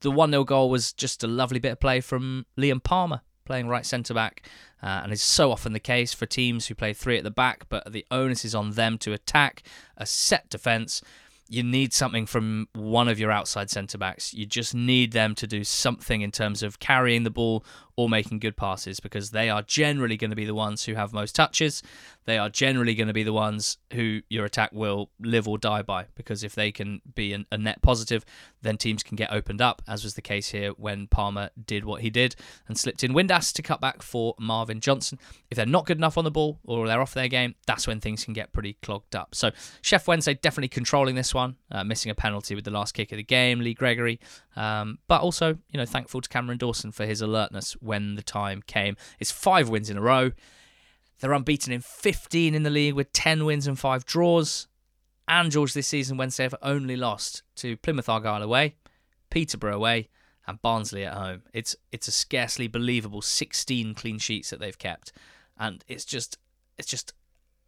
The 0.00 0.10
1 0.10 0.30
0 0.30 0.44
goal 0.44 0.70
was 0.70 0.92
just 0.92 1.22
a 1.22 1.26
lovely 1.26 1.58
bit 1.58 1.72
of 1.72 1.80
play 1.80 2.00
from 2.00 2.46
Liam 2.56 2.82
Palmer, 2.82 3.20
playing 3.44 3.68
right 3.68 3.84
centre 3.84 4.14
back, 4.14 4.48
uh, 4.82 5.00
and 5.02 5.12
it's 5.12 5.22
so 5.22 5.52
often 5.52 5.72
the 5.72 5.80
case 5.80 6.14
for 6.14 6.26
teams 6.26 6.66
who 6.66 6.74
play 6.74 6.92
three 6.92 7.18
at 7.18 7.24
the 7.24 7.30
back, 7.30 7.66
but 7.68 7.92
the 7.92 8.06
onus 8.10 8.44
is 8.44 8.54
on 8.54 8.72
them 8.72 8.96
to 8.98 9.12
attack 9.12 9.62
a 9.96 10.06
set 10.06 10.48
defence 10.48 11.02
you 11.50 11.64
need 11.64 11.92
something 11.92 12.26
from 12.26 12.68
one 12.74 13.08
of 13.08 13.18
your 13.18 13.32
outside 13.32 13.68
centre 13.70 13.98
backs. 13.98 14.32
You 14.32 14.46
just 14.46 14.72
need 14.72 15.10
them 15.10 15.34
to 15.34 15.48
do 15.48 15.64
something 15.64 16.20
in 16.20 16.30
terms 16.30 16.62
of 16.62 16.78
carrying 16.78 17.24
the 17.24 17.30
ball 17.30 17.64
or 18.00 18.08
making 18.08 18.38
good 18.38 18.56
passes 18.56 18.98
because 18.98 19.30
they 19.30 19.50
are 19.50 19.60
generally 19.60 20.16
going 20.16 20.30
to 20.30 20.36
be 20.36 20.46
the 20.46 20.54
ones 20.54 20.84
who 20.84 20.94
have 20.94 21.12
most 21.12 21.34
touches. 21.34 21.82
They 22.24 22.38
are 22.38 22.48
generally 22.48 22.94
going 22.94 23.08
to 23.08 23.12
be 23.12 23.24
the 23.24 23.32
ones 23.32 23.76
who 23.92 24.22
your 24.30 24.46
attack 24.46 24.70
will 24.72 25.10
live 25.20 25.46
or 25.46 25.58
die 25.58 25.82
by 25.82 26.06
because 26.14 26.42
if 26.42 26.54
they 26.54 26.72
can 26.72 27.02
be 27.14 27.34
an, 27.34 27.44
a 27.52 27.58
net 27.58 27.82
positive, 27.82 28.24
then 28.62 28.78
teams 28.78 29.02
can 29.02 29.16
get 29.16 29.30
opened 29.30 29.60
up, 29.60 29.82
as 29.86 30.02
was 30.02 30.14
the 30.14 30.22
case 30.22 30.48
here 30.48 30.70
when 30.70 31.08
Palmer 31.08 31.50
did 31.66 31.84
what 31.84 32.00
he 32.00 32.08
did 32.08 32.36
and 32.68 32.78
slipped 32.78 33.04
in 33.04 33.12
Windass 33.12 33.52
to 33.52 33.62
cut 33.62 33.82
back 33.82 34.00
for 34.00 34.34
Marvin 34.38 34.80
Johnson. 34.80 35.18
If 35.50 35.56
they're 35.56 35.66
not 35.66 35.84
good 35.84 35.98
enough 35.98 36.16
on 36.16 36.24
the 36.24 36.30
ball 36.30 36.58
or 36.64 36.86
they're 36.86 37.02
off 37.02 37.12
their 37.12 37.28
game, 37.28 37.54
that's 37.66 37.86
when 37.86 38.00
things 38.00 38.24
can 38.24 38.32
get 38.32 38.50
pretty 38.52 38.78
clogged 38.80 39.14
up. 39.14 39.34
So 39.34 39.50
Sheff 39.82 40.06
Wednesday 40.06 40.32
definitely 40.32 40.68
controlling 40.68 41.16
this 41.16 41.34
one, 41.34 41.56
uh, 41.70 41.84
missing 41.84 42.10
a 42.10 42.14
penalty 42.14 42.54
with 42.54 42.64
the 42.64 42.70
last 42.70 42.92
kick 42.92 43.12
of 43.12 43.18
the 43.18 43.22
game, 43.22 43.60
Lee 43.60 43.74
Gregory, 43.74 44.20
um, 44.56 44.98
but 45.06 45.20
also 45.20 45.58
you 45.70 45.78
know 45.78 45.84
thankful 45.84 46.20
to 46.20 46.28
Cameron 46.28 46.58
Dawson 46.58 46.92
for 46.92 47.06
his 47.06 47.20
alertness 47.20 47.76
when 47.90 48.14
the 48.14 48.22
time 48.22 48.62
came. 48.66 48.96
It's 49.18 49.32
five 49.32 49.68
wins 49.68 49.90
in 49.90 49.98
a 49.98 50.00
row. 50.00 50.30
They're 51.18 51.32
unbeaten 51.32 51.72
in 51.72 51.80
15 51.80 52.54
in 52.54 52.62
the 52.62 52.70
league 52.70 52.94
with 52.94 53.12
10 53.12 53.44
wins 53.44 53.66
and 53.66 53.78
5 53.78 54.06
draws. 54.06 54.68
And 55.26 55.50
George 55.50 55.74
this 55.74 55.88
season, 55.88 56.16
Wednesday 56.16 56.44
have 56.44 56.54
only 56.62 56.96
lost 56.96 57.42
to 57.56 57.76
Plymouth 57.76 58.08
Argyle 58.08 58.42
away, 58.42 58.76
Peterborough 59.28 59.76
away, 59.76 60.08
and 60.46 60.62
Barnsley 60.62 61.04
at 61.04 61.14
home. 61.14 61.42
It's 61.52 61.76
it's 61.92 62.08
a 62.08 62.12
scarcely 62.12 62.68
believable 62.68 63.22
16 63.22 63.94
clean 63.94 64.18
sheets 64.18 64.50
that 64.50 64.60
they've 64.60 64.78
kept, 64.78 65.12
and 65.58 65.84
it's 65.86 66.04
just 66.04 66.38
it's 66.78 66.88
just 66.88 67.12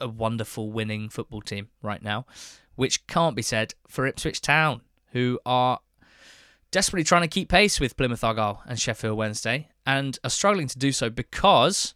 a 0.01 0.09
wonderful 0.09 0.73
winning 0.73 1.09
football 1.09 1.43
team 1.43 1.69
right 1.83 2.03
now, 2.03 2.27
which 2.75 3.07
can't 3.07 3.37
be 3.37 3.43
said 3.43 3.75
for 3.87 4.07
Ipswich 4.07 4.41
Town, 4.41 4.81
who 5.13 5.39
are 5.47 5.79
desperately 6.73 7.05
trying 7.05 7.23
to 7.23 7.29
keep 7.29 7.49
pace 7.49 7.79
with 7.79 7.97
Plymouth 7.97 8.25
Argyle 8.25 8.63
and 8.67 8.81
Sheffield 8.81 9.17
Wednesday, 9.17 9.69
and 9.87 10.19
are 10.25 10.31
struggling 10.31 10.69
to 10.69 10.79
do 10.79 10.93
so 10.93 11.11
because 11.11 11.95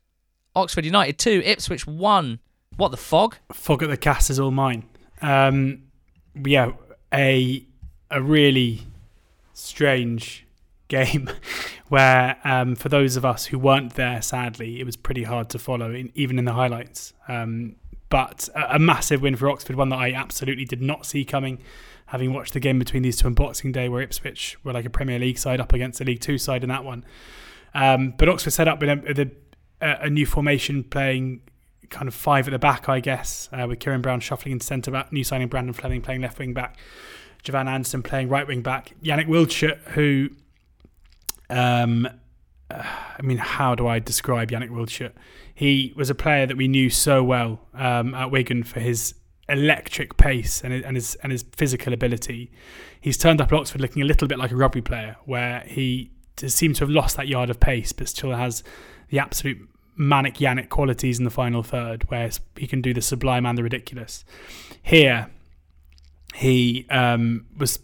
Oxford 0.55 0.85
United 0.85 1.19
2, 1.19 1.43
Ipswich 1.45 1.87
1. 1.87 2.41
What 2.77 2.91
the 2.91 2.97
fog? 2.97 3.37
Fog 3.53 3.83
at 3.83 3.91
the 3.91 3.97
cast 3.97 4.31
is 4.31 4.41
all 4.41 4.51
mine. 4.51 4.85
Um, 5.23 5.85
yeah, 6.45 6.73
a 7.13 7.67
a 8.11 8.23
really 8.23 8.83
strange 9.55 10.47
game 10.89 11.29
where 11.89 12.37
um, 12.45 12.75
for 12.75 12.89
those 12.89 13.17
of 13.17 13.25
us 13.25 13.47
who 13.47 13.59
weren't 13.59 13.95
there, 13.95 14.23
sadly, 14.23 14.81
it 14.81 14.85
was 14.85 14.97
pretty 14.97 15.25
hard 15.25 15.49
to 15.51 15.59
follow, 15.59 15.93
in, 15.93 16.13
even 16.15 16.39
in 16.39 16.45
the 16.45 16.53
highlights. 16.53 17.13
Um, 17.29 17.77
but 18.09 18.49
a, 18.55 18.77
a, 18.77 18.79
massive 18.79 19.23
win 19.23 19.35
for 19.35 19.51
Oxford, 19.51 19.75
one 19.75 19.89
that 19.89 19.99
I 19.99 20.13
absolutely 20.13 20.65
did 20.65 20.81
not 20.81 21.07
see 21.07 21.25
coming, 21.25 21.59
having 22.07 22.33
watched 22.33 22.53
the 22.53 22.61
game 22.61 22.79
between 22.79 23.03
these 23.03 23.17
two 23.17 23.27
on 23.27 23.35
Boxing 23.35 23.73
Day, 23.73 23.89
where 23.89 24.01
Ipswich 24.03 24.57
were 24.63 24.73
like 24.73 24.85
a 24.85 24.91
Premier 24.91 25.19
League 25.19 25.39
side 25.39 25.61
up 25.61 25.73
against 25.73 26.01
a 26.01 26.05
League 26.05 26.21
Two 26.21 26.39
side 26.39 26.63
in 26.63 26.69
that 26.69 26.85
one. 26.85 27.05
Um, 27.77 28.15
but 28.17 28.31
Oxford 28.31 28.53
set 28.53 28.69
up 28.69 28.81
with 28.81 29.19
a, 29.19 29.31
a, 29.81 30.09
new 30.09 30.25
formation, 30.25 30.83
playing 30.83 31.43
kind 31.91 32.09
of 32.09 32.15
five 32.15 32.49
at 32.49 32.53
the 32.53 32.59
back, 32.59 32.89
I 32.89 33.01
guess, 33.01 33.51
uh, 33.53 33.67
with 33.69 33.81
Ciaron 33.81 34.01
Brown 34.01 34.19
shuffling 34.21 34.53
into 34.53 34.65
centre 34.65 34.91
back, 34.91 35.13
new 35.13 35.23
signing 35.23 35.49
Brandon 35.49 35.75
Fleming 35.75 36.01
playing 36.01 36.23
left 36.23 36.39
wing 36.39 36.55
back, 36.55 36.79
Javan 37.43 37.69
Anderson 37.69 38.03
playing 38.03 38.31
right 38.31 38.49
wing 38.49 38.63
back, 38.63 38.95
Yannick 39.03 39.29
Wildschut, 39.29 39.77
who, 39.89 40.31
um, 41.51 42.09
uh, 42.71 42.83
I 42.83 43.21
mean, 43.21 43.37
how 43.37 43.75
do 43.75 43.87
I 43.87 43.99
describe 43.99 44.51
Yannick 44.51 44.71
Wildschut? 44.71 45.13
He 45.55 45.93
was 45.97 46.09
a 46.09 46.15
player 46.15 46.47
that 46.47 46.57
we 46.57 46.69
knew 46.69 46.89
so 46.89 47.23
well 47.23 47.61
um, 47.75 48.15
at 48.15 48.31
Wigan 48.31 48.63
for 48.63 48.81
his 48.81 49.13
electric 49.51 50.17
pace 50.17 50.65
and, 50.65 50.73
and 50.73 50.97
his 50.97 51.15
and 51.17 51.31
his 51.31 51.45
physical 51.53 51.93
ability. 51.93 52.51
He's 52.99 53.19
turned 53.19 53.43
up 53.43 53.53
at 53.53 53.59
Oxford 53.59 53.83
looking 53.83 54.01
a 54.01 54.07
little 54.07 54.27
bit 54.27 54.39
like 54.39 54.51
a 54.51 54.57
rugby 54.57 54.81
player, 54.81 55.17
where 55.27 55.61
he 55.67 56.16
seems 56.41 56.79
to 56.79 56.85
have 56.85 56.91
lost 56.91 57.17
that 57.17 57.29
yard 57.29 57.51
of 57.51 57.61
pace, 57.61 57.93
but 57.93 58.09
still 58.09 58.33
has 58.33 58.63
the 59.09 59.19
absolute 59.19 59.69
manic 59.97 60.35
Yannick 60.35 60.69
qualities 60.69 61.19
in 61.19 61.25
the 61.25 61.31
final 61.31 61.63
third, 61.63 62.09
where 62.11 62.31
he 62.57 62.67
can 62.67 62.83
do 62.83 62.93
the 62.93 63.03
sublime 63.03 63.47
and 63.47 63.57
the 63.57 63.63
ridiculous. 63.63 64.25
Here, 64.83 65.31
he 66.35 66.87
um, 66.91 67.47
was 67.57 67.79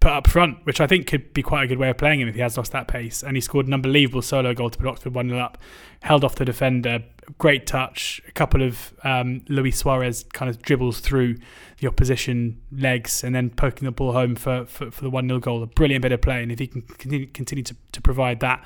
put 0.00 0.12
up 0.12 0.28
front, 0.28 0.58
which 0.64 0.82
I 0.82 0.86
think 0.86 1.06
could 1.06 1.32
be 1.32 1.42
quite 1.42 1.64
a 1.64 1.66
good 1.66 1.78
way 1.78 1.88
of 1.88 1.96
playing 1.96 2.20
him 2.20 2.28
if 2.28 2.34
he 2.34 2.42
has 2.42 2.58
lost 2.58 2.72
that 2.72 2.88
pace. 2.88 3.22
And 3.22 3.36
he 3.36 3.40
scored 3.40 3.66
an 3.66 3.72
unbelievable 3.72 4.20
solo 4.20 4.52
goal 4.52 4.68
to 4.68 4.78
put 4.78 4.86
Oxford 4.86 5.14
1 5.14 5.30
0 5.30 5.40
up, 5.40 5.56
held 6.02 6.24
off 6.24 6.34
the 6.34 6.44
defender, 6.44 7.02
great 7.38 7.66
touch, 7.66 8.22
a 8.28 8.32
couple 8.32 8.62
of 8.62 8.94
um, 9.04 9.44
Luis 9.48 9.78
Suarez 9.78 10.24
kind 10.32 10.48
of 10.48 10.60
dribbles 10.62 11.00
through 11.00 11.36
the 11.78 11.86
opposition 11.86 12.60
legs 12.72 13.24
and 13.24 13.34
then 13.34 13.50
poking 13.50 13.86
the 13.86 13.92
ball 13.92 14.12
home 14.12 14.34
for, 14.34 14.64
for, 14.66 14.90
for 14.90 15.02
the 15.02 15.10
1 15.10 15.28
0 15.28 15.40
goal. 15.40 15.62
A 15.62 15.66
brilliant 15.66 16.02
bit 16.02 16.12
of 16.12 16.20
play. 16.20 16.42
And 16.42 16.52
if 16.52 16.58
he 16.58 16.66
can 16.66 16.82
continue, 16.82 17.26
continue 17.26 17.64
to, 17.64 17.76
to 17.92 18.00
provide 18.00 18.40
that, 18.40 18.64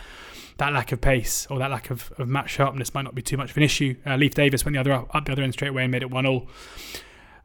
that 0.59 0.73
lack 0.73 0.93
of 0.93 1.01
pace 1.01 1.47
or 1.51 1.59
that 1.59 1.71
lack 1.71 1.91
of, 1.91 2.13
of 2.19 2.29
match 2.29 2.51
sharpness 2.51 2.95
might 2.95 3.03
not 3.03 3.15
be 3.15 3.23
too 3.23 3.37
much 3.37 3.51
of 3.51 3.57
an 3.57 3.63
issue. 3.63 3.97
Uh, 4.07 4.17
Leif 4.17 4.35
Davis 4.35 4.65
went 4.65 4.75
the 4.75 4.81
other 4.81 4.93
up, 4.93 5.15
up 5.15 5.25
the 5.25 5.33
other 5.33 5.43
end 5.43 5.53
straight 5.53 5.69
away 5.69 5.85
and 5.85 5.93
made 5.93 6.03
it 6.03 6.11
1 6.11 6.25
0. 6.25 6.47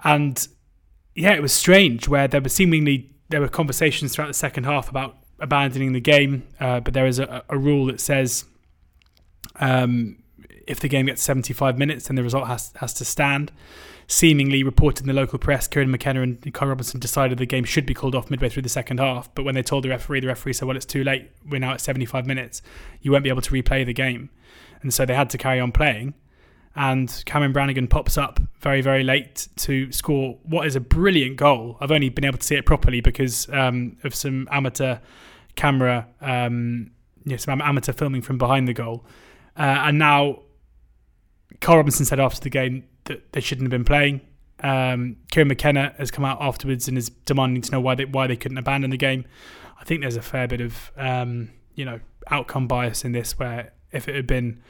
And 0.03 0.47
yeah, 1.15 1.33
it 1.33 1.41
was 1.41 1.53
strange 1.53 2.07
where 2.07 2.27
there 2.27 2.41
were 2.41 2.49
seemingly 2.49 3.11
there 3.29 3.41
were 3.41 3.47
conversations 3.47 4.13
throughout 4.13 4.27
the 4.27 4.33
second 4.33 4.65
half 4.65 4.89
about 4.89 5.17
abandoning 5.39 5.93
the 5.93 5.99
game, 5.99 6.47
uh, 6.59 6.79
but 6.79 6.93
there 6.93 7.07
is 7.07 7.19
a, 7.19 7.43
a 7.49 7.57
rule 7.57 7.87
that 7.87 7.99
says 7.99 8.45
um, 9.55 10.17
if 10.67 10.79
the 10.79 10.87
game 10.87 11.05
gets 11.07 11.21
75 11.21 11.77
minutes, 11.77 12.07
then 12.07 12.15
the 12.15 12.23
result 12.23 12.47
has 12.47 12.71
has 12.77 12.93
to 12.95 13.05
stand. 13.05 13.51
Seemingly 14.05 14.63
reported 14.63 15.03
in 15.03 15.07
the 15.07 15.13
local 15.13 15.39
press, 15.39 15.67
Kieran 15.67 15.89
McKenna 15.89 16.21
and 16.21 16.53
Karl 16.53 16.69
Robinson 16.69 16.99
decided 16.99 17.37
the 17.37 17.45
game 17.45 17.63
should 17.63 17.85
be 17.85 17.93
called 17.93 18.15
off 18.15 18.29
midway 18.29 18.49
through 18.49 18.63
the 18.63 18.69
second 18.69 18.99
half. 18.99 19.33
But 19.33 19.43
when 19.43 19.55
they 19.55 19.63
told 19.63 19.85
the 19.85 19.89
referee, 19.89 20.19
the 20.19 20.27
referee 20.27 20.53
said, 20.53 20.67
"Well, 20.67 20.75
it's 20.75 20.85
too 20.85 21.03
late. 21.03 21.31
We're 21.49 21.59
now 21.59 21.73
at 21.73 21.81
75 21.81 22.27
minutes. 22.27 22.61
You 23.01 23.11
won't 23.11 23.23
be 23.23 23.29
able 23.29 23.41
to 23.41 23.51
replay 23.51 23.85
the 23.85 23.93
game," 23.93 24.29
and 24.81 24.93
so 24.93 25.05
they 25.05 25.15
had 25.15 25.29
to 25.31 25.37
carry 25.37 25.59
on 25.59 25.71
playing 25.71 26.15
and 26.75 27.23
Cameron 27.25 27.53
Brannagan 27.53 27.89
pops 27.89 28.17
up 28.17 28.39
very, 28.59 28.81
very 28.81 29.03
late 29.03 29.47
to 29.57 29.91
score 29.91 30.39
what 30.43 30.65
is 30.65 30.75
a 30.75 30.79
brilliant 30.79 31.37
goal. 31.37 31.77
I've 31.79 31.91
only 31.91 32.09
been 32.09 32.25
able 32.25 32.39
to 32.39 32.45
see 32.45 32.55
it 32.55 32.65
properly 32.65 32.99
because 32.99 33.47
um, 33.49 33.97
of 34.03 34.15
some 34.15 34.47
amateur 34.51 34.97
camera, 35.55 36.07
um, 36.21 36.91
yeah, 37.25 37.37
some 37.37 37.61
amateur 37.61 37.93
filming 37.93 38.23
from 38.23 38.37
behind 38.39 38.67
the 38.67 38.73
goal. 38.73 39.05
Uh, 39.55 39.85
and 39.85 39.99
now, 39.99 40.39
Karl 41.63 41.77
Robinson 41.77 42.05
said 42.05 42.19
after 42.19 42.41
the 42.41 42.49
game 42.49 42.83
that 43.05 43.31
they 43.31 43.39
shouldn't 43.39 43.65
have 43.65 43.71
been 43.71 43.85
playing. 43.85 44.21
Um, 44.59 45.17
Kieran 45.31 45.47
McKenna 45.47 45.93
has 45.97 46.11
come 46.11 46.25
out 46.25 46.41
afterwards 46.41 46.87
and 46.87 46.97
is 46.97 47.09
demanding 47.09 47.61
to 47.63 47.71
know 47.71 47.79
why 47.79 47.95
they 47.95 48.05
why 48.05 48.27
they 48.27 48.35
couldn't 48.35 48.57
abandon 48.57 48.91
the 48.91 48.97
game. 48.97 49.25
I 49.79 49.85
think 49.85 50.01
there's 50.01 50.17
a 50.17 50.21
fair 50.21 50.47
bit 50.47 50.61
of 50.61 50.91
um, 50.97 51.51
you 51.75 51.85
know 51.85 52.01
outcome 52.29 52.67
bias 52.67 53.05
in 53.05 53.13
this, 53.13 53.39
where 53.39 53.71
if 53.91 54.07
it 54.07 54.15
had 54.15 54.27
been 54.27 54.61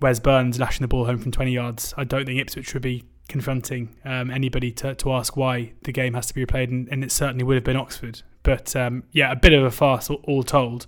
Wes 0.00 0.18
Burns 0.18 0.58
lashing 0.58 0.82
the 0.82 0.88
ball 0.88 1.06
home 1.06 1.18
from 1.18 1.30
20 1.30 1.52
yards, 1.52 1.94
I 1.96 2.04
don't 2.04 2.26
think 2.26 2.40
Ipswich 2.40 2.74
would 2.74 2.82
be 2.82 3.04
confronting 3.28 3.94
um, 4.04 4.30
anybody 4.30 4.70
to, 4.72 4.94
to 4.96 5.12
ask 5.12 5.36
why 5.36 5.72
the 5.82 5.92
game 5.92 6.14
has 6.14 6.26
to 6.26 6.34
be 6.34 6.44
replayed, 6.44 6.68
and, 6.68 6.88
and 6.88 7.04
it 7.04 7.12
certainly 7.12 7.44
would 7.44 7.54
have 7.54 7.64
been 7.64 7.76
Oxford. 7.76 8.22
But 8.42 8.74
um, 8.74 9.04
yeah, 9.12 9.30
a 9.30 9.36
bit 9.36 9.52
of 9.52 9.62
a 9.62 9.70
farce, 9.70 10.10
all, 10.10 10.20
all, 10.24 10.42
told. 10.42 10.86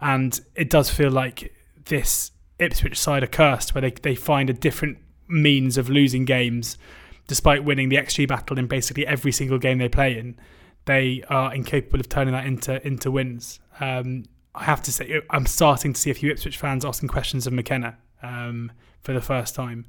And 0.00 0.38
it 0.54 0.68
does 0.68 0.90
feel 0.90 1.10
like 1.10 1.54
this 1.86 2.32
Ipswich 2.58 2.98
side 2.98 3.22
are 3.22 3.28
cursed, 3.28 3.74
where 3.74 3.82
they, 3.82 3.90
they 3.90 4.14
find 4.14 4.48
a 4.48 4.52
different 4.52 4.98
means 5.28 5.76
of 5.78 5.88
losing 5.88 6.24
games, 6.24 6.78
despite 7.26 7.64
winning 7.64 7.88
the 7.88 7.96
XG 7.96 8.28
battle 8.28 8.58
in 8.58 8.66
basically 8.66 9.06
every 9.06 9.32
single 9.32 9.58
game 9.58 9.78
they 9.78 9.88
play 9.88 10.16
in. 10.18 10.36
They 10.84 11.24
are 11.28 11.54
incapable 11.54 12.00
of 12.00 12.08
turning 12.08 12.32
that 12.32 12.46
into 12.46 12.84
into 12.86 13.10
wins. 13.10 13.60
Um, 13.80 14.24
I 14.54 14.64
have 14.64 14.82
to 14.82 14.92
say, 14.92 15.20
I'm 15.30 15.46
starting 15.46 15.94
to 15.94 16.00
see 16.00 16.10
a 16.10 16.14
few 16.14 16.30
Ipswich 16.30 16.58
fans 16.58 16.84
asking 16.84 17.08
questions 17.08 17.46
of 17.46 17.52
McKenna 17.52 17.98
um, 18.22 18.70
for 19.02 19.12
the 19.12 19.20
first 19.20 19.54
time. 19.54 19.86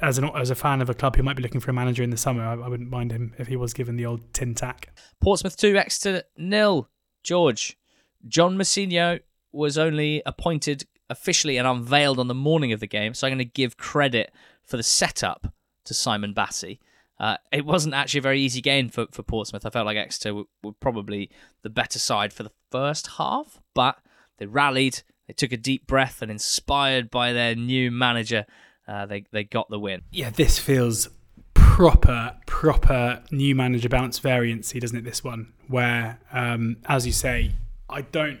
As 0.00 0.18
an 0.18 0.30
as 0.36 0.50
a 0.50 0.54
fan 0.54 0.80
of 0.80 0.90
a 0.90 0.94
club 0.94 1.16
who 1.16 1.22
might 1.22 1.36
be 1.36 1.42
looking 1.42 1.60
for 1.60 1.70
a 1.70 1.74
manager 1.74 2.02
in 2.02 2.10
the 2.10 2.16
summer, 2.16 2.44
I, 2.44 2.52
I 2.52 2.68
wouldn't 2.68 2.90
mind 2.90 3.12
him 3.12 3.34
if 3.38 3.48
he 3.48 3.56
was 3.56 3.72
given 3.72 3.96
the 3.96 4.06
old 4.06 4.32
tin 4.34 4.54
tack. 4.54 4.94
Portsmouth 5.20 5.56
two, 5.56 5.76
Exeter 5.76 6.24
nil. 6.36 6.88
George, 7.22 7.78
John 8.26 8.58
Mousinho 8.58 9.20
was 9.52 9.78
only 9.78 10.22
appointed 10.26 10.84
officially 11.12 11.56
and 11.56 11.66
unveiled 11.66 12.18
on 12.18 12.28
the 12.28 12.34
morning 12.34 12.72
of 12.72 12.80
the 12.80 12.86
game, 12.86 13.14
so 13.14 13.26
I'm 13.26 13.30
going 13.30 13.38
to 13.38 13.44
give 13.44 13.76
credit 13.76 14.32
for 14.64 14.76
the 14.76 14.82
setup 14.82 15.52
to 15.84 15.94
Simon 15.94 16.34
Bassey. 16.34 16.78
Uh, 17.20 17.36
it 17.52 17.64
wasn't 17.64 17.94
actually 17.94 18.18
a 18.18 18.22
very 18.22 18.40
easy 18.40 18.60
game 18.60 18.88
for, 18.88 19.06
for 19.12 19.22
Portsmouth. 19.22 19.64
I 19.64 19.70
felt 19.70 19.86
like 19.86 19.96
Exeter 19.96 20.34
were, 20.34 20.44
were, 20.62 20.72
probably 20.72 21.30
the 21.62 21.70
better 21.70 22.00
side 22.00 22.32
for 22.32 22.42
the 22.42 22.50
first 22.70 23.06
half, 23.18 23.60
but 23.74 23.98
they 24.38 24.46
rallied, 24.46 25.02
they 25.28 25.34
took 25.34 25.52
a 25.52 25.56
deep 25.56 25.86
breath 25.86 26.20
and, 26.20 26.30
inspired 26.30 27.10
by 27.10 27.32
their 27.32 27.54
new 27.54 27.92
manager, 27.92 28.44
uh, 28.88 29.06
they 29.06 29.24
they 29.30 29.44
got 29.44 29.70
the 29.70 29.78
win. 29.78 30.02
Yeah, 30.10 30.30
this 30.30 30.58
feels 30.58 31.08
proper 31.54 32.36
proper 32.46 33.22
new 33.30 33.54
manager 33.54 33.88
bounce 33.88 34.18
variancy, 34.18 34.80
doesn't 34.80 34.98
it? 34.98 35.04
This 35.04 35.22
one, 35.22 35.52
where 35.68 36.18
um, 36.32 36.78
as 36.86 37.06
you 37.06 37.12
say, 37.12 37.52
I 37.88 38.02
don't, 38.02 38.40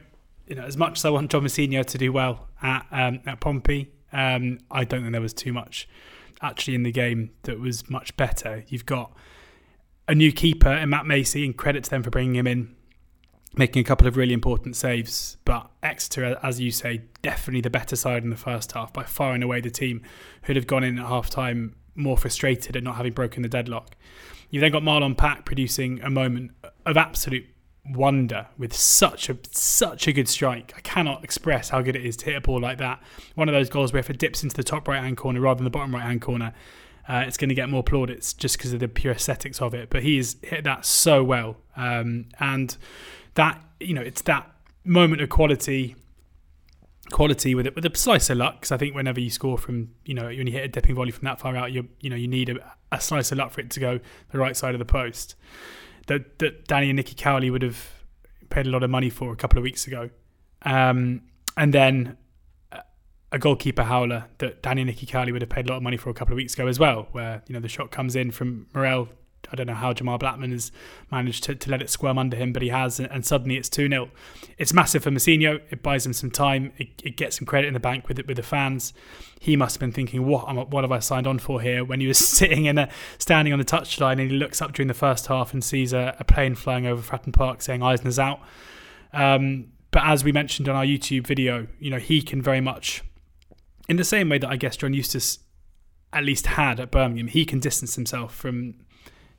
you 0.52 0.60
know, 0.60 0.66
as 0.66 0.76
much 0.76 0.98
as 0.98 1.06
I 1.06 1.08
want 1.08 1.30
John 1.30 1.44
Mousinho 1.44 1.82
to 1.82 1.96
do 1.96 2.12
well 2.12 2.46
at 2.60 2.84
um, 2.92 3.20
at 3.24 3.40
Pompey, 3.40 3.90
um, 4.12 4.58
I 4.70 4.84
don't 4.84 5.00
think 5.00 5.12
there 5.12 5.20
was 5.22 5.32
too 5.32 5.50
much 5.50 5.88
actually 6.42 6.74
in 6.74 6.82
the 6.82 6.92
game 6.92 7.30
that 7.44 7.58
was 7.58 7.88
much 7.88 8.14
better. 8.18 8.62
You've 8.68 8.84
got 8.84 9.16
a 10.06 10.14
new 10.14 10.30
keeper 10.30 10.70
in 10.70 10.90
Matt 10.90 11.06
Macey, 11.06 11.46
and 11.46 11.56
credit 11.56 11.84
to 11.84 11.90
them 11.90 12.02
for 12.02 12.10
bringing 12.10 12.34
him 12.34 12.46
in 12.46 12.76
making 13.56 13.80
a 13.80 13.84
couple 13.84 14.06
of 14.06 14.18
really 14.18 14.34
important 14.34 14.76
saves. 14.76 15.38
But 15.46 15.70
Exeter, 15.82 16.38
as 16.42 16.60
you 16.60 16.70
say, 16.70 17.04
definitely 17.22 17.62
the 17.62 17.70
better 17.70 17.96
side 17.96 18.22
in 18.22 18.28
the 18.28 18.36
first 18.36 18.72
half, 18.72 18.92
by 18.92 19.04
far 19.04 19.32
and 19.32 19.42
away 19.42 19.62
the 19.62 19.70
team 19.70 20.02
who'd 20.42 20.56
have 20.56 20.66
gone 20.66 20.84
in 20.84 20.98
at 20.98 21.06
half 21.06 21.30
time 21.30 21.76
more 21.94 22.18
frustrated 22.18 22.76
at 22.76 22.82
not 22.82 22.96
having 22.96 23.14
broken 23.14 23.42
the 23.42 23.48
deadlock. 23.48 23.96
You've 24.50 24.60
then 24.60 24.72
got 24.72 24.82
Marlon 24.82 25.16
Pack 25.16 25.46
producing 25.46 26.02
a 26.02 26.10
moment 26.10 26.50
of 26.84 26.98
absolute 26.98 27.46
wonder 27.84 28.46
with 28.56 28.72
such 28.72 29.28
a 29.28 29.36
such 29.50 30.06
a 30.06 30.12
good 30.12 30.28
strike. 30.28 30.72
I 30.76 30.80
cannot 30.80 31.24
express 31.24 31.70
how 31.70 31.82
good 31.82 31.96
it 31.96 32.04
is 32.04 32.16
to 32.18 32.26
hit 32.26 32.36
a 32.36 32.40
ball 32.40 32.60
like 32.60 32.78
that. 32.78 33.02
One 33.34 33.48
of 33.48 33.54
those 33.54 33.68
goals 33.68 33.92
where 33.92 34.00
if 34.00 34.10
it 34.10 34.18
dips 34.18 34.42
into 34.42 34.54
the 34.54 34.64
top 34.64 34.86
right 34.88 35.02
hand 35.02 35.16
corner 35.16 35.40
rather 35.40 35.58
than 35.58 35.64
the 35.64 35.70
bottom 35.70 35.94
right 35.94 36.04
hand 36.04 36.20
corner, 36.22 36.54
uh, 37.08 37.24
it's 37.26 37.36
going 37.36 37.48
to 37.48 37.54
get 37.54 37.68
more 37.68 37.82
plaudits 37.82 38.32
just 38.32 38.56
because 38.56 38.72
of 38.72 38.80
the 38.80 38.88
pure 38.88 39.14
aesthetics 39.14 39.60
of 39.60 39.74
it. 39.74 39.90
But 39.90 40.02
he's 40.02 40.36
hit 40.42 40.64
that 40.64 40.84
so 40.84 41.24
well, 41.24 41.56
um, 41.76 42.26
and 42.38 42.76
that 43.34 43.60
you 43.80 43.94
know 43.94 44.02
it's 44.02 44.22
that 44.22 44.50
moment 44.84 45.22
of 45.22 45.28
quality 45.28 45.96
quality 47.10 47.54
with 47.54 47.66
it 47.66 47.74
with 47.74 47.84
a 47.84 47.96
slice 47.96 48.30
of 48.30 48.38
luck 48.38 48.54
because 48.54 48.72
I 48.72 48.78
think 48.78 48.94
whenever 48.94 49.20
you 49.20 49.28
score 49.28 49.58
from 49.58 49.90
you 50.04 50.14
know 50.14 50.26
when 50.26 50.46
you 50.46 50.52
hit 50.52 50.64
a 50.64 50.68
dipping 50.68 50.94
volley 50.94 51.10
from 51.10 51.24
that 51.26 51.38
far 51.38 51.54
out 51.56 51.72
you 51.72 51.88
you 52.00 52.08
know 52.08 52.16
you 52.16 52.28
need 52.28 52.48
a, 52.48 52.74
a, 52.90 53.00
slice 53.00 53.30
of 53.32 53.38
luck 53.38 53.50
for 53.50 53.60
it 53.60 53.70
to 53.70 53.80
go 53.80 54.00
the 54.30 54.38
right 54.38 54.56
side 54.56 54.74
of 54.74 54.78
the 54.78 54.84
post 54.84 55.34
that 56.06 56.38
that 56.38 56.66
Danny 56.66 56.90
and 56.90 56.96
Nicky 56.96 57.14
Cowley 57.14 57.50
would 57.50 57.62
have 57.62 58.04
paid 58.50 58.66
a 58.66 58.70
lot 58.70 58.82
of 58.82 58.90
money 58.90 59.10
for 59.10 59.32
a 59.32 59.36
couple 59.36 59.58
of 59.58 59.62
weeks 59.62 59.86
ago. 59.86 60.10
Um, 60.62 61.22
and 61.56 61.74
then 61.74 62.16
a 63.32 63.38
goalkeeper 63.38 63.82
howler 63.82 64.26
that 64.38 64.62
Danny 64.62 64.82
and 64.82 64.88
Nicky 64.88 65.06
Cowley 65.06 65.32
would 65.32 65.40
have 65.40 65.48
paid 65.48 65.66
a 65.66 65.70
lot 65.70 65.78
of 65.78 65.82
money 65.82 65.96
for 65.96 66.10
a 66.10 66.14
couple 66.14 66.34
of 66.34 66.36
weeks 66.36 66.52
ago 66.54 66.66
as 66.66 66.78
well 66.78 67.08
where 67.12 67.42
you 67.48 67.54
know 67.54 67.60
the 67.60 67.68
shot 67.68 67.90
comes 67.90 68.14
in 68.14 68.30
from 68.30 68.66
Morrell 68.74 69.08
I 69.50 69.56
don't 69.56 69.66
know 69.66 69.74
how 69.74 69.92
Jamal 69.92 70.18
Blackman 70.18 70.52
has 70.52 70.70
managed 71.10 71.44
to, 71.44 71.54
to 71.54 71.70
let 71.70 71.82
it 71.82 71.90
squirm 71.90 72.18
under 72.18 72.36
him, 72.36 72.52
but 72.52 72.62
he 72.62 72.68
has, 72.68 73.00
and 73.00 73.24
suddenly 73.24 73.56
it's 73.56 73.68
2 73.68 73.88
0. 73.88 74.10
It's 74.58 74.72
massive 74.72 75.02
for 75.02 75.10
Mousinho. 75.10 75.60
It 75.70 75.82
buys 75.82 76.06
him 76.06 76.12
some 76.12 76.30
time. 76.30 76.72
It, 76.78 76.88
it, 77.02 77.16
gets 77.16 77.40
him 77.40 77.46
credit 77.46 77.68
in 77.68 77.74
the 77.74 77.80
bank 77.80 78.08
with 78.08 78.18
it, 78.18 78.26
with 78.26 78.36
the 78.36 78.42
fans. 78.42 78.92
He 79.40 79.56
must 79.56 79.76
have 79.76 79.80
been 79.80 79.92
thinking, 79.92 80.26
what, 80.26 80.48
am, 80.48 80.56
what 80.56 80.84
have 80.84 80.92
I 80.92 81.00
signed 81.00 81.26
on 81.26 81.38
for 81.38 81.60
here? 81.60 81.84
When 81.84 82.00
he 82.00 82.06
was 82.06 82.18
sitting 82.38 82.66
in 82.66 82.78
a 82.78 82.88
standing 83.18 83.52
on 83.52 83.58
the 83.58 83.64
touchline 83.64 84.12
and 84.12 84.30
he 84.30 84.36
looks 84.36 84.62
up 84.62 84.72
during 84.72 84.88
the 84.88 84.94
first 84.94 85.26
half 85.26 85.52
and 85.52 85.62
sees 85.62 85.92
a, 85.92 86.16
a 86.18 86.24
plane 86.24 86.54
flying 86.54 86.86
over 86.86 87.02
Fratton 87.02 87.32
Park 87.32 87.62
saying 87.62 87.82
Eisner's 87.82 88.18
out. 88.18 88.40
Um, 89.12 89.72
but 89.90 90.04
as 90.04 90.24
we 90.24 90.32
mentioned 90.32 90.68
on 90.68 90.76
our 90.76 90.84
YouTube 90.84 91.26
video, 91.26 91.66
you 91.78 91.90
know, 91.90 91.98
he 91.98 92.22
can 92.22 92.40
very 92.40 92.60
much, 92.60 93.02
in 93.88 93.96
the 93.96 94.04
same 94.04 94.28
way 94.28 94.38
that 94.38 94.48
I 94.48 94.56
guess 94.56 94.76
John 94.76 94.94
Eustace 94.94 95.38
at 96.12 96.24
least 96.24 96.46
had 96.46 96.80
at 96.80 96.90
Birmingham, 96.90 97.28
he 97.28 97.44
can 97.44 97.60
distance 97.60 97.94
himself 97.94 98.34
from 98.34 98.74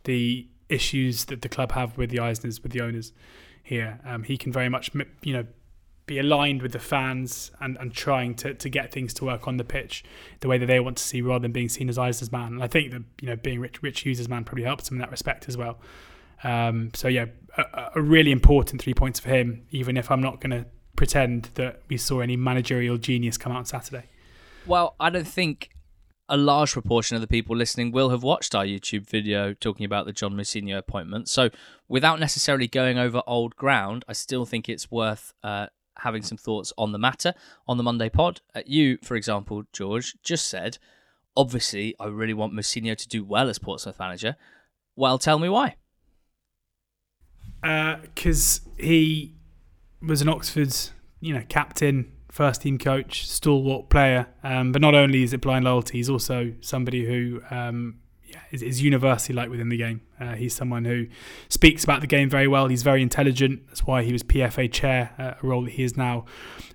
the 0.04 0.47
issues 0.70 1.26
that 1.26 1.41
the 1.41 1.49
club 1.49 1.72
have 1.74 1.97
with 1.97 2.10
the 2.10 2.18
Eisners, 2.18 2.62
with 2.62 2.72
the 2.72 2.82
owners 2.82 3.14
here. 3.62 3.99
Um, 4.06 4.24
he 4.24 4.38
can 4.38 4.51
very 4.51 4.70
much, 4.70 4.91
you 5.22 5.34
know, 5.34 5.45
be 6.06 6.20
aligned 6.20 6.62
with 6.62 6.74
the 6.74 6.80
fans 6.80 7.51
and, 7.62 7.78
and 7.78 7.93
trying 7.93 8.36
to, 8.36 8.54
to 8.54 8.70
get 8.70 8.91
things 8.91 9.14
to 9.14 9.26
work 9.26 9.47
on 9.47 9.58
the 9.58 9.64
pitch 9.64 10.04
the 10.41 10.47
way 10.47 10.58
that 10.58 10.66
they 10.66 10.80
want 10.80 10.97
to 10.97 11.04
see 11.04 11.22
rather 11.22 11.43
than 11.43 11.54
being 11.54 11.70
seen 11.70 11.88
as 11.88 11.97
Eisner's 11.97 12.32
man. 12.32 12.54
And 12.54 12.64
I 12.64 12.68
think 12.68 12.91
that, 12.91 13.04
you 13.22 13.30
know, 13.30 13.38
being 13.38 13.62
Rich, 13.62 13.82
Rich 13.82 14.01
Hughes' 14.01 14.28
man 14.28 14.43
probably 14.43 14.64
helps 14.64 14.89
him 14.89 14.95
in 14.95 14.99
that 14.99 15.12
respect 15.12 15.47
as 15.47 15.56
well. 15.56 15.80
Um, 16.43 16.91
so, 16.93 17.08
yeah, 17.08 17.28
a, 17.58 17.91
a, 17.95 18.01
really 18.01 18.32
important 18.32 18.82
three 18.82 18.93
points 18.93 19.18
for 19.18 19.30
him, 19.30 19.66
even 19.72 19.95
if 19.95 20.12
I'm 20.12 20.20
not 20.20 20.41
going 20.41 20.51
to 20.51 20.66
pretend 20.97 21.49
that 21.54 21.82
we 21.88 21.95
saw 21.95 22.20
any 22.20 22.36
managerial 22.36 22.97
genius 22.97 23.38
come 23.38 23.54
out 23.54 23.60
on 23.60 23.66
Saturday. 23.66 24.10
Well, 24.66 24.95
I 24.99 25.10
don't 25.10 25.28
think 25.28 25.70
a 26.30 26.38
large 26.38 26.72
proportion 26.72 27.16
of 27.16 27.22
the 27.22 27.28
people 27.28 27.56
listening 27.56 27.92
will 27.92 28.10
have 28.10 28.24
watched 28.24 28.56
our 28.56 28.66
YouTube 28.66 29.08
video 29.08 29.54
talking 29.54 29.86
about 29.86 30.06
the 30.06 30.14
John 30.14 30.34
Mousinho 30.34 30.78
appointment. 30.78 31.28
So, 31.28 31.50
without 31.88 32.20
necessarily 32.20 32.68
going 32.68 32.98
over 32.98 33.22
old 33.28 33.56
ground, 33.56 34.06
I 34.08 34.14
still 34.14 34.46
think 34.46 34.70
it's 34.70 34.90
worth 34.90 35.34
uh, 35.44 35.68
having 35.98 36.22
some 36.22 36.38
thoughts 36.38 36.72
on 36.78 36.92
the 36.92 37.00
matter 37.00 37.34
on 37.68 37.78
the 37.78 37.84
Monday 37.84 38.10
pod. 38.10 38.42
Uh, 38.56 38.62
you, 38.66 38.98
for 39.04 39.16
example, 39.16 39.64
George, 39.74 40.16
just 40.24 40.48
said, 40.48 40.78
obviously, 41.36 41.96
I 42.00 42.08
really 42.08 42.34
want 42.34 42.54
Mousinho 42.54 42.96
to 42.96 43.08
do 43.08 43.24
well 43.24 43.50
as 43.50 43.60
Portsmouth 43.60 44.00
manager. 44.00 44.36
Well, 44.96 45.18
tell 45.18 45.40
me 45.40 45.50
why. 45.50 45.76
Because 47.62 48.62
uh, 48.66 48.70
he 48.84 49.34
was 50.02 50.22
an 50.22 50.30
Oxford, 50.30 50.74
you 51.20 51.34
know, 51.34 51.44
captain, 51.48 52.12
first 52.34 52.64
team 52.64 52.80
coach, 52.80 53.30
stalwart 53.30 53.90
player. 53.90 54.26
Um, 54.44 54.72
but 54.72 54.82
not 54.82 54.96
only 54.96 55.22
is 55.22 55.34
it 55.34 55.42
blind 55.42 55.66
loyalty, 55.66 56.00
he's 56.00 56.10
also 56.10 56.52
somebody 56.62 57.06
who 57.06 57.42
um, 57.52 58.00
yeah, 58.26 58.40
is, 58.50 58.64
is 58.64 58.82
universally 58.82 59.36
liked 59.36 59.52
within 59.52 59.70
the 59.70 59.78
game. 59.78 60.02
Uh, 60.20 60.34
he's 60.34 60.56
someone 60.56 60.84
who 60.84 61.06
speaks 61.48 61.84
about 61.84 62.02
the 62.02 62.08
game 62.08 62.32
very 62.32 62.48
well. 62.48 62.70
He's 62.70 62.82
very 62.82 63.04
intelligent. 63.04 63.68
That's 63.68 63.86
why 63.86 64.02
he 64.02 64.12
was 64.12 64.24
PFA 64.24 64.72
chair, 64.72 65.12
uh, 65.20 65.36
a 65.44 65.48
role 65.48 65.62
that 65.62 65.74
he 65.74 65.84
is 65.84 65.96
now 65.96 66.26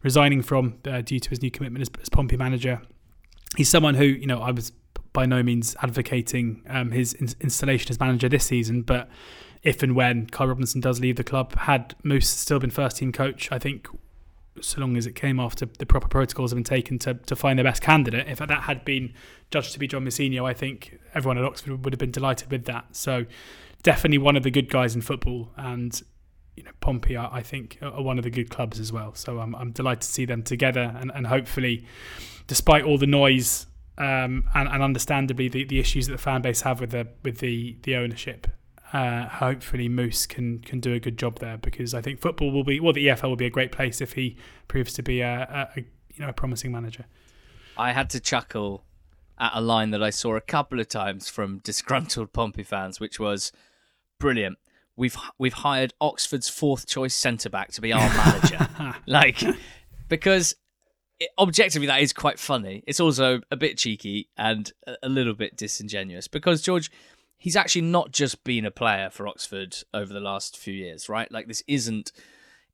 resigning 0.04 0.42
from 0.42 0.78
uh, 0.86 1.00
due 1.00 1.18
to 1.18 1.28
his 1.28 1.42
new 1.42 1.50
commitment 1.50 1.82
as, 1.82 1.90
as 2.00 2.08
Pompey 2.08 2.36
manager. 2.36 2.80
He's 3.56 3.68
someone 3.68 3.96
who, 3.96 4.04
you 4.04 4.28
know, 4.28 4.40
I 4.40 4.52
was 4.52 4.70
by 5.12 5.26
no 5.26 5.42
means 5.42 5.74
advocating 5.82 6.62
um, 6.68 6.92
his 6.92 7.14
in- 7.14 7.34
installation 7.40 7.90
as 7.90 7.98
manager 7.98 8.28
this 8.28 8.44
season, 8.44 8.82
but 8.82 9.08
if 9.64 9.82
and 9.82 9.96
when 9.96 10.26
Kyle 10.26 10.46
Robinson 10.46 10.80
does 10.80 11.00
leave 11.00 11.16
the 11.16 11.24
club, 11.24 11.56
had 11.56 11.96
Moose 12.04 12.28
still 12.28 12.60
been 12.60 12.70
first 12.70 12.98
team 12.98 13.10
coach, 13.10 13.50
I 13.50 13.58
think 13.58 13.88
so 14.64 14.80
long 14.80 14.96
as 14.96 15.06
it 15.06 15.14
came 15.14 15.40
after 15.40 15.66
the 15.66 15.86
proper 15.86 16.08
protocols 16.08 16.50
have 16.50 16.56
been 16.56 16.64
taken 16.64 16.98
to, 17.00 17.14
to 17.14 17.36
find 17.36 17.58
the 17.58 17.64
best 17.64 17.82
candidate. 17.82 18.28
If 18.28 18.38
that 18.38 18.50
had 18.50 18.84
been 18.84 19.14
judged 19.50 19.72
to 19.72 19.78
be 19.78 19.86
John 19.86 20.04
Mousinho, 20.04 20.44
I 20.44 20.54
think 20.54 20.98
everyone 21.14 21.38
at 21.38 21.44
Oxford 21.44 21.84
would 21.84 21.92
have 21.92 21.98
been 21.98 22.10
delighted 22.10 22.50
with 22.50 22.64
that. 22.64 22.96
So 22.96 23.26
definitely 23.82 24.18
one 24.18 24.36
of 24.36 24.42
the 24.42 24.50
good 24.50 24.70
guys 24.70 24.94
in 24.94 25.00
football, 25.00 25.50
and 25.56 26.00
you 26.56 26.62
know 26.62 26.70
Pompey, 26.80 27.16
are, 27.16 27.30
I 27.32 27.42
think, 27.42 27.78
are 27.82 28.02
one 28.02 28.18
of 28.18 28.24
the 28.24 28.30
good 28.30 28.50
clubs 28.50 28.80
as 28.80 28.92
well. 28.92 29.14
So 29.14 29.38
I'm, 29.40 29.54
I'm 29.54 29.72
delighted 29.72 30.02
to 30.02 30.08
see 30.08 30.24
them 30.24 30.42
together, 30.42 30.94
and, 30.98 31.10
and 31.14 31.26
hopefully, 31.26 31.86
despite 32.46 32.84
all 32.84 32.98
the 32.98 33.06
noise 33.06 33.66
um, 33.96 34.44
and, 34.54 34.68
and 34.68 34.82
understandably 34.82 35.48
the, 35.48 35.64
the 35.64 35.80
issues 35.80 36.06
that 36.06 36.12
the 36.12 36.18
fan 36.18 36.42
base 36.42 36.62
have 36.62 36.80
with 36.80 36.90
the 36.90 37.08
with 37.22 37.38
the 37.38 37.76
the 37.82 37.96
ownership, 37.96 38.46
uh, 38.92 39.28
hopefully 39.28 39.88
Moose 39.88 40.26
can 40.26 40.60
can 40.60 40.80
do 40.80 40.94
a 40.94 41.00
good 41.00 41.18
job 41.18 41.40
there 41.40 41.58
because 41.58 41.94
I 41.94 42.00
think 42.00 42.20
football 42.20 42.50
will 42.50 42.64
be 42.64 42.80
well 42.80 42.92
the 42.92 43.06
EFL 43.08 43.28
will 43.28 43.36
be 43.36 43.46
a 43.46 43.50
great 43.50 43.72
place 43.72 44.00
if 44.00 44.14
he 44.14 44.36
proves 44.66 44.92
to 44.94 45.02
be 45.02 45.20
a, 45.20 45.68
a, 45.74 45.80
a 45.80 45.84
you 46.14 46.20
know 46.20 46.28
a 46.28 46.32
promising 46.32 46.72
manager. 46.72 47.06
I 47.76 47.92
had 47.92 48.10
to 48.10 48.20
chuckle 48.20 48.84
at 49.38 49.52
a 49.54 49.60
line 49.60 49.90
that 49.90 50.02
I 50.02 50.10
saw 50.10 50.36
a 50.36 50.40
couple 50.40 50.80
of 50.80 50.88
times 50.88 51.28
from 51.28 51.58
disgruntled 51.64 52.32
Pompey 52.32 52.62
fans, 52.62 52.98
which 52.98 53.20
was 53.20 53.52
brilliant. 54.18 54.58
We've 54.96 55.16
we've 55.38 55.52
hired 55.52 55.92
Oxford's 56.00 56.48
fourth 56.48 56.86
choice 56.86 57.14
centre 57.14 57.50
back 57.50 57.72
to 57.72 57.80
be 57.80 57.92
our 57.92 58.08
manager, 58.08 58.96
like 59.06 59.42
because 60.08 60.56
it, 61.20 61.30
objectively 61.38 61.86
that 61.86 62.00
is 62.00 62.12
quite 62.12 62.38
funny. 62.38 62.82
It's 62.86 63.00
also 63.00 63.42
a 63.50 63.56
bit 63.56 63.76
cheeky 63.78 64.28
and 64.36 64.72
a, 64.86 64.94
a 65.04 65.08
little 65.08 65.34
bit 65.34 65.56
disingenuous 65.56 66.26
because 66.26 66.62
George 66.62 66.90
he's 67.38 67.56
actually 67.56 67.82
not 67.82 68.10
just 68.10 68.42
been 68.44 68.66
a 68.66 68.70
player 68.70 69.08
for 69.08 69.26
Oxford 69.26 69.76
over 69.94 70.12
the 70.12 70.20
last 70.20 70.56
few 70.56 70.74
years, 70.74 71.08
right? 71.08 71.30
Like 71.30 71.46
this 71.46 71.62
isn't 71.66 72.12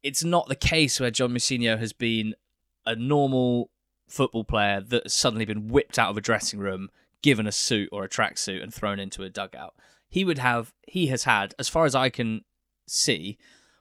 it's 0.02 0.24
not 0.24 0.48
the 0.48 0.56
case 0.56 0.98
where 0.98 1.10
John 1.10 1.30
Mousinho 1.30 1.78
has 1.78 1.92
been 1.92 2.34
a 2.84 2.96
normal 2.96 3.70
football 4.06 4.44
player 4.44 4.80
that 4.80 5.04
has 5.04 5.14
suddenly 5.14 5.44
been 5.44 5.68
whipped 5.68 5.98
out 5.98 6.10
of 6.10 6.16
a 6.16 6.22
dressing 6.22 6.58
room, 6.58 6.90
given 7.22 7.46
a 7.46 7.52
suit 7.52 7.88
or 7.92 8.04
a 8.04 8.08
tracksuit 8.08 8.62
and 8.62 8.72
thrown 8.72 8.98
into 8.98 9.22
a 9.22 9.30
dugout. 9.30 9.74
He 10.08 10.24
would 10.24 10.38
have 10.38 10.72
he 10.86 11.06
has 11.08 11.24
had, 11.24 11.54
as 11.58 11.68
far 11.68 11.84
as 11.84 11.94
I 11.94 12.08
can 12.08 12.44
see, 12.86 13.38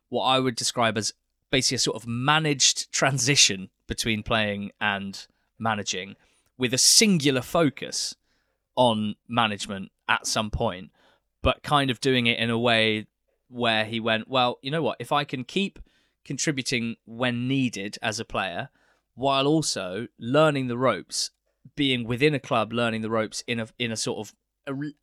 what 0.10 0.24
I 0.24 0.40
would 0.40 0.56
describe 0.56 0.98
as 0.98 1.14
basically 1.50 1.76
a 1.76 1.80
sort 1.80 1.98
of 1.98 2.08
managed 2.08 2.92
transition 2.92 3.70
between 3.88 4.24
playing 4.24 4.72
and 4.82 5.28
managing 5.60 6.16
with 6.58 6.74
a 6.74 6.78
singular 6.78 7.42
focus 7.42 8.16
on 8.76 9.16
management 9.28 9.92
at 10.08 10.28
some 10.28 10.50
point, 10.50 10.92
but 11.42 11.64
kind 11.64 11.90
of 11.90 12.00
doing 12.00 12.28
it 12.28 12.40
in 12.40 12.50
a 12.50 12.60
way 12.60 13.08
where 13.50 13.86
he 13.86 14.00
went, 14.00 14.28
well, 14.28 14.58
you 14.62 14.72
know 14.72 14.82
what? 14.82 14.98
If 15.00 15.12
I 15.12 15.24
can 15.24 15.44
keep 15.44 15.80
contributing 16.26 16.96
when 17.06 17.48
needed 17.48 17.98
as 18.02 18.20
a 18.20 18.26
player, 18.26 18.70
while 19.16 19.48
also 19.48 20.08
learning 20.20 20.68
the 20.68 20.78
ropes, 20.78 21.32
being 21.76 22.08
within 22.08 22.34
a 22.34 22.40
club, 22.40 22.74
learning 22.74 23.02
the 23.02 23.10
ropes 23.10 23.44
in 23.48 23.60
a 23.60 23.68
in 23.78 23.92
a 23.92 23.98
sort 23.98 24.28
of 24.28 24.34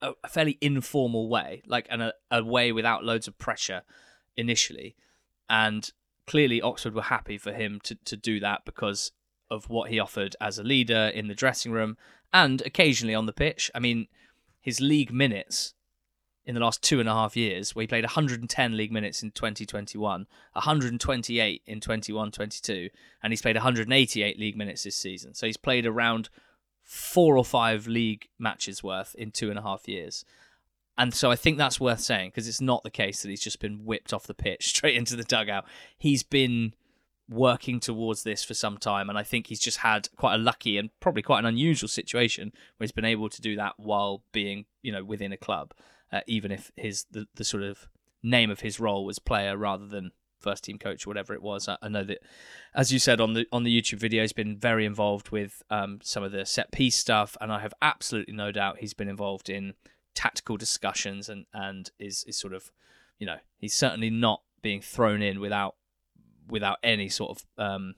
a, 0.03 0.13
a 0.25 0.29
fairly 0.29 0.59
informal 0.61 1.29
way, 1.29 1.63
like 1.67 1.87
and 1.91 2.03
a, 2.03 2.15
a 2.31 2.43
way 2.43 2.73
without 2.73 3.05
loads 3.05 3.29
of 3.29 3.39
pressure 3.39 3.83
initially, 4.37 4.97
and 5.49 5.93
clearly 6.27 6.61
Oxford 6.61 6.95
were 6.95 7.03
happy 7.03 7.39
for 7.39 7.53
him 7.53 7.81
to 7.85 7.95
to 8.05 8.17
do 8.17 8.41
that 8.41 8.65
because 8.65 9.13
of 9.51 9.69
what 9.69 9.91
he 9.91 9.99
offered 9.99 10.37
as 10.41 10.59
a 10.59 10.63
leader 10.63 11.11
in 11.15 11.29
the 11.29 11.35
dressing 11.35 11.73
room 11.73 11.97
and 12.33 12.63
occasionally 12.63 13.15
on 13.15 13.27
the 13.27 13.33
pitch. 13.33 13.71
I 13.75 13.81
mean, 13.81 14.07
his 14.61 14.81
league 14.81 15.13
minutes 15.13 15.75
in 16.47 16.55
the 16.55 16.61
last 16.61 16.83
two 16.83 17.01
and 17.01 17.09
a 17.09 17.13
half 17.13 17.37
years, 17.37 17.75
where 17.75 17.83
he 17.83 17.87
played 17.87 18.05
110 18.05 18.77
league 18.77 18.93
minutes 18.93 19.23
in 19.23 19.31
2021, 19.31 20.27
128 20.53 21.63
in 21.67 21.81
21 21.81 22.31
22, 22.31 22.89
and 23.23 23.33
he's 23.33 23.43
played 23.43 23.57
188 23.57 24.39
league 24.39 24.57
minutes 24.57 24.85
this 24.85 24.97
season. 24.97 25.35
So 25.35 25.47
he's 25.47 25.57
played 25.57 25.87
around 25.87 26.29
four 26.83 27.37
or 27.37 27.45
five 27.45 27.87
league 27.87 28.29
matches 28.39 28.83
worth 28.83 29.15
in 29.15 29.31
two 29.31 29.51
and 29.51 29.59
a 29.59 29.63
half 29.63 29.87
years. 29.87 30.25
And 30.99 31.15
so 31.15 31.31
I 31.31 31.37
think 31.37 31.57
that's 31.57 31.81
worth 31.81 32.01
saying 32.01 32.31
because 32.31 32.49
it's 32.49 32.61
not 32.61 32.83
the 32.83 32.91
case 32.91 33.23
that 33.23 33.29
he's 33.29 33.41
just 33.41 33.61
been 33.61 33.85
whipped 33.85 34.13
off 34.13 34.27
the 34.27 34.35
pitch 34.35 34.67
straight 34.69 34.97
into 34.97 35.17
the 35.17 35.25
dugout. 35.25 35.65
He's 35.97 36.23
been 36.23 36.75
working 37.31 37.79
towards 37.79 38.25
this 38.25 38.43
for 38.43 38.55
some 38.55 38.77
time, 38.77 39.09
and 39.09 39.17
I 39.17 39.23
think 39.23 39.47
he's 39.47 39.61
just 39.61 39.79
had 39.79 40.09
quite 40.17 40.35
a 40.35 40.39
lucky 40.39 40.77
and 40.77 40.91
probably 41.01 41.23
quite 41.23 41.39
an 41.39 41.47
unusual 41.47 41.89
situation 41.89 42.53
where 42.77 42.85
he's 42.85 42.93
been 42.93 43.05
able 43.05 43.29
to 43.29 43.41
do 43.41 43.57
that 43.57 43.75
while 43.77 44.25
being, 44.33 44.67
you 44.83 44.93
know, 44.93 45.05
within 45.05 45.33
a 45.33 45.37
club, 45.37 45.73
uh, 46.13 46.21
even 46.27 46.51
if 46.51 46.73
his 46.77 47.07
the, 47.11 47.27
the 47.37 47.45
sort 47.45 47.63
of 47.63 47.89
name 48.23 48.51
of 48.51 48.61
his 48.61 48.81
role 48.81 49.05
was 49.05 49.19
player 49.19 49.57
rather 49.57 49.87
than 49.87 50.11
first 50.41 50.65
team 50.65 50.79
coach 50.79 51.07
or 51.07 51.11
whatever 51.11 51.35
it 51.35 51.43
was. 51.43 51.69
I, 51.69 51.77
I 51.81 51.89
know 51.89 52.05
that, 52.05 52.19
as 52.75 52.93
you 52.93 52.99
said 52.99 53.21
on 53.21 53.35
the 53.35 53.47
on 53.53 53.63
the 53.63 53.81
YouTube 53.81 53.99
video, 53.99 54.23
he's 54.23 54.33
been 54.33 54.59
very 54.59 54.85
involved 54.85 55.31
with 55.31 55.63
um, 55.71 56.01
some 56.03 56.25
of 56.25 56.33
the 56.33 56.45
set 56.45 56.73
piece 56.73 56.97
stuff, 56.97 57.37
and 57.41 57.53
I 57.53 57.61
have 57.61 57.75
absolutely 57.81 58.35
no 58.35 58.51
doubt 58.51 58.79
he's 58.79 58.95
been 58.95 59.09
involved 59.09 59.49
in 59.49 59.75
tactical 60.15 60.57
discussions 60.57 61.29
and 61.29 61.47
and 61.55 61.93
is 62.01 62.25
is 62.27 62.37
sort 62.37 62.55
of, 62.55 62.73
you 63.19 63.27
know, 63.27 63.39
he's 63.57 63.75
certainly 63.75 64.11
not 64.11 64.43
being 64.63 64.81
thrown 64.81 65.23
in 65.23 65.41
without 65.41 65.77
without 66.51 66.79
any 66.83 67.09
sort 67.09 67.39
of 67.39 67.65
um, 67.65 67.95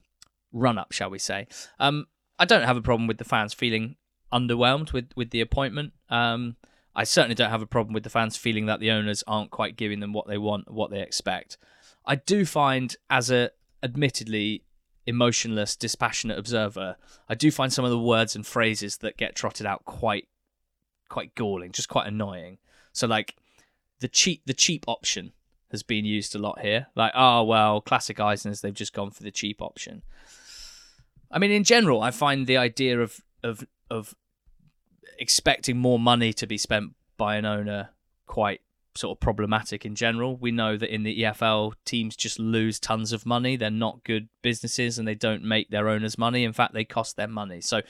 run 0.53 0.79
up, 0.79 0.93
shall 0.93 1.11
we 1.11 1.19
say. 1.19 1.47
Um, 1.79 2.07
I 2.39 2.45
don't 2.45 2.65
have 2.65 2.77
a 2.77 2.83
problem 2.83 3.07
with 3.07 3.19
the 3.19 3.25
fans 3.25 3.55
feeling 3.55 3.97
underwhelmed 4.33 4.93
with, 4.93 5.11
with 5.15 5.31
the 5.31 5.41
appointment. 5.41 5.93
Um, 6.09 6.57
I 6.95 7.05
certainly 7.05 7.35
don't 7.35 7.51
have 7.51 7.63
a 7.63 7.67
problem 7.67 7.95
with 7.95 8.03
the 8.03 8.11
fans 8.11 8.37
feeling 8.37 8.67
that 8.67 8.81
the 8.81 8.91
owners 8.91 9.23
aren't 9.27 9.51
quite 9.51 9.77
giving 9.77 10.01
them 10.01 10.13
what 10.13 10.27
they 10.27 10.39
want, 10.39 10.71
what 10.71 10.91
they 10.91 11.01
expect. 11.01 11.57
I 12.05 12.17
do 12.17 12.45
find, 12.45 12.95
as 13.09 13.31
a 13.31 13.51
admittedly 13.83 14.65
emotionless, 15.07 15.77
dispassionate 15.77 16.39
observer, 16.39 16.97
I 17.29 17.35
do 17.35 17.51
find 17.51 17.73
some 17.73 17.85
of 17.85 17.91
the 17.91 17.99
words 17.99 18.37
and 18.37 18.47
phrases 18.47 18.99
that 18.99 19.17
get 19.17 19.35
trotted 19.35 19.67
out 19.67 19.85
quite, 19.85 20.29
quite 21.09 21.35
galling, 21.35 21.73
just 21.73 21.89
quite 21.89 22.07
annoying. 22.07 22.59
So 22.93 23.07
like 23.07 23.37
the 24.01 24.09
cheap, 24.09 24.43
the 24.47 24.55
cheap 24.55 24.85
option 24.87 25.33
has 25.73 25.83
been 25.83 26.05
used 26.05 26.35
a 26.35 26.39
lot 26.39 26.61
here. 26.61 26.87
Like, 26.95 27.13
oh 27.15 27.43
well, 27.43 27.81
classic 27.81 28.19
Eisners, 28.19 28.61
they've 28.61 28.73
just 28.73 28.93
gone 28.93 29.11
for 29.11 29.23
the 29.23 29.31
cheap 29.31 29.61
option. 29.61 30.03
I 31.31 31.39
mean, 31.39 31.51
in 31.51 31.65
general, 31.65 32.03
I 32.03 32.11
find 32.11 32.47
the 32.47 32.57
idea 32.57 33.01
of 33.01 33.21
of 33.43 33.67
of 33.91 34.15
expecting 35.19 35.77
more 35.77 35.99
money 35.99 36.33
to 36.35 36.47
be 36.47 36.59
spent 36.59 36.93
by 37.17 37.37
an 37.37 37.45
owner 37.45 37.91
quite 38.27 38.61
sort 38.95 39.17
of 39.17 39.21
problematic 39.21 39.87
in 39.87 39.95
general. 39.95 40.37
We 40.37 40.51
know 40.51 40.77
that 40.77 40.93
in 40.93 41.03
the 41.03 41.23
EFL, 41.23 41.73
teams 41.85 42.17
just 42.17 42.39
lose 42.39 42.79
tons 42.79 43.13
of 43.13 43.25
money. 43.25 43.57
They're 43.57 43.71
not 43.71 44.05
good 44.05 44.29
businesses 44.43 44.99
and 44.99 45.09
they 45.09 45.15
don't 45.15 45.43
make 45.43 45.71
their 45.71 45.89
owners 45.89 46.19
money. 46.19 46.45
In 46.45 46.53
fact, 46.53 46.75
they 46.75 46.85
cost 46.85 47.17
them 47.17 47.33
money. 47.33 47.61
So 47.61 47.81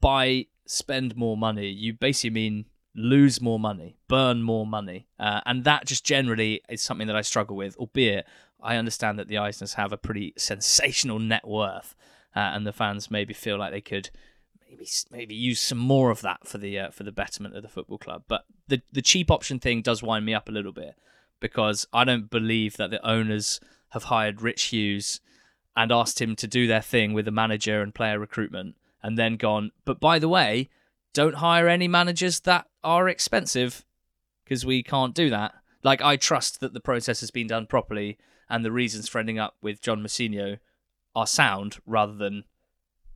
by 0.00 0.46
spend 0.66 1.16
more 1.16 1.36
money, 1.36 1.68
you 1.68 1.92
basically 1.92 2.30
mean 2.30 2.64
lose 2.98 3.40
more 3.40 3.60
money, 3.60 3.96
burn 4.08 4.42
more 4.42 4.66
money. 4.66 5.06
Uh, 5.18 5.40
and 5.46 5.64
that 5.64 5.86
just 5.86 6.04
generally 6.04 6.60
is 6.68 6.82
something 6.82 7.06
that 7.06 7.16
I 7.16 7.22
struggle 7.22 7.56
with, 7.56 7.76
albeit 7.76 8.26
I 8.60 8.76
understand 8.76 9.18
that 9.18 9.28
the 9.28 9.36
Eisners 9.36 9.74
have 9.74 9.92
a 9.92 9.96
pretty 9.96 10.34
sensational 10.36 11.18
net 11.18 11.46
worth. 11.46 11.94
Uh, 12.34 12.40
and 12.40 12.66
the 12.66 12.72
fans 12.72 13.10
maybe 13.10 13.32
feel 13.32 13.58
like 13.58 13.72
they 13.72 13.80
could 13.80 14.10
maybe 14.68 14.86
maybe 15.10 15.34
use 15.34 15.60
some 15.60 15.78
more 15.78 16.10
of 16.10 16.20
that 16.20 16.46
for 16.46 16.58
the 16.58 16.78
uh, 16.78 16.90
for 16.90 17.02
the 17.02 17.10
betterment 17.10 17.56
of 17.56 17.62
the 17.62 17.68
football 17.68 17.98
club. 17.98 18.24
But 18.28 18.44
the 18.68 18.82
the 18.92 19.02
cheap 19.02 19.30
option 19.30 19.58
thing 19.58 19.80
does 19.82 20.02
wind 20.02 20.26
me 20.26 20.34
up 20.34 20.48
a 20.48 20.52
little 20.52 20.72
bit 20.72 20.94
because 21.40 21.86
I 21.92 22.04
don't 22.04 22.30
believe 22.30 22.76
that 22.76 22.90
the 22.90 23.04
owners 23.08 23.60
have 23.90 24.04
hired 24.04 24.42
Rich 24.42 24.64
Hughes 24.64 25.20
and 25.76 25.90
asked 25.90 26.20
him 26.20 26.36
to 26.36 26.46
do 26.46 26.66
their 26.66 26.82
thing 26.82 27.12
with 27.12 27.24
the 27.24 27.30
manager 27.30 27.80
and 27.80 27.94
player 27.94 28.18
recruitment 28.18 28.76
and 29.02 29.16
then 29.16 29.36
gone. 29.36 29.70
But 29.84 30.00
by 30.00 30.18
the 30.18 30.28
way, 30.28 30.68
don't 31.12 31.36
hire 31.36 31.68
any 31.68 31.88
managers 31.88 32.40
that 32.40 32.66
are 32.84 33.08
expensive 33.08 33.84
because 34.44 34.64
we 34.64 34.82
can't 34.82 35.14
do 35.14 35.30
that. 35.30 35.54
Like 35.82 36.02
I 36.02 36.16
trust 36.16 36.60
that 36.60 36.74
the 36.74 36.80
process 36.80 37.20
has 37.20 37.30
been 37.30 37.46
done 37.46 37.66
properly 37.66 38.18
and 38.48 38.64
the 38.64 38.72
reasons 38.72 39.08
for 39.08 39.18
ending 39.18 39.38
up 39.38 39.56
with 39.62 39.80
John 39.80 40.00
Mousinho 40.00 40.58
are 41.14 41.26
sound 41.26 41.78
rather 41.86 42.14
than 42.14 42.44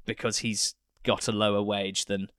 because 0.05 0.39
he's 0.39 0.75
got 1.05 1.29
a 1.29 1.33
lower 1.33 1.63
wage 1.63 2.07
than 2.07 2.31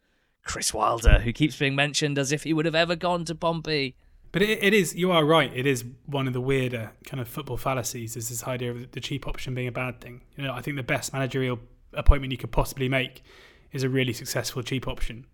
Chris 0.43 0.73
Wilder, 0.73 1.19
who 1.19 1.31
keeps 1.31 1.57
being 1.57 1.75
mentioned 1.75 2.17
as 2.17 2.31
if 2.31 2.43
he 2.43 2.53
would 2.53 2.65
have 2.65 2.75
ever 2.75 2.95
gone 2.95 3.25
to 3.25 3.35
Pompey. 3.35 3.95
But 4.31 4.41
it, 4.41 4.63
it 4.63 4.73
is, 4.73 4.95
you 4.95 5.11
are 5.11 5.23
right. 5.23 5.51
It 5.53 5.65
is 5.65 5.85
one 6.05 6.27
of 6.27 6.33
the 6.33 6.41
weirder 6.41 6.91
kind 7.05 7.21
of 7.21 7.27
football 7.27 7.57
fallacies. 7.57 8.15
Is 8.15 8.29
this 8.29 8.43
idea 8.45 8.71
of 8.71 8.91
the 8.91 8.99
cheap 8.99 9.27
option 9.27 9.53
being 9.53 9.67
a 9.67 9.71
bad 9.71 10.01
thing? 10.01 10.21
You 10.35 10.43
know, 10.43 10.53
I 10.53 10.61
think 10.61 10.75
the 10.75 10.83
best 10.83 11.13
managerial 11.13 11.59
appointment 11.93 12.31
you 12.31 12.37
could 12.37 12.51
possibly 12.51 12.89
make 12.89 13.23
is 13.71 13.83
a 13.83 13.89
really 13.89 14.13
successful 14.13 14.63
cheap 14.63 14.87
option. 14.87 15.25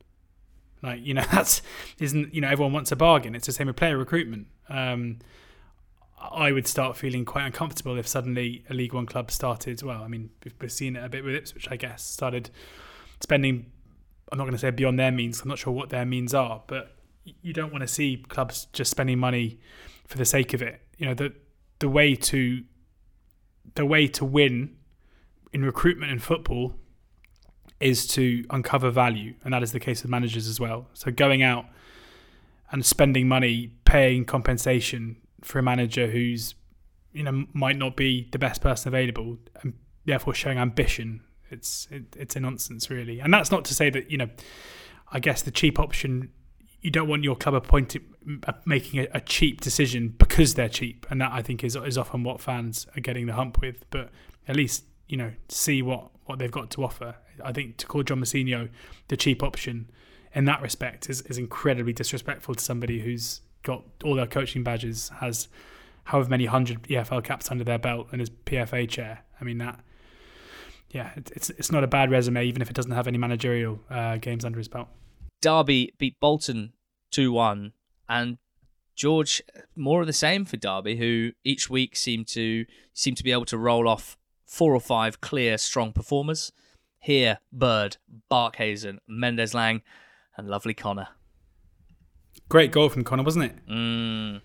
Like 0.81 1.05
you 1.05 1.13
know, 1.13 1.25
that's 1.31 1.61
isn't 1.99 2.33
you 2.33 2.41
know 2.41 2.49
everyone 2.49 2.73
wants 2.73 2.91
a 2.91 2.95
bargain. 2.95 3.35
It's 3.35 3.45
the 3.45 3.53
same 3.53 3.67
with 3.67 3.75
player 3.75 3.97
recruitment. 3.97 4.47
Um, 4.69 5.19
I 6.19 6.51
would 6.51 6.67
start 6.67 6.97
feeling 6.97 7.23
quite 7.23 7.45
uncomfortable 7.45 7.97
if 7.97 8.07
suddenly 8.07 8.65
a 8.69 8.73
League 8.73 8.93
One 8.93 9.05
club 9.05 9.31
started. 9.31 9.81
Well, 9.81 10.03
I 10.03 10.07
mean, 10.07 10.29
we've 10.59 10.71
seen 10.71 10.95
it 10.95 11.03
a 11.03 11.09
bit 11.09 11.23
with 11.23 11.33
Ipswich, 11.33 11.67
I 11.71 11.77
guess. 11.77 12.03
Started 12.03 12.49
spending. 13.21 13.71
I'm 14.31 14.37
not 14.37 14.43
going 14.43 14.53
to 14.53 14.59
say 14.59 14.69
beyond 14.69 14.99
their 14.99 15.11
means. 15.11 15.41
I'm 15.41 15.47
not 15.47 15.57
sure 15.57 15.73
what 15.73 15.89
their 15.89 16.05
means 16.05 16.33
are, 16.33 16.61
but 16.67 16.95
you 17.41 17.53
don't 17.53 17.71
want 17.71 17.81
to 17.81 17.87
see 17.87 18.23
clubs 18.27 18.67
just 18.73 18.91
spending 18.91 19.17
money 19.17 19.59
for 20.07 20.17
the 20.17 20.25
sake 20.25 20.53
of 20.53 20.61
it. 20.61 20.81
You 20.97 21.07
know, 21.07 21.13
the 21.13 21.33
the 21.79 21.89
way 21.89 22.15
to 22.15 22.63
the 23.75 23.85
way 23.85 24.07
to 24.07 24.25
win 24.25 24.75
in 25.53 25.63
recruitment 25.63 26.11
in 26.11 26.19
football 26.19 26.75
is 27.79 28.07
to 28.07 28.43
uncover 28.49 28.91
value, 28.91 29.33
and 29.43 29.53
that 29.53 29.63
is 29.63 29.71
the 29.71 29.79
case 29.79 30.03
with 30.03 30.11
managers 30.11 30.47
as 30.47 30.59
well. 30.59 30.87
So 30.93 31.11
going 31.11 31.41
out 31.41 31.65
and 32.71 32.85
spending 32.85 33.27
money, 33.27 33.71
paying 33.85 34.25
compensation 34.25 35.17
for 35.41 35.59
a 35.59 35.63
manager 35.63 36.07
who's 36.07 36.55
you 37.13 37.23
know 37.23 37.45
might 37.53 37.77
not 37.77 37.95
be 37.95 38.27
the 38.31 38.39
best 38.39 38.61
person 38.61 38.89
available, 38.89 39.37
and 39.61 39.73
therefore 40.05 40.33
showing 40.33 40.57
ambition, 40.57 41.21
it's 41.49 41.87
it, 41.91 42.03
it's 42.17 42.35
a 42.35 42.39
nonsense 42.39 42.89
really. 42.89 43.19
And 43.19 43.33
that's 43.33 43.51
not 43.51 43.65
to 43.65 43.73
say 43.73 43.89
that 43.89 44.11
you 44.11 44.17
know, 44.17 44.29
I 45.11 45.19
guess 45.19 45.41
the 45.41 45.51
cheap 45.51 45.79
option 45.79 46.31
you 46.81 46.91
don't 46.91 47.07
want 47.07 47.23
your 47.23 47.35
club 47.35 47.55
appointing 47.55 48.03
uh, 48.47 48.53
making 48.65 49.01
a, 49.01 49.07
a, 49.13 49.21
cheap 49.21 49.59
decision 49.61 50.13
because 50.17 50.53
they're 50.53 50.69
cheap, 50.69 51.05
and 51.09 51.19
that 51.21 51.31
I 51.31 51.41
think 51.41 51.63
is 51.63 51.75
is 51.75 51.97
often 51.97 52.23
what 52.23 52.41
fans 52.41 52.87
are 52.95 53.01
getting 53.01 53.25
the 53.25 53.33
hump 53.33 53.59
with. 53.61 53.89
But 53.89 54.09
at 54.47 54.55
least 54.55 54.85
you 55.07 55.17
know 55.17 55.31
see 55.47 55.81
what 55.81 56.11
what 56.29 56.37
they've 56.37 56.51
got 56.51 56.69
to 56.69 56.83
offer. 56.83 57.15
I 57.43 57.51
think 57.51 57.77
to 57.77 57.87
call 57.87 58.03
John 58.03 58.21
Mousinho 58.21 58.69
the 59.07 59.17
cheap 59.17 59.41
option 59.41 59.89
in 60.33 60.45
that 60.45 60.61
respect 60.61 61.09
is 61.09 61.21
is 61.23 61.39
incredibly 61.39 61.91
disrespectful 61.91 62.53
to 62.55 62.63
somebody 62.63 63.01
who's 63.01 63.41
got 63.63 63.83
all 64.03 64.15
their 64.15 64.27
coaching 64.27 64.63
badges, 64.63 65.09
has 65.19 65.47
however 66.05 66.29
many 66.29 66.45
hundred 66.45 66.83
EFL 66.83 67.23
caps 67.23 67.49
under 67.49 67.63
their 67.63 67.79
belt, 67.79 68.07
and 68.11 68.21
is 68.21 68.29
PFA 68.29 68.87
chair. 68.87 69.25
I 69.41 69.43
mean 69.43 69.57
that. 69.57 69.79
Yeah, 70.91 71.11
it's 71.15 71.49
it's 71.49 71.71
not 71.71 71.83
a 71.83 71.87
bad 71.87 72.11
resume, 72.11 72.45
even 72.45 72.61
if 72.61 72.69
it 72.69 72.75
doesn't 72.75 72.91
have 72.91 73.07
any 73.07 73.17
managerial 73.17 73.79
uh, 73.89 74.17
games 74.17 74.45
under 74.45 74.59
his 74.59 74.67
belt. 74.67 74.87
Derby 75.41 75.93
beat 75.97 76.19
Bolton 76.19 76.73
2 77.11 77.31
1. 77.31 77.73
And 78.07 78.37
George, 78.95 79.41
more 79.75 80.01
of 80.01 80.07
the 80.07 80.13
same 80.13 80.45
for 80.45 80.57
Derby, 80.57 80.97
who 80.97 81.31
each 81.43 81.69
week 81.69 81.95
seem 81.95 82.25
to 82.25 82.65
seem 82.93 83.15
to 83.15 83.23
be 83.23 83.31
able 83.31 83.45
to 83.45 83.57
roll 83.57 83.87
off 83.87 84.17
four 84.49 84.73
or 84.73 84.81
five 84.81 85.21
clear, 85.21 85.57
strong 85.57 85.93
performers. 85.93 86.51
Here, 86.97 87.39
Bird, 87.53 87.97
Barkhuizen, 88.29 88.97
Mendez-Laing, 89.07 89.83
and 90.35 90.49
lovely 90.49 90.73
Connor. 90.73 91.09
Great 92.49 92.71
goal 92.71 92.89
from 92.89 93.03
Connor, 93.03 93.23
wasn't 93.23 93.45
it? 93.45 93.67
Mm, 93.69 94.41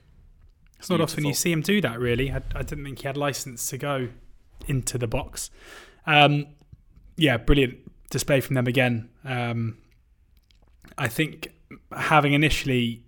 it's 0.78 0.90
not 0.90 0.98
beautiful. 0.98 1.02
often 1.02 1.24
you 1.24 1.35
see 1.35 1.51
him 1.51 1.62
do 1.62 1.81
that, 1.81 1.98
really. 1.98 2.31
I, 2.31 2.43
I, 2.55 2.62
didn't 2.62 2.85
think 2.85 3.01
he 3.01 3.06
had 3.06 3.16
license 3.16 3.68
to 3.70 3.78
go 3.78 4.10
into 4.68 4.98
the 4.98 5.06
box. 5.06 5.51
Um, 6.06 6.48
yeah, 7.16 7.39
brilliant 7.39 7.78
display 8.10 8.40
from 8.40 8.55
them 8.55 8.66
again. 8.66 9.09
Um, 9.24 9.78
I 10.98 11.09
think 11.09 11.48
having 11.97 12.35
initially, 12.35 13.02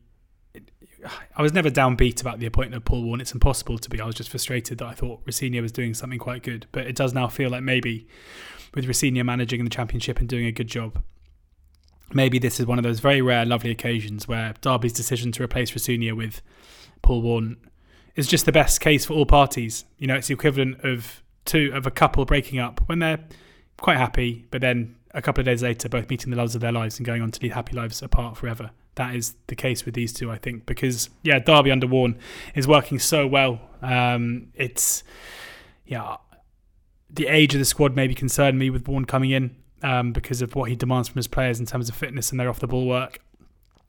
I 1.37 1.43
was 1.43 1.53
never 1.53 1.71
downbeat 1.71 2.21
about 2.21 2.39
the 2.39 2.47
appointment 2.47 2.77
of 2.77 2.85
Paul 2.85 3.03
Warne. 3.03 3.21
It's 3.21 3.33
impossible 3.33 3.79
to 3.79 3.91
be. 3.91 4.01
I 4.01 4.07
was 4.07 4.15
just 4.15 4.31
frustrated 4.31 4.79
that 4.79 4.87
I 4.87 4.93
thought 4.93 5.21
Rosenior 5.27 5.63
was 5.63 5.73
doing 5.73 5.95
something 5.95 6.19
quite 6.19 6.43
good. 6.43 6.67
But 6.73 6.87
it 6.87 6.97
does 6.97 7.15
now 7.15 7.29
feel 7.29 7.51
like 7.51 7.63
maybe 7.63 8.07
with 8.75 8.87
Rosenior 8.87 9.25
managing 9.25 9.65
the 9.65 9.71
championship 9.71 10.21
and 10.21 10.29
doing 10.29 10.47
a 10.47 10.53
good 10.53 10.69
job, 10.69 11.03
maybe 12.13 12.39
this 12.39 12.61
is 12.61 12.67
one 12.67 12.79
of 12.79 12.85
those 12.85 13.01
very 13.01 13.23
rare, 13.23 13.45
lovely 13.45 13.71
occasions 13.71 14.29
where 14.29 14.55
Derby's 14.61 14.93
decision 14.93 15.33
to 15.33 15.43
replace 15.43 15.73
Rosenior 15.73 16.15
with 16.15 16.43
Paul 17.03 17.23
Warne 17.23 17.57
is 18.15 18.27
just 18.27 18.47
the 18.47 18.53
best 18.53 18.81
case 18.81 19.05
for 19.05 19.15
all 19.15 19.27
parties. 19.27 19.85
You 19.99 20.07
know, 20.07 20.15
it's 20.15 20.29
the 20.29 20.35
equivalent 20.35 20.85
of 20.85 21.23
two 21.45 21.71
of 21.75 21.87
a 21.87 21.91
couple 21.91 22.25
breaking 22.25 22.59
up 22.59 22.81
when 22.87 22.99
they're 22.99 23.25
quite 23.79 23.99
happy, 23.99 24.47
but 24.51 24.61
then 24.61 24.97
a 25.13 25.23
couple 25.23 25.41
of 25.41 25.47
days 25.47 25.63
later, 25.63 25.89
both 25.89 26.11
meeting 26.11 26.31
the 26.31 26.37
loves 26.37 26.55
of 26.55 26.61
their 26.61 26.73
lives 26.73 26.99
and 26.99 27.07
going 27.07 27.23
on 27.23 27.31
to 27.31 27.43
lead 27.43 27.53
happy 27.53 27.75
lives 27.75 28.03
apart 28.03 28.37
forever. 28.37 28.71
That 28.97 29.15
is 29.15 29.35
the 29.47 29.55
case 29.55 29.85
with 29.85 29.95
these 29.95 30.13
two, 30.13 30.31
I 30.31 30.39
think, 30.39 30.67
because 30.67 31.11
yeah, 31.23 31.39
Derby 31.39 31.71
under 31.71 31.87
Warne 31.87 32.19
is 32.55 32.67
working 32.67 32.99
so 32.99 33.27
well. 33.27 33.61
Um, 33.83 34.49
it's 34.55 35.05
yeah, 35.87 36.17
the 37.11 37.29
age 37.29 37.55
of 37.55 37.59
the 37.59 37.65
squad 37.65 37.95
maybe 37.95 38.15
concerned 38.15 38.59
me 38.59 38.71
with 38.71 38.89
Warne 38.89 39.05
coming 39.05 39.31
in 39.31 39.57
um, 39.83 40.13
because 40.13 40.43
of 40.43 40.55
what 40.55 40.71
he 40.71 40.77
demands 40.77 41.09
from 41.09 41.19
his 41.19 41.29
players 41.29 41.61
in 41.61 41.67
terms 41.67 41.89
of 41.89 41.95
fitness 41.95 42.31
and 42.31 42.41
their 42.41 42.49
off 42.49 42.59
the 42.59 42.67
ball 42.67 42.87
work. 42.87 43.21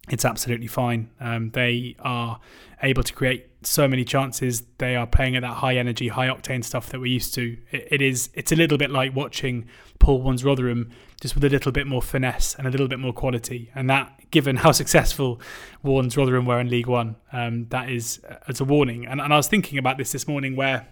It's 0.10 0.24
absolutely 0.24 0.68
fine. 0.68 1.10
Um, 1.20 1.52
they 1.52 1.96
are 2.00 2.40
able 2.82 3.04
to 3.04 3.14
create 3.14 3.47
so 3.64 3.88
many 3.88 4.06
chances. 4.06 4.64
They 4.78 4.96
are 4.96 5.08
playing 5.08 5.36
at 5.36 5.42
that 5.42 5.56
high 5.56 5.76
energy, 5.76 6.10
high 6.10 6.28
octane 6.28 6.64
stuff 6.64 6.90
that 6.90 7.00
we're 7.00 7.08
used 7.08 7.34
to. 7.36 7.58
it, 7.72 7.88
it 7.92 8.02
is. 8.02 8.30
It's 8.34 8.52
a 8.52 8.56
little 8.56 8.78
bit 8.78 8.92
like 8.92 9.16
watching 9.16 9.66
Paul 10.00 10.22
Warne's 10.22 10.44
Rotherham, 10.44 10.92
just 11.22 11.36
with 11.36 11.44
a 11.44 11.50
little 11.50 11.72
bit 11.72 11.88
more 11.88 12.02
finesse 12.02 12.56
and 12.56 12.68
a 12.68 12.70
little 12.70 12.88
bit 12.88 13.00
more 13.00 13.14
quality. 13.14 13.72
And 13.74 13.90
that, 13.90 14.30
given 14.32 14.58
how 14.58 14.72
successful 14.84 15.42
Warne's 15.84 16.16
Rotherham 16.16 16.46
were 16.46 16.60
in 16.60 16.70
League 16.70 16.88
One, 16.88 17.16
um, 17.32 17.68
that 17.70 17.90
is 17.90 18.22
uh, 18.30 18.36
as 18.48 18.62
a 18.62 18.66
warning. 18.66 19.06
And, 19.06 19.20
and 19.20 19.34
I 19.34 19.38
was 19.38 19.48
thinking 19.48 19.78
about 19.78 19.98
this 19.98 20.12
this 20.12 20.28
morning, 20.28 20.56
where 20.56 20.88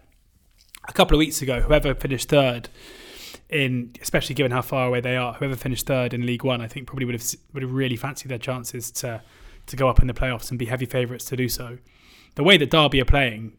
a 0.88 0.94
couple 0.94 1.16
of 1.16 1.20
weeks 1.20 1.42
ago, 1.42 1.62
whoever 1.62 1.94
finished 1.94 2.30
third 2.30 2.70
in, 3.50 3.94
especially 4.02 4.36
given 4.36 4.52
how 4.52 4.62
far 4.62 4.88
away 4.88 5.02
they 5.02 5.16
are, 5.16 5.34
whoever 5.34 5.56
finished 5.56 5.86
third 5.86 6.14
in 6.14 6.26
League 6.26 6.44
One, 6.44 6.62
I 6.62 6.68
think 6.68 6.88
probably 6.88 7.06
would 7.06 7.16
have 7.16 7.26
would 7.54 7.64
have 7.64 7.72
really 7.72 7.96
fancied 7.96 8.30
their 8.30 8.40
chances 8.40 8.92
to 8.92 9.22
to 9.68 9.76
go 9.76 9.88
up 9.88 10.00
in 10.00 10.08
the 10.08 10.14
playoffs 10.14 10.50
and 10.50 10.60
be 10.60 10.66
heavy 10.66 10.86
favourites 10.86 11.26
to 11.26 11.36
do 11.36 11.50
so. 11.50 11.78
The 12.36 12.44
way 12.44 12.58
that 12.58 12.70
Derby 12.70 13.02
are 13.02 13.06
playing, 13.06 13.58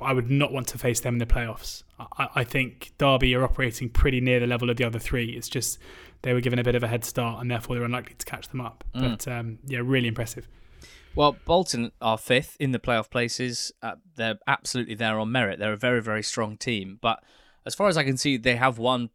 I 0.00 0.12
would 0.12 0.30
not 0.30 0.52
want 0.52 0.68
to 0.68 0.78
face 0.78 1.00
them 1.00 1.14
in 1.14 1.18
the 1.18 1.26
playoffs. 1.26 1.82
I, 1.98 2.28
I, 2.36 2.44
think 2.44 2.92
Derby 2.98 3.34
are 3.34 3.44
operating 3.44 3.90
pretty 3.90 4.20
near 4.20 4.40
the 4.40 4.46
level 4.46 4.70
of 4.70 4.76
the 4.76 4.84
other 4.84 4.98
three. 4.98 5.30
It's 5.30 5.48
just 5.48 5.78
they 6.22 6.32
were 6.32 6.40
given 6.40 6.58
a 6.58 6.64
bit 6.64 6.74
of 6.74 6.82
a 6.82 6.88
head 6.88 7.04
start 7.04 7.40
and 7.40 7.50
therefore 7.50 7.76
they're 7.76 7.84
unlikely 7.84 8.14
to 8.18 8.26
catch 8.26 8.48
them 8.48 8.60
up. 8.60 8.84
Mm. 8.94 9.00
But 9.00 9.28
um, 9.28 9.58
yeah, 9.66 9.80
really 9.82 10.08
impressive. 10.08 10.48
Well, 11.14 11.36
Bolton 11.44 11.92
are 12.00 12.16
fifth 12.16 12.56
in 12.60 12.72
the 12.72 12.78
playoff 12.78 13.10
places. 13.10 13.72
Uh, 13.82 13.96
they're 14.14 14.38
absolutely 14.46 14.94
there 14.94 15.18
on 15.18 15.32
merit. 15.32 15.58
They're 15.58 15.72
a 15.72 15.76
very, 15.76 16.00
very 16.00 16.22
strong 16.22 16.56
team. 16.56 16.98
But 17.00 17.22
as 17.66 17.74
far 17.74 17.88
as 17.88 17.96
I 17.96 18.04
can 18.04 18.16
see, 18.16 18.36
they 18.36 18.56
have 18.56 18.78
one 18.78 19.10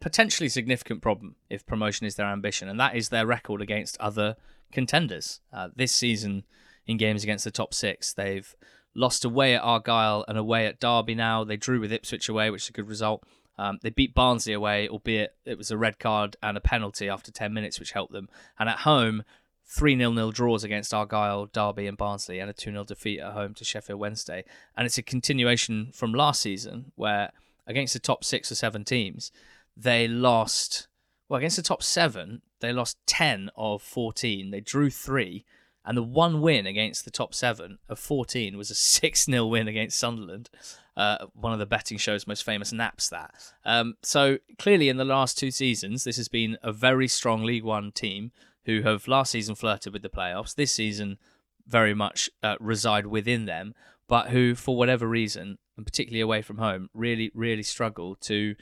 potentially 0.00 0.48
significant 0.48 1.02
problem 1.02 1.34
if 1.50 1.66
promotion 1.66 2.06
is 2.06 2.14
their 2.14 2.26
ambition, 2.26 2.68
and 2.68 2.78
that 2.78 2.94
is 2.94 3.08
their 3.08 3.26
record 3.26 3.60
against 3.60 3.98
other 3.98 4.36
contenders. 4.70 5.40
Uh, 5.52 5.68
this 5.74 5.92
season, 5.92 6.44
in 6.86 6.96
games 6.96 7.22
against 7.22 7.44
the 7.44 7.50
top 7.50 7.74
six, 7.74 8.12
they've 8.12 8.54
lost 8.94 9.24
away 9.24 9.54
at 9.54 9.62
Argyle 9.62 10.24
and 10.28 10.38
away 10.38 10.66
at 10.66 10.80
Derby 10.80 11.14
now. 11.14 11.44
They 11.44 11.56
drew 11.56 11.80
with 11.80 11.92
Ipswich 11.92 12.28
away, 12.28 12.50
which 12.50 12.64
is 12.64 12.68
a 12.70 12.72
good 12.72 12.88
result. 12.88 13.24
Um, 13.58 13.78
they 13.82 13.90
beat 13.90 14.14
Barnsley 14.14 14.52
away, 14.52 14.88
albeit 14.88 15.34
it 15.44 15.56
was 15.56 15.70
a 15.70 15.78
red 15.78 15.98
card 15.98 16.36
and 16.42 16.56
a 16.56 16.60
penalty 16.60 17.08
after 17.08 17.30
10 17.30 17.52
minutes, 17.52 17.80
which 17.80 17.92
helped 17.92 18.12
them. 18.12 18.28
And 18.58 18.68
at 18.68 18.80
home, 18.80 19.24
3 19.64 19.96
0 19.96 20.14
0 20.14 20.30
draws 20.30 20.62
against 20.62 20.94
Argyle, 20.94 21.46
Derby, 21.46 21.86
and 21.86 21.96
Barnsley, 21.96 22.38
and 22.38 22.50
a 22.50 22.52
2 22.52 22.70
0 22.70 22.84
defeat 22.84 23.20
at 23.20 23.32
home 23.32 23.54
to 23.54 23.64
Sheffield 23.64 23.98
Wednesday. 23.98 24.44
And 24.76 24.86
it's 24.86 24.98
a 24.98 25.02
continuation 25.02 25.90
from 25.92 26.12
last 26.12 26.42
season, 26.42 26.92
where 26.94 27.32
against 27.66 27.94
the 27.94 27.98
top 27.98 28.24
six 28.24 28.52
or 28.52 28.54
seven 28.54 28.84
teams, 28.84 29.32
they 29.76 30.06
lost. 30.06 30.88
Well, 31.28 31.38
against 31.38 31.56
the 31.56 31.62
top 31.62 31.82
seven, 31.82 32.42
they 32.60 32.72
lost 32.72 32.98
10 33.06 33.50
of 33.56 33.82
14. 33.82 34.50
They 34.50 34.60
drew 34.60 34.90
three. 34.90 35.44
And 35.86 35.96
the 35.96 36.02
one 36.02 36.40
win 36.40 36.66
against 36.66 37.04
the 37.04 37.10
top 37.10 37.32
seven 37.32 37.78
of 37.88 37.98
14 37.98 38.56
was 38.58 38.70
a 38.70 38.74
6 38.74 39.24
0 39.24 39.46
win 39.46 39.68
against 39.68 39.98
Sunderland. 39.98 40.50
Uh, 40.96 41.26
one 41.34 41.52
of 41.52 41.58
the 41.58 41.66
betting 41.66 41.98
show's 41.98 42.26
most 42.26 42.42
famous 42.42 42.72
naps 42.72 43.08
that. 43.10 43.34
Um, 43.64 43.94
so 44.02 44.38
clearly, 44.58 44.88
in 44.88 44.96
the 44.96 45.04
last 45.04 45.38
two 45.38 45.50
seasons, 45.50 46.04
this 46.04 46.16
has 46.16 46.28
been 46.28 46.56
a 46.62 46.72
very 46.72 47.06
strong 47.06 47.44
League 47.44 47.64
One 47.64 47.92
team 47.92 48.32
who 48.64 48.82
have 48.82 49.06
last 49.06 49.32
season 49.32 49.54
flirted 49.54 49.92
with 49.92 50.02
the 50.02 50.08
playoffs. 50.08 50.54
This 50.54 50.72
season, 50.72 51.18
very 51.66 51.94
much 51.94 52.30
uh, 52.42 52.56
reside 52.60 53.06
within 53.06 53.44
them, 53.44 53.74
but 54.08 54.28
who, 54.28 54.54
for 54.54 54.76
whatever 54.76 55.06
reason, 55.06 55.58
and 55.76 55.84
particularly 55.84 56.20
away 56.20 56.42
from 56.42 56.58
home, 56.58 56.88
really, 56.94 57.30
really 57.34 57.62
struggle 57.62 58.14
to 58.22 58.54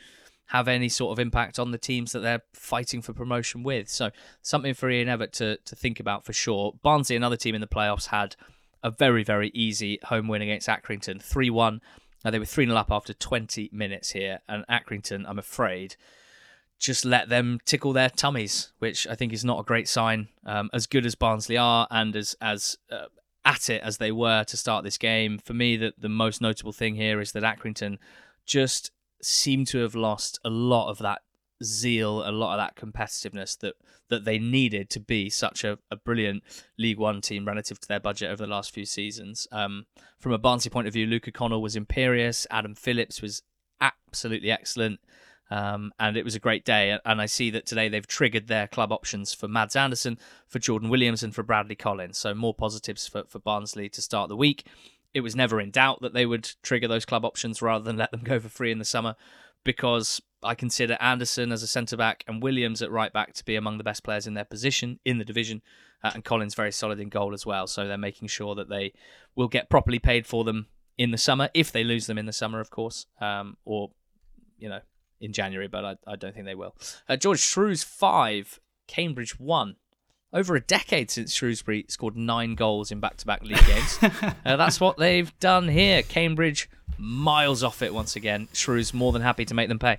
have 0.47 0.69
any 0.69 0.89
sort 0.89 1.13
of 1.13 1.19
impact 1.19 1.59
on 1.59 1.71
the 1.71 1.79
teams 1.79 2.13
that 2.13 2.21
they're 2.21 2.43
fighting 2.53 3.01
for 3.01 3.13
promotion 3.13 3.63
with. 3.63 3.89
So 3.89 4.11
something 4.43 4.75
for 4.75 4.91
Ian 4.91 5.09
Evatt 5.09 5.33
to, 5.33 5.57
to 5.57 5.77
think 5.77 6.01
about 6.01 6.25
for 6.25 6.33
sure. 6.33 6.75
Barnsley, 6.83 7.17
another 7.17 7.37
team 7.37 7.55
in 7.55 7.61
the 7.61 7.67
playoffs, 7.67 8.07
had 8.07 8.37
a 8.83 8.91
very, 8.91 9.25
very 9.25 9.51
easy 9.55 9.99
home 10.05 10.29
win 10.29 10.43
against 10.43 10.69
Accrington, 10.69 11.23
3 11.23 11.51
1. 11.51 11.81
Now, 12.25 12.31
they 12.31 12.39
were 12.39 12.45
3 12.45 12.67
0 12.67 12.77
up 12.77 12.91
after 12.91 13.15
20 13.15 13.71
minutes 13.73 14.11
here, 14.11 14.41
and 14.49 14.65
Accrington, 14.69 15.25
I'm 15.27 15.39
afraid, 15.39 15.97
just 16.79 17.05
let 17.05 17.29
them 17.29 17.61
tickle 17.65 17.93
their 17.93 18.11
tummies, 18.11 18.73
which 18.79 19.07
I 19.07 19.15
think 19.15 19.33
is 19.33 19.45
not 19.45 19.61
a 19.61 19.65
great 19.65 19.89
sign. 19.89 20.29
Um, 20.45 20.71
as 20.73 20.87
good 20.87 21.07
as 21.07 21.15
Barnsley 21.15 21.57
are, 21.57 21.87
and 21.91 22.15
as 22.15 22.37
as 22.41 22.77
uh, 22.91 23.07
at 23.45 23.71
it 23.71 23.83
as 23.83 23.99
they 23.99 24.13
were 24.13 24.45
to 24.45 24.57
start 24.57 24.85
this 24.85 24.99
game, 24.99 25.39
for 25.39 25.55
me, 25.55 25.77
the, 25.77 25.93
the 25.99 26.09
most 26.09 26.41
notable 26.41 26.73
thing 26.73 26.95
here 26.95 27.21
is 27.21 27.33
that 27.33 27.43
Accrington 27.43 27.99
just 28.47 28.91
seem 29.25 29.65
to 29.67 29.79
have 29.79 29.95
lost 29.95 30.39
a 30.45 30.51
lot 30.51 30.91
of 30.91 30.99
that 30.99 31.23
zeal, 31.63 32.29
a 32.29 32.31
lot 32.31 32.59
of 32.59 32.59
that 32.59 32.77
competitiveness 32.77 33.59
that 33.59 33.75
that 34.09 34.25
they 34.25 34.39
needed 34.39 34.91
to 34.91 35.01
be 35.01 35.31
such 35.31 35.65
a, 35.65 35.79
a 35.91 35.97
brilliant 35.97 36.43
League 36.79 36.99
One 36.99 37.21
team 37.21 37.47
relative 37.47 37.81
to 37.81 37.89
their 37.89 38.01
budget 38.01 38.31
over 38.31 38.45
the 38.45 38.51
last 38.51 38.73
few 38.73 38.85
seasons. 38.85 39.49
Um, 39.51 39.87
from 40.19 40.33
a 40.33 40.39
Barnsley 40.39 40.71
point 40.71 40.87
of 40.87 40.93
view, 40.93 41.07
Luca 41.07 41.33
Connell 41.33 41.63
was 41.63 41.75
imperious. 41.75 42.47
Adam 42.51 42.75
Phillips 42.75 43.23
was 43.23 43.43
absolutely 43.81 44.51
excellent. 44.51 45.01
Um, 45.51 45.93
and 45.99 46.17
it 46.17 46.25
was 46.25 46.35
a 46.35 46.41
great 46.41 46.65
day. 46.65 46.99
And 47.05 47.21
I 47.21 47.27
see 47.27 47.51
that 47.51 47.67
today 47.67 47.89
they've 47.89 48.07
triggered 48.07 48.49
their 48.49 48.67
club 48.67 48.93
options 48.93 49.35
for 49.35 49.49
Mads 49.49 49.77
Andersen, 49.77 50.19
for 50.47 50.59
Jordan 50.59 50.89
Williams, 50.89 51.23
and 51.23 51.35
for 51.35 51.43
Bradley 51.43 51.77
Collins. 51.77 52.19
So 52.19 52.35
more 52.35 52.55
positives 52.55 53.07
for, 53.07 53.25
for 53.29 53.39
Barnsley 53.39 53.89
to 53.91 54.03
start 54.03 54.29
the 54.29 54.37
week. 54.37 54.67
It 55.15 55.21
was 55.21 55.37
never 55.37 55.61
in 55.61 55.71
doubt 55.71 56.03
that 56.03 56.13
they 56.13 56.27
would 56.27 56.51
trigger 56.63 56.89
those 56.89 57.05
club 57.05 57.25
options 57.25 57.63
rather 57.63 57.85
than 57.85 57.97
let 57.97 58.11
them 58.11 58.23
go 58.25 58.39
for 58.41 58.49
free 58.49 58.73
in 58.73 58.79
the 58.79 58.85
summer 58.85 59.15
because 59.65 60.21
I 60.43 60.55
consider 60.55 60.97
Andersen 61.01 61.51
as 61.51 61.63
a 61.63 61.67
centre 61.67 61.97
back 61.97 62.23
and 62.29 62.43
Williams 62.43 62.83
at 62.83 62.91
right 62.91 63.13
back 63.13 63.33
to 63.35 63.45
be 63.45 63.57
among 63.57 63.79
the 63.79 63.85
best 63.85 64.05
players 64.05 64.27
in 64.27 64.35
their 64.35 64.45
position 64.45 65.01
in 65.05 65.19
the 65.19 65.25
division, 65.25 65.63
uh, 66.03 66.11
and 66.15 66.25
Collins 66.25 66.55
very 66.55 66.71
solid 66.73 67.01
in 67.01 67.09
goal 67.09 67.33
as 67.33 67.47
well. 67.47 67.67
So 67.67 67.87
they're 67.87 67.97
making 67.97 68.29
sure 68.29 68.55
that 68.55 68.69
they 68.69 68.93
will 69.35 69.49
get 69.49 69.71
properly 69.71 69.99
paid 69.99 70.27
for 70.27 70.45
them 70.45 70.67
in 70.99 71.11
the 71.11 71.19
summer 71.19 71.49
if 71.55 71.73
they 71.73 71.83
lose 71.83 72.07
them 72.07 72.19
in 72.19 72.27
the 72.27 72.33
summer, 72.33 72.61
of 72.61 72.71
course, 72.71 73.07
um, 73.21 73.57
or 73.65 73.91
you 74.59 74.69
know 74.69 74.81
in 75.21 75.33
January, 75.33 75.69
but 75.69 75.85
I, 75.85 75.97
I 76.07 76.17
don't 76.17 76.35
think 76.35 76.47
they 76.47 76.55
will. 76.55 76.77
Uh, 77.09 77.17
George 77.17 77.41
Shrews 77.41 77.83
five, 77.83 78.61
Cambridge 78.87 79.41
one. 79.41 79.77
Over 80.35 80.57
a 80.57 80.61
decade 80.61 81.13
since 81.13 81.33
Shrewsbury 81.33 81.87
scored 81.89 82.17
nine 82.17 82.57
goals 82.57 82.91
in 82.91 82.99
back-to-back 82.99 83.45
league 83.45 83.65
games. 83.67 83.99
uh, 84.45 84.57
that's 84.57 84.81
what 84.81 84.97
they've 84.99 85.33
done 85.39 85.69
here. 85.69 86.03
Cambridge 86.03 86.69
miles 86.99 87.63
off 87.63 87.83
it 87.83 87.95
once 87.95 88.17
again. 88.17 88.49
Shrews 88.53 88.93
more 88.93 89.13
than 89.13 89.23
happy 89.23 89.45
to 89.45 89.55
make 89.55 89.69
them 89.69 89.79
pay. 89.79 89.99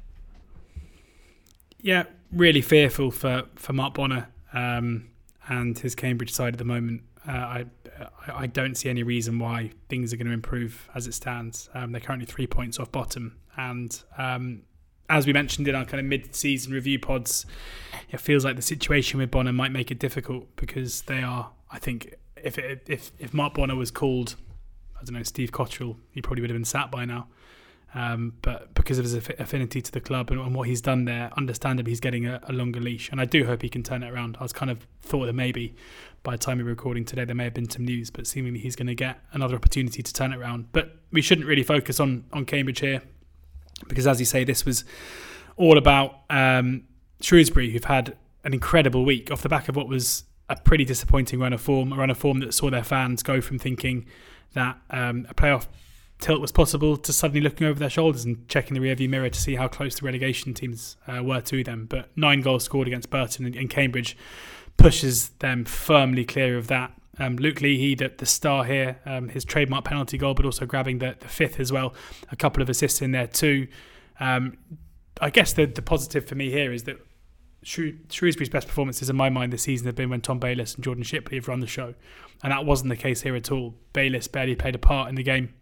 Yeah, 1.82 2.03
really 2.34 2.62
fearful 2.62 3.12
for 3.12 3.44
for 3.56 3.72
Mark 3.72 3.94
Bonner 3.94 4.28
um, 4.52 5.07
and 5.48 5.80
his 5.80 5.95
Cambridge 5.95 6.34
side 6.34 6.53
at 6.53 6.57
the 6.57 6.66
moment. 6.66 7.03
Uh, 7.26 7.32
I 7.32 7.66
I 8.28 8.48
don't 8.48 8.76
see 8.76 8.90
any 8.90 9.03
reason 9.03 9.40
why 9.40 9.72
things 9.88 10.12
are 10.12 10.18
going 10.18 10.28
to 10.28 10.34
improve 10.34 10.90
as 10.95 11.07
it 11.07 11.14
stands. 11.14 11.70
Um, 11.74 11.91
they're 11.91 12.02
currently 12.02 12.26
three 12.26 12.48
points 12.48 12.78
off 12.78 12.91
bottom, 12.91 13.38
and 13.56 14.02
um, 14.18 14.64
as 15.10 15.27
we 15.27 15.34
mentioned 15.34 15.68
in 15.68 15.76
our 15.76 15.86
kind 15.86 15.99
of 15.99 16.06
mid-season 16.06 16.73
review 16.73 16.99
pods, 16.99 17.45
it 18.10 18.19
feels 18.19 18.44
like 18.44 18.56
the 18.56 18.61
situation 18.61 19.19
with 19.19 19.32
Bonner 19.32 19.53
might 19.53 19.72
make 19.72 19.91
it 19.91 19.99
difficult 19.99 20.48
because 20.56 21.02
they 21.03 21.22
are. 21.22 21.52
I 21.72 21.80
think 21.80 22.15
if 22.41 22.57
it, 22.57 22.84
if 22.88 23.11
if 23.19 23.34
Mark 23.34 23.53
Bonner 23.53 23.76
was 23.76 23.91
called, 23.91 24.36
I 24.99 25.03
don't 25.03 25.15
know, 25.15 25.23
Steve 25.23 25.52
Cotterill, 25.52 25.98
he 26.11 26.22
probably 26.22 26.41
would 26.41 26.49
have 26.49 26.57
been 26.57 26.65
sat 26.65 26.91
by 26.91 27.06
now. 27.06 27.27
Um, 27.94 28.34
but 28.41 28.73
because 28.73 28.99
of 28.99 29.06
his 29.06 29.14
affinity 29.14 29.82
to 29.82 29.90
the 29.90 30.02
club 30.02 30.30
and, 30.30 30.41
and, 30.41 30.53
what 30.53 30.68
he's 30.68 30.82
done 30.82 31.06
there, 31.06 31.32
understandably 31.38 31.91
he's 31.91 32.02
getting 32.02 32.26
a, 32.27 32.41
a, 32.44 32.52
longer 32.52 32.82
leash, 32.82 33.10
and 33.10 33.22
I 33.22 33.26
do 33.26 33.45
hope 33.45 33.61
he 33.61 33.69
can 33.69 33.84
turn 33.84 34.03
it 34.03 34.11
around. 34.11 34.36
I 34.38 34.44
was 34.44 34.52
kind 34.52 34.69
of 34.69 34.86
thought 35.02 35.27
that 35.27 35.34
maybe 35.34 35.73
by 36.22 36.34
the 36.34 36.38
time 36.38 36.57
we 36.57 36.65
were 36.65 36.72
recording 36.72 37.06
today 37.06 37.23
there 37.23 37.36
may 37.36 37.45
have 37.45 37.53
been 37.53 37.69
some 37.69 37.86
news, 37.86 38.10
but 38.10 38.27
seemingly 38.27 38.60
he's 38.60 38.76
going 38.76 38.88
to 38.88 38.95
get 38.95 39.22
another 39.32 39.56
opportunity 39.56 40.03
to 40.03 40.14
turn 40.14 40.34
it 40.34 40.38
around. 40.40 40.73
But 40.73 40.98
we 41.11 41.22
shouldn't 41.22 41.48
really 41.48 41.64
focus 41.64 42.02
on 42.02 42.26
on 42.34 42.44
Cambridge 42.44 42.82
here 42.82 43.02
because 43.88 44.07
as 44.07 44.19
you 44.19 44.26
say, 44.26 44.43
this 44.43 44.65
was 44.65 44.85
all 45.57 45.77
about 45.77 46.19
um, 46.30 46.84
Shrewsbury, 47.22 47.72
who've 47.72 47.85
had 47.85 48.18
an 48.43 48.53
incredible 48.53 49.06
week 49.06 49.31
off 49.31 49.41
the 49.41 49.49
back 49.49 49.69
of 49.69 49.76
what 49.76 49.88
was 49.88 50.23
a 50.49 50.56
pretty 50.56 50.85
disappointing 50.85 51.39
run 51.39 51.53
of 51.53 51.61
form, 51.61 51.91
a 51.91 51.95
run 51.95 52.10
of 52.10 52.18
form 52.18 52.39
that 52.39 52.53
saw 52.53 52.69
their 52.69 52.84
fans 52.84 53.23
go 53.23 53.41
from 53.41 53.57
thinking 53.57 54.06
that 54.53 54.77
um, 54.91 55.26
a 55.30 55.34
playoff 55.34 55.68
tilt 56.19 56.39
was 56.39 56.52
possible 56.52 56.95
to 56.95 57.11
suddenly 57.11 57.41
looking 57.41 57.68
over 57.68 57.80
their 57.80 57.89
shoulders 57.89 58.23
and 58.23 58.47
checking 58.47 58.73
the 58.73 58.80
rearview 58.80 59.10
mirror 59.10 59.30
to 59.30 59.39
see 59.39 59.56
how 59.56 59.68
close 59.68 59.99
the 59.99 60.06
relegation 60.06 60.53
teams 60.53 60.97
uh, 61.07 61.22
were 61.23 61.41
to 61.41 61.64
them. 61.64 61.88
But 61.89 62.10
nine 62.15 62.41
goals 62.41 62.64
scored 62.64 62.88
against 62.88 63.10
Burton 63.10 63.45
and, 63.45 63.56
and 63.56 63.69
Cambridge 63.69 64.15
pushes 64.77 65.30
them 65.39 65.65
firmly 65.65 66.26
clear 66.26 66.57
of 66.57 66.68
that 66.68 66.93
um, 67.19 67.37
Luke 67.37 67.61
Leahy, 67.61 67.95
the, 67.95 68.11
the 68.15 68.25
star 68.25 68.63
here, 68.63 68.99
um, 69.05 69.29
his 69.29 69.45
trademark 69.45 69.85
penalty 69.85 70.17
goal, 70.17 70.33
but 70.33 70.45
also 70.45 70.65
grabbing 70.65 70.99
the, 70.99 71.15
the 71.19 71.27
fifth 71.27 71.59
as 71.59 71.71
well. 71.71 71.93
A 72.31 72.35
couple 72.35 72.61
of 72.61 72.69
assists 72.69 73.01
in 73.01 73.11
there 73.11 73.27
too. 73.27 73.67
Um, 74.19 74.57
I 75.21 75.29
guess 75.29 75.53
the, 75.53 75.65
the 75.65 75.81
positive 75.81 76.25
for 76.25 76.35
me 76.35 76.51
here 76.51 76.73
is 76.73 76.83
that 76.83 76.97
Shrew, 77.63 77.97
Shrewsbury's 78.09 78.49
best 78.49 78.67
performances 78.67 79.09
in 79.09 79.15
my 79.15 79.29
mind 79.29 79.51
this 79.51 79.63
season 79.63 79.87
have 79.87 79.95
been 79.95 80.09
when 80.09 80.21
Tom 80.21 80.39
Bayliss 80.39 80.75
and 80.75 80.83
Jordan 80.83 81.03
Shipley 81.03 81.37
have 81.37 81.47
run 81.47 81.61
the 81.61 81.67
show. 81.67 81.95
And 82.43 82.51
that 82.51 82.65
wasn't 82.65 82.89
the 82.89 82.95
case 82.95 83.21
here 83.21 83.35
at 83.35 83.51
all. 83.51 83.75
Bayliss 83.93 84.27
barely 84.27 84.55
played 84.55 84.75
a 84.75 84.79
part 84.79 85.09
in 85.09 85.15
the 85.15 85.23
game. 85.23 85.53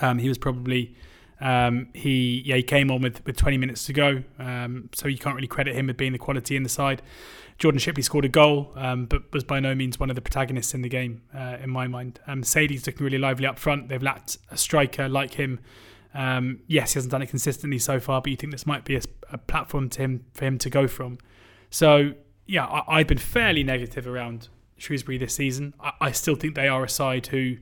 Um, 0.00 0.18
he 0.18 0.28
was 0.28 0.38
probably 0.38 0.96
um, 1.40 1.88
he 1.94 2.42
yeah 2.44 2.56
he 2.56 2.62
came 2.62 2.90
on 2.90 3.02
with, 3.02 3.24
with 3.24 3.36
20 3.36 3.56
minutes 3.58 3.84
to 3.86 3.92
go, 3.92 4.22
um, 4.38 4.90
so 4.92 5.08
you 5.08 5.18
can't 5.18 5.34
really 5.34 5.48
credit 5.48 5.74
him 5.74 5.86
with 5.86 5.96
being 5.96 6.12
the 6.12 6.18
quality 6.18 6.56
in 6.56 6.62
the 6.62 6.68
side. 6.68 7.02
Jordan 7.58 7.78
Shipley 7.78 8.02
scored 8.02 8.24
a 8.24 8.28
goal, 8.28 8.72
um, 8.74 9.04
but 9.04 9.30
was 9.32 9.44
by 9.44 9.60
no 9.60 9.74
means 9.74 10.00
one 10.00 10.08
of 10.08 10.16
the 10.16 10.22
protagonists 10.22 10.72
in 10.72 10.80
the 10.80 10.88
game, 10.88 11.22
uh, 11.34 11.58
in 11.62 11.68
my 11.68 11.86
mind. 11.86 12.18
Um, 12.26 12.42
Saydee's 12.42 12.86
looking 12.86 13.04
really 13.04 13.18
lively 13.18 13.46
up 13.46 13.58
front. 13.58 13.88
They've 13.90 14.02
lacked 14.02 14.38
a 14.50 14.56
striker 14.56 15.10
like 15.10 15.34
him. 15.34 15.60
Um, 16.14 16.60
yes, 16.66 16.94
he 16.94 16.96
hasn't 16.96 17.12
done 17.12 17.20
it 17.20 17.28
consistently 17.28 17.78
so 17.78 18.00
far, 18.00 18.22
but 18.22 18.30
you 18.30 18.36
think 18.36 18.52
this 18.52 18.66
might 18.66 18.86
be 18.86 18.96
a, 18.96 19.02
a 19.30 19.36
platform 19.36 19.90
to 19.90 20.00
him 20.00 20.24
for 20.32 20.46
him 20.46 20.56
to 20.58 20.70
go 20.70 20.88
from. 20.88 21.18
So 21.68 22.14
yeah, 22.46 22.82
I, 22.88 22.98
have 22.98 23.06
been 23.06 23.18
fairly 23.18 23.62
negative 23.62 24.06
around 24.06 24.48
Shrewsbury 24.76 25.18
this 25.18 25.34
season. 25.34 25.74
I, 25.78 25.92
I, 26.00 26.12
still 26.12 26.34
think 26.34 26.56
they 26.56 26.66
are 26.66 26.82
a 26.82 26.88
side 26.88 27.28
who 27.28 27.58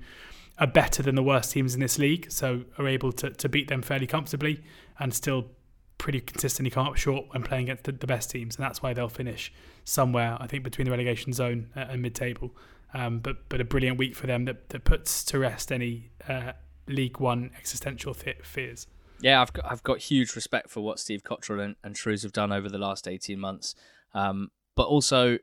are 0.61 0.67
better 0.67 1.03
than 1.03 1.15
the 1.15 1.23
worst 1.23 1.53
teams 1.53 1.75
in 1.75 1.81
this 1.81 1.99
league, 1.99 2.31
so 2.31 2.65
are 2.79 2.89
able 2.89 3.13
to, 3.13 3.31
to 3.31 3.49
beat 3.49 3.69
them 3.69 3.83
fairly 3.83 4.07
comfortably 4.07 4.63
and 4.99 5.15
still 5.15 5.51
pretty 5.99 6.21
consistently 6.21 6.71
come 6.71 6.87
up 6.87 6.97
short 6.97 7.27
when 7.31 7.43
playing 7.43 7.65
against 7.65 7.85
the, 7.85 7.93
the 7.93 8.07
best 8.07 8.31
teams, 8.31 8.57
and 8.57 8.65
that's 8.65 8.83
why 8.83 8.93
they'll 8.93 9.09
finish 9.09 9.53
somewhere, 9.85 10.37
I 10.41 10.47
think, 10.47 10.65
between 10.65 10.85
the 10.85 10.91
relegation 10.91 11.33
zone 11.33 11.69
and 11.75 12.03
mid-table. 12.03 12.55
Um, 12.95 13.19
but 13.19 13.49
but 13.51 13.61
a 13.61 13.65
brilliant 13.65 13.99
week 13.99 14.15
for 14.15 14.27
them 14.27 14.47
that, 14.47 14.71
that 14.71 14.85
puts 14.85 15.23
to 15.25 15.39
rest 15.39 15.71
any 15.71 16.11
uh, 16.27 16.53
League 16.87 17.21
One 17.21 17.51
existential 17.59 18.15
th- 18.15 18.39
fears. 18.43 18.87
Yeah, 19.21 19.43
I've 19.43 19.53
got, 19.53 19.71
I've 19.71 19.83
got 19.83 19.99
huge 19.99 20.35
respect 20.35 20.71
for 20.71 20.81
what 20.81 20.99
Steve 20.99 21.23
Cotterill 21.23 21.63
and, 21.63 21.77
and 21.83 21.97
Shrews 21.97 22.23
have 22.23 22.33
done 22.33 22.53
over 22.53 22.69
the 22.69 22.79
last 22.79 23.09
18 23.09 23.39
months. 23.39 23.75
Um, 24.15 24.51
but 24.75 24.87
also, 24.87 25.39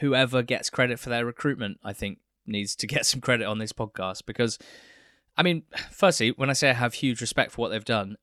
whoever 0.00 0.42
gets 0.42 0.70
credit 0.70 0.98
for 0.98 1.10
their 1.10 1.24
recruitment, 1.24 1.78
I 1.84 1.92
think, 1.92 2.18
needs 2.48 2.74
to 2.76 2.86
get 2.94 3.06
some 3.06 3.20
credit 3.20 3.46
on 3.46 3.58
this 3.58 3.72
podcast 3.72 4.26
because, 4.26 4.58
I 5.36 5.42
mean, 5.42 5.62
firstly, 5.90 6.30
when 6.30 6.50
I 6.50 6.54
say 6.54 6.70
I 6.70 6.74
have 6.74 6.94
huge 6.94 7.20
respect 7.20 7.52
for 7.52 7.62
what 7.62 7.68
they've 7.68 7.84
done, 7.84 8.16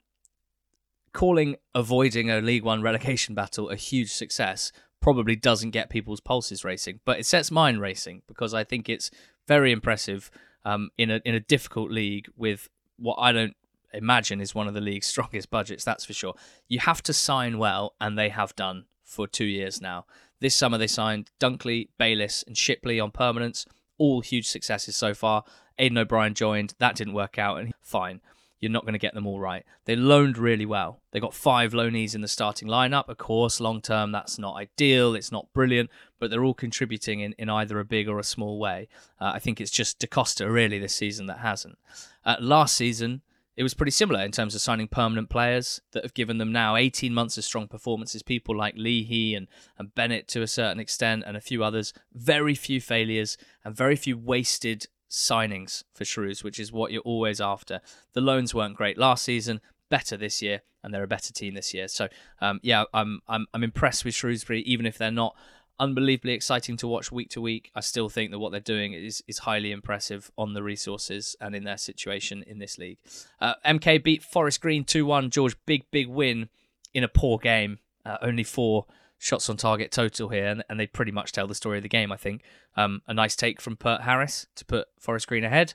calling 1.14 1.56
avoiding 1.74 2.30
a 2.30 2.42
League 2.42 2.64
One 2.64 2.82
relegation 2.82 3.36
battle 3.36 3.70
a 3.70 3.78
huge 3.78 4.12
success 4.12 4.74
probably 5.02 5.36
doesn't 5.36 5.72
get 5.72 5.90
people's 5.90 6.20
pulses 6.20 6.66
racing, 6.66 7.00
but 7.06 7.20
it 7.20 7.26
sets 7.26 7.52
mine 7.52 7.78
racing 7.78 8.24
because 8.28 8.54
I 8.54 8.64
think 8.64 8.90
it's 8.90 9.12
very 9.48 9.72
impressive 9.72 10.30
um, 10.66 10.90
in 10.98 11.12
a 11.12 11.22
in 11.24 11.36
a 11.36 11.40
difficult 11.40 11.92
league 11.92 12.28
with 12.36 12.70
what 12.98 13.16
I 13.20 13.32
don't 13.32 13.56
imagine 13.94 14.42
is 14.42 14.54
one 14.54 14.68
of 14.68 14.74
the 14.74 14.82
league's 14.82 15.08
strongest 15.16 15.50
budgets. 15.50 15.84
That's 15.84 16.06
for 16.06 16.14
sure. 16.14 16.34
You 16.68 16.80
have 16.80 17.02
to 17.04 17.14
sign 17.14 17.58
well, 17.58 17.96
and 18.02 18.18
they 18.18 18.30
have 18.30 18.56
done 18.56 18.86
for 19.04 19.28
two 19.28 19.46
years 19.46 19.82
now. 19.82 20.06
This 20.42 20.56
summer 20.56 20.78
they 20.78 20.88
signed 20.88 21.32
Dunkley, 21.40 21.90
Bayliss, 21.98 22.44
and 22.46 22.58
Shipley 22.58 23.00
on 23.00 23.12
permanence. 23.12 23.66
All 23.98 24.22
huge 24.22 24.48
successes 24.48 24.96
so 24.96 25.14
far. 25.14 25.44
Aiden 25.80 25.98
O'Brien 25.98 26.34
joined. 26.34 26.74
That 26.80 26.96
didn't 26.96 27.14
work 27.14 27.38
out, 27.38 27.60
and 27.60 27.74
fine 27.82 28.22
you're 28.60 28.72
not 28.72 28.84
going 28.84 28.94
to 28.94 29.00
get 29.00 29.14
them 29.14 29.28
all 29.28 29.40
right. 29.40 29.64
They 29.86 29.96
loaned 29.96 30.40
really 30.40 30.66
well. 30.66 31.00
They 31.12 31.20
got 31.20 31.36
five 31.36 31.74
loanees 31.74 32.16
in 32.16 32.22
the 32.22 32.28
starting 32.28 32.68
lineup. 32.68 33.08
Of 33.10 33.18
course, 33.18 33.60
long 33.60 33.80
term, 33.80 34.12
that's 34.12 34.40
not 34.40 34.56
ideal. 34.56 35.14
It's 35.14 35.32
not 35.32 35.54
brilliant, 35.54 35.90
but 36.20 36.32
they're 36.32 36.44
all 36.44 36.56
contributing 36.56 37.20
in, 37.20 37.34
in 37.38 37.50
either 37.50 37.80
a 37.80 37.86
big 37.86 38.08
or 38.08 38.18
a 38.18 38.24
small 38.24 38.58
way. 38.58 38.88
Uh, 39.20 39.34
I 39.36 39.40
think 39.40 39.62
it's 39.62 39.72
just 39.72 40.00
Da 40.00 40.08
Costa 40.08 40.50
really 40.50 40.80
this 40.80 40.96
season 40.96 41.28
that 41.28 41.40
hasn't. 41.40 41.78
Uh, 42.26 42.38
last 42.40 42.76
season, 42.76 43.22
it 43.57 43.64
was 43.64 43.73
pretty 43.73 43.91
similar 43.91 44.22
in 44.22 44.32
terms 44.32 44.53
of 44.53 44.61
signing 44.61 44.88
permanent 44.88 45.30
players 45.30 45.82
that 45.94 46.03
have 46.03 46.14
given 46.14 46.38
them 46.38 46.52
now 46.52 46.76
18 46.76 47.14
months 47.14 47.38
of 47.38 47.44
strong 47.44 47.68
performances. 47.68 48.22
People 48.22 48.56
like 48.56 48.76
Leahy 48.76 49.34
and, 49.34 49.48
and 49.77 49.95
Bennett 49.95 50.27
to 50.30 50.41
a 50.41 50.48
certain 50.48 50.80
extent, 50.80 51.23
and 51.26 51.38
a 51.38 51.41
few 51.41 51.64
others. 51.64 51.94
Very 52.14 52.56
few 52.56 52.82
failures 52.82 53.38
and 53.64 53.76
very 53.76 53.95
few 53.95 54.18
wasted 54.18 54.88
signings 55.10 55.84
for 55.94 56.03
Shrews, 56.03 56.44
which 56.44 56.60
is 56.60 56.72
what 56.72 56.91
you're 56.91 57.02
always 57.03 57.40
after. 57.40 57.80
The 58.14 58.22
loans 58.22 58.53
weren't 58.53 58.76
great 58.76 58.98
last 58.98 59.23
season, 59.23 59.61
better 59.90 60.18
this 60.18 60.41
year, 60.41 60.61
and 60.84 60.94
they're 60.94 61.03
a 61.03 61.07
better 61.07 61.32
team 61.32 61.53
this 61.53 61.73
year. 61.73 61.88
So 61.88 62.10
um, 62.41 62.60
yeah, 62.61 62.84
I'm 62.94 63.22
I'm 63.27 63.48
I'm 63.53 63.64
impressed 63.64 64.03
with 64.03 64.15
Shrewsbury, 64.15 64.61
even 64.61 64.86
if 64.86 64.98
they're 64.98 65.11
not 65.11 65.36
unbelievably 65.80 66.34
exciting 66.34 66.78
to 66.78 66.88
watch 66.88 67.12
week 67.12 67.30
to 67.32 67.42
week. 67.42 67.72
I 67.76 67.82
still 67.82 68.10
think 68.10 68.32
that 68.32 68.40
what 68.40 68.52
they're 68.52 68.62
doing 68.62 68.94
is 68.94 69.24
is 69.28 69.40
highly 69.40 69.72
impressive 69.72 70.32
on 70.38 70.54
the 70.54 70.64
resources 70.64 71.36
and 71.42 71.56
in 71.56 71.64
their 71.64 71.78
situation 71.78 72.44
in 72.48 72.60
this 72.60 72.78
league. 72.78 72.98
Uh, 73.40 73.56
MK 73.66 74.04
beat 74.04 74.24
Forest 74.24 74.62
Green 74.62 74.84
2 74.84 75.06
1. 75.06 75.30
George, 75.30 75.56
big, 75.66 75.86
big 75.92 76.08
win 76.08 76.50
in 76.94 77.04
a 77.04 77.08
poor 77.08 77.38
game. 77.38 77.80
Uh, 78.06 78.18
only 78.22 78.44
four 78.44 78.86
shots 79.18 79.50
on 79.50 79.58
target 79.58 79.92
total 79.92 80.30
here, 80.30 80.48
and, 80.48 80.64
and, 80.70 80.80
they 80.80 80.86
pretty 80.86 81.12
much 81.12 81.32
tell 81.32 81.48
the 81.48 81.56
story 81.56 81.78
of 81.78 81.84
the 81.84 81.90
game, 81.90 82.12
I 82.12 82.18
think. 82.18 82.44
Um, 82.76 83.02
a 83.08 83.14
nice 83.14 83.36
take 83.36 83.60
from 83.60 83.78
Pert 83.78 84.02
Harris 84.02 84.46
to 84.56 84.66
put 84.66 84.88
Forest 85.00 85.28
Green 85.28 85.44
ahead. 85.44 85.74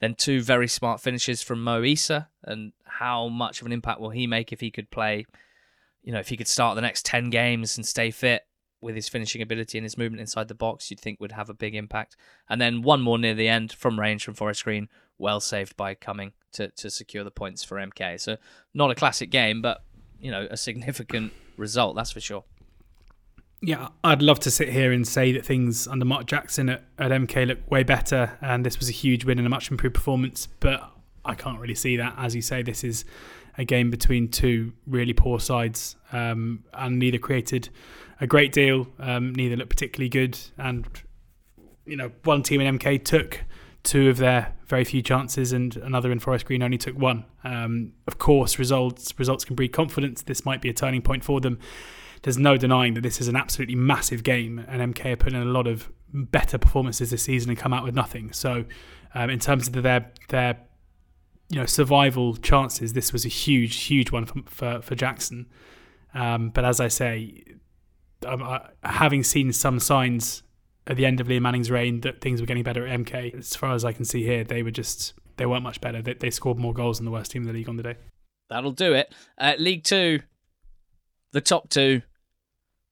Then 0.00 0.14
two 0.14 0.42
very 0.42 0.68
smart 0.68 1.00
finishes 1.00 1.42
from 1.42 1.64
Mo 1.64 1.82
Eisa, 1.82 2.28
and 2.44 2.72
how 2.84 3.28
much 3.28 3.60
of 3.60 3.66
an 3.66 3.72
impact 3.72 4.00
will 4.00 4.10
he 4.10 4.26
make 4.26 4.52
if 4.52 4.60
he 4.60 4.70
could 4.70 4.90
play, 4.90 5.26
you 6.02 6.12
know, 6.12 6.20
if 6.20 6.28
he 6.28 6.36
could 6.36 6.46
start 6.46 6.76
the 6.76 6.82
next 6.82 7.04
10 7.06 7.30
games 7.30 7.76
and 7.76 7.86
stay 7.86 8.10
fit 8.12 8.42
with 8.82 8.96
his 8.96 9.08
finishing 9.08 9.40
ability 9.40 9.78
and 9.78 9.84
his 9.84 9.96
movement 9.96 10.20
inside 10.20 10.48
the 10.48 10.54
box, 10.54 10.90
you'd 10.90 11.00
think 11.00 11.20
would 11.20 11.32
have 11.32 11.48
a 11.48 11.54
big 11.54 11.74
impact. 11.74 12.16
And 12.50 12.60
then 12.60 12.82
one 12.82 13.00
more 13.00 13.18
near 13.18 13.34
the 13.34 13.48
end 13.48 13.72
from 13.72 13.98
range 13.98 14.24
from 14.24 14.34
Forest 14.34 14.64
Green, 14.64 14.88
well 15.18 15.40
saved 15.40 15.76
by 15.76 15.94
Cumming 15.94 16.32
to, 16.52 16.68
to 16.68 16.90
secure 16.90 17.24
the 17.24 17.30
points 17.30 17.62
for 17.62 17.76
MK. 17.76 18.20
So 18.20 18.36
not 18.74 18.90
a 18.90 18.94
classic 18.94 19.30
game, 19.30 19.62
but 19.62 19.82
you 20.20 20.30
know 20.30 20.46
a 20.50 20.56
significant 20.56 21.32
result, 21.56 21.96
that's 21.96 22.10
for 22.10 22.20
sure. 22.20 22.44
Yeah, 23.64 23.88
I'd 24.02 24.22
love 24.22 24.40
to 24.40 24.50
sit 24.50 24.70
here 24.70 24.90
and 24.90 25.06
say 25.06 25.30
that 25.32 25.46
things 25.46 25.86
under 25.86 26.04
Mark 26.04 26.26
Jackson 26.26 26.68
at, 26.68 26.82
at 26.98 27.12
MK 27.12 27.46
look 27.46 27.70
way 27.70 27.84
better, 27.84 28.36
and 28.40 28.66
this 28.66 28.80
was 28.80 28.88
a 28.88 28.92
huge 28.92 29.24
win 29.24 29.38
and 29.38 29.46
a 29.46 29.50
much 29.50 29.70
improved 29.70 29.94
performance. 29.94 30.48
But 30.58 30.91
I 31.24 31.34
can't 31.34 31.58
really 31.58 31.74
see 31.74 31.96
that. 31.96 32.14
As 32.16 32.34
you 32.34 32.42
say, 32.42 32.62
this 32.62 32.84
is 32.84 33.04
a 33.58 33.64
game 33.64 33.90
between 33.90 34.28
two 34.28 34.72
really 34.86 35.12
poor 35.12 35.38
sides, 35.38 35.96
um, 36.12 36.64
and 36.72 36.98
neither 36.98 37.18
created 37.18 37.68
a 38.20 38.26
great 38.26 38.52
deal. 38.52 38.86
Um, 38.98 39.34
neither 39.34 39.56
looked 39.56 39.70
particularly 39.70 40.08
good, 40.08 40.38
and 40.58 40.86
you 41.84 41.96
know, 41.96 42.10
one 42.24 42.42
team 42.42 42.60
in 42.60 42.78
MK 42.78 43.04
took 43.04 43.40
two 43.82 44.08
of 44.08 44.16
their 44.16 44.54
very 44.66 44.84
few 44.84 45.02
chances, 45.02 45.52
and 45.52 45.76
another 45.76 46.10
in 46.12 46.18
Forest 46.18 46.46
Green 46.46 46.62
only 46.62 46.78
took 46.78 46.96
one. 46.96 47.24
Um, 47.44 47.92
of 48.06 48.18
course, 48.18 48.58
results 48.58 49.18
results 49.18 49.44
can 49.44 49.56
breed 49.56 49.72
confidence. 49.72 50.22
This 50.22 50.44
might 50.44 50.60
be 50.60 50.68
a 50.68 50.74
turning 50.74 51.02
point 51.02 51.24
for 51.24 51.40
them. 51.40 51.58
There's 52.22 52.38
no 52.38 52.56
denying 52.56 52.94
that 52.94 53.00
this 53.00 53.20
is 53.20 53.28
an 53.28 53.36
absolutely 53.36 53.74
massive 53.74 54.22
game, 54.22 54.64
and 54.68 54.94
MK 54.94 55.12
are 55.12 55.16
putting 55.16 55.40
in 55.40 55.46
a 55.46 55.50
lot 55.50 55.66
of 55.66 55.90
better 56.12 56.58
performances 56.58 57.10
this 57.10 57.24
season 57.24 57.50
and 57.50 57.58
come 57.58 57.72
out 57.72 57.84
with 57.84 57.94
nothing. 57.94 58.32
So, 58.32 58.64
um, 59.14 59.30
in 59.30 59.40
terms 59.40 59.66
of 59.66 59.74
their 59.74 60.10
their 60.28 60.58
you 61.52 61.60
know 61.60 61.66
survival 61.66 62.34
chances, 62.36 62.94
this 62.94 63.12
was 63.12 63.26
a 63.26 63.28
huge, 63.28 63.84
huge 63.84 64.10
one 64.10 64.24
for 64.24 64.42
for, 64.46 64.80
for 64.80 64.94
Jackson. 64.94 65.46
Um, 66.14 66.48
but 66.48 66.64
as 66.64 66.80
I 66.80 66.88
say, 66.88 67.44
um, 68.26 68.42
uh, 68.42 68.60
having 68.82 69.22
seen 69.22 69.52
some 69.52 69.78
signs 69.78 70.42
at 70.86 70.96
the 70.96 71.06
end 71.06 71.20
of 71.20 71.28
Liam 71.28 71.42
Manning's 71.42 71.70
reign 71.70 72.00
that 72.00 72.20
things 72.20 72.40
were 72.40 72.46
getting 72.46 72.62
better 72.62 72.86
at 72.86 73.00
MK. 73.00 73.38
As 73.38 73.54
far 73.54 73.74
as 73.74 73.84
I 73.84 73.92
can 73.92 74.04
see 74.04 74.22
here, 74.22 74.44
they 74.44 74.62
were 74.62 74.70
just 74.70 75.12
they 75.36 75.44
weren't 75.44 75.62
much 75.62 75.80
better. 75.82 76.00
They, 76.00 76.14
they 76.14 76.30
scored 76.30 76.58
more 76.58 76.72
goals 76.72 76.98
than 76.98 77.04
the 77.04 77.10
worst 77.10 77.30
team 77.30 77.42
in 77.42 77.48
the 77.48 77.54
league 77.54 77.68
on 77.68 77.76
the 77.76 77.82
day. 77.82 77.96
That'll 78.48 78.72
do 78.72 78.94
it. 78.94 79.14
Uh, 79.36 79.54
league 79.58 79.84
Two, 79.84 80.20
the 81.32 81.42
top 81.42 81.68
two, 81.68 82.00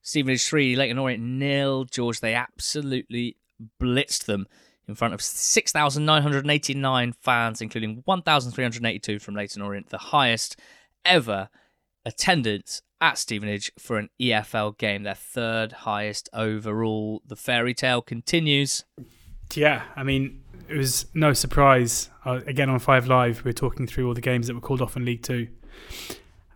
Stevenage 0.03 0.45
three, 0.45 0.75
Leyton 0.75 0.99
Orient 0.99 1.23
nil. 1.23 1.85
George, 1.85 2.19
they 2.19 2.35
absolutely 2.35 3.37
blitzed 3.81 4.25
them 4.25 4.45
in 4.87 4.95
front 4.95 5.13
of 5.13 5.21
6,989 5.21 7.13
fans, 7.13 7.61
including 7.61 8.01
1,382 8.05 9.19
from 9.19 9.35
Leyton 9.35 9.61
Orient, 9.61 9.89
the 9.89 9.97
highest 9.97 10.59
ever 11.05 11.49
attendance 12.05 12.81
at 12.99 13.17
Stevenage 13.17 13.71
for 13.79 13.97
an 13.97 14.09
EFL 14.19 14.77
game, 14.77 15.03
their 15.03 15.15
third 15.15 15.71
highest 15.71 16.29
overall. 16.33 17.21
The 17.25 17.35
fairy 17.35 17.73
tale 17.73 18.01
continues. 18.01 18.85
Yeah, 19.53 19.83
I 19.95 20.03
mean, 20.03 20.43
it 20.69 20.77
was 20.77 21.07
no 21.13 21.33
surprise. 21.33 22.09
Uh, 22.25 22.41
again, 22.45 22.69
on 22.69 22.79
Five 22.79 23.07
Live, 23.07 23.43
we 23.43 23.49
are 23.49 23.53
talking 23.53 23.87
through 23.87 24.07
all 24.07 24.13
the 24.13 24.21
games 24.21 24.47
that 24.47 24.53
were 24.53 24.61
called 24.61 24.81
off 24.81 24.95
in 24.95 25.03
League 25.03 25.23
Two. 25.23 25.47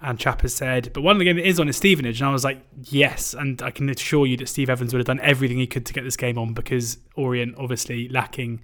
And 0.01 0.19
Chappers 0.19 0.53
said, 0.53 0.91
but 0.93 1.01
one 1.01 1.15
of 1.15 1.19
the 1.19 1.25
games 1.25 1.37
that 1.37 1.47
is 1.47 1.59
on 1.59 1.69
is 1.69 1.77
Stevenage. 1.77 2.21
And 2.21 2.29
I 2.29 2.31
was 2.31 2.43
like, 2.43 2.61
yes. 2.83 3.33
And 3.33 3.61
I 3.61 3.71
can 3.71 3.89
assure 3.89 4.25
you 4.25 4.37
that 4.37 4.49
Steve 4.49 4.69
Evans 4.69 4.93
would 4.93 4.99
have 4.99 5.07
done 5.07 5.21
everything 5.21 5.57
he 5.57 5.67
could 5.67 5.85
to 5.85 5.93
get 5.93 6.03
this 6.03 6.17
game 6.17 6.37
on 6.37 6.53
because 6.53 6.97
Orient, 7.15 7.55
obviously 7.57 8.09
lacking 8.09 8.61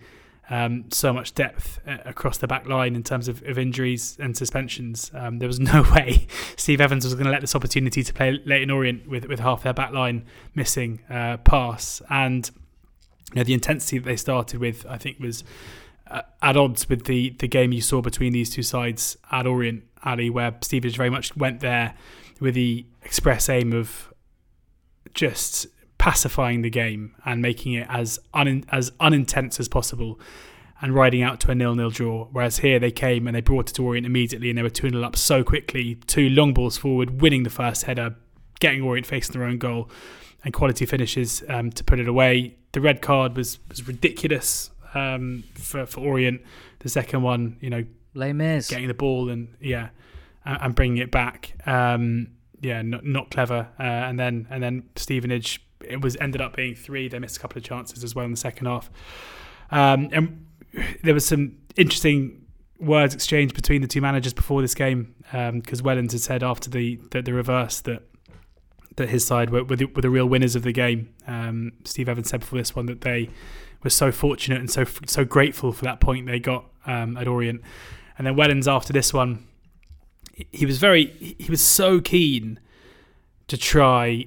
um, 0.50 0.86
so 0.92 1.14
much 1.14 1.34
depth 1.34 1.80
uh, 1.88 1.98
across 2.04 2.38
the 2.38 2.48
back 2.48 2.68
line 2.68 2.96
in 2.96 3.04
terms 3.04 3.30
of, 3.30 3.42
of 3.44 3.58
injuries 3.58 4.18
and 4.20 4.36
suspensions. 4.36 5.10
Um, 5.14 5.40
there 5.40 5.48
was 5.48 5.60
no 5.60 5.84
way 5.96 6.28
Steve 6.58 6.82
Evans 6.82 7.06
was 7.06 7.14
going 7.14 7.26
to 7.26 7.32
let 7.32 7.42
this 7.42 7.56
opportunity 7.56 8.04
to 8.04 8.14
play 8.14 8.40
Leyton 8.46 8.70
Orient 8.70 9.08
with, 9.08 9.26
with 9.26 9.40
half 9.40 9.64
their 9.64 9.74
back 9.74 9.94
line 9.94 10.26
missing 10.54 11.02
uh, 11.10 11.38
pass. 11.38 12.02
And 12.10 12.52
you 13.32 13.38
know, 13.38 13.44
the 13.44 13.54
intensity 13.54 13.98
that 13.98 14.06
they 14.06 14.18
started 14.18 14.60
with, 14.60 14.86
I 14.88 14.98
think, 14.98 15.20
was 15.20 15.46
uh, 16.08 16.24
at 16.42 16.58
odds 16.58 16.90
with 16.90 17.06
the, 17.06 17.30
the 17.40 17.48
game 17.48 17.72
you 17.72 17.82
saw 17.82 18.02
between 18.02 18.34
these 18.34 18.50
two 18.50 18.64
sides 18.64 19.18
at 19.32 19.48
Orient 19.48 19.86
Ali, 20.04 20.30
where 20.30 20.56
Stevenage 20.62 20.98
very 20.98 21.10
much 21.10 21.36
went 21.36 21.60
there 21.60 21.94
with 22.40 22.56
the 22.56 22.86
express 23.04 23.50
aim 23.50 23.74
of 23.74 24.14
just 25.14 25.68
pacifying 25.98 26.64
the 26.64 26.70
game 26.70 27.14
and 27.26 27.42
making 27.42 27.74
it 27.74 27.86
as 27.90 28.20
un- 28.34 28.66
as 28.72 28.92
unintense 29.00 29.60
as 29.60 29.68
possible 29.68 30.20
and 30.82 30.96
riding 30.96 31.22
out 31.22 31.40
to 31.40 31.52
a 31.52 31.56
nil-nil 31.56 31.92
draw. 31.92 32.28
Whereas 32.32 32.60
here 32.60 32.80
they 32.80 32.90
came 32.90 33.28
and 33.28 33.36
they 33.36 33.42
brought 33.42 33.70
it 33.70 33.76
to 33.76 33.86
Orient 33.86 34.08
immediately 34.08 34.50
and 34.50 34.58
they 34.58 34.64
were 34.64 34.70
2 34.70 34.90
0 34.90 35.04
up 35.04 35.16
so 35.16 35.44
quickly. 35.44 35.96
Two 36.08 36.28
long 36.30 36.54
balls 36.54 36.78
forward, 36.78 37.22
winning 37.22 37.44
the 37.44 37.52
first 37.52 37.84
header, 37.84 38.16
getting 38.60 38.82
Orient 38.82 39.06
facing 39.06 39.34
their 39.34 39.48
own 39.48 39.60
goal, 39.60 39.90
and 40.44 40.54
quality 40.54 40.88
finishes 40.88 41.44
um, 41.48 41.70
to 41.72 41.84
put 41.84 42.00
it 42.00 42.08
away. 42.08 42.56
The 42.72 42.82
red 42.82 43.02
card 43.02 43.38
was, 43.38 43.60
was 43.70 43.88
ridiculous 43.88 44.72
um, 44.96 45.44
for, 45.54 45.86
for 45.86 46.00
Orient. 46.00 46.42
The 46.80 46.90
second 46.90 47.22
one, 47.22 47.58
you 47.62 47.70
know, 47.70 47.86
Les 48.14 48.34
getting 48.70 48.88
the 48.88 48.94
ball 48.94 49.30
and 49.30 49.56
yeah, 49.60 49.90
and 50.46 50.76
bringing 50.76 50.98
it 50.98 51.12
back. 51.12 51.54
Um, 51.66 52.28
yeah, 52.62 52.82
not, 52.82 53.06
not 53.06 53.32
clever. 53.32 53.68
Uh, 53.80 53.84
and 53.84 54.20
then 54.20 54.48
and 54.50 54.62
then 54.62 54.90
Stevenage 54.96 55.66
it 55.84 56.02
was 56.02 56.16
ended 56.20 56.42
up 56.42 56.56
being 56.56 56.76
three. 56.76 57.08
They 57.08 57.20
missed 57.20 57.38
a 57.38 57.40
couple 57.40 57.58
of 57.58 57.64
chances 57.64 58.04
as 58.04 58.16
well 58.16 58.26
in 58.26 58.32
the 58.32 58.38
second 58.38 58.68
half. 58.68 58.90
Um, 59.72 60.10
and 60.12 60.46
there 61.04 61.14
was 61.14 61.26
some 61.26 61.58
interesting 61.76 62.46
words 62.80 63.14
exchanged 63.14 63.56
between 63.56 63.82
the 63.82 63.88
two 63.88 64.02
managers 64.02 64.34
before 64.34 64.62
this 64.62 64.74
game 64.74 65.16
because 65.24 65.80
um, 65.80 65.86
Wellens 65.86 66.12
had 66.12 66.22
said 66.22 66.44
after 66.44 66.70
the, 66.70 67.00
the, 67.12 67.22
the 67.22 67.34
reverse 67.34 67.82
that 67.82 68.04
that 68.98 69.08
his 69.08 69.26
side 69.26 69.52
were, 69.52 69.64
were, 69.64 69.78
the, 69.78 69.86
were 69.86 70.02
the 70.02 70.10
real 70.10 70.26
winners 70.26 70.54
of 70.54 70.64
the 70.64 70.74
game. 70.74 71.14
Um, 71.26 71.72
Steve 71.86 72.10
Evans 72.10 72.30
said 72.30 72.42
before 72.42 72.60
this 72.60 72.76
one 72.76 72.88
that 72.88 73.02
they 73.02 73.30
were 73.86 73.90
so 73.90 74.12
fortunate 74.12 74.60
and 74.60 74.70
so 74.70 74.84
so 75.06 75.24
grateful 75.24 75.72
for 75.72 75.86
that 75.86 76.02
point 76.02 76.28
they 76.28 76.40
got 76.40 76.66
um, 76.86 77.16
at 77.16 77.28
Orient. 77.28 77.62
And 78.22 78.28
then 78.28 78.36
Wellens 78.36 78.72
after 78.72 78.94
this 78.94 79.12
one, 79.16 79.48
he 80.52 80.68
was 80.68 80.78
very 80.78 81.06
he 81.40 81.50
was 81.50 81.60
so 81.60 82.00
keen 82.00 82.60
to 83.48 83.58
try 83.58 84.26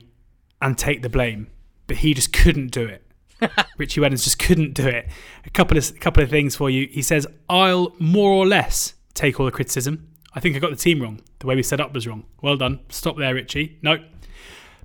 and 0.60 0.76
take 0.76 1.02
the 1.02 1.08
blame, 1.08 1.46
but 1.86 1.98
he 1.98 2.12
just 2.12 2.32
couldn't 2.32 2.72
do 2.72 2.88
it. 2.88 3.06
Richie 3.78 4.00
Wellens 4.00 4.24
just 4.24 4.40
couldn't 4.40 4.74
do 4.74 4.88
it. 4.88 5.06
A 5.46 5.50
couple 5.50 5.78
of 5.78 5.88
a 5.90 5.92
couple 5.92 6.24
of 6.24 6.28
things 6.28 6.56
for 6.56 6.68
you. 6.68 6.88
He 6.90 7.02
says, 7.02 7.24
"I'll 7.48 7.94
more 8.00 8.32
or 8.32 8.48
less 8.48 8.94
take 9.14 9.38
all 9.38 9.46
the 9.46 9.52
criticism. 9.52 10.08
I 10.34 10.40
think 10.40 10.56
I 10.56 10.58
got 10.58 10.72
the 10.72 10.76
team 10.76 11.00
wrong. 11.00 11.20
The 11.38 11.46
way 11.46 11.54
we 11.54 11.62
set 11.62 11.80
up 11.80 11.94
was 11.94 12.04
wrong. 12.04 12.24
Well 12.42 12.56
done. 12.56 12.80
Stop 12.88 13.16
there, 13.16 13.32
Richie. 13.32 13.78
No, 13.80 13.98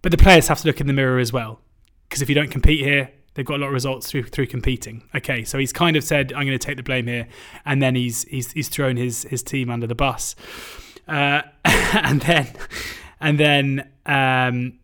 but 0.03 0.11
the 0.11 0.19
players 0.19 0.49
have 0.49 0.61
to 0.61 0.67
look 0.67 0.81
in 0.81 0.85
the 0.85 0.93
mirror 0.93 1.17
as 1.17 1.33
well, 1.33 1.61
because 2.07 2.21
if 2.21 2.29
you 2.29 2.35
don't 2.35 2.51
compete 2.51 2.81
here, 2.81 3.09
they've 3.33 3.45
got 3.45 3.55
a 3.55 3.61
lot 3.61 3.67
of 3.67 3.73
results 3.73 4.09
through 4.09 4.23
through 4.23 4.47
competing. 4.47 5.03
Okay, 5.15 5.43
so 5.43 5.57
he's 5.57 5.73
kind 5.73 5.95
of 5.95 6.03
said, 6.03 6.33
"I'm 6.33 6.45
going 6.45 6.57
to 6.57 6.65
take 6.65 6.77
the 6.77 6.83
blame 6.83 7.07
here," 7.07 7.27
and 7.65 7.81
then 7.81 7.95
he's 7.95 8.23
he's 8.23 8.51
he's 8.51 8.69
thrown 8.69 8.97
his 8.97 9.23
his 9.23 9.43
team 9.43 9.69
under 9.69 9.87
the 9.87 9.95
bus, 9.95 10.35
uh, 11.07 11.41
and 11.65 12.21
then 12.21 12.47
and 13.19 13.39
then 13.39 13.89
um, 14.05 14.79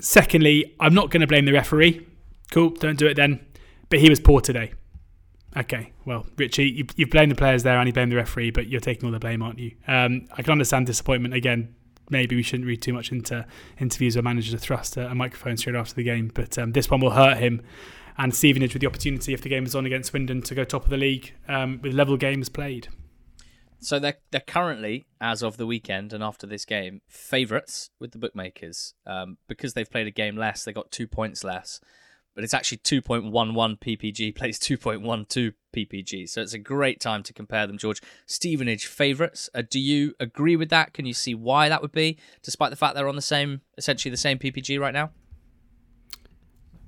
Secondly, 0.00 0.74
I'm 0.80 0.94
not 0.94 1.10
going 1.10 1.20
to 1.20 1.26
blame 1.26 1.44
the 1.44 1.52
referee. 1.52 2.06
Cool, 2.50 2.70
don't 2.70 2.98
do 2.98 3.06
it 3.06 3.14
then. 3.14 3.44
But 3.90 4.00
he 4.00 4.08
was 4.08 4.18
poor 4.18 4.40
today. 4.40 4.72
Okay, 5.56 5.92
well, 6.04 6.26
Richie, 6.36 6.70
you, 6.70 6.86
you've 6.96 7.10
blamed 7.10 7.32
the 7.32 7.36
players 7.36 7.64
there 7.64 7.78
and 7.78 7.86
you 7.86 7.92
blamed 7.92 8.12
the 8.12 8.16
referee, 8.16 8.50
but 8.50 8.68
you're 8.68 8.80
taking 8.80 9.06
all 9.06 9.12
the 9.12 9.18
blame, 9.18 9.42
aren't 9.42 9.58
you? 9.58 9.72
Um, 9.86 10.28
I 10.36 10.42
can 10.42 10.52
understand 10.52 10.86
disappointment. 10.86 11.34
Again, 11.34 11.74
maybe 12.10 12.36
we 12.36 12.42
shouldn't 12.42 12.66
read 12.66 12.82
too 12.82 12.92
much 12.92 13.12
into 13.12 13.46
interviews 13.78 14.16
where 14.16 14.22
managers 14.22 14.52
are 14.54 14.58
thrust 14.58 14.96
a, 14.96 15.10
a 15.10 15.14
microphone 15.14 15.56
straight 15.56 15.76
after 15.76 15.94
the 15.94 16.02
game, 16.02 16.30
but 16.34 16.58
um, 16.58 16.72
this 16.72 16.90
one 16.90 17.00
will 17.00 17.10
hurt 17.10 17.38
him. 17.38 17.62
And 18.18 18.34
Stevenage 18.34 18.74
with 18.74 18.82
the 18.82 18.86
opportunity, 18.86 19.32
if 19.32 19.40
the 19.40 19.48
game 19.48 19.64
is 19.64 19.74
on 19.74 19.86
against 19.86 20.10
Swindon, 20.10 20.42
to 20.42 20.54
go 20.54 20.64
top 20.64 20.84
of 20.84 20.90
the 20.90 20.98
league 20.98 21.32
um, 21.48 21.80
with 21.82 21.94
level 21.94 22.16
games 22.18 22.50
played. 22.50 22.88
So 23.80 23.98
they're 23.98 24.18
they're 24.30 24.40
currently, 24.40 25.06
as 25.20 25.42
of 25.42 25.56
the 25.56 25.66
weekend 25.66 26.12
and 26.12 26.22
after 26.22 26.46
this 26.46 26.66
game, 26.66 27.00
favourites 27.08 27.88
with 27.98 28.12
the 28.12 28.18
bookmakers 28.18 28.94
um, 29.06 29.38
because 29.48 29.72
they've 29.72 29.90
played 29.90 30.06
a 30.06 30.10
game 30.10 30.36
less. 30.36 30.64
They 30.64 30.72
got 30.72 30.90
two 30.90 31.06
points 31.06 31.44
less, 31.44 31.80
but 32.40 32.44
it's 32.44 32.54
actually 32.54 32.78
two 32.78 33.02
point 33.02 33.30
one 33.30 33.52
one 33.52 33.76
PPG 33.76 34.34
plays 34.34 34.58
two 34.58 34.78
point 34.78 35.02
one 35.02 35.26
two 35.26 35.52
PPG. 35.76 36.26
So 36.26 36.40
it's 36.40 36.54
a 36.54 36.58
great 36.58 36.98
time 36.98 37.22
to 37.24 37.34
compare 37.34 37.66
them. 37.66 37.76
George 37.76 38.00
Stevenage 38.24 38.86
favourites. 38.86 39.50
Uh, 39.54 39.60
do 39.68 39.78
you 39.78 40.14
agree 40.18 40.56
with 40.56 40.70
that? 40.70 40.94
Can 40.94 41.04
you 41.04 41.12
see 41.12 41.34
why 41.34 41.68
that 41.68 41.82
would 41.82 41.92
be, 41.92 42.16
despite 42.42 42.70
the 42.70 42.76
fact 42.76 42.94
they're 42.94 43.10
on 43.10 43.14
the 43.14 43.20
same, 43.20 43.60
essentially 43.76 44.10
the 44.10 44.16
same 44.16 44.38
PPG 44.38 44.80
right 44.80 44.94
now? 44.94 45.10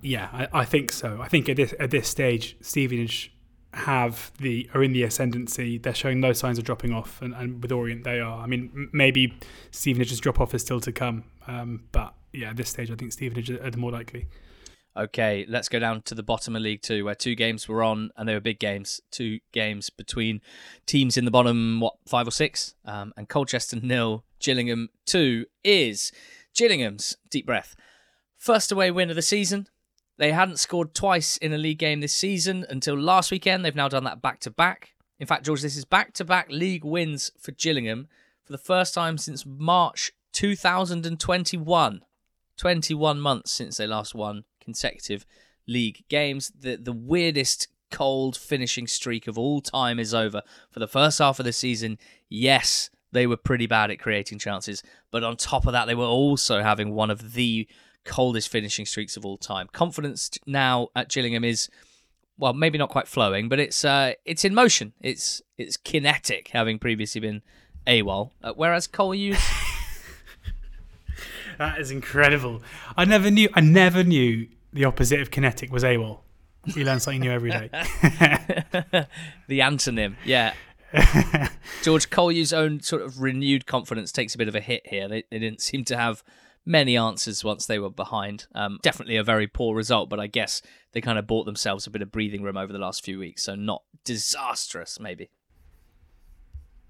Yeah, 0.01 0.31
I, 0.33 0.61
I 0.61 0.65
think 0.65 0.91
so. 0.91 1.21
I 1.21 1.29
think 1.29 1.51
at 1.51 1.57
this 1.57 1.75
at 1.79 1.91
this 1.91 2.09
stage, 2.09 2.57
Stevenage 2.63 3.35
have 3.75 4.33
the 4.39 4.71
are 4.73 4.83
in 4.83 4.95
the 4.95 5.03
ascendancy. 5.03 5.77
They're 5.77 5.95
showing 5.95 6.19
no 6.19 6.33
signs 6.33 6.57
of 6.57 6.65
dropping 6.65 6.95
off, 6.95 7.21
and, 7.21 7.35
and 7.35 7.61
with 7.61 7.73
Orient 7.73 8.05
they 8.05 8.21
are. 8.21 8.41
I 8.41 8.47
mean, 8.47 8.89
maybe 8.95 9.35
Stevenage's 9.71 10.19
drop 10.19 10.41
off 10.41 10.55
is 10.55 10.63
still 10.63 10.81
to 10.81 10.93
come, 10.93 11.25
um, 11.47 11.85
but 11.93 12.15
yeah, 12.33 12.49
at 12.49 12.57
this 12.57 12.71
stage, 12.71 12.91
I 12.91 12.95
think 12.95 13.13
Stevenage 13.13 13.51
are 13.51 13.71
the 13.71 13.77
more 13.77 13.93
likely. 13.93 14.29
Okay, 14.95 15.47
let's 15.49 15.71
go 15.71 15.79
down 15.79 16.03
to 16.03 16.15
the 16.15 16.23
bottom 16.23 16.55
of 16.55 16.63
League 16.63 16.83
Two, 16.83 17.05
where 17.07 17.15
two 17.15 17.35
games 17.35 17.67
were 17.67 17.83
on, 17.83 18.11
and 18.17 18.29
they 18.29 18.35
were 18.35 18.41
big 18.41 18.59
games. 18.59 19.01
Two 19.11 19.41
games 19.51 19.89
between 19.89 20.43
teams 20.85 21.17
in 21.17 21.25
the 21.25 21.31
bottom, 21.31 21.81
what 21.81 21.95
five 22.07 22.29
or 22.29 22.33
six, 22.33 22.75
um, 22.85 23.15
and 23.17 23.29
Colchester 23.29 23.77
nil, 23.83 24.25
Gillingham 24.39 24.91
two 25.07 25.47
is 25.65 26.13
Gillingham's 26.55 27.17
deep 27.31 27.47
breath 27.47 27.75
first 28.43 28.73
away 28.73 28.91
win 28.91 29.09
of 29.09 29.15
the 29.15 29.23
season. 29.23 29.69
They 30.19 30.33
hadn't 30.33 30.59
scored 30.59 30.95
twice 30.95 31.37
in 31.37 31.53
a 31.53 31.59
league 31.59 31.79
game 31.79 32.01
this 32.01 32.13
season 32.13 32.67
until 32.69 32.99
last 32.99 33.31
weekend. 33.31 33.65
They've 33.65 33.75
now 33.75 33.89
done 33.89 34.03
that 34.03 34.21
back 34.21 34.41
to 34.41 34.51
back. 34.51 34.95
In 35.21 35.29
fact, 35.29 35.47
George, 35.47 35.63
this 35.63 35.77
is 35.77 35.85
back 35.85 36.13
to 36.15 36.25
back 36.25 36.49
league 36.51 36.85
wins 36.85 37.31
for 37.39 37.53
Gillingham 37.53 38.09
for 38.45 38.51
the 38.51 38.59
first 38.59 38.95
time 38.95 39.17
since 39.17 39.47
March 39.47 40.11
2021. 40.33 42.05
21 42.59 43.21
months 43.21 43.53
since 43.53 43.77
they 43.77 43.87
last 43.87 44.15
won 44.15 44.45
consecutive 44.63 45.27
league 45.67 46.05
games. 46.09 46.53
The 46.59 46.77
the 46.77 46.93
weirdest 46.93 47.69
cold 47.91 48.37
finishing 48.37 48.87
streak 48.87 49.27
of 49.27 49.39
all 49.39 49.61
time 49.61 49.99
is 49.99 50.15
over. 50.15 50.43
For 50.71 50.81
the 50.81 50.89
first 50.89 51.19
half 51.19 51.39
of 51.39 51.45
the 51.45 51.53
season, 51.53 51.99
yes, 52.29 52.91
they 53.13 53.27
were 53.27 53.37
pretty 53.37 53.67
bad 53.67 53.91
at 53.91 54.01
creating 54.01 54.39
chances, 54.39 54.83
but 55.11 55.23
on 55.23 55.37
top 55.37 55.67
of 55.67 55.73
that, 55.73 55.87
they 55.87 55.95
were 55.95 56.05
also 56.05 56.63
having 56.63 56.95
one 56.95 57.11
of 57.11 57.35
the 57.35 57.69
coldest 58.05 58.49
finishing 58.49 58.87
streaks 58.87 59.17
of 59.17 59.25
all 59.25 59.37
time. 59.39 59.69
Confidence 59.73 60.31
now 60.47 60.89
at 60.97 61.11
Gillingham 61.11 61.45
is 61.45 61.69
well, 62.39 62.55
maybe 62.55 62.79
not 62.79 62.89
quite 62.89 63.07
flowing, 63.07 63.49
but 63.49 63.61
it's 63.61 63.85
uh, 63.85 64.15
it's 64.25 64.45
in 64.45 64.55
motion. 64.55 64.95
It's 65.01 65.43
it's 65.59 65.77
kinetic, 65.77 66.49
having 66.49 66.79
previously 66.79 67.21
been 67.21 67.43
AWOL. 67.87 68.31
Uh, 68.43 68.53
whereas 68.57 68.87
Cole 68.87 69.13
Hughes 69.13 69.39
that 71.59 71.81
is 71.81 71.91
incredible. 71.91 72.63
I 72.97 73.05
never 73.05 73.31
knew. 73.31 73.49
I 73.55 73.61
never 73.61 74.05
knew 74.05 74.49
the 74.73 74.85
opposite 74.85 75.21
of 75.21 75.31
kinetic 75.31 75.73
was 75.73 75.85
AWOL. 75.85 76.21
You 76.65 76.85
learn 76.85 77.01
something 77.01 77.21
new 77.21 77.31
every 77.31 77.51
day. 77.51 77.69
the 79.49 79.61
antonym, 79.61 80.15
yeah. 80.25 80.55
George 81.83 82.11
Collier's 82.11 82.53
own 82.53 82.81
sort 82.81 83.03
of 83.03 83.21
renewed 83.21 83.67
confidence 83.67 84.13
takes 84.13 84.35
a 84.35 84.39
bit 84.39 84.49
of 84.49 84.55
a 84.55 84.61
hit 84.61 84.87
here. 84.87 85.09
They, 85.09 85.25
they 85.31 85.39
didn't 85.39 85.61
seem 85.61 85.85
to 85.87 85.97
have 85.97 86.23
many 86.65 86.97
answers 86.97 87.43
once 87.43 87.67
they 87.67 87.79
were 87.79 87.91
behind. 87.91 88.47
Um, 88.55 88.79
definitely 88.83 89.17
a 89.17 89.25
very 89.25 89.47
poor 89.49 89.75
result, 89.75 90.09
but 90.09 90.21
I 90.21 90.29
guess 90.29 90.63
they 90.93 91.01
kind 91.01 91.19
of 91.19 91.27
bought 91.27 91.45
themselves 91.45 91.87
a 91.87 91.91
bit 91.91 92.03
of 92.03 92.13
breathing 92.13 92.43
room 92.43 92.57
over 92.57 92.73
the 92.73 92.79
last 92.79 93.05
few 93.05 93.19
weeks, 93.19 93.43
so 93.43 93.55
not 93.55 93.83
disastrous, 94.05 95.01
maybe. 95.01 95.31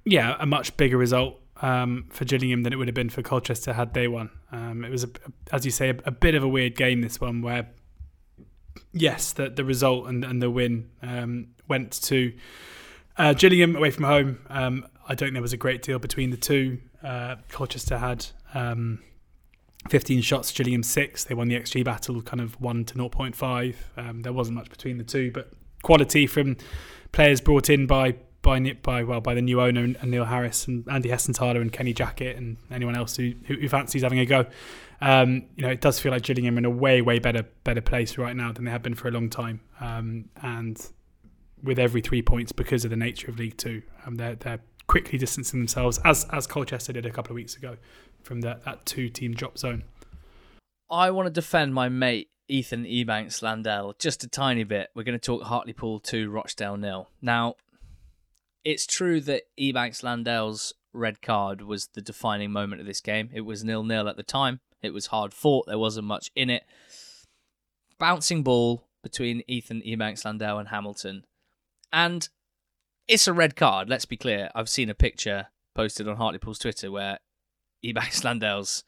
Yeah, 0.05 0.36
a 0.39 0.47
much 0.47 0.76
bigger 0.76 0.98
result 0.98 1.40
um, 1.62 2.06
for 2.10 2.24
Gillingham 2.24 2.64
than 2.64 2.72
it 2.72 2.76
would 2.76 2.89
have 2.89 2.94
been 2.94 3.09
for 3.09 3.22
Colchester 3.22 3.72
had 3.72 3.94
they 3.94 4.09
won. 4.09 4.30
Um, 4.51 4.84
it 4.84 4.90
was, 4.90 5.05
a, 5.05 5.09
as 5.52 5.64
you 5.64 5.70
say, 5.70 5.90
a, 5.90 5.97
a, 6.05 6.10
bit 6.10 6.34
of 6.34 6.43
a 6.43 6.48
weird 6.48 6.76
game. 6.76 7.01
This 7.01 7.20
one, 7.20 7.40
where 7.40 7.68
yes, 8.93 9.32
the 9.32 9.48
the 9.48 9.64
result 9.64 10.09
and, 10.09 10.24
and 10.24 10.43
the 10.43 10.51
win 10.51 10.90
um, 11.01 11.48
went 11.68 11.93
to 12.02 12.32
uh, 13.16 13.32
Gillingham 13.32 13.76
away 13.76 13.90
from 13.90 14.05
home. 14.05 14.39
Um, 14.51 14.86
I 15.05 15.14
don't 15.14 15.28
think 15.28 15.34
there 15.34 15.43
was 15.43 15.52
a 15.52 15.59
great 15.59 15.82
deal 15.82 15.98
between 15.98 16.30
the 16.30 16.36
two. 16.36 16.78
Uh, 17.02 17.36
Colchester 17.48 17.98
had 17.98 18.26
um, 18.55 19.01
15 19.89 20.20
shots, 20.22 20.52
Gillingham 20.52 20.82
six. 20.82 21.24
They 21.24 21.34
won 21.34 21.48
the 21.48 21.59
XG 21.59 21.84
battle, 21.84 22.22
kind 22.22 22.40
of 22.40 22.60
one 22.60 22.84
to 22.86 22.94
0.5. 22.94 23.74
Um, 23.97 24.22
there 24.22 24.32
wasn't 24.32 24.56
much 24.56 24.70
between 24.70 24.98
the 24.98 25.05
two, 25.05 25.30
but 25.32 25.52
quality 25.82 26.26
from 26.26 26.56
players 27.10 27.40
brought 27.40 27.68
in 27.68 27.86
by 27.86 28.16
by 28.43 28.60
by 28.82 29.05
well 29.05 29.20
by 29.20 29.35
the 29.35 29.43
new 29.43 29.60
owner 29.60 29.82
and, 29.82 30.02
Neil 30.05 30.24
Harris 30.24 30.66
and 30.66 30.85
Andy 30.90 31.09
Hessenthaler 31.09 31.60
and 31.60 31.73
Kenny 31.73 31.94
Jackett 31.94 32.36
and 32.36 32.56
anyone 32.70 32.97
else 32.97 33.16
who, 33.16 33.32
who, 33.47 33.69
fancies 33.69 34.02
having 34.02 34.19
a 34.19 34.27
go. 34.27 34.47
Um, 35.01 35.47
you 35.56 35.64
know, 35.64 35.70
it 35.70 35.81
does 35.81 35.98
feel 35.98 36.12
like 36.12 36.23
Gillingham 36.23 36.59
in 36.59 36.64
a 36.64 36.70
way 36.70 37.02
way 37.02 37.19
better 37.19 37.44
better 37.64 37.81
place 37.81 38.19
right 38.19 38.36
now 38.36 38.52
than 38.52 38.64
they 38.64 38.70
have 38.70 38.82
been 38.82 38.94
for 38.94 39.09
a 39.09 39.10
long 39.10 39.31
time. 39.31 39.60
Um, 39.81 40.27
and 40.43 40.85
with 41.62 41.78
every 41.78 42.01
three 42.01 42.23
points 42.23 42.52
because 42.52 42.85
of 42.85 42.90
the 42.90 42.97
nature 42.97 43.31
of 43.31 43.39
League 43.39 43.56
Two, 43.56 43.82
um, 44.05 44.16
they're 44.16 44.35
they're 44.35 44.60
quickly 44.89 45.19
distancing 45.19 45.60
themselves 45.60 45.98
as 46.05 46.27
as 46.32 46.47
Colchester 46.47 46.93
did 46.93 47.06
a 47.06 47.10
couple 47.10 47.32
of 47.32 47.36
weeks 47.36 47.56
ago 47.56 47.77
from 48.23 48.40
that 48.43 48.64
that 48.64 48.85
two 48.85 49.09
team 49.09 49.35
drop 49.35 49.56
zone. 49.56 49.85
I 50.90 51.10
want 51.10 51.27
to 51.27 51.32
defend 51.32 51.74
my 51.74 51.89
mate 51.89 52.28
Ethan 52.48 52.85
Ebanks 52.85 53.40
Landell 53.40 53.94
just 53.98 54.24
a 54.24 54.28
tiny 54.28 54.64
bit. 54.64 54.90
We're 54.94 55.05
going 55.05 55.19
to 55.19 55.24
talk 55.24 55.44
Hartlepool 55.44 56.01
2, 56.01 56.28
Rochdale 56.28 56.77
nil. 56.77 57.09
Now, 57.23 57.55
it's 58.64 58.86
true 58.86 59.20
that 59.22 59.43
Ebanks 59.59 60.02
Landell's 60.02 60.72
red 60.93 61.22
card 61.22 61.62
was 61.62 61.89
the 61.94 62.02
defining 62.02 62.51
moment 62.51 62.80
of 62.80 62.86
this 62.86 63.01
game. 63.01 63.30
It 63.32 63.43
was 63.43 63.64
nil 63.64 63.82
nil 63.82 64.09
at 64.09 64.16
the 64.16 64.22
time. 64.22 64.60
It 64.82 64.93
was 64.93 65.06
hard 65.06 65.32
fought. 65.32 65.66
There 65.66 65.78
wasn't 65.78 66.06
much 66.06 66.30
in 66.34 66.51
it. 66.51 66.64
Bouncing 67.98 68.43
ball 68.43 68.89
between 69.02 69.43
Ethan 69.48 69.82
Ebanks 69.82 70.24
Landell 70.24 70.59
and 70.59 70.68
Hamilton. 70.68 71.24
And 71.93 72.28
it's 73.09 73.28
a 73.28 73.32
red 73.32 73.56
card, 73.56 73.89
let's 73.89 74.05
be 74.05 74.16
clear. 74.16 74.51
I've 74.55 74.68
seen 74.68 74.90
a 74.90 74.94
picture 74.94 75.48
posted 75.74 76.09
on 76.09 76.16
Hartlepool's 76.16 76.59
Twitter 76.59 76.90
where 76.90 77.18
Ebanks 77.84 78.24
Landell's 78.24 78.84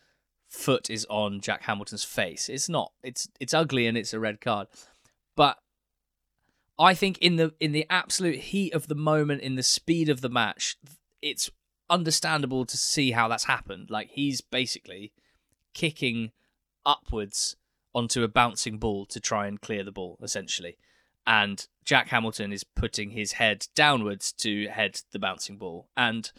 foot 0.49 0.89
is 0.89 1.07
on 1.11 1.41
Jack 1.41 1.63
Hamilton's 1.63 2.05
face. 2.05 2.49
It's 2.49 2.69
not. 2.69 2.93
It's 3.03 3.29
it's 3.41 3.55
ugly 3.55 3.87
and 3.87 3.99
it's 3.99 4.15
a 4.15 4.21
red 4.21 4.41
card. 4.41 4.69
But 5.37 5.59
I 6.79 6.95
think 6.95 7.19
in 7.19 7.37
the 7.37 7.55
in 7.61 7.73
the 7.73 7.87
absolute 7.89 8.37
heat 8.37 8.75
of 8.75 8.89
the 8.89 8.95
moment, 8.95 9.43
in 9.43 9.55
the 9.55 9.63
speed 9.63 10.09
of 10.09 10.21
the 10.21 10.29
match, 10.29 10.77
it's 11.23 11.51
understandable 11.89 12.65
to 12.65 12.77
see 12.77 13.13
how 13.13 13.29
that's 13.29 13.45
happened. 13.45 13.91
Like 13.91 14.11
he's 14.11 14.41
basically 14.41 15.13
kicking 15.73 16.33
upwards 16.85 17.57
onto 17.95 18.23
a 18.23 18.29
bouncing 18.29 18.79
ball 18.79 19.07
to 19.07 19.21
try 19.21 19.47
and 19.47 19.61
clear 19.61 19.85
the 19.85 19.93
ball, 19.93 20.19
essentially. 20.23 20.77
And 21.27 21.67
Jack 21.85 22.09
Hamilton 22.09 22.53
is 22.53 22.65
putting 22.65 23.11
his 23.11 23.33
head 23.33 23.67
downwards 23.75 24.33
to 24.33 24.69
head 24.69 25.01
the 25.13 25.19
bouncing 25.19 25.57
ball. 25.57 25.89
And 25.97 26.31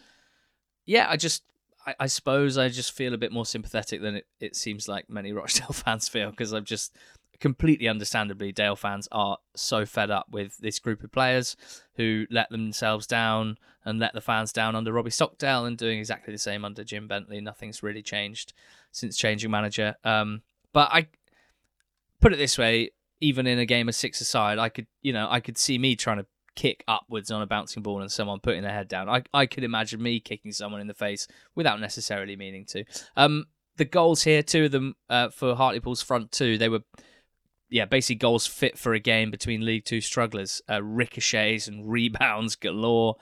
yeah, 0.84 1.06
I 1.08 1.16
just 1.16 1.42
I, 1.86 1.94
I 2.00 2.06
suppose 2.06 2.58
I 2.58 2.68
just 2.68 2.92
feel 2.92 3.14
a 3.14 3.18
bit 3.18 3.32
more 3.32 3.46
sympathetic 3.46 4.02
than 4.02 4.16
it, 4.16 4.26
it 4.38 4.56
seems 4.56 4.88
like 4.88 5.08
many 5.08 5.32
Rochdale 5.32 5.72
fans 5.72 6.08
feel 6.08 6.30
because 6.30 6.52
I've 6.52 6.64
just 6.64 6.94
completely 7.40 7.88
understandably, 7.88 8.52
Dale 8.52 8.76
fans 8.76 9.08
are 9.12 9.38
so 9.54 9.86
fed 9.86 10.10
up 10.10 10.26
with 10.30 10.56
this 10.58 10.78
group 10.78 11.02
of 11.02 11.12
players 11.12 11.56
who 11.94 12.26
let 12.30 12.50
themselves 12.50 13.06
down 13.06 13.58
and 13.84 13.98
let 13.98 14.12
the 14.12 14.20
fans 14.20 14.52
down 14.52 14.74
under 14.74 14.92
Robbie 14.92 15.10
Stockdale 15.10 15.64
and 15.64 15.78
doing 15.78 15.98
exactly 15.98 16.32
the 16.32 16.38
same 16.38 16.64
under 16.64 16.84
Jim 16.84 17.06
Bentley. 17.08 17.40
Nothing's 17.40 17.82
really 17.82 18.02
changed 18.02 18.52
since 18.92 19.16
changing 19.16 19.50
manager. 19.50 19.96
Um, 20.04 20.42
but 20.72 20.90
I 20.92 21.08
put 22.20 22.32
it 22.32 22.36
this 22.36 22.58
way: 22.58 22.90
even 23.20 23.46
in 23.46 23.58
a 23.58 23.66
game 23.66 23.88
of 23.88 23.94
six 23.94 24.20
aside, 24.20 24.58
I 24.58 24.68
could, 24.68 24.86
you 25.02 25.12
know, 25.12 25.28
I 25.30 25.40
could 25.40 25.56
see 25.56 25.78
me 25.78 25.96
trying 25.96 26.18
to 26.18 26.26
kick 26.54 26.82
upwards 26.88 27.30
on 27.30 27.42
a 27.42 27.46
bouncing 27.46 27.82
ball 27.82 28.00
and 28.00 28.10
someone 28.10 28.40
putting 28.40 28.62
their 28.62 28.72
head 28.72 28.88
down. 28.88 29.08
I 29.08 29.22
I 29.32 29.46
could 29.46 29.64
imagine 29.64 30.02
me 30.02 30.20
kicking 30.20 30.52
someone 30.52 30.80
in 30.80 30.86
the 30.86 30.94
face 30.94 31.28
without 31.54 31.80
necessarily 31.80 32.36
meaning 32.36 32.64
to. 32.66 32.84
Um, 33.16 33.44
the 33.76 33.84
goals 33.84 34.22
here, 34.22 34.42
two 34.42 34.64
of 34.64 34.72
them 34.72 34.96
uh, 35.08 35.28
for 35.28 35.54
Hartlepool's 35.54 36.02
front 36.02 36.32
two, 36.32 36.58
they 36.58 36.68
were 36.68 36.80
yeah, 37.70 37.84
basically 37.84 38.16
goals 38.16 38.46
fit 38.46 38.78
for 38.78 38.94
a 38.94 39.00
game 39.00 39.30
between 39.30 39.64
League 39.64 39.84
Two 39.84 40.00
strugglers. 40.00 40.62
Uh, 40.70 40.82
ricochets 40.82 41.68
and 41.68 41.90
rebounds 41.90 42.56
galore. 42.56 43.16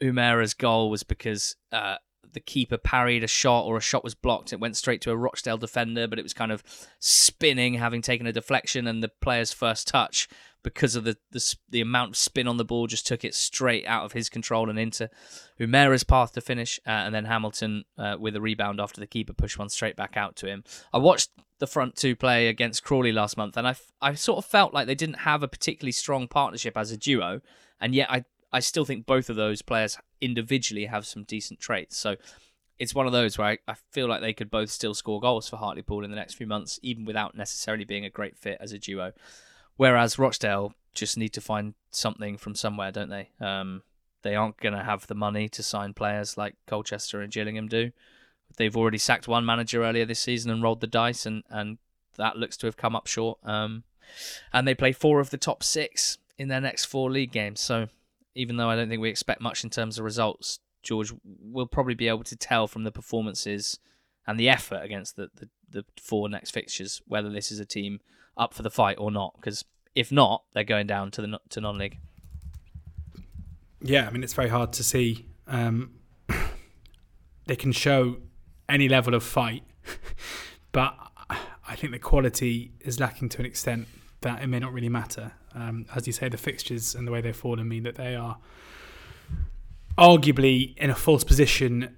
Umerah's 0.00 0.54
goal 0.54 0.90
was 0.90 1.02
because 1.02 1.56
uh, 1.72 1.96
the 2.32 2.40
keeper 2.40 2.76
parried 2.78 3.24
a 3.24 3.28
shot 3.28 3.62
or 3.62 3.76
a 3.76 3.80
shot 3.80 4.04
was 4.04 4.14
blocked. 4.14 4.52
It 4.52 4.60
went 4.60 4.76
straight 4.76 5.00
to 5.02 5.10
a 5.10 5.16
Rochdale 5.16 5.58
defender, 5.58 6.06
but 6.06 6.18
it 6.18 6.22
was 6.22 6.34
kind 6.34 6.52
of 6.52 6.62
spinning, 6.98 7.74
having 7.74 8.02
taken 8.02 8.26
a 8.26 8.32
deflection, 8.32 8.86
and 8.86 9.02
the 9.02 9.08
player's 9.08 9.52
first 9.52 9.88
touch 9.88 10.28
because 10.62 10.96
of 10.96 11.04
the, 11.04 11.16
the 11.30 11.54
the 11.68 11.80
amount 11.80 12.10
of 12.10 12.16
spin 12.16 12.48
on 12.48 12.56
the 12.56 12.64
ball, 12.64 12.88
just 12.88 13.06
took 13.06 13.24
it 13.24 13.36
straight 13.36 13.86
out 13.86 14.04
of 14.04 14.12
his 14.12 14.28
control 14.28 14.68
and 14.68 14.80
into 14.80 15.08
Umerah's 15.58 16.02
path 16.02 16.32
to 16.32 16.40
finish. 16.40 16.80
Uh, 16.84 16.90
and 16.90 17.14
then 17.14 17.24
Hamilton 17.24 17.84
uh, 17.96 18.16
with 18.18 18.34
a 18.34 18.40
rebound 18.40 18.80
after 18.80 19.00
the 19.00 19.06
keeper 19.06 19.32
pushed 19.32 19.58
one 19.58 19.68
straight 19.68 19.94
back 19.94 20.16
out 20.16 20.34
to 20.36 20.46
him. 20.46 20.64
I 20.92 20.98
watched 20.98 21.30
the 21.58 21.68
front 21.68 21.94
two 21.94 22.16
play 22.16 22.48
against 22.48 22.82
Crawley 22.82 23.12
last 23.12 23.36
month, 23.36 23.56
and 23.56 23.66
I, 23.66 23.76
I 24.02 24.14
sort 24.14 24.38
of 24.38 24.44
felt 24.44 24.74
like 24.74 24.88
they 24.88 24.96
didn't 24.96 25.20
have 25.20 25.42
a 25.44 25.48
particularly 25.48 25.92
strong 25.92 26.26
partnership 26.26 26.76
as 26.76 26.90
a 26.90 26.96
duo, 26.96 27.42
and 27.80 27.94
yet 27.94 28.10
I 28.10 28.24
I 28.56 28.60
still 28.60 28.86
think 28.86 29.04
both 29.04 29.28
of 29.28 29.36
those 29.36 29.60
players 29.60 29.98
individually 30.18 30.86
have 30.86 31.04
some 31.04 31.24
decent 31.24 31.60
traits. 31.60 31.94
So 31.94 32.16
it's 32.78 32.94
one 32.94 33.06
of 33.06 33.12
those 33.12 33.36
where 33.36 33.48
I, 33.48 33.58
I 33.68 33.74
feel 33.90 34.08
like 34.08 34.22
they 34.22 34.32
could 34.32 34.50
both 34.50 34.70
still 34.70 34.94
score 34.94 35.20
goals 35.20 35.46
for 35.46 35.58
Hartlepool 35.58 36.04
in 36.04 36.10
the 36.10 36.16
next 36.16 36.36
few 36.36 36.46
months, 36.46 36.80
even 36.82 37.04
without 37.04 37.34
necessarily 37.34 37.84
being 37.84 38.06
a 38.06 38.10
great 38.10 38.34
fit 38.34 38.56
as 38.58 38.72
a 38.72 38.78
duo. 38.78 39.12
Whereas 39.76 40.18
Rochdale 40.18 40.72
just 40.94 41.18
need 41.18 41.34
to 41.34 41.42
find 41.42 41.74
something 41.90 42.38
from 42.38 42.54
somewhere, 42.54 42.90
don't 42.90 43.10
they? 43.10 43.28
Um, 43.42 43.82
they 44.22 44.34
aren't 44.34 44.56
going 44.56 44.72
to 44.72 44.82
have 44.82 45.06
the 45.06 45.14
money 45.14 45.50
to 45.50 45.62
sign 45.62 45.92
players 45.92 46.38
like 46.38 46.54
Colchester 46.66 47.20
and 47.20 47.30
Gillingham 47.30 47.68
do. 47.68 47.92
They've 48.56 48.74
already 48.74 48.96
sacked 48.96 49.28
one 49.28 49.44
manager 49.44 49.84
earlier 49.84 50.06
this 50.06 50.20
season 50.20 50.50
and 50.50 50.62
rolled 50.62 50.80
the 50.80 50.86
dice, 50.86 51.26
and, 51.26 51.42
and 51.50 51.76
that 52.16 52.38
looks 52.38 52.56
to 52.56 52.66
have 52.66 52.78
come 52.78 52.96
up 52.96 53.06
short. 53.06 53.38
Um, 53.44 53.84
and 54.50 54.66
they 54.66 54.74
play 54.74 54.92
four 54.92 55.20
of 55.20 55.28
the 55.28 55.36
top 55.36 55.62
six 55.62 56.16
in 56.38 56.48
their 56.48 56.62
next 56.62 56.86
four 56.86 57.10
league 57.10 57.32
games. 57.32 57.60
So 57.60 57.88
even 58.36 58.56
though 58.58 58.68
I 58.68 58.76
don't 58.76 58.88
think 58.88 59.00
we 59.00 59.08
expect 59.08 59.40
much 59.40 59.64
in 59.64 59.70
terms 59.70 59.98
of 59.98 60.04
results, 60.04 60.60
George 60.82 61.12
we'll 61.24 61.66
probably 61.66 61.94
be 61.94 62.06
able 62.06 62.22
to 62.24 62.36
tell 62.36 62.68
from 62.68 62.84
the 62.84 62.92
performances 62.92 63.78
and 64.26 64.38
the 64.38 64.48
effort 64.48 64.82
against 64.82 65.16
the, 65.16 65.30
the, 65.34 65.48
the 65.70 65.84
four 66.00 66.28
next 66.28 66.50
fixtures 66.50 67.00
whether 67.06 67.30
this 67.30 67.50
is 67.50 67.58
a 67.58 67.64
team 67.64 68.00
up 68.36 68.52
for 68.52 68.62
the 68.62 68.70
fight 68.70 68.96
or 69.00 69.10
not. 69.10 69.34
Because 69.36 69.64
if 69.94 70.12
not, 70.12 70.44
they're 70.52 70.64
going 70.64 70.86
down 70.86 71.10
to 71.12 71.22
the 71.22 71.40
to 71.48 71.60
non-league. 71.60 71.98
Yeah, 73.80 74.06
I 74.06 74.10
mean 74.10 74.22
it's 74.22 74.34
very 74.34 74.50
hard 74.50 74.72
to 74.74 74.84
see. 74.84 75.26
Um, 75.46 75.94
they 77.46 77.56
can 77.56 77.72
show 77.72 78.18
any 78.68 78.88
level 78.88 79.14
of 79.14 79.22
fight, 79.24 79.62
but 80.72 80.94
I 81.66 81.74
think 81.74 81.92
the 81.92 81.98
quality 81.98 82.72
is 82.80 83.00
lacking 83.00 83.30
to 83.30 83.38
an 83.40 83.46
extent 83.46 83.88
that 84.22 84.42
it 84.42 84.46
may 84.46 84.58
not 84.58 84.72
really 84.72 84.88
matter. 84.88 85.32
Um, 85.54 85.86
as 85.94 86.06
you 86.06 86.12
say, 86.12 86.28
the 86.28 86.36
fixtures 86.36 86.94
and 86.94 87.06
the 87.06 87.12
way 87.12 87.20
they've 87.20 87.36
fallen 87.36 87.68
mean 87.68 87.82
that 87.84 87.96
they 87.96 88.14
are 88.14 88.38
arguably 89.98 90.76
in 90.76 90.90
a 90.90 90.94
false 90.94 91.24
position 91.24 91.96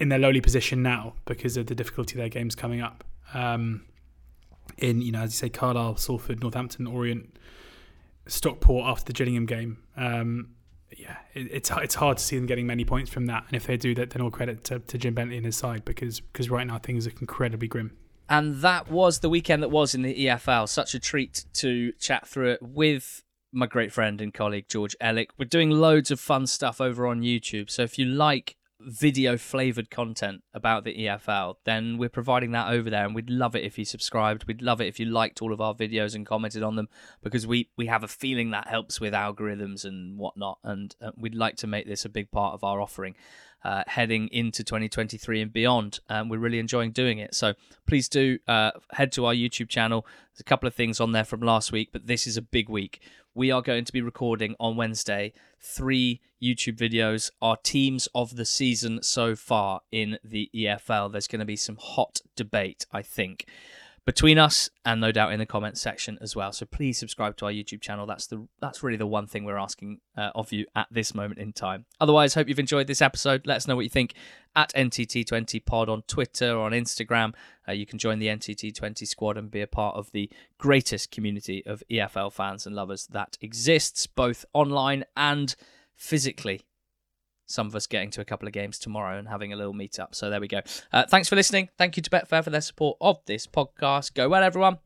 in 0.00 0.08
their 0.08 0.18
lowly 0.18 0.40
position 0.40 0.82
now 0.82 1.14
because 1.24 1.56
of 1.56 1.66
the 1.66 1.74
difficulty 1.74 2.14
of 2.14 2.18
their 2.18 2.28
games 2.28 2.54
coming 2.54 2.80
up. 2.80 3.04
Um, 3.34 3.82
in 4.76 5.00
you 5.00 5.12
know, 5.12 5.22
as 5.22 5.32
you 5.32 5.36
say, 5.36 5.48
Carlisle, 5.48 5.96
Salford, 5.96 6.40
Northampton, 6.40 6.86
Orient, 6.86 7.36
Stockport 8.26 8.86
after 8.86 9.06
the 9.06 9.12
Gillingham 9.12 9.46
game. 9.46 9.78
Um, 9.96 10.50
yeah, 10.96 11.16
it, 11.34 11.48
it's 11.50 11.70
it's 11.70 11.94
hard 11.94 12.18
to 12.18 12.22
see 12.22 12.36
them 12.36 12.46
getting 12.46 12.66
many 12.66 12.84
points 12.84 13.10
from 13.10 13.26
that. 13.26 13.44
And 13.48 13.56
if 13.56 13.66
they 13.66 13.76
do 13.76 13.94
that, 13.96 14.10
then 14.10 14.22
all 14.22 14.30
credit 14.30 14.64
to, 14.64 14.78
to 14.78 14.98
Jim 14.98 15.14
Bentley 15.14 15.36
and 15.36 15.46
his 15.46 15.56
side 15.56 15.84
because 15.84 16.20
because 16.20 16.50
right 16.50 16.66
now 16.66 16.78
things 16.78 17.06
are 17.06 17.12
incredibly 17.20 17.68
grim. 17.68 17.96
And 18.28 18.56
that 18.56 18.90
was 18.90 19.20
the 19.20 19.28
weekend 19.28 19.62
that 19.62 19.70
was 19.70 19.94
in 19.94 20.02
the 20.02 20.26
EFL. 20.26 20.68
Such 20.68 20.94
a 20.94 21.00
treat 21.00 21.46
to 21.54 21.92
chat 21.92 22.28
through 22.28 22.52
it 22.52 22.62
with 22.62 23.24
my 23.52 23.66
great 23.66 23.92
friend 23.92 24.20
and 24.20 24.34
colleague 24.34 24.66
George 24.68 24.94
Elek. 25.00 25.28
We're 25.38 25.46
doing 25.46 25.70
loads 25.70 26.10
of 26.10 26.20
fun 26.20 26.46
stuff 26.46 26.80
over 26.80 27.06
on 27.06 27.22
YouTube. 27.22 27.70
So 27.70 27.82
if 27.82 27.98
you 27.98 28.04
like 28.04 28.56
video 28.80 29.36
flavored 29.36 29.90
content 29.90 30.42
about 30.54 30.84
the 30.84 30.94
EFL, 30.94 31.56
then 31.64 31.98
we're 31.98 32.08
providing 32.08 32.52
that 32.52 32.70
over 32.70 32.90
there. 32.90 33.04
And 33.04 33.14
we'd 33.14 33.30
love 33.30 33.56
it 33.56 33.64
if 33.64 33.78
you 33.78 33.84
subscribed. 33.84 34.44
We'd 34.44 34.62
love 34.62 34.80
it 34.80 34.86
if 34.86 35.00
you 35.00 35.06
liked 35.06 35.42
all 35.42 35.52
of 35.52 35.60
our 35.60 35.74
videos 35.74 36.14
and 36.14 36.26
commented 36.26 36.62
on 36.62 36.76
them 36.76 36.88
because 37.22 37.46
we, 37.46 37.70
we 37.76 37.86
have 37.86 38.04
a 38.04 38.08
feeling 38.08 38.50
that 38.50 38.68
helps 38.68 39.00
with 39.00 39.14
algorithms 39.14 39.84
and 39.84 40.18
whatnot. 40.18 40.58
And 40.62 40.94
uh, 41.02 41.10
we'd 41.16 41.34
like 41.34 41.56
to 41.56 41.66
make 41.66 41.86
this 41.86 42.04
a 42.04 42.08
big 42.08 42.30
part 42.30 42.54
of 42.54 42.62
our 42.62 42.80
offering. 42.80 43.16
Uh, 43.64 43.82
heading 43.88 44.28
into 44.28 44.62
2023 44.62 45.42
and 45.42 45.52
beyond. 45.52 45.98
Um, 46.08 46.28
we're 46.28 46.38
really 46.38 46.60
enjoying 46.60 46.92
doing 46.92 47.18
it. 47.18 47.34
So 47.34 47.54
please 47.86 48.08
do 48.08 48.38
uh, 48.46 48.70
head 48.92 49.10
to 49.12 49.26
our 49.26 49.34
YouTube 49.34 49.68
channel. 49.68 50.06
There's 50.32 50.40
a 50.40 50.44
couple 50.44 50.68
of 50.68 50.74
things 50.74 51.00
on 51.00 51.10
there 51.10 51.24
from 51.24 51.40
last 51.40 51.72
week, 51.72 51.88
but 51.92 52.06
this 52.06 52.26
is 52.28 52.36
a 52.36 52.42
big 52.42 52.68
week 52.68 53.00
we 53.38 53.52
are 53.52 53.62
going 53.62 53.84
to 53.84 53.92
be 53.92 54.02
recording 54.02 54.56
on 54.58 54.74
Wednesday 54.74 55.32
three 55.60 56.20
YouTube 56.42 56.76
videos, 56.76 57.30
our 57.40 57.56
teams 57.56 58.08
of 58.12 58.34
the 58.34 58.44
season 58.44 59.00
so 59.00 59.36
far 59.36 59.80
in 59.92 60.18
the 60.24 60.50
EFL. 60.52 61.12
There's 61.12 61.28
going 61.28 61.38
to 61.38 61.46
be 61.46 61.54
some 61.54 61.76
hot 61.80 62.20
debate, 62.34 62.84
I 62.92 63.02
think 63.02 63.46
between 64.08 64.38
us 64.38 64.70
and 64.86 65.02
no 65.02 65.12
doubt 65.12 65.34
in 65.34 65.38
the 65.38 65.44
comments 65.44 65.82
section 65.82 66.16
as 66.22 66.34
well. 66.34 66.50
So 66.50 66.64
please 66.64 66.96
subscribe 66.96 67.36
to 67.36 67.44
our 67.44 67.52
YouTube 67.52 67.82
channel. 67.82 68.06
That's 68.06 68.26
the 68.26 68.48
that's 68.58 68.82
really 68.82 68.96
the 68.96 69.06
one 69.06 69.26
thing 69.26 69.44
we're 69.44 69.58
asking 69.58 70.00
uh, 70.16 70.30
of 70.34 70.50
you 70.50 70.64
at 70.74 70.86
this 70.90 71.14
moment 71.14 71.38
in 71.38 71.52
time. 71.52 71.84
Otherwise, 72.00 72.32
hope 72.32 72.48
you've 72.48 72.58
enjoyed 72.58 72.86
this 72.86 73.02
episode. 73.02 73.46
Let 73.46 73.58
us 73.58 73.68
know 73.68 73.76
what 73.76 73.82
you 73.82 73.90
think 73.90 74.14
at 74.56 74.72
NTT20 74.72 75.62
Pod 75.62 75.90
on 75.90 76.00
Twitter 76.08 76.52
or 76.52 76.64
on 76.64 76.72
Instagram. 76.72 77.34
Uh, 77.68 77.72
you 77.72 77.84
can 77.84 77.98
join 77.98 78.18
the 78.18 78.28
NTT20 78.28 79.06
squad 79.06 79.36
and 79.36 79.50
be 79.50 79.60
a 79.60 79.66
part 79.66 79.94
of 79.94 80.10
the 80.12 80.30
greatest 80.56 81.10
community 81.10 81.62
of 81.66 81.82
EFL 81.90 82.32
fans 82.32 82.64
and 82.64 82.74
lovers 82.74 83.08
that 83.08 83.36
exists 83.42 84.06
both 84.06 84.46
online 84.54 85.04
and 85.18 85.54
physically 85.94 86.62
some 87.48 87.66
of 87.66 87.74
us 87.74 87.86
getting 87.86 88.10
to 88.12 88.20
a 88.20 88.24
couple 88.24 88.46
of 88.46 88.52
games 88.52 88.78
tomorrow 88.78 89.18
and 89.18 89.28
having 89.28 89.52
a 89.52 89.56
little 89.56 89.72
meet 89.72 89.98
up. 89.98 90.14
So 90.14 90.30
there 90.30 90.40
we 90.40 90.48
go. 90.48 90.60
Uh, 90.92 91.04
thanks 91.06 91.28
for 91.28 91.34
listening. 91.34 91.70
Thank 91.78 91.96
you 91.96 92.02
to 92.02 92.10
Betfair 92.10 92.44
for 92.44 92.50
their 92.50 92.60
support 92.60 92.98
of 93.00 93.18
this 93.26 93.46
podcast. 93.46 94.14
Go 94.14 94.28
well, 94.28 94.42
everyone. 94.42 94.78